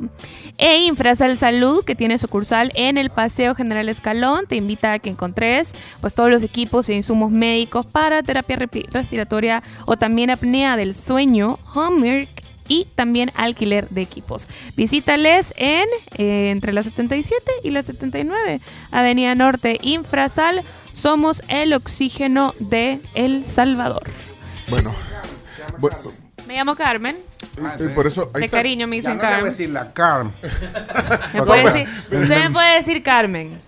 E 0.58 0.84
Infrasal 0.84 1.36
Salud, 1.36 1.84
que 1.84 1.96
tiene 1.96 2.18
sucursal 2.18 2.70
en 2.74 2.98
el 2.98 3.10
Paseo 3.10 3.56
General 3.56 3.88
Escalón, 3.88 4.46
te 4.46 4.54
invita 4.54 4.92
a 4.92 4.98
que 5.00 5.10
encontres 5.10 5.74
pues, 6.00 6.14
todos 6.14 6.30
los 6.30 6.44
equipos 6.44 6.88
e 6.88 6.94
insumos 6.94 7.32
médicos 7.32 7.84
para 7.84 8.22
terapia 8.22 8.56
respiratoria 8.92 9.64
o 9.86 9.96
también 9.96 10.30
apnea 10.30 10.76
del 10.76 10.94
sueño, 10.94 11.58
homework 11.74 12.43
y 12.68 12.86
también 12.94 13.30
alquiler 13.34 13.88
de 13.90 14.02
equipos. 14.02 14.48
Visítales 14.76 15.52
en 15.56 15.86
eh, 16.16 16.50
entre 16.50 16.72
la 16.72 16.82
77 16.82 17.42
y 17.62 17.70
la 17.70 17.82
79, 17.82 18.60
Avenida 18.90 19.34
Norte, 19.34 19.78
Infrasal. 19.82 20.62
Somos 20.92 21.42
el 21.48 21.72
oxígeno 21.72 22.54
de 22.60 23.00
El 23.14 23.44
Salvador. 23.44 24.04
Bueno. 24.68 24.94
bueno, 25.78 25.96
Me 26.46 26.54
llamo 26.54 26.76
Carmen. 26.76 27.16
y 27.80 27.88
por 27.88 28.06
eso. 28.06 28.30
ahí 28.34 28.40
De 28.40 28.44
está. 28.46 28.58
cariño 28.58 28.86
me 28.86 29.00
Ya 29.02 29.10
dicen 29.12 29.16
no 29.16 29.22
le 29.22 29.26
voy 29.26 29.26
a 29.26 29.36
Carmen. 29.36 29.50
decir 29.50 29.70
la 29.70 29.92
Carm. 29.92 30.32
Me 31.32 31.42
puede 31.42 31.64
decir- 31.64 31.88
usted 32.22 32.42
me 32.44 32.50
puede 32.50 32.76
decir 32.76 33.02
Carmen, 33.02 33.60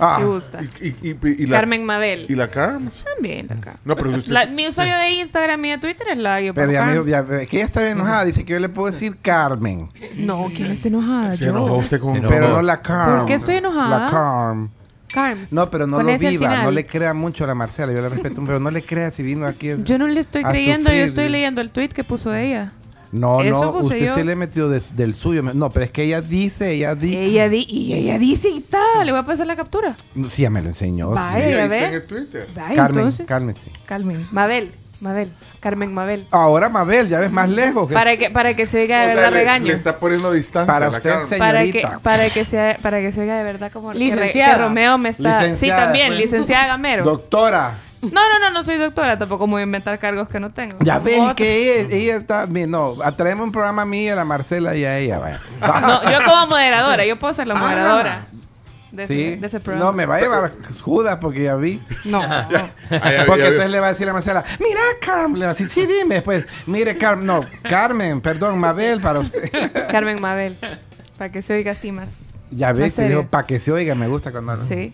Ah, 0.00 0.16
si 0.18 0.24
gusta. 0.24 0.60
Y, 0.62 0.86
y- 0.86 0.96
y- 1.22 1.42
y 1.42 1.46
la, 1.46 1.56
Carmen 1.58 1.84
Mabel. 1.84 2.26
¿Y 2.28 2.34
la 2.34 2.48
Carms? 2.48 3.04
También 3.14 3.50
acá. 3.52 3.76
No, 3.84 3.96
pero 3.96 4.10
usted. 4.10 4.32
La- 4.32 4.46
mi 4.46 4.66
usuario 4.68 4.96
de 4.96 5.10
Instagram 5.10 5.64
y 5.64 5.70
de 5.70 5.78
Twitter 5.78 6.08
es 6.10 6.18
la 6.18 6.40
guion 6.40 6.54
pero 6.54 6.70
ya 6.72 6.80
bajo 6.80 6.92
me 6.92 6.98
dijo, 7.04 7.10
Carms. 7.10 7.28
ya, 7.40 7.46
que 7.46 7.56
ella 7.56 7.66
está 7.66 7.80
bien 7.80 7.92
enojada. 7.92 8.24
Dice 8.24 8.44
que 8.44 8.52
yo 8.52 8.58
le 8.60 8.68
puedo 8.68 8.90
decir 8.90 9.16
Carmen. 9.22 9.88
No, 10.16 10.46
¿quién 10.54 10.70
está 10.70 10.88
enojada? 10.88 11.32
se 11.32 11.44
Yo. 11.46 11.50
enojó 11.50 11.76
usted 11.76 12.00
con 12.00 12.16
enojó. 12.16 12.32
Pero 12.34 12.48
no 12.48 12.62
la 12.62 12.80
Carm. 12.82 13.16
¿Por 13.18 13.26
qué 13.26 13.34
estoy 13.34 13.56
enojada? 13.56 14.06
La 14.06 14.10
Carm. 14.10 14.70
Carms. 15.12 15.52
No, 15.52 15.70
pero 15.70 15.86
no 15.86 16.02
lo 16.02 16.18
viva. 16.18 16.62
No 16.64 16.70
le 16.70 16.84
crea 16.84 17.14
mucho 17.14 17.44
a 17.44 17.46
la 17.46 17.54
Marcela. 17.54 17.92
Yo 17.94 18.00
le 18.02 18.10
respeto, 18.10 18.42
pero 18.44 18.60
no 18.60 18.70
le 18.70 18.82
crea 18.82 19.10
si 19.10 19.22
vino 19.22 19.46
aquí. 19.46 19.70
Yo 19.84 19.96
no 19.98 20.06
le 20.06 20.20
estoy 20.20 20.42
a 20.44 20.50
creyendo, 20.50 20.90
yo 20.92 21.02
estoy 21.02 21.28
leyendo 21.30 21.60
el 21.62 21.72
tweet 21.72 21.88
que 21.88 22.04
puso 22.04 22.34
ella. 22.34 22.72
No, 23.12 23.40
Eso 23.42 23.64
no, 23.66 23.72
puse 23.72 23.94
usted 23.94 24.06
yo. 24.06 24.14
se 24.14 24.24
le 24.24 24.36
metió 24.36 24.68
des- 24.68 24.94
del 24.96 25.14
suyo. 25.14 25.42
No, 25.42 25.70
pero 25.70 25.84
es 25.86 25.90
que 25.90 26.02
ella 26.02 26.20
dice, 26.20 26.72
ella 26.72 26.94
dice. 26.94 27.22
Ella 27.24 27.48
di 27.48 27.64
y 27.68 27.94
ella 27.94 28.18
dice 28.18 28.48
y 28.50 28.60
tal, 28.60 29.06
le 29.06 29.12
voy 29.12 29.20
a 29.20 29.24
pasar 29.24 29.46
la 29.46 29.56
captura. 29.56 29.96
Sí, 30.28 30.42
ya 30.42 30.50
me 30.50 30.60
lo 30.62 30.68
enseñó. 30.68 31.10
Vaya. 31.10 31.34
Sí, 31.36 31.40
a 31.42 31.62
está 31.64 31.68
ver. 31.68 31.84
en 31.84 31.94
el 31.94 32.06
Twitter. 32.06 32.48
Ay, 32.56 32.76
Carmen, 32.76 32.98
entonces, 32.98 33.26
cálmese. 33.26 33.60
Carmen, 33.86 34.26
Mabel, 34.30 34.72
Mabel, 35.00 35.30
Carmen 35.60 35.94
Mabel. 35.94 36.26
Ahora 36.30 36.68
Mabel, 36.68 37.08
ya 37.08 37.18
ves 37.20 37.30
más 37.32 37.48
lejos. 37.48 37.88
que- 37.88 37.94
Para 37.94 38.16
que 38.16 38.30
para 38.30 38.54
que 38.54 38.66
se 38.66 38.80
oiga 38.80 39.00
de 39.00 39.06
O 39.06 39.08
sea, 39.08 39.16
verdad 39.16 39.30
le, 39.32 39.38
regaño. 39.38 39.66
le 39.66 39.72
está 39.72 39.98
poniendo 39.98 40.30
distancia 40.32 40.72
Para 40.72 40.86
a 40.88 40.90
la 40.90 40.96
usted, 40.98 41.10
Carms. 41.10 41.28
señor. 41.28 41.46
Para 41.46 41.60
que, 41.64 41.72
señorita. 41.72 41.98
para 42.00 42.28
que 42.30 42.44
sea 42.44 42.78
para 42.82 43.00
que 43.00 43.12
se 43.12 43.20
oiga 43.22 43.38
de 43.38 43.44
verdad 43.44 43.72
como 43.72 43.92
Licenciada. 43.94 44.54
que 44.56 44.62
Romeo 44.62 44.98
me 44.98 45.08
está 45.08 45.40
Licenciada, 45.40 45.80
Sí, 45.80 45.84
también, 45.86 46.08
pues. 46.08 46.20
licenciada 46.20 46.66
Gamero. 46.66 47.04
Doctora. 47.04 47.74
No, 48.02 48.10
no, 48.10 48.38
no, 48.40 48.50
no 48.50 48.64
soy 48.64 48.76
doctora, 48.76 49.18
tampoco 49.18 49.46
me 49.46 49.52
voy 49.54 49.60
a 49.60 49.64
inventar 49.64 49.98
cargos 49.98 50.28
que 50.28 50.38
no 50.38 50.50
tengo. 50.52 50.76
Ya 50.80 50.98
ves 51.00 51.18
Otra. 51.20 51.34
que 51.34 51.80
ella, 51.82 51.96
ella 51.96 52.16
está. 52.16 52.46
bien, 52.46 52.70
No, 52.70 52.94
traemos 53.16 53.44
un 53.44 53.52
programa 53.52 53.82
a 53.82 53.86
mí, 53.86 54.08
a 54.08 54.14
la 54.14 54.24
Marcela 54.24 54.76
y 54.76 54.84
a 54.84 54.98
ella. 54.98 55.18
Vaya. 55.18 55.40
No, 55.60 56.10
yo 56.10 56.18
como 56.24 56.46
moderadora, 56.46 57.04
yo 57.04 57.16
puedo 57.16 57.34
ser 57.34 57.46
la 57.48 57.54
Ah. 57.54 57.58
moderadora 57.58 58.26
de, 58.92 59.04
ese, 59.04 59.14
Sí. 59.14 59.36
de 59.36 59.46
ese 59.48 59.58
programa. 59.60 59.86
No, 59.90 59.92
me 59.96 60.06
va 60.06 60.16
a 60.16 60.20
llevar 60.20 60.52
Judas 60.80 61.18
porque 61.20 61.42
ya 61.42 61.56
vi. 61.56 61.82
No, 62.12 62.22
no. 62.26 62.28
Ya, 62.90 63.24
Porque 63.26 63.42
ya, 63.42 63.48
entonces 63.48 63.58
ya. 63.62 63.68
le 63.68 63.80
va 63.80 63.86
a 63.86 63.90
decir 63.90 64.08
a 64.08 64.12
Marcela, 64.12 64.44
mira 64.60 64.80
Carmen, 65.00 65.40
le 65.40 65.46
va 65.46 65.50
a 65.52 65.54
decir, 65.54 65.68
sí, 65.68 65.84
dime 65.84 66.16
después, 66.16 66.46
mire 66.66 66.96
Carmen, 66.96 67.26
no, 67.26 67.40
Carmen, 67.62 68.20
perdón, 68.20 68.58
Mabel 68.58 69.00
para 69.00 69.18
usted. 69.18 69.50
Carmen 69.90 70.20
Mabel, 70.20 70.56
para 71.18 71.30
que 71.32 71.42
se 71.42 71.52
oiga 71.54 71.72
así 71.72 71.90
más. 71.92 72.08
ya 72.50 72.72
ves, 72.72 72.94
te 72.94 73.08
digo, 73.08 73.26
para 73.26 73.46
que 73.46 73.58
se 73.60 73.72
oiga, 73.72 73.94
me 73.94 74.06
gusta 74.08 74.30
cuando. 74.32 74.62
Sí. 74.64 74.92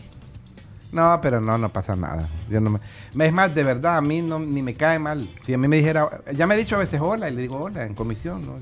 No, 0.94 1.18
pero 1.20 1.40
no, 1.40 1.58
no 1.58 1.70
pasa 1.72 1.96
nada. 1.96 2.28
Yo 2.48 2.60
no 2.60 2.70
me... 2.70 3.26
Es 3.26 3.32
más, 3.32 3.52
de 3.52 3.64
verdad, 3.64 3.96
a 3.96 4.00
mí 4.00 4.22
no, 4.22 4.38
ni 4.38 4.62
me 4.62 4.74
cae 4.74 4.98
mal. 5.00 5.28
Si 5.44 5.52
a 5.52 5.58
mí 5.58 5.66
me 5.66 5.76
dijera, 5.76 6.08
ya 6.32 6.46
me 6.46 6.54
he 6.54 6.58
dicho 6.58 6.76
a 6.76 6.78
veces 6.78 7.00
hola 7.02 7.28
y 7.28 7.34
le 7.34 7.42
digo 7.42 7.58
hola 7.58 7.84
en 7.84 7.94
comisión, 7.94 8.46
¿no? 8.46 8.60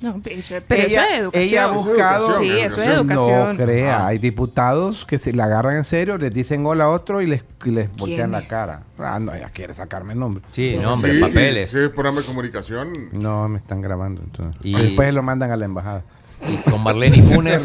No, 0.00 0.20
pero, 0.20 0.36
ella, 0.36 0.58
eso 0.58 1.04
es 1.04 1.20
educación. 1.20 1.42
ella 1.44 1.64
ha 1.64 1.66
buscado. 1.68 2.40
Sí, 2.40 2.50
eso 2.50 2.80
es 2.80 2.86
educación. 2.88 3.56
No 3.56 3.64
crea, 3.64 4.06
hay 4.06 4.18
diputados 4.18 5.04
que 5.06 5.18
se 5.18 5.32
la 5.32 5.44
agarran 5.44 5.76
en 5.76 5.84
serio, 5.84 6.18
les 6.18 6.32
dicen 6.32 6.66
hola 6.66 6.84
a 6.84 6.88
otro 6.90 7.20
y 7.20 7.26
les, 7.28 7.44
y 7.64 7.70
les 7.70 7.88
voltean 7.96 8.32
la 8.32 8.46
cara. 8.48 8.82
Ah, 8.98 9.20
no, 9.20 9.32
ella 9.32 9.50
quiere 9.52 9.74
sacarme 9.74 10.14
el 10.14 10.18
nombre. 10.18 10.42
Sí, 10.50 10.76
nombres, 10.82 11.14
Sí, 11.14 11.20
sí, 11.20 11.24
papeles. 11.24 11.70
Sí, 11.70 11.78
programa 11.94 12.20
de 12.20 12.26
comunicación. 12.26 13.10
No, 13.12 13.48
me 13.48 13.58
están 13.58 13.80
grabando. 13.80 14.22
Entonces. 14.22 14.60
Y- 14.64 14.74
Después 14.74 15.14
lo 15.14 15.22
mandan 15.22 15.52
a 15.52 15.56
la 15.56 15.64
embajada. 15.66 16.02
Y 16.48 16.56
con 16.70 16.82
Marlene 16.82 17.16
y 17.16 17.22
Funes. 17.34 17.62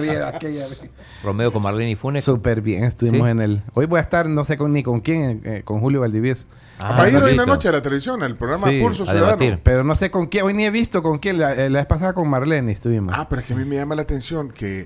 Romeo 1.24 1.52
con 1.52 1.62
Marlene 1.64 1.92
y 1.92 1.96
Funes. 1.96 2.24
Súper 2.24 2.62
bien, 2.62 2.84
estuvimos 2.84 3.26
Sí. 3.26 3.32
en 3.32 3.42
el... 3.42 3.62
Hoy 3.74 3.86
voy 3.86 3.98
a 4.00 4.02
estar, 4.02 4.28
no 4.30 4.44
sé 4.44 4.58
con, 4.58 4.72
ni 4.74 4.84
con 4.84 5.02
quién, 5.02 5.42
eh, 5.46 5.62
con 5.66 5.80
Julio 5.80 6.02
Valdivieso. 6.02 6.46
Ah, 6.80 6.96
Va 6.96 7.04
a 7.06 7.10
ir 7.10 7.18
hoy 7.18 7.32
en 7.32 7.38
la 7.38 7.46
noche 7.48 7.70
a 7.70 7.72
la 7.72 7.82
televisión, 7.82 8.22
al 8.22 8.36
programa 8.36 8.68
Sí, 8.70 8.80
Pulso 8.82 9.04
a 9.04 9.08
Ciudadano. 9.08 9.60
Pero 9.64 9.84
no 9.84 9.96
sé 9.96 10.12
con 10.12 10.28
quién, 10.28 10.46
hoy 10.46 10.54
ni 10.54 10.66
he 10.66 10.70
visto 10.70 11.02
con 11.02 11.18
quién. 11.18 11.40
La, 11.40 11.54
eh, 11.54 11.70
la 11.72 11.80
vez 11.80 11.88
pasada 11.88 12.14
con 12.14 12.30
Marlene 12.30 12.72
estuvimos. 12.72 13.16
Ah, 13.18 13.28
pero 13.28 13.42
es 13.42 13.48
que 13.48 13.54
a 13.54 13.56
mí 13.56 13.66
me 13.66 13.76
llama 13.76 13.96
la 13.96 14.04
atención 14.04 14.50
que 14.52 14.82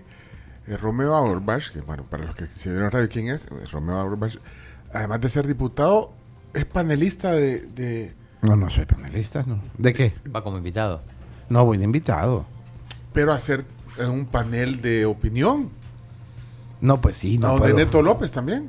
eh, 0.68 0.78
Romeo 0.78 1.14
Auerbach, 1.14 1.70
que 1.74 1.82
bueno, 1.82 2.04
para 2.10 2.24
los 2.24 2.34
que 2.36 2.48
se 2.48 2.70
vieron 2.70 2.86
en 2.86 2.92
radio, 2.92 3.10
¿quién 3.12 3.28
es? 3.28 3.46
Eh, 3.48 3.50
Romeo 3.74 3.98
Auerbach, 3.98 4.38
además 4.94 5.20
de 5.20 5.28
ser 5.28 5.46
diputado, 5.48 6.14
es 6.54 6.64
panelista 6.64 7.34
de... 7.34 7.60
de- 7.68 8.14
No, 8.42 8.56
no 8.56 8.70
soy 8.70 8.86
panelista, 8.86 9.44
¿no? 9.46 9.60
¿De 9.78 9.92
qué? 9.92 10.14
Va 10.34 10.46
como 10.46 10.58
invitado. 10.58 11.02
No, 11.50 11.66
voy 11.66 11.78
de 11.78 11.84
invitado. 11.84 12.46
Pero 13.12 13.34
hacer 13.34 13.66
eh, 13.98 14.06
un 14.08 14.26
panel 14.26 14.82
de 14.82 15.06
opinión. 15.06 15.70
No, 16.80 17.00
pues 17.00 17.18
sí, 17.18 17.38
No, 17.38 17.50
no 17.50 17.54
de 17.56 17.60
puedo. 17.60 17.78
Neto 17.78 18.02
López 18.02 18.32
también. 18.32 18.68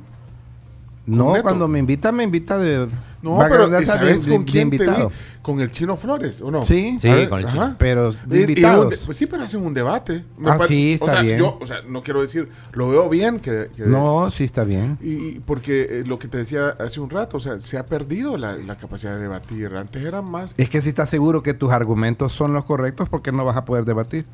No, 1.05 1.31
Neto. 1.31 1.43
cuando 1.43 1.67
me 1.67 1.79
invita, 1.79 2.11
me 2.13 2.23
invita 2.23 2.57
de... 2.57 2.87
No, 3.21 3.37
pero 3.37 3.67
la 3.67 3.81
¿y 3.81 3.85
redundancia, 3.85 3.93
¿sabes 3.95 4.25
de- 4.25 4.31
con 4.31 4.45
de 4.45 4.51
quién 4.51 4.69
te 4.69 4.77
vi? 4.77 4.95
Con 5.41 5.59
el 5.59 5.69
Chino 5.71 5.97
Flores, 5.97 6.41
¿o 6.41 6.49
no? 6.51 6.63
Sí. 6.63 6.97
Sí, 7.01 7.09
ver, 7.09 7.27
con 7.27 7.39
el 7.39 7.45
ajá. 7.47 7.53
chino. 7.53 7.75
Pero 7.77 8.11
de 8.13 8.17
Y- 8.37 8.39
y 8.39 8.43
un 8.43 8.49
invitados. 8.49 8.89
de- 8.91 8.97
pues 8.97 9.17
sí, 9.17 9.25
pero 9.25 9.43
hacen 9.43 9.65
un 9.65 9.73
debate. 9.73 10.23
Ah, 10.45 10.55
pa- 10.57 10.67
sí, 10.67 10.97
o 11.01 11.05
está 11.05 11.11
sea, 11.17 11.21
bien. 11.23 11.39
Yo, 11.39 11.57
o 11.59 11.65
sea, 11.65 11.77
no 11.87 12.03
quiero 12.03 12.21
decir, 12.21 12.47
lo 12.73 12.87
veo 12.89 13.09
bien 13.09 13.39
que... 13.39 13.69
que- 13.75 13.83
No, 13.85 14.29
sí 14.31 14.43
está 14.45 14.63
bien. 14.63 14.97
Y 15.01 15.13
y 15.13 15.39
porque 15.45 15.81
eh, 15.89 16.03
lo 16.05 16.19
que 16.19 16.27
te 16.29 16.37
decía 16.37 16.69
hace 16.79 16.99
un 17.01 17.09
rato, 17.09 17.35
o 17.37 17.39
sea, 17.41 17.59
se 17.59 17.77
ha 17.77 17.85
perdido 17.85 18.37
la, 18.37 18.55
la 18.57 18.77
capacidad 18.77 19.15
de 19.15 19.21
debatir. 19.23 19.73
Antes 19.75 20.05
era 20.05 20.21
más... 20.21 20.53
Es 20.57 20.69
que 20.69 20.81
si 20.81 20.89
estás 20.89 21.09
seguro 21.09 21.43
que 21.43 21.53
tus 21.53 21.71
argumentos 21.73 22.31
son 22.31 22.53
los 22.53 22.63
correctos, 22.65 23.09
¿por 23.09 23.21
qué 23.21 23.31
no 23.33 23.43
vas 23.43 23.57
a 23.57 23.65
poder 23.65 23.83
debatir? 23.85 24.25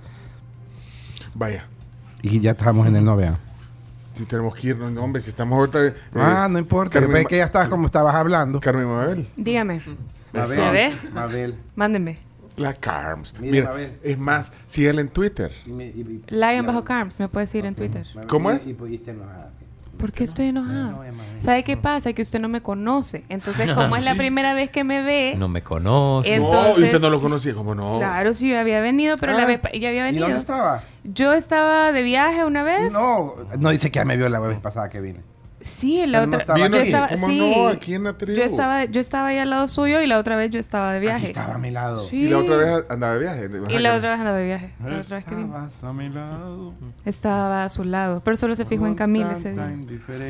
Vaya, 1.40 1.64
Y 2.22 2.42
ya 2.42 2.52
estamos 2.52 2.86
en 2.86 2.98
el 2.98 3.06
noveno. 3.06 3.38
si 4.14 4.26
tenemos 4.26 4.54
que 4.56 4.68
irnos, 4.68 4.92
no, 4.92 5.02
hombre, 5.06 5.22
si 5.22 5.30
estamos 5.30 5.58
ahorita... 5.58 5.88
eh, 5.88 5.94
ah, 6.16 6.50
no 6.52 6.60
importa. 6.60 7.00
Carmen 7.00 7.26
que 7.26 7.38
ya 7.38 7.46
estabas 7.46 7.70
como 7.70 7.86
estabas 7.86 8.14
hablando. 8.14 8.60
Carmen 8.60 8.86
Mabel. 8.88 9.26
Dígame. 9.38 9.82
¿Ya 10.34 10.70
ve? 10.72 10.94
Mabel. 11.14 11.56
Mándenme. 11.78 12.18
La 12.58 12.74
Carms. 12.74 13.34
Mira, 13.40 13.52
Mira, 13.54 13.70
Mabel. 13.70 13.98
es 14.04 14.18
más, 14.20 14.52
síguela 14.66 15.00
en 15.00 15.08
Twitter. 15.08 15.50
Lion 16.28 16.66
bajo 16.66 16.84
Carms, 16.84 17.18
me 17.22 17.30
puedes 17.30 17.50
seguir 17.50 17.66
en 17.68 17.76
Twitter. 17.76 18.06
¿Cómo 18.28 18.52
es? 18.52 18.68
¿Por 20.00 20.12
qué 20.12 20.24
estoy 20.24 20.47
enojada? 20.47 20.91
no. 20.91 21.04
¿Sabe 21.39 21.64
qué 21.64 21.78
pasa? 21.78 22.12
Que 22.14 22.22
usted 22.22 22.39
no 22.39 22.47
me 22.50 22.62
conoce. 22.62 23.24
Entonces, 23.30 23.70
como 23.74 23.95
es 23.95 24.04
la 24.04 24.16
primera 24.16 24.54
vez 24.54 24.70
que 24.72 24.84
me 24.84 25.02
ve, 25.02 25.36
No 25.38 25.47
me 25.47 25.62
conoce. 25.62 26.34
Eh, 26.34 26.39
no, 26.39 26.43
y 26.45 26.47
Entonces- 26.47 26.84
usted 26.86 27.00
no 27.02 27.10
lo 27.10 27.22
conocía, 27.22 27.54
como 27.54 27.76
no? 27.76 27.97
claro, 28.00 28.34
sí, 28.34 28.50
yo 28.50 28.60
había 28.60 28.82
venido, 28.82 29.18
pero 29.18 29.34
la 29.34 29.43
Ah. 29.43 29.45
vez 29.45 29.62
ya 29.80 29.89
había 29.89 30.02
¿Y 30.02 30.04
venido. 30.04 30.24
dónde 30.26 30.39
estaba? 30.39 30.82
Yo 31.04 31.34
estaba 31.34 31.91
de 31.91 32.02
viaje 32.02 32.43
una 32.43 32.64
vez. 32.64 32.91
No, 32.91 33.36
no 33.58 33.70
dice 33.70 33.89
que 33.91 34.00
ya 34.00 34.06
me 34.06 34.18
vio 34.18 34.28
la 34.30 34.39
vez 34.39 34.60
pasada 34.60 34.89
que 34.89 35.00
vine. 35.02 35.20
Sí, 35.62 36.05
la 36.07 36.26
no 36.26 36.38
otra. 36.38 36.57
yo 36.57 36.78
estaba, 36.78 37.10
¿Cómo 37.10 37.28
sí. 37.28 37.39
no? 37.39 37.68
Aquí 37.68 37.93
en 37.93 38.03
la 38.03 38.14
tribu. 38.14 38.38
Yo 38.38 38.43
estaba, 38.45 38.86
yo 38.86 39.01
estaba 39.01 39.28
ahí 39.28 39.38
al 39.38 39.49
lado 39.49 39.68
suyo 39.68 40.01
y 40.01 40.07
la 40.07 40.18
otra 40.18 40.36
vez 40.36 40.51
yo 40.51 40.60
estaba 40.60 40.93
de 40.93 40.99
viaje. 40.99 41.18
Aquí 41.18 41.28
estaba 41.28 41.55
a 41.55 41.57
mi 41.57 41.72
lado. 41.72 42.01
Sí. 42.01 42.24
Y 42.24 42.30
la 42.30 42.38
otra 42.38 42.55
vez 42.55 42.86
andaba 42.89 43.14
de 43.14 43.20
viaje. 43.20 43.49
Y 43.70 43.80
la 43.80 43.95
otra 43.95 44.12
vez 44.12 44.20
andaba 44.20 44.38
de 44.38 44.45
viaje. 44.45 44.74
La 44.84 44.99
otra 44.99 45.18
vez 45.18 45.26
que 45.26 45.36
vine. 45.36 45.47
Estabas 45.47 45.84
a 45.84 45.93
mi 45.93 46.10
lado. 46.10 46.74
Estaba 47.05 47.66
a 47.66 47.70
su 47.70 47.84
lado. 47.84 48.22
Pero 48.24 48.38
solo 48.38 48.55
se 48.55 48.66
fijó 48.66 48.88
en 48.88 48.95
Camila 48.95 49.34
ese 49.34 49.51
día. 49.53 49.76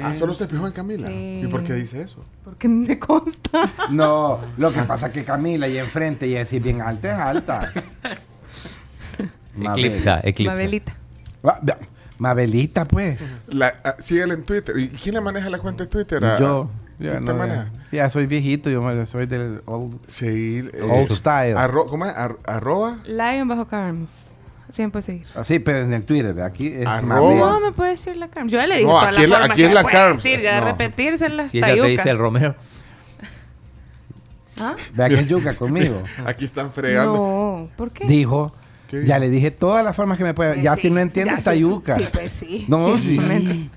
Ah, 0.04 0.14
solo 0.14 0.34
se 0.34 0.48
fijó 0.48 0.66
en 0.66 0.74
Camila. 0.74 1.08
Sí. 1.08 1.42
¿Y 1.44 1.48
por 1.48 1.64
qué 1.64 1.74
dice 1.74 2.02
eso? 2.02 2.26
Porque 2.44 2.68
me 2.68 2.98
consta. 2.98 3.70
No, 3.90 4.40
lo 4.58 4.72
que 4.72 4.82
pasa 4.84 5.08
es 5.08 5.14
que 5.14 5.24
Camila 5.24 5.68
y 5.68 5.78
enfrente 5.78 6.28
y 6.28 6.38
así 6.38 6.60
bien 6.60 6.82
alta 6.82 7.12
es 7.12 7.20
alta. 7.20 7.72
Eclipsa, 9.62 10.22
eclipsa. 10.24 10.54
Mabelita. 10.54 10.94
Mabelita, 12.20 12.86
pues. 12.86 13.18
La, 13.48 13.74
ah, 13.84 13.96
síguela 14.00 14.34
en 14.36 14.44
Twitter. 14.44 14.78
¿Y 14.78 14.90
quién 14.90 15.16
le 15.16 15.22
maneja 15.22 15.50
la 15.50 15.58
cuenta 15.60 15.84
de 15.84 15.90
Twitter? 15.90 16.24
Ah, 16.24 16.38
Yo. 16.40 16.70
¿Quién 16.98 17.12
Ya, 17.14 17.20
te 17.20 17.26
no, 17.26 17.34
maneja? 17.36 17.70
ya, 17.92 17.98
ya 18.04 18.10
soy 18.10 18.26
viejito, 18.28 18.70
yo 18.70 19.06
soy 19.06 19.26
del 19.26 19.62
old, 19.66 20.00
Sí. 20.06 20.70
eh, 20.74 20.82
old 20.84 21.12
style. 21.14 21.56
arro- 21.56 21.88
¿Cómo 21.90 22.06
es? 22.06 22.14
Ar- 22.16 22.36
arroba. 22.46 22.98
Lion 23.06 23.48
bajo 23.48 23.68
Carms. 23.68 24.10
Siempre 24.70 25.02
seguir. 25.02 25.26
Así, 25.36 25.58
pero 25.60 25.80
en 25.80 25.94
el 25.94 26.04
Twitter, 26.04 26.40
aquí 26.42 26.68
es 26.68 26.86
Arroba. 26.86 27.34
No, 27.34 27.60
me 27.60 27.72
puede 27.72 27.92
decir 27.92 28.16
la 28.18 28.28
Carms. 28.28 28.52
Yo 28.52 28.60
ya 28.60 28.68
le 28.68 28.76
dije 28.76 28.86
No, 28.86 29.00
aquí 29.00 29.16
las 29.16 29.24
es 29.24 29.30
la- 29.30 29.36
formas 29.38 29.52
aquí 29.52 29.64
es 29.64 29.74
la 29.74 29.84
Carms. 29.84 30.24
decir, 30.24 30.42
ya 30.42 30.60
No. 30.60 30.66
repetirse 30.68 31.30
las 31.30 31.50
Si 31.50 31.58
ella 31.58 31.68
te 31.74 31.88
dice 31.88 32.10
el 32.12 32.18
Romero. 32.20 32.56
¿Ah? 34.60 34.76
Vea 34.94 35.08
que 35.10 35.16
es 35.16 35.28
yuca 35.28 35.54
conmigo. 35.56 36.04
Aquí 36.26 36.44
están 36.44 36.72
fregando. 36.74 37.14
No, 37.14 37.70
¿por 37.78 37.92
qué? 37.92 38.06
Dijo, 38.06 38.52
¿Qué 38.52 38.59
ya 39.06 39.20
le 39.20 39.30
dije 39.30 39.52
todas 39.52 39.84
las 39.84 39.96
formas 39.96 40.18
que 40.18 40.24
me 40.24 40.34
puede. 40.34 40.60
Eh, 40.60 40.64
Ya 40.64 40.76
sí, 40.76 40.82
si 40.84 40.90
no 40.92 41.00
entiende, 41.00 41.34
está 41.36 41.54
sí. 41.54 41.60
yuca. 41.60 41.96
Sí, 41.98 42.08
pues 42.12 42.34
sí. 42.34 42.66
No, 42.68 42.98
Sí. 42.98 43.70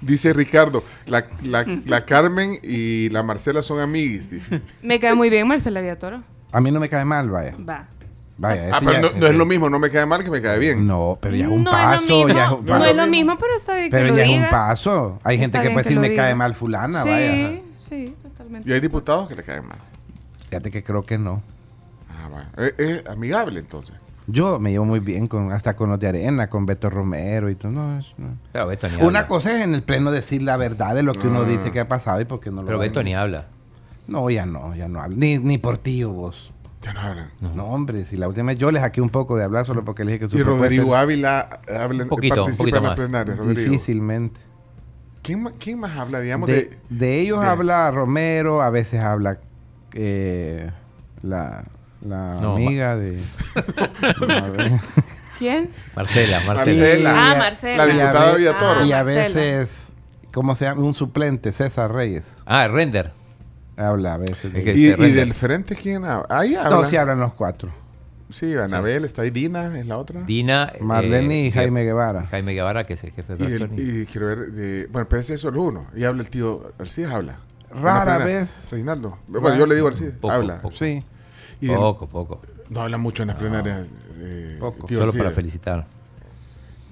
Dice 0.00 0.32
Ricardo, 0.32 0.82
la, 1.06 1.26
la, 1.44 1.64
la 1.86 2.04
Carmen 2.04 2.58
y 2.62 3.08
la 3.10 3.22
Marcela 3.22 3.62
son 3.62 3.78
amiguis, 3.78 4.28
dice. 4.28 4.60
Me 4.82 4.98
cae 4.98 5.14
muy 5.14 5.30
bien 5.30 5.46
Marcela 5.46 5.80
Villatoro. 5.80 6.24
A 6.50 6.60
mí 6.60 6.72
no 6.72 6.80
me 6.80 6.88
cae 6.88 7.04
mal, 7.04 7.30
vaya. 7.30 7.54
Va. 7.68 7.86
Vaya, 8.36 8.70
Ah, 8.74 8.78
pero 8.80 8.92
ya- 8.94 9.00
no, 9.00 9.10
no 9.16 9.26
es 9.28 9.34
lo 9.36 9.46
mismo, 9.46 9.70
no 9.70 9.78
me 9.78 9.90
cae 9.90 10.04
mal 10.04 10.24
que 10.24 10.30
me 10.30 10.42
cae 10.42 10.58
bien. 10.58 10.88
No, 10.88 11.16
pero 11.22 11.36
ya 11.36 11.44
es 11.44 11.50
un 11.52 11.62
no 11.62 11.70
paso, 11.70 12.28
es 12.28 12.34
ya 12.34 12.46
es 12.46 12.50
un 12.50 12.64
no 12.64 12.72
paso. 12.72 12.84
es 12.86 12.96
lo 12.96 13.06
mismo, 13.06 13.38
pero 13.38 13.52
está 13.56 13.76
bien 13.76 13.90
que 13.90 13.96
Pero 13.96 14.08
lo 14.08 14.16
ya 14.16 14.22
es 14.24 14.30
un 14.30 14.50
paso. 14.50 15.18
Hay 15.22 15.38
gente 15.38 15.58
Está 15.58 15.68
que 15.68 15.72
puede 15.72 15.84
que 15.84 15.88
decir, 15.90 16.00
me 16.00 16.08
diga. 16.10 16.24
cae 16.24 16.34
mal 16.34 16.54
fulana, 16.56 17.02
sí, 17.04 17.08
vaya. 17.08 17.60
sí, 17.88 18.14
totalmente. 18.24 18.68
Y 18.68 18.72
hay 18.72 18.80
diputados 18.80 19.28
que 19.28 19.36
le 19.36 19.44
caen 19.44 19.68
mal. 19.68 19.78
Fíjate 20.48 20.70
que 20.72 20.82
creo 20.82 21.04
que 21.04 21.16
no. 21.18 21.42
Ah, 22.10 22.28
bueno. 22.28 22.48
Es, 22.56 22.74
es 22.78 23.06
amigable 23.06 23.60
entonces. 23.60 23.94
Yo 24.32 24.58
me 24.58 24.70
llevo 24.70 24.84
muy 24.86 25.00
bien 25.00 25.26
con 25.28 25.52
hasta 25.52 25.76
con 25.76 25.90
los 25.90 26.00
de 26.00 26.08
arena, 26.08 26.48
con 26.48 26.64
Beto 26.64 26.88
Romero 26.88 27.50
y 27.50 27.54
todo. 27.54 27.70
No, 27.72 27.98
es- 27.98 28.14
no. 28.16 28.36
Pero 28.52 28.66
Beto 28.66 28.88
ni 28.88 28.94
Una 28.96 29.04
habla. 29.20 29.26
cosa 29.26 29.54
es 29.56 29.62
en 29.62 29.74
el 29.74 29.82
pleno 29.82 30.10
decir 30.10 30.42
la 30.42 30.56
verdad 30.56 30.94
de 30.94 31.02
lo 31.02 31.12
que 31.12 31.26
Ah. 31.26 31.30
uno 31.30 31.44
dice 31.44 31.70
que 31.70 31.80
ha 31.80 31.88
pasado 31.88 32.20
y 32.20 32.24
por 32.24 32.40
qué 32.40 32.50
no 32.50 32.62
lo 32.62 32.66
Pero 32.66 32.78
Beto 32.78 33.02
ni 33.02 33.14
habla. 33.14 33.44
No, 34.08 34.28
ya 34.30 34.46
no, 34.46 34.74
ya 34.74 34.88
no 34.88 35.00
hablo. 35.02 35.16
Ni, 35.16 35.38
ni 35.38 35.58
por 35.58 35.76
ti 35.78 36.02
o 36.04 36.10
vos. 36.12 36.50
Ya 36.80 36.92
no 36.94 37.00
hablan. 37.00 37.30
No. 37.54 37.64
hombre, 37.66 38.04
si 38.06 38.16
la 38.16 38.26
última 38.26 38.48
vez 38.48 38.58
yo 38.58 38.72
le 38.72 38.80
saqué 38.80 39.00
un 39.00 39.10
poco 39.10 39.36
de 39.36 39.44
hablar 39.44 39.64
solo 39.66 39.84
porque 39.84 40.04
le 40.04 40.12
dije 40.12 40.20
que 40.24 40.28
su 40.28 40.38
Y 40.38 40.42
Rodrigo 40.42 40.96
Ávila 40.96 41.60
habla, 41.68 42.04
Un 42.04 42.08
poquito, 42.08 42.34
un 42.34 42.40
participa 42.40 42.58
poquito 42.58 42.76
en 42.78 42.82
la 42.82 42.88
más. 42.88 42.98
plenaria, 42.98 43.34
Rodrigo. 43.36 43.70
difícilmente. 43.70 44.40
¿Quién, 45.22 45.44
quién 45.60 45.78
más 45.78 45.96
habla, 45.96 46.18
digamos, 46.20 46.48
De, 46.48 46.54
de, 46.54 46.78
de 46.90 47.20
ellos 47.20 47.40
de- 47.40 47.46
habla 47.46 47.90
Romero, 47.92 48.62
a 48.62 48.70
veces 48.70 49.00
habla 49.00 49.38
eh, 49.92 50.70
la, 51.22 51.64
la 52.06 52.34
No, 52.40 52.54
amiga 52.56 52.96
de... 52.96 53.18
¿Quién? 55.38 55.70
Marcela, 55.96 56.40
Marcela. 56.40 56.54
Marcela. 56.54 57.30
Ah, 57.32 57.34
Marcela. 57.38 57.86
La 57.86 57.92
diputada 57.92 58.32
ve- 58.32 58.38
Villatoro. 58.38 58.84
Y 58.84 58.92
a 58.92 58.96
Marcela. 59.04 59.22
veces, 59.28 59.70
¿cómo 60.32 60.54
se 60.54 60.64
llama? 60.66 60.82
Un 60.82 60.94
suplente, 60.94 61.52
César 61.52 61.92
Reyes. 61.92 62.24
Ah, 62.46 62.68
render. 62.68 63.12
Habla 63.76 64.14
a 64.14 64.18
veces. 64.18 64.52
de 64.52 64.58
Es 64.60 64.64
que- 64.64 64.72
y, 65.08 65.12
del 65.12 65.34
frente 65.34 65.74
quién 65.74 66.04
habla? 66.04 66.26
Ahí 66.30 66.54
habla. 66.54 66.70
No, 66.70 66.84
sí 66.84 66.96
hablan 66.96 67.18
los 67.20 67.34
cuatro. 67.34 67.70
Sí, 68.30 68.54
Anabel, 68.54 69.04
está 69.04 69.22
ahí 69.22 69.30
Dina, 69.30 69.76
es 69.78 69.86
la 69.86 69.98
otra. 69.98 70.22
Dina. 70.22 70.72
Marlene 70.80 71.34
eh, 71.42 71.46
y 71.46 71.52
que- 71.52 71.58
Jaime 71.58 71.84
Guevara. 71.84 72.24
Jaime 72.30 72.54
Guevara, 72.54 72.84
que 72.84 72.94
es 72.94 73.04
el 73.04 73.10
jefe 73.12 73.36
de 73.36 73.44
Y, 73.44 73.52
el- 73.54 73.78
y- 73.78 74.02
y 74.02 74.06
quiero 74.06 74.28
ver, 74.28 74.38
de, 74.52 74.86
bueno, 74.86 75.06
PSC 75.10 75.36
solo 75.38 75.62
uno. 75.62 75.84
Y 75.96 76.04
habla 76.04 76.22
el 76.22 76.30
tío 76.30 76.62
Arcías, 76.78 77.10
habla. 77.12 77.36
Rara 77.70 78.18
vez. 78.18 78.48
Reinaldo. 78.70 79.18
Bueno, 79.26 79.54
yo 79.56 79.66
le 79.66 79.74
digo 79.74 79.88
Arcías, 79.88 80.12
Poco, 80.20 80.32
habla. 80.32 80.60
poco. 80.62 80.76
Sí. 80.76 81.02
Y 81.62 81.68
del- 81.68 81.76
Poco, 81.78 82.06
poco. 82.08 82.40
no 82.70 82.80
habla 82.82 82.98
mucho 82.98 83.22
en 83.22 83.28
las 83.28 83.36
plenarias. 83.38 83.88
eh, 84.16 84.56
Poco. 84.60 84.86
tío 84.86 84.98
Solo 84.98 85.12
para 85.12 85.30
felicitar. 85.30 85.86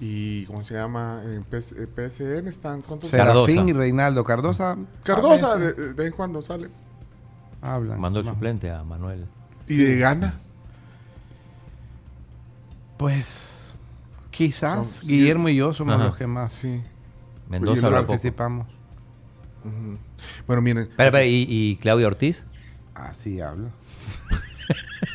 Y, 0.01 0.45
¿cómo 0.47 0.63
se 0.63 0.75
llama? 0.75 1.21
En 1.25 1.43
PS, 1.45 1.73
eh, 1.77 1.87
PSN 1.87 2.49
están 2.49 2.81
con 2.81 2.99
Cardosa. 3.01 3.17
Serafín 3.47 3.69
y 3.69 3.73
Reinaldo 3.75 4.25
Cardosa. 4.25 4.79
Cardosa, 5.05 5.53
a 5.53 5.57
de, 5.59 5.67
veces 5.67 5.77
de 5.89 5.95
vez 5.95 6.07
en 6.07 6.17
cuando 6.17 6.41
sale. 6.41 6.69
Hablan. 7.61 8.01
Mandó 8.01 8.21
el 8.21 8.27
suplente 8.27 8.71
a 8.71 8.83
Manuel. 8.83 9.27
¿Y 9.69 9.77
de 9.77 9.99
Gana? 9.99 10.35
Pues 12.97 13.27
quizás 14.31 14.75
Son- 14.75 14.89
Guillermo 15.09 15.49
y 15.49 15.57
yo 15.57 15.73
somos 15.75 15.95
Ajá. 15.97 16.05
los 16.05 16.17
que 16.17 16.27
más 16.27 16.53
Sí. 16.53 16.81
Mendoza 17.49 17.87
a 17.89 17.91
poco. 17.91 18.07
participamos. 18.07 18.67
Bueno, 20.47 20.63
miren. 20.63 20.85
Espera, 20.85 21.09
espera, 21.09 21.27
¿y, 21.27 21.47
y 21.49 21.77
Claudia 21.77 22.07
Ortiz? 22.07 22.47
Así 22.95 23.41
habla. 23.41 23.69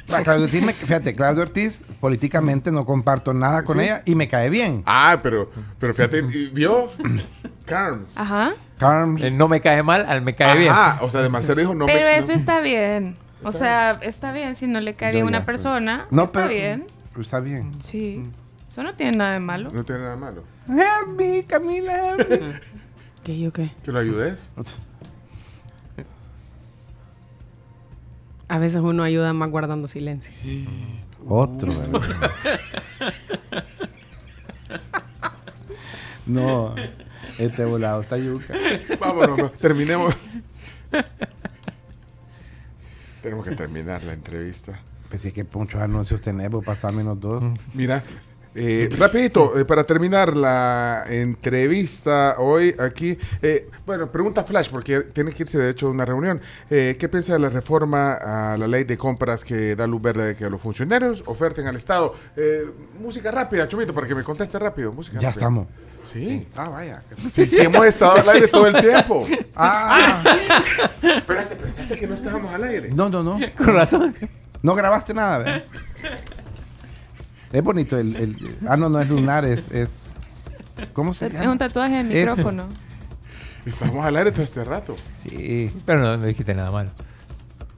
Claudio 0.07 0.45
Ortiz, 0.45 0.61
me- 0.63 0.73
fíjate, 0.73 1.15
Claudio 1.15 1.41
Ortiz, 1.43 1.81
políticamente 1.99 2.71
no 2.71 2.85
comparto 2.85 3.33
nada 3.33 3.63
con 3.63 3.77
Sí. 3.77 3.83
ella 3.85 4.01
y 4.05 4.15
me 4.15 4.27
cae 4.27 4.49
bien. 4.49 4.83
Ah, 4.85 5.19
pero, 5.23 5.49
pero 5.79 5.93
fíjate, 5.93 6.21
¿vio? 6.21 6.89
Carms. 7.65 8.17
Ajá. 8.17 8.51
Carms, 8.77 9.21
El 9.21 9.37
no 9.37 9.47
me 9.47 9.61
cae 9.61 9.81
mal, 9.83 10.05
al 10.07 10.21
me 10.21 10.35
cae 10.35 10.57
bien. 10.59 10.73
Ah, 10.75 10.99
o 11.01 11.09
sea, 11.09 11.21
de 11.21 11.29
Marcelo 11.29 11.61
dijo 11.61 11.73
no 11.75 11.85
Pero 11.87 12.05
me... 12.05 12.17
eso 12.17 12.27
no- 12.27 12.33
está 12.37 12.59
bien. 12.59 13.15
O 13.43 13.51
sea, 13.51 13.91
está 14.01 14.31
bien 14.31 14.55
si 14.55 14.67
no 14.67 14.79
le 14.81 14.93
cae 14.95 15.11
bien 15.13 15.25
una 15.25 15.39
estoy- 15.39 15.45
persona. 15.53 16.05
no, 16.11 16.23
está 16.25 16.39
pero 16.43 16.49
bien. 16.49 16.87
está 17.19 17.39
bien. 17.39 17.71
Sí. 17.81 18.23
Eso 18.71 18.83
no 18.83 18.93
tiene 18.95 19.17
nada 19.17 19.33
de 19.33 19.39
malo. 19.39 19.71
No 19.71 19.83
tiene 19.85 20.01
nada 20.01 20.15
malo. 20.17 20.43
Help 20.67 21.17
me, 21.17 21.43
Camila. 21.45 22.11
help 22.17 22.29
me. 22.41 22.59
¿Qué 23.23 23.39
yo 23.39 23.51
qué? 23.51 23.71
Que 23.83 23.91
lo 23.91 23.99
ayudes. 23.99 24.51
A 28.47 28.59
veces 28.59 28.81
uno 28.81 29.03
ayuda 29.03 29.33
más 29.33 29.49
guardando 29.49 29.87
silencio. 29.87 30.31
Otro, 31.27 31.73
¿verdad? 31.73 32.01
No, 36.27 36.73
este 37.37 37.65
volado 37.65 38.01
está 38.01 38.17
yuca. 38.17 38.55
Vámonos, 38.99 39.37
no, 39.37 39.51
terminemos. 39.51 40.15
Tenemos 43.21 43.45
que 43.45 43.55
terminar 43.55 44.03
la 44.03 44.13
entrevista. 44.13 44.79
Pues 45.09 45.21
sí 45.21 45.31
que 45.31 45.45
muchos 45.53 45.79
anuncios 45.79 46.21
tenemos, 46.21 46.65
pasar 46.65 46.93
menos 46.93 47.19
dos. 47.19 47.43
Mira, 47.75 48.03
Eh, 48.57 48.89
rapidito, 48.97 49.59
eh, 49.59 49.65
para 49.65 49.83
terminar 49.83 50.35
la 50.37 51.03
entrevista 51.09 52.35
hoy 52.39 52.73
aquí, 52.79 53.17
eh, 53.41 53.69
bueno, 53.85 54.09
pregunta 54.11 54.43
Flash, 54.43 54.69
porque 54.69 55.01
tiene 55.01 55.33
que 55.33 55.43
irse 55.43 55.57
de 55.59 55.71
hecho 55.71 55.87
a 55.87 55.91
una 55.91 56.05
reunión. 56.05 56.39
Eh, 56.69 56.95
¿Qué 56.97 57.09
piensa 57.09 57.33
de 57.33 57.39
la 57.39 57.49
reforma 57.49 58.13
a 58.13 58.57
la 58.57 58.65
ley 58.67 58.85
de 58.85 58.97
compras 58.97 59.43
que 59.43 59.75
da 59.75 59.85
luz 59.87 60.01
verde 60.01 60.27
de 60.27 60.35
que 60.37 60.49
los 60.49 60.61
funcionarios 60.61 61.21
oferten 61.25 61.67
al 61.67 61.75
Estado? 61.75 62.13
Eh, 62.37 62.63
música 62.99 63.29
rápida, 63.29 63.67
Chumito, 63.67 63.93
para 63.93 64.07
que 64.07 64.15
me 64.15 64.23
conteste 64.23 64.57
rápido. 64.57 64.93
Música 64.93 65.19
Ya 65.19 65.27
rápida. 65.29 65.39
estamos. 65.41 65.67
Sí. 66.05 66.47
Ah, 66.55 66.69
vaya. 66.69 67.01
Sí, 67.31 67.45
sí, 67.47 67.61
hemos 67.61 67.85
estado 67.85 68.17
al 68.17 68.29
aire 68.29 68.47
todo 68.47 68.67
el 68.67 68.75
tiempo. 68.79 69.27
Ah, 69.55 70.23
Espérate, 71.01 71.55
¿pensaste 71.55 71.97
que 71.97 72.07
no 72.07 72.13
estábamos 72.13 72.53
al 72.53 72.63
aire? 72.63 72.89
no, 72.93 73.09
no, 73.09 73.21
no. 73.23 73.39
Con 73.57 73.67
razón. 73.75 74.15
No 74.61 74.75
grabaste 74.75 75.13
nada, 75.13 75.37
¿verdad? 75.39 75.63
Es 77.55 77.63
bonito 77.63 77.97
el, 77.97 78.15
el- 78.15 78.57
Ah, 78.67 78.75
no, 78.77 78.89
no 78.89 78.99
es 78.99 79.07
lunar, 79.09 79.45
es... 79.45 79.71
es 79.71 80.01
¿Cómo 80.93 81.13
se 81.13 81.27
Es 81.27 81.33
llama? 81.33 81.51
un 81.53 81.57
tatuaje 81.57 82.03
de 82.03 82.21
Ese. 82.21 82.29
micrófono. 82.31 82.67
Estamos 83.65 84.05
al 84.05 84.15
aire 84.17 84.31
todo 84.31 84.43
este 84.43 84.63
rato. 84.63 84.95
Sí. 85.23 85.71
Pero 85.85 85.99
no, 85.99 86.17
no 86.17 86.25
dijiste 86.25 86.53
nada 86.53 86.69
malo. 86.71 86.91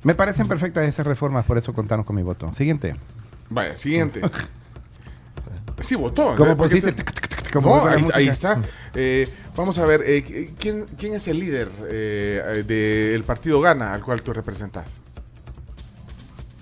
Me 0.04 0.16
parecen 0.16 0.48
perfectas 0.48 0.88
esas 0.88 1.06
reformas, 1.06 1.46
por 1.46 1.58
eso 1.60 1.74
contanos 1.74 2.06
con 2.06 2.16
mi 2.16 2.24
voto. 2.24 2.52
Siguiente. 2.54 2.96
Vaya, 3.50 3.76
siguiente. 3.76 4.22
Sí, 5.82 5.94
votó. 5.94 6.36
¿Cómo 6.36 6.54
¿eh? 6.54 6.56
Pusiste? 6.56 6.90
se- 6.92 7.52
Como 7.54 7.76
No, 7.76 7.86
ahí, 7.86 8.04
ahí 8.16 8.28
está. 8.30 8.60
Eh, 8.96 9.30
vamos 9.56 9.78
a 9.78 9.86
ver, 9.86 10.02
eh, 10.08 10.52
¿quién, 10.60 10.86
¿quién 10.98 11.14
es 11.14 11.28
el 11.28 11.38
líder 11.38 11.70
eh, 11.88 12.64
del 12.66 13.24
partido 13.24 13.62
Gana 13.62 13.94
al 13.94 14.02
cual 14.04 14.24
tú 14.24 14.34
representas? 14.34 14.96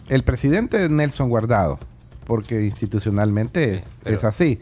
El 0.09 0.23
presidente 0.23 0.89
Nelson 0.89 1.29
Guardado, 1.29 1.79
porque 2.25 2.61
institucionalmente 2.63 3.75
es, 3.75 3.83
pero- 4.03 4.17
es 4.17 4.23
así. 4.23 4.59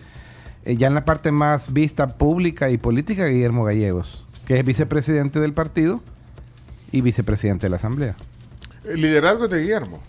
Eh, 0.65 0.77
ya 0.77 0.87
en 0.87 0.93
la 0.93 1.03
parte 1.05 1.31
más 1.31 1.73
vista 1.73 2.07
pública 2.17 2.69
y 2.69 2.77
política, 2.77 3.25
Guillermo 3.25 3.63
Gallegos, 3.65 4.23
que 4.45 4.59
es 4.59 4.65
vicepresidente 4.65 5.39
del 5.39 5.53
partido 5.53 6.01
y 6.91 7.01
vicepresidente 7.01 7.65
de 7.65 7.69
la 7.71 7.75
Asamblea. 7.77 8.15
El 8.85 9.01
liderazgo 9.01 9.45
es 9.45 9.49
de 9.51 9.61
Guillermo. 9.61 10.01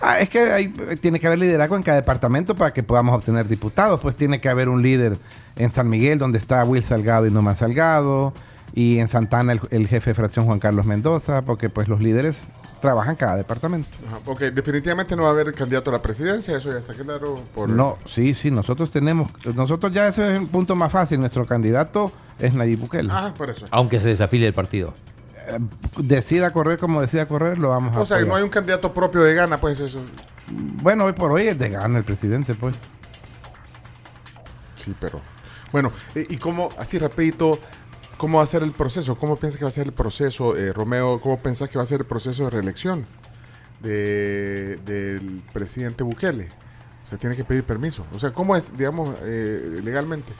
Ah, 0.00 0.20
es 0.20 0.28
que 0.28 0.38
hay- 0.52 0.68
tiene 1.00 1.18
que 1.18 1.26
haber 1.26 1.38
liderazgo 1.40 1.76
en 1.76 1.82
cada 1.82 1.96
departamento 1.96 2.54
para 2.54 2.72
que 2.72 2.82
podamos 2.82 3.14
obtener 3.16 3.48
diputados. 3.48 4.00
Pues 4.00 4.14
tiene 4.16 4.40
que 4.40 4.48
haber 4.48 4.68
un 4.68 4.80
líder 4.82 5.18
en 5.56 5.70
San 5.70 5.88
Miguel, 5.88 6.18
donde 6.18 6.38
está 6.38 6.62
Will 6.64 6.84
Salgado 6.84 7.26
y 7.26 7.30
Numa 7.30 7.56
Salgado. 7.56 8.32
Y 8.74 8.98
en 8.98 9.08
Santana 9.08 9.52
el, 9.52 9.60
el 9.70 9.88
jefe 9.88 10.10
de 10.10 10.14
fracción 10.14 10.44
Juan 10.44 10.60
Carlos 10.60 10.86
Mendoza, 10.86 11.42
porque 11.42 11.68
pues 11.68 11.88
los 11.88 12.00
líderes 12.00 12.42
trabajan 12.80 13.16
cada 13.16 13.36
departamento. 13.36 13.88
Ajá, 14.06 14.18
Ok, 14.26 14.40
definitivamente 14.52 15.14
no 15.16 15.22
va 15.24 15.28
a 15.28 15.32
haber 15.32 15.52
candidato 15.54 15.90
a 15.90 15.94
la 15.94 16.02
presidencia, 16.02 16.56
eso 16.56 16.72
ya 16.72 16.78
está 16.78 16.94
claro. 16.94 17.42
Por... 17.54 17.68
No, 17.68 17.94
sí, 18.06 18.34
sí, 18.34 18.50
nosotros 18.50 18.90
tenemos, 18.90 19.30
nosotros 19.54 19.92
ya 19.92 20.08
ese 20.08 20.34
es 20.34 20.40
un 20.40 20.48
punto 20.48 20.76
más 20.76 20.92
fácil. 20.92 21.20
Nuestro 21.20 21.46
candidato 21.46 22.12
es 22.38 22.54
Nayib 22.54 22.80
Bukele. 22.80 23.10
Ah, 23.12 23.32
por 23.36 23.50
eso. 23.50 23.66
Aunque 23.70 24.00
se 24.00 24.08
desafíe 24.08 24.46
el 24.46 24.54
partido. 24.54 24.94
Decida 25.96 26.50
correr 26.52 26.78
como 26.78 27.00
decida 27.00 27.26
correr, 27.26 27.58
lo 27.58 27.70
vamos 27.70 27.96
a 27.96 28.00
O 28.00 28.06
sea, 28.06 28.18
apoyar. 28.18 28.28
no 28.28 28.36
hay 28.36 28.42
un 28.42 28.50
candidato 28.50 28.92
propio 28.92 29.22
de 29.22 29.34
Gana, 29.34 29.58
pues 29.58 29.80
eso. 29.80 30.00
Bueno, 30.50 31.04
hoy 31.06 31.12
por 31.12 31.30
hoy 31.32 31.46
es 31.48 31.58
de 31.58 31.68
gana 31.68 31.98
el 31.98 32.04
presidente, 32.04 32.54
pues. 32.54 32.74
Sí, 34.76 34.94
pero. 34.98 35.20
Bueno, 35.72 35.92
eh, 36.14 36.26
y 36.28 36.36
cómo, 36.38 36.70
así 36.78 36.98
rapidito, 36.98 37.58
¿cómo 38.18 38.38
va 38.38 38.44
a 38.44 38.46
ser 38.46 38.62
el 38.62 38.72
proceso? 38.72 39.16
¿Cómo 39.16 39.36
piensas 39.36 39.58
que 39.58 39.64
va 39.64 39.68
a 39.68 39.72
ser 39.72 39.86
el 39.86 39.92
proceso, 39.92 40.56
eh, 40.56 40.72
Romeo? 40.72 41.20
¿Cómo 41.20 41.40
pensás 41.40 41.70
que 41.70 41.78
va 41.78 41.84
a 41.84 41.86
ser 41.86 42.00
el 42.00 42.06
proceso 42.06 42.44
de 42.44 42.50
reelección 42.50 43.06
de, 43.80 44.78
del 44.84 45.42
presidente 45.52 46.04
Bukele? 46.04 46.48
O 47.04 47.08
sea, 47.08 47.18
tiene 47.18 47.34
que 47.36 47.44
pedir 47.44 47.64
permiso. 47.64 48.04
O 48.12 48.18
sea, 48.18 48.32
¿cómo 48.32 48.54
es, 48.54 48.76
digamos, 48.76 49.16
eh, 49.22 49.80
legalmente? 49.82 50.32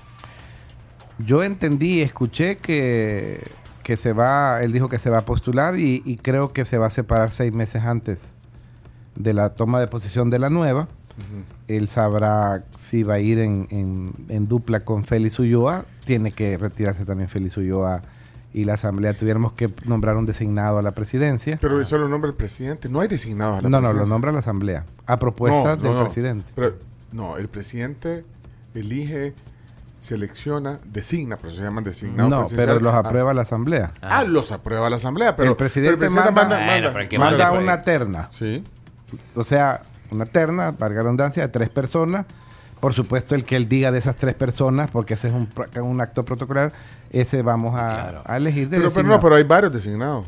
Yo 1.18 1.42
entendí, 1.42 2.02
escuché 2.02 2.58
que, 2.58 3.42
que 3.82 3.96
se 3.96 4.12
va, 4.12 4.62
él 4.62 4.72
dijo 4.72 4.88
que 4.88 4.98
se 4.98 5.08
va 5.08 5.18
a 5.18 5.24
postular 5.24 5.78
y 5.78 6.18
creo 6.22 6.52
que 6.52 6.64
se 6.64 6.76
va 6.76 6.86
a 6.86 6.90
separar 6.90 7.32
seis 7.32 7.52
meses 7.52 7.84
antes 7.84 8.34
de 9.16 9.34
la 9.34 9.54
toma 9.54 9.80
de 9.80 9.88
posición 9.88 10.30
de 10.30 10.38
la 10.38 10.50
nueva. 10.50 10.88
Él 11.66 11.88
sabrá 11.88 12.64
si 12.76 13.02
va 13.02 13.14
a 13.14 13.18
ir 13.18 13.38
en, 13.38 13.66
en- 13.70 14.12
en 14.28 14.48
dupla 14.48 14.80
con 14.80 15.04
Félix 15.04 15.38
Ulloa. 15.38 15.84
Tiene 16.04 16.32
que 16.32 16.56
retirarse 16.56 17.04
también 17.04 17.28
Félix 17.28 17.56
Ulloa 17.56 18.02
y 18.52 18.64
la 18.64 18.74
asamblea. 18.74 19.12
Tuviéramos 19.14 19.52
que 19.52 19.70
nombrar 19.84 20.16
un 20.16 20.24
designado 20.26 20.78
a 20.78 20.82
la 20.82 20.92
presidencia. 20.92 21.58
Pero 21.60 21.80
eso 21.80 21.98
lo 21.98 22.08
nombra 22.08 22.30
el 22.30 22.36
presidente. 22.36 22.88
No 22.88 23.00
hay 23.00 23.08
designados 23.08 23.58
a 23.58 23.62
la 23.62 23.68
No, 23.68 23.76
no, 23.76 23.76
lo 23.78 23.82
presidencia. 23.88 24.12
nombra 24.14 24.32
la 24.32 24.38
asamblea. 24.38 24.84
A 25.06 25.18
propuesta 25.18 25.76
No, 25.76 25.82
del 25.82 25.92
no, 25.92 25.98
no. 25.98 26.04
presidente. 26.04 26.44
Pero, 26.54 26.74
no, 27.12 27.36
el 27.36 27.48
presidente 27.48 28.24
elige, 28.74 29.34
selecciona, 30.00 30.78
designa, 30.84 31.36
pero 31.36 31.50
se 31.52 31.62
llaman 31.62 31.84
designados. 31.84 32.30
No, 32.52 32.56
pero 32.56 32.78
los 32.80 32.94
Ah, 32.94 32.98
aprueba 33.00 33.34
la 33.34 33.42
asamblea. 33.42 33.92
Ah, 34.00 34.24
los 34.24 34.52
aprueba 34.52 34.88
la 34.88 34.96
asamblea, 34.96 35.34
pero 35.36 35.50
El 35.50 35.56
presidente 35.56 35.98
pero 36.08 36.12
manda- 36.12 36.64
Bueno, 36.64 36.90
pero 36.92 37.08
que 37.08 37.18
Manda 37.18 37.46
manda- 37.50 37.60
una 37.60 37.82
terna. 37.82 38.28
Sí. 38.30 38.62
O 39.34 39.42
sea, 39.44 39.82
una 40.10 40.26
terna, 40.26 40.72
para 40.76 40.94
redundancia, 40.94 41.42
de 41.42 41.48
tres 41.48 41.68
personas. 41.68 42.26
Por 42.80 42.94
supuesto, 42.94 43.34
el 43.34 43.44
que 43.44 43.56
él 43.56 43.68
diga 43.68 43.90
de 43.90 43.98
esas 43.98 44.14
tres 44.16 44.34
personas, 44.34 44.90
porque 44.90 45.14
ese 45.14 45.28
es 45.28 45.34
un, 45.34 45.48
un 45.82 46.00
acto 46.00 46.24
protocolar, 46.24 46.72
ese 47.10 47.42
vamos 47.42 47.74
a, 47.74 47.88
Claro. 47.88 48.22
a 48.24 48.36
elegir 48.36 48.68
de 48.68 48.76
Pero, 48.78 48.90
pero 48.92 49.08
no, 49.08 49.18
pero 49.20 49.34
hay 49.34 49.42
varios 49.44 49.72
designados. 49.72 50.26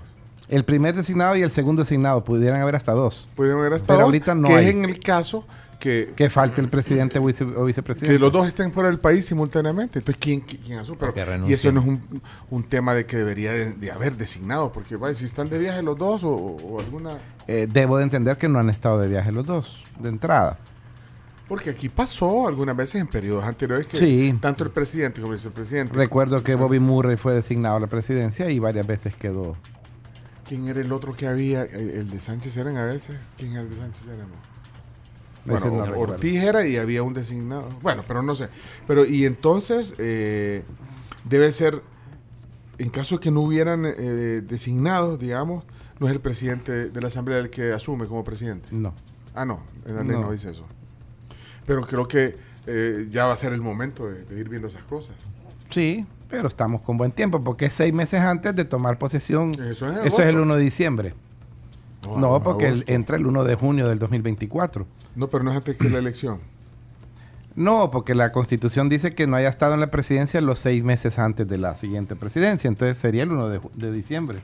El 0.48 0.64
primer 0.64 0.96
designado 0.96 1.36
y 1.36 1.42
el 1.42 1.52
segundo 1.52 1.82
designado, 1.82 2.24
pudieran 2.24 2.60
haber 2.60 2.74
hasta 2.74 2.90
dos. 2.90 3.28
Pudieron 3.36 3.60
haber 3.60 3.74
hasta 3.74 3.86
Pero 3.86 3.98
dos, 3.98 4.04
ahorita 4.06 4.34
no 4.34 4.48
que 4.48 4.54
hay. 4.56 4.66
es 4.66 4.74
en 4.74 4.84
el 4.84 4.98
caso 4.98 5.44
que, 5.80 6.12
Que 6.14 6.30
falte 6.30 6.60
el 6.60 6.68
presidente 6.68 7.18
o, 7.18 7.22
vice- 7.24 7.42
o 7.56 7.64
vicepresidente. 7.64 8.14
que 8.14 8.20
los 8.20 8.30
dos 8.30 8.46
estén 8.46 8.70
fuera 8.70 8.88
del 8.88 9.00
país 9.00 9.24
simultáneamente. 9.26 9.98
Entonces, 9.98 10.20
¿quién, 10.20 10.40
quién, 10.42 10.62
quién 10.62 10.78
asume? 10.78 11.00
Y 11.48 11.52
eso 11.54 11.72
no 11.72 11.80
es 11.80 11.86
un, 11.88 12.22
un 12.50 12.62
tema 12.62 12.94
de 12.94 13.06
que 13.06 13.16
debería 13.16 13.50
de, 13.52 13.72
de 13.72 13.90
haber 13.90 14.16
designados, 14.16 14.70
porque 14.70 14.94
vaya, 14.96 15.14
si 15.14 15.24
están 15.24 15.50
de 15.50 15.58
viaje 15.58 15.82
los 15.82 15.98
dos 15.98 16.22
o, 16.22 16.30
o 16.30 16.78
alguna... 16.78 17.18
Eh, 17.48 17.66
debo 17.68 17.96
de 17.98 18.04
entender 18.04 18.38
que 18.38 18.48
no 18.48 18.60
han 18.60 18.70
estado 18.70 19.00
de 19.00 19.08
viaje 19.08 19.32
los 19.32 19.44
dos, 19.44 19.82
de 19.98 20.10
entrada. 20.10 20.58
Porque 21.48 21.70
aquí 21.70 21.88
pasó 21.88 22.46
algunas 22.46 22.76
veces 22.76 23.00
en 23.00 23.08
periodos 23.08 23.44
anteriores 23.44 23.88
que 23.88 23.96
Sí. 23.96 24.38
tanto 24.40 24.62
el 24.62 24.70
presidente 24.70 25.20
como 25.20 25.32
el 25.32 25.38
vicepresidente... 25.38 25.92
Recuerdo 25.94 26.44
que 26.44 26.54
Bobby 26.54 26.78
Murray 26.78 27.16
fue 27.16 27.34
designado 27.34 27.74
a 27.76 27.80
la 27.80 27.88
presidencia 27.88 28.48
y 28.50 28.60
varias 28.60 28.86
veces 28.86 29.16
quedó. 29.16 29.56
¿Quién 30.46 30.68
era 30.68 30.80
el 30.80 30.92
otro 30.92 31.12
que 31.16 31.26
había? 31.26 31.62
El, 31.64 31.90
el 31.90 32.10
de 32.10 32.20
Sánchez 32.20 32.56
eran 32.56 32.76
a 32.76 32.84
veces. 32.84 33.32
¿Quién 33.36 33.52
era 33.52 33.62
el 33.62 33.70
de 33.70 33.76
Sánchez 33.78 34.02
eran? 34.08 34.28
Bueno, 35.44 35.66
no. 35.86 35.98
Ortiz 35.98 36.42
era 36.42 36.66
y 36.66 36.76
había 36.76 37.02
un 37.02 37.14
designado. 37.14 37.68
Bueno, 37.82 38.04
pero 38.06 38.22
no 38.22 38.34
sé. 38.34 38.48
Pero 38.86 39.04
y 39.06 39.24
entonces 39.26 39.94
eh, 39.98 40.62
debe 41.24 41.50
ser, 41.52 41.82
en 42.78 42.90
caso 42.90 43.16
de 43.16 43.20
que 43.20 43.30
no 43.30 43.40
hubieran 43.40 43.84
eh, 43.86 44.42
designado, 44.46 45.16
digamos, 45.16 45.64
no 45.98 46.06
es 46.06 46.12
el 46.12 46.20
presidente 46.20 46.90
de 46.90 47.00
la 47.00 47.08
Asamblea 47.08 47.38
el 47.38 47.50
que 47.50 47.72
asume 47.72 48.06
como 48.06 48.24
presidente. 48.24 48.68
No. 48.72 48.94
Ah, 49.34 49.44
no, 49.44 49.60
en 49.86 49.94
la 49.96 50.02
ley 50.02 50.12
no, 50.12 50.22
No. 50.22 50.32
dice 50.32 50.50
eso. 50.50 50.66
Pero 51.66 51.86
creo 51.86 52.06
que 52.08 52.36
eh, 52.66 53.06
ya 53.10 53.26
va 53.26 53.32
a 53.32 53.36
ser 53.36 53.52
el 53.52 53.60
momento 53.60 54.06
de, 54.08 54.24
de 54.24 54.40
ir 54.40 54.48
viendo 54.48 54.68
esas 54.68 54.82
cosas. 54.84 55.14
Sí, 55.70 56.04
pero 56.28 56.48
estamos 56.48 56.80
con 56.82 56.96
buen 56.98 57.12
tiempo 57.12 57.40
porque 57.40 57.66
es 57.66 57.72
seis 57.72 57.94
meses 57.94 58.20
antes 58.20 58.54
de 58.56 58.64
tomar 58.64 58.98
posesión. 58.98 59.50
Eso 59.54 59.86
es 59.88 60.06
Eso 60.06 60.20
es 60.20 60.28
el 60.28 60.36
agosto. 60.36 60.42
1 60.42 60.56
de 60.56 60.62
diciembre. 60.62 61.14
No, 62.02 62.42
porque 62.42 62.68
el- 62.68 62.84
entra 62.86 63.16
el 63.16 63.26
1 63.26 63.44
de 63.44 63.54
junio 63.56 63.88
del 63.88 63.98
2024. 63.98 64.86
No, 65.16 65.28
pero 65.28 65.44
no 65.44 65.50
es 65.50 65.56
antes 65.58 65.76
que 65.76 65.90
la 65.90 65.98
elección. 65.98 66.38
No, 67.56 67.90
porque 67.90 68.14
la 68.14 68.32
constitución 68.32 68.88
dice 68.88 69.14
que 69.14 69.26
no 69.26 69.36
haya 69.36 69.48
estado 69.48 69.74
en 69.74 69.80
la 69.80 69.88
presidencia 69.88 70.40
los 70.40 70.58
seis 70.60 70.82
meses 70.84 71.18
antes 71.18 71.46
de 71.48 71.58
la 71.58 71.76
siguiente 71.76 72.16
presidencia. 72.16 72.68
Entonces 72.68 72.96
sería 72.96 73.24
el 73.24 73.32
1 73.32 73.48
de, 73.48 73.92
diciembre. 73.92 74.38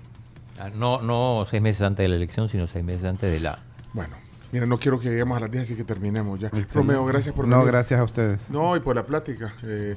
Ah, 0.58 0.70
No, 0.76 1.00
no 1.00 1.44
seis 1.48 1.62
meses 1.62 1.82
antes 1.82 2.02
de 2.04 2.08
la 2.08 2.16
elección, 2.16 2.48
sino 2.48 2.66
seis 2.66 2.84
meses 2.84 3.04
antes 3.04 3.30
de 3.32 3.40
la. 3.40 3.58
Bueno, 3.92 4.16
mira, 4.52 4.66
no 4.66 4.76
quiero 4.78 4.98
que 4.98 5.08
lleguemos 5.08 5.36
a 5.36 5.40
las 5.40 5.50
10, 5.50 5.62
así 5.62 5.76
que 5.76 5.84
terminemos 5.84 6.38
ya. 6.40 6.50
Romeo, 6.74 7.04
gracias 7.06 7.34
por 7.34 7.46
No, 7.46 7.58
venir. 7.58 7.72
gracias 7.72 8.00
a 8.00 8.04
ustedes. 8.04 8.40
No, 8.50 8.76
y 8.76 8.80
por 8.80 8.96
la 8.96 9.06
plática. 9.06 9.54
Eh, 9.62 9.94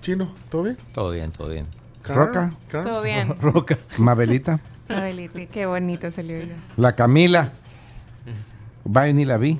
Chino, 0.00 0.32
¿todo 0.48 0.62
bien? 0.64 0.78
Todo 0.94 1.10
bien, 1.10 1.30
todo 1.32 1.48
bien. 1.50 1.66
Roca. 2.04 2.52
Todo 2.70 3.02
bien. 3.02 3.34
Roca. 3.40 3.78
Mabelita. 3.98 4.60
Abelita, 4.88 5.40
qué 5.46 5.66
bonito 5.66 6.10
salió 6.10 6.38
ya. 6.38 6.54
La 6.76 6.94
Camila. 6.94 7.52
Va 8.86 9.08
y 9.08 9.14
ni 9.14 9.24
la 9.24 9.36
vi. 9.36 9.58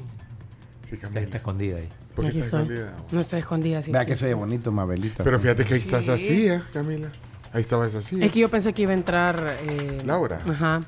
Sí, 0.85 0.97
Camila. 0.97 1.21
está 1.23 1.39
escondida 1.39 1.79
ahí. 1.79 1.89
¿Por 2.15 2.25
qué 2.25 2.29
Aquí 2.31 2.39
está 2.41 2.59
escondida? 2.63 2.95
No 3.11 3.21
estoy 3.21 3.39
escondida 3.41 3.79
así. 3.81 3.91
Vea 3.93 4.05
que 4.07 4.17
soy 4.17 4.33
bonito, 4.35 4.71
Mabelita. 4.73 5.25
Pero 5.25 5.39
fíjate 5.39 5.65
que 5.65 5.75
ahí 5.75 5.81
estás 5.81 6.09
así, 6.09 6.49
¿eh, 6.49 6.61
Camila? 6.73 7.09
Ahí 7.53 7.61
estabas 7.61 7.95
así. 7.95 8.23
Es 8.23 8.31
que 8.33 8.39
yo 8.41 8.49
pensé 8.49 8.73
que 8.73 8.83
iba 8.83 8.93
a 8.93 8.95
entrar. 8.95 9.57
eh, 9.61 10.03
Laura. 10.05 10.43
Ajá. 10.49 10.83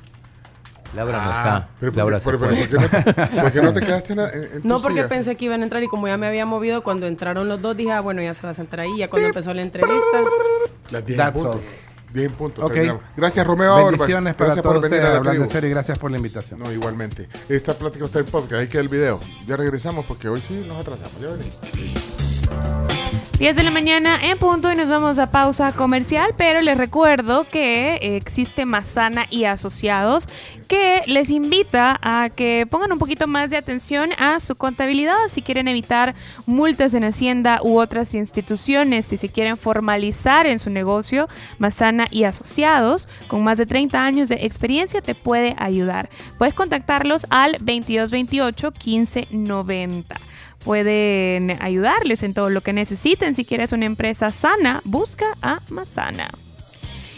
Laura 0.95 1.21
no 1.23 1.29
Ah, 1.31 1.37
está. 1.37 1.69
pero 1.79 1.91
¿por 1.91 1.97
Laura 1.99 2.17
qué- 2.17 2.23
se 2.23 2.25
pero- 2.31 2.39
fue. 2.39 2.47
pero 2.47 2.59
¿por 2.59 2.69
qué 2.69 2.77
no 2.79 3.03
te- 3.03 3.41
por 3.41 3.51
qué 3.51 3.61
no 3.61 3.73
te 3.73 3.79
quedaste 3.81 4.13
en, 4.13 4.17
la- 4.19 4.29
en- 4.29 4.43
en 4.43 4.61
tu 4.63 4.67
No, 4.67 4.79
porque 4.81 4.97
silla? 4.97 5.09
pensé 5.09 5.35
que 5.35 5.45
iban 5.45 5.61
a 5.61 5.63
entrar 5.65 5.83
y 5.83 5.87
como 5.87 6.07
ya 6.07 6.17
me 6.17 6.25
había 6.25 6.47
movido 6.47 6.81
cuando 6.81 7.05
entraron 7.05 7.47
los 7.47 7.61
dos, 7.61 7.77
dije, 7.77 7.91
ah, 7.91 7.99
bueno, 8.01 8.23
ya 8.23 8.33
se 8.33 8.41
va 8.41 8.49
a 8.49 8.53
sentar 8.55 8.79
ahí. 8.79 8.97
Ya 8.97 9.07
cuando 9.07 9.27
empezó 9.27 9.53
la 9.53 9.61
entrevista. 9.61 10.01
Las 10.91 11.05
10 11.05 11.09
en 11.19 11.25
That's 11.25 11.33
punto. 11.33 11.51
all. 11.51 11.61
10 12.13 12.25
en 12.25 12.33
punto. 12.33 12.63
Ok. 12.65 12.71
terminamos. 12.73 13.03
Gracias, 13.15 13.45
Romeo. 13.47 13.85
Bendiciones 13.87 14.33
para 14.35 14.45
Gracias 14.45 14.63
todos 14.63 14.75
por 14.81 14.89
venir 14.89 15.05
a 15.05 15.13
la 15.13 15.21
tribu. 15.21 15.49
serio 15.49 15.69
y 15.69 15.73
gracias 15.73 15.99
por 15.99 16.11
la 16.11 16.17
invitación. 16.17 16.59
No, 16.59 16.71
igualmente. 16.71 17.27
Esta 17.47 17.73
plática 17.73 18.05
está 18.05 18.19
en 18.19 18.25
podcast. 18.25 18.53
Ahí 18.61 18.67
queda 18.67 18.81
el 18.81 18.89
video. 18.89 19.19
Ya 19.47 19.55
regresamos 19.55 20.05
porque 20.05 20.29
hoy 20.29 20.41
sí 20.41 20.63
nos 20.67 20.77
atrasamos. 20.79 21.13
Ya 21.21 21.27
venimos. 21.29 22.88
10 23.39 23.55
de 23.55 23.63
la 23.63 23.71
mañana 23.71 24.19
en 24.21 24.37
punto 24.37 24.69
y 24.69 24.75
nos 24.75 24.89
vamos 24.89 25.17
a 25.17 25.31
pausa 25.31 25.71
comercial, 25.71 26.33
pero 26.35 26.59
les 26.59 26.77
recuerdo 26.77 27.45
que 27.49 27.95
eh, 27.95 28.17
existe 28.17 28.65
Mazana 28.65 29.27
y 29.29 29.45
Asociados 29.45 30.27
que 30.67 31.03
les 31.07 31.29
invita 31.29 31.97
a 32.01 32.31
que 32.35 32.67
pongan 32.69 32.91
un 32.91 32.99
poquito 32.99 33.27
más 33.27 33.49
de 33.49 33.55
atención 33.55 34.09
a 34.17 34.41
su 34.41 34.57
contabilidad 34.57 35.15
si 35.31 35.41
quieren 35.41 35.69
evitar 35.69 36.15
multas 36.47 36.93
en 36.93 37.05
Hacienda 37.05 37.61
u 37.63 37.79
otras 37.79 38.13
instituciones, 38.13 39.05
si 39.05 39.15
se 39.15 39.29
quieren 39.29 39.55
formalizar 39.55 40.45
en 40.45 40.59
su 40.59 40.69
negocio, 40.69 41.29
Mazana 41.59 42.07
y 42.11 42.25
Asociados, 42.25 43.07
con 43.29 43.41
más 43.41 43.57
de 43.57 43.65
30 43.65 44.03
años 44.03 44.27
de 44.27 44.35
experiencia, 44.45 45.01
te 45.01 45.15
puede 45.15 45.55
ayudar. 45.57 46.09
Puedes 46.37 46.53
contactarlos 46.53 47.25
al 47.29 47.53
2228 47.53 48.73
1590 48.85 50.28
pueden 50.63 51.57
ayudarles 51.61 52.23
en 52.23 52.33
todo 52.33 52.49
lo 52.49 52.61
que 52.61 52.73
necesiten. 52.73 53.35
Si 53.35 53.45
quieres 53.45 53.71
una 53.71 53.85
empresa 53.85 54.31
sana, 54.31 54.81
busca 54.83 55.25
a 55.41 55.59
Masana. 55.69 56.29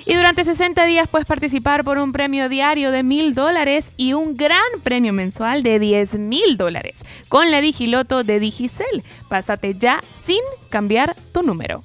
Y 0.06 0.16
durante 0.16 0.44
60 0.44 0.86
días 0.86 1.08
puedes 1.08 1.28
participar 1.28 1.84
por 1.84 1.98
un 1.98 2.12
premio 2.12 2.50
diario 2.50 2.92
de 2.92 3.04
mil 3.04 3.36
dólares 3.36 3.94
y 3.98 4.14
un 4.14 4.36
gran 4.36 4.60
premio 4.84 5.14
mensual 5.14 5.64
de 5.64 5.80
10 5.80 6.18
mil 6.18 6.58
dólares 6.58 7.06
con 7.30 7.52
la 7.52 7.62
Digiloto 7.62 8.24
de 8.24 8.40
Digicel. 8.40 9.04
Pásate 9.30 9.76
ya 9.78 10.02
sin 10.12 10.42
cambiar 10.70 11.16
tu 11.32 11.44
número. 11.44 11.84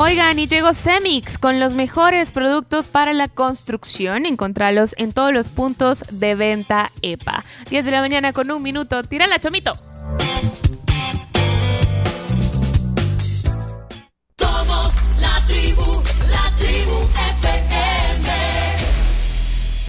Oigan, 0.00 0.38
y 0.38 0.46
llegó 0.46 0.74
Semix 0.74 1.38
con 1.38 1.58
los 1.58 1.74
mejores 1.74 2.30
productos 2.30 2.86
para 2.86 3.12
la 3.12 3.26
construcción. 3.26 4.26
Encontralos 4.26 4.94
en 4.96 5.10
todos 5.10 5.32
los 5.32 5.48
puntos 5.48 6.04
de 6.12 6.36
venta 6.36 6.92
EPA. 7.02 7.44
10 7.68 7.84
de 7.84 7.90
la 7.90 8.00
mañana 8.00 8.32
con 8.32 8.48
un 8.52 8.62
minuto. 8.62 9.02
Tírala, 9.02 9.40
chomito. 9.40 9.72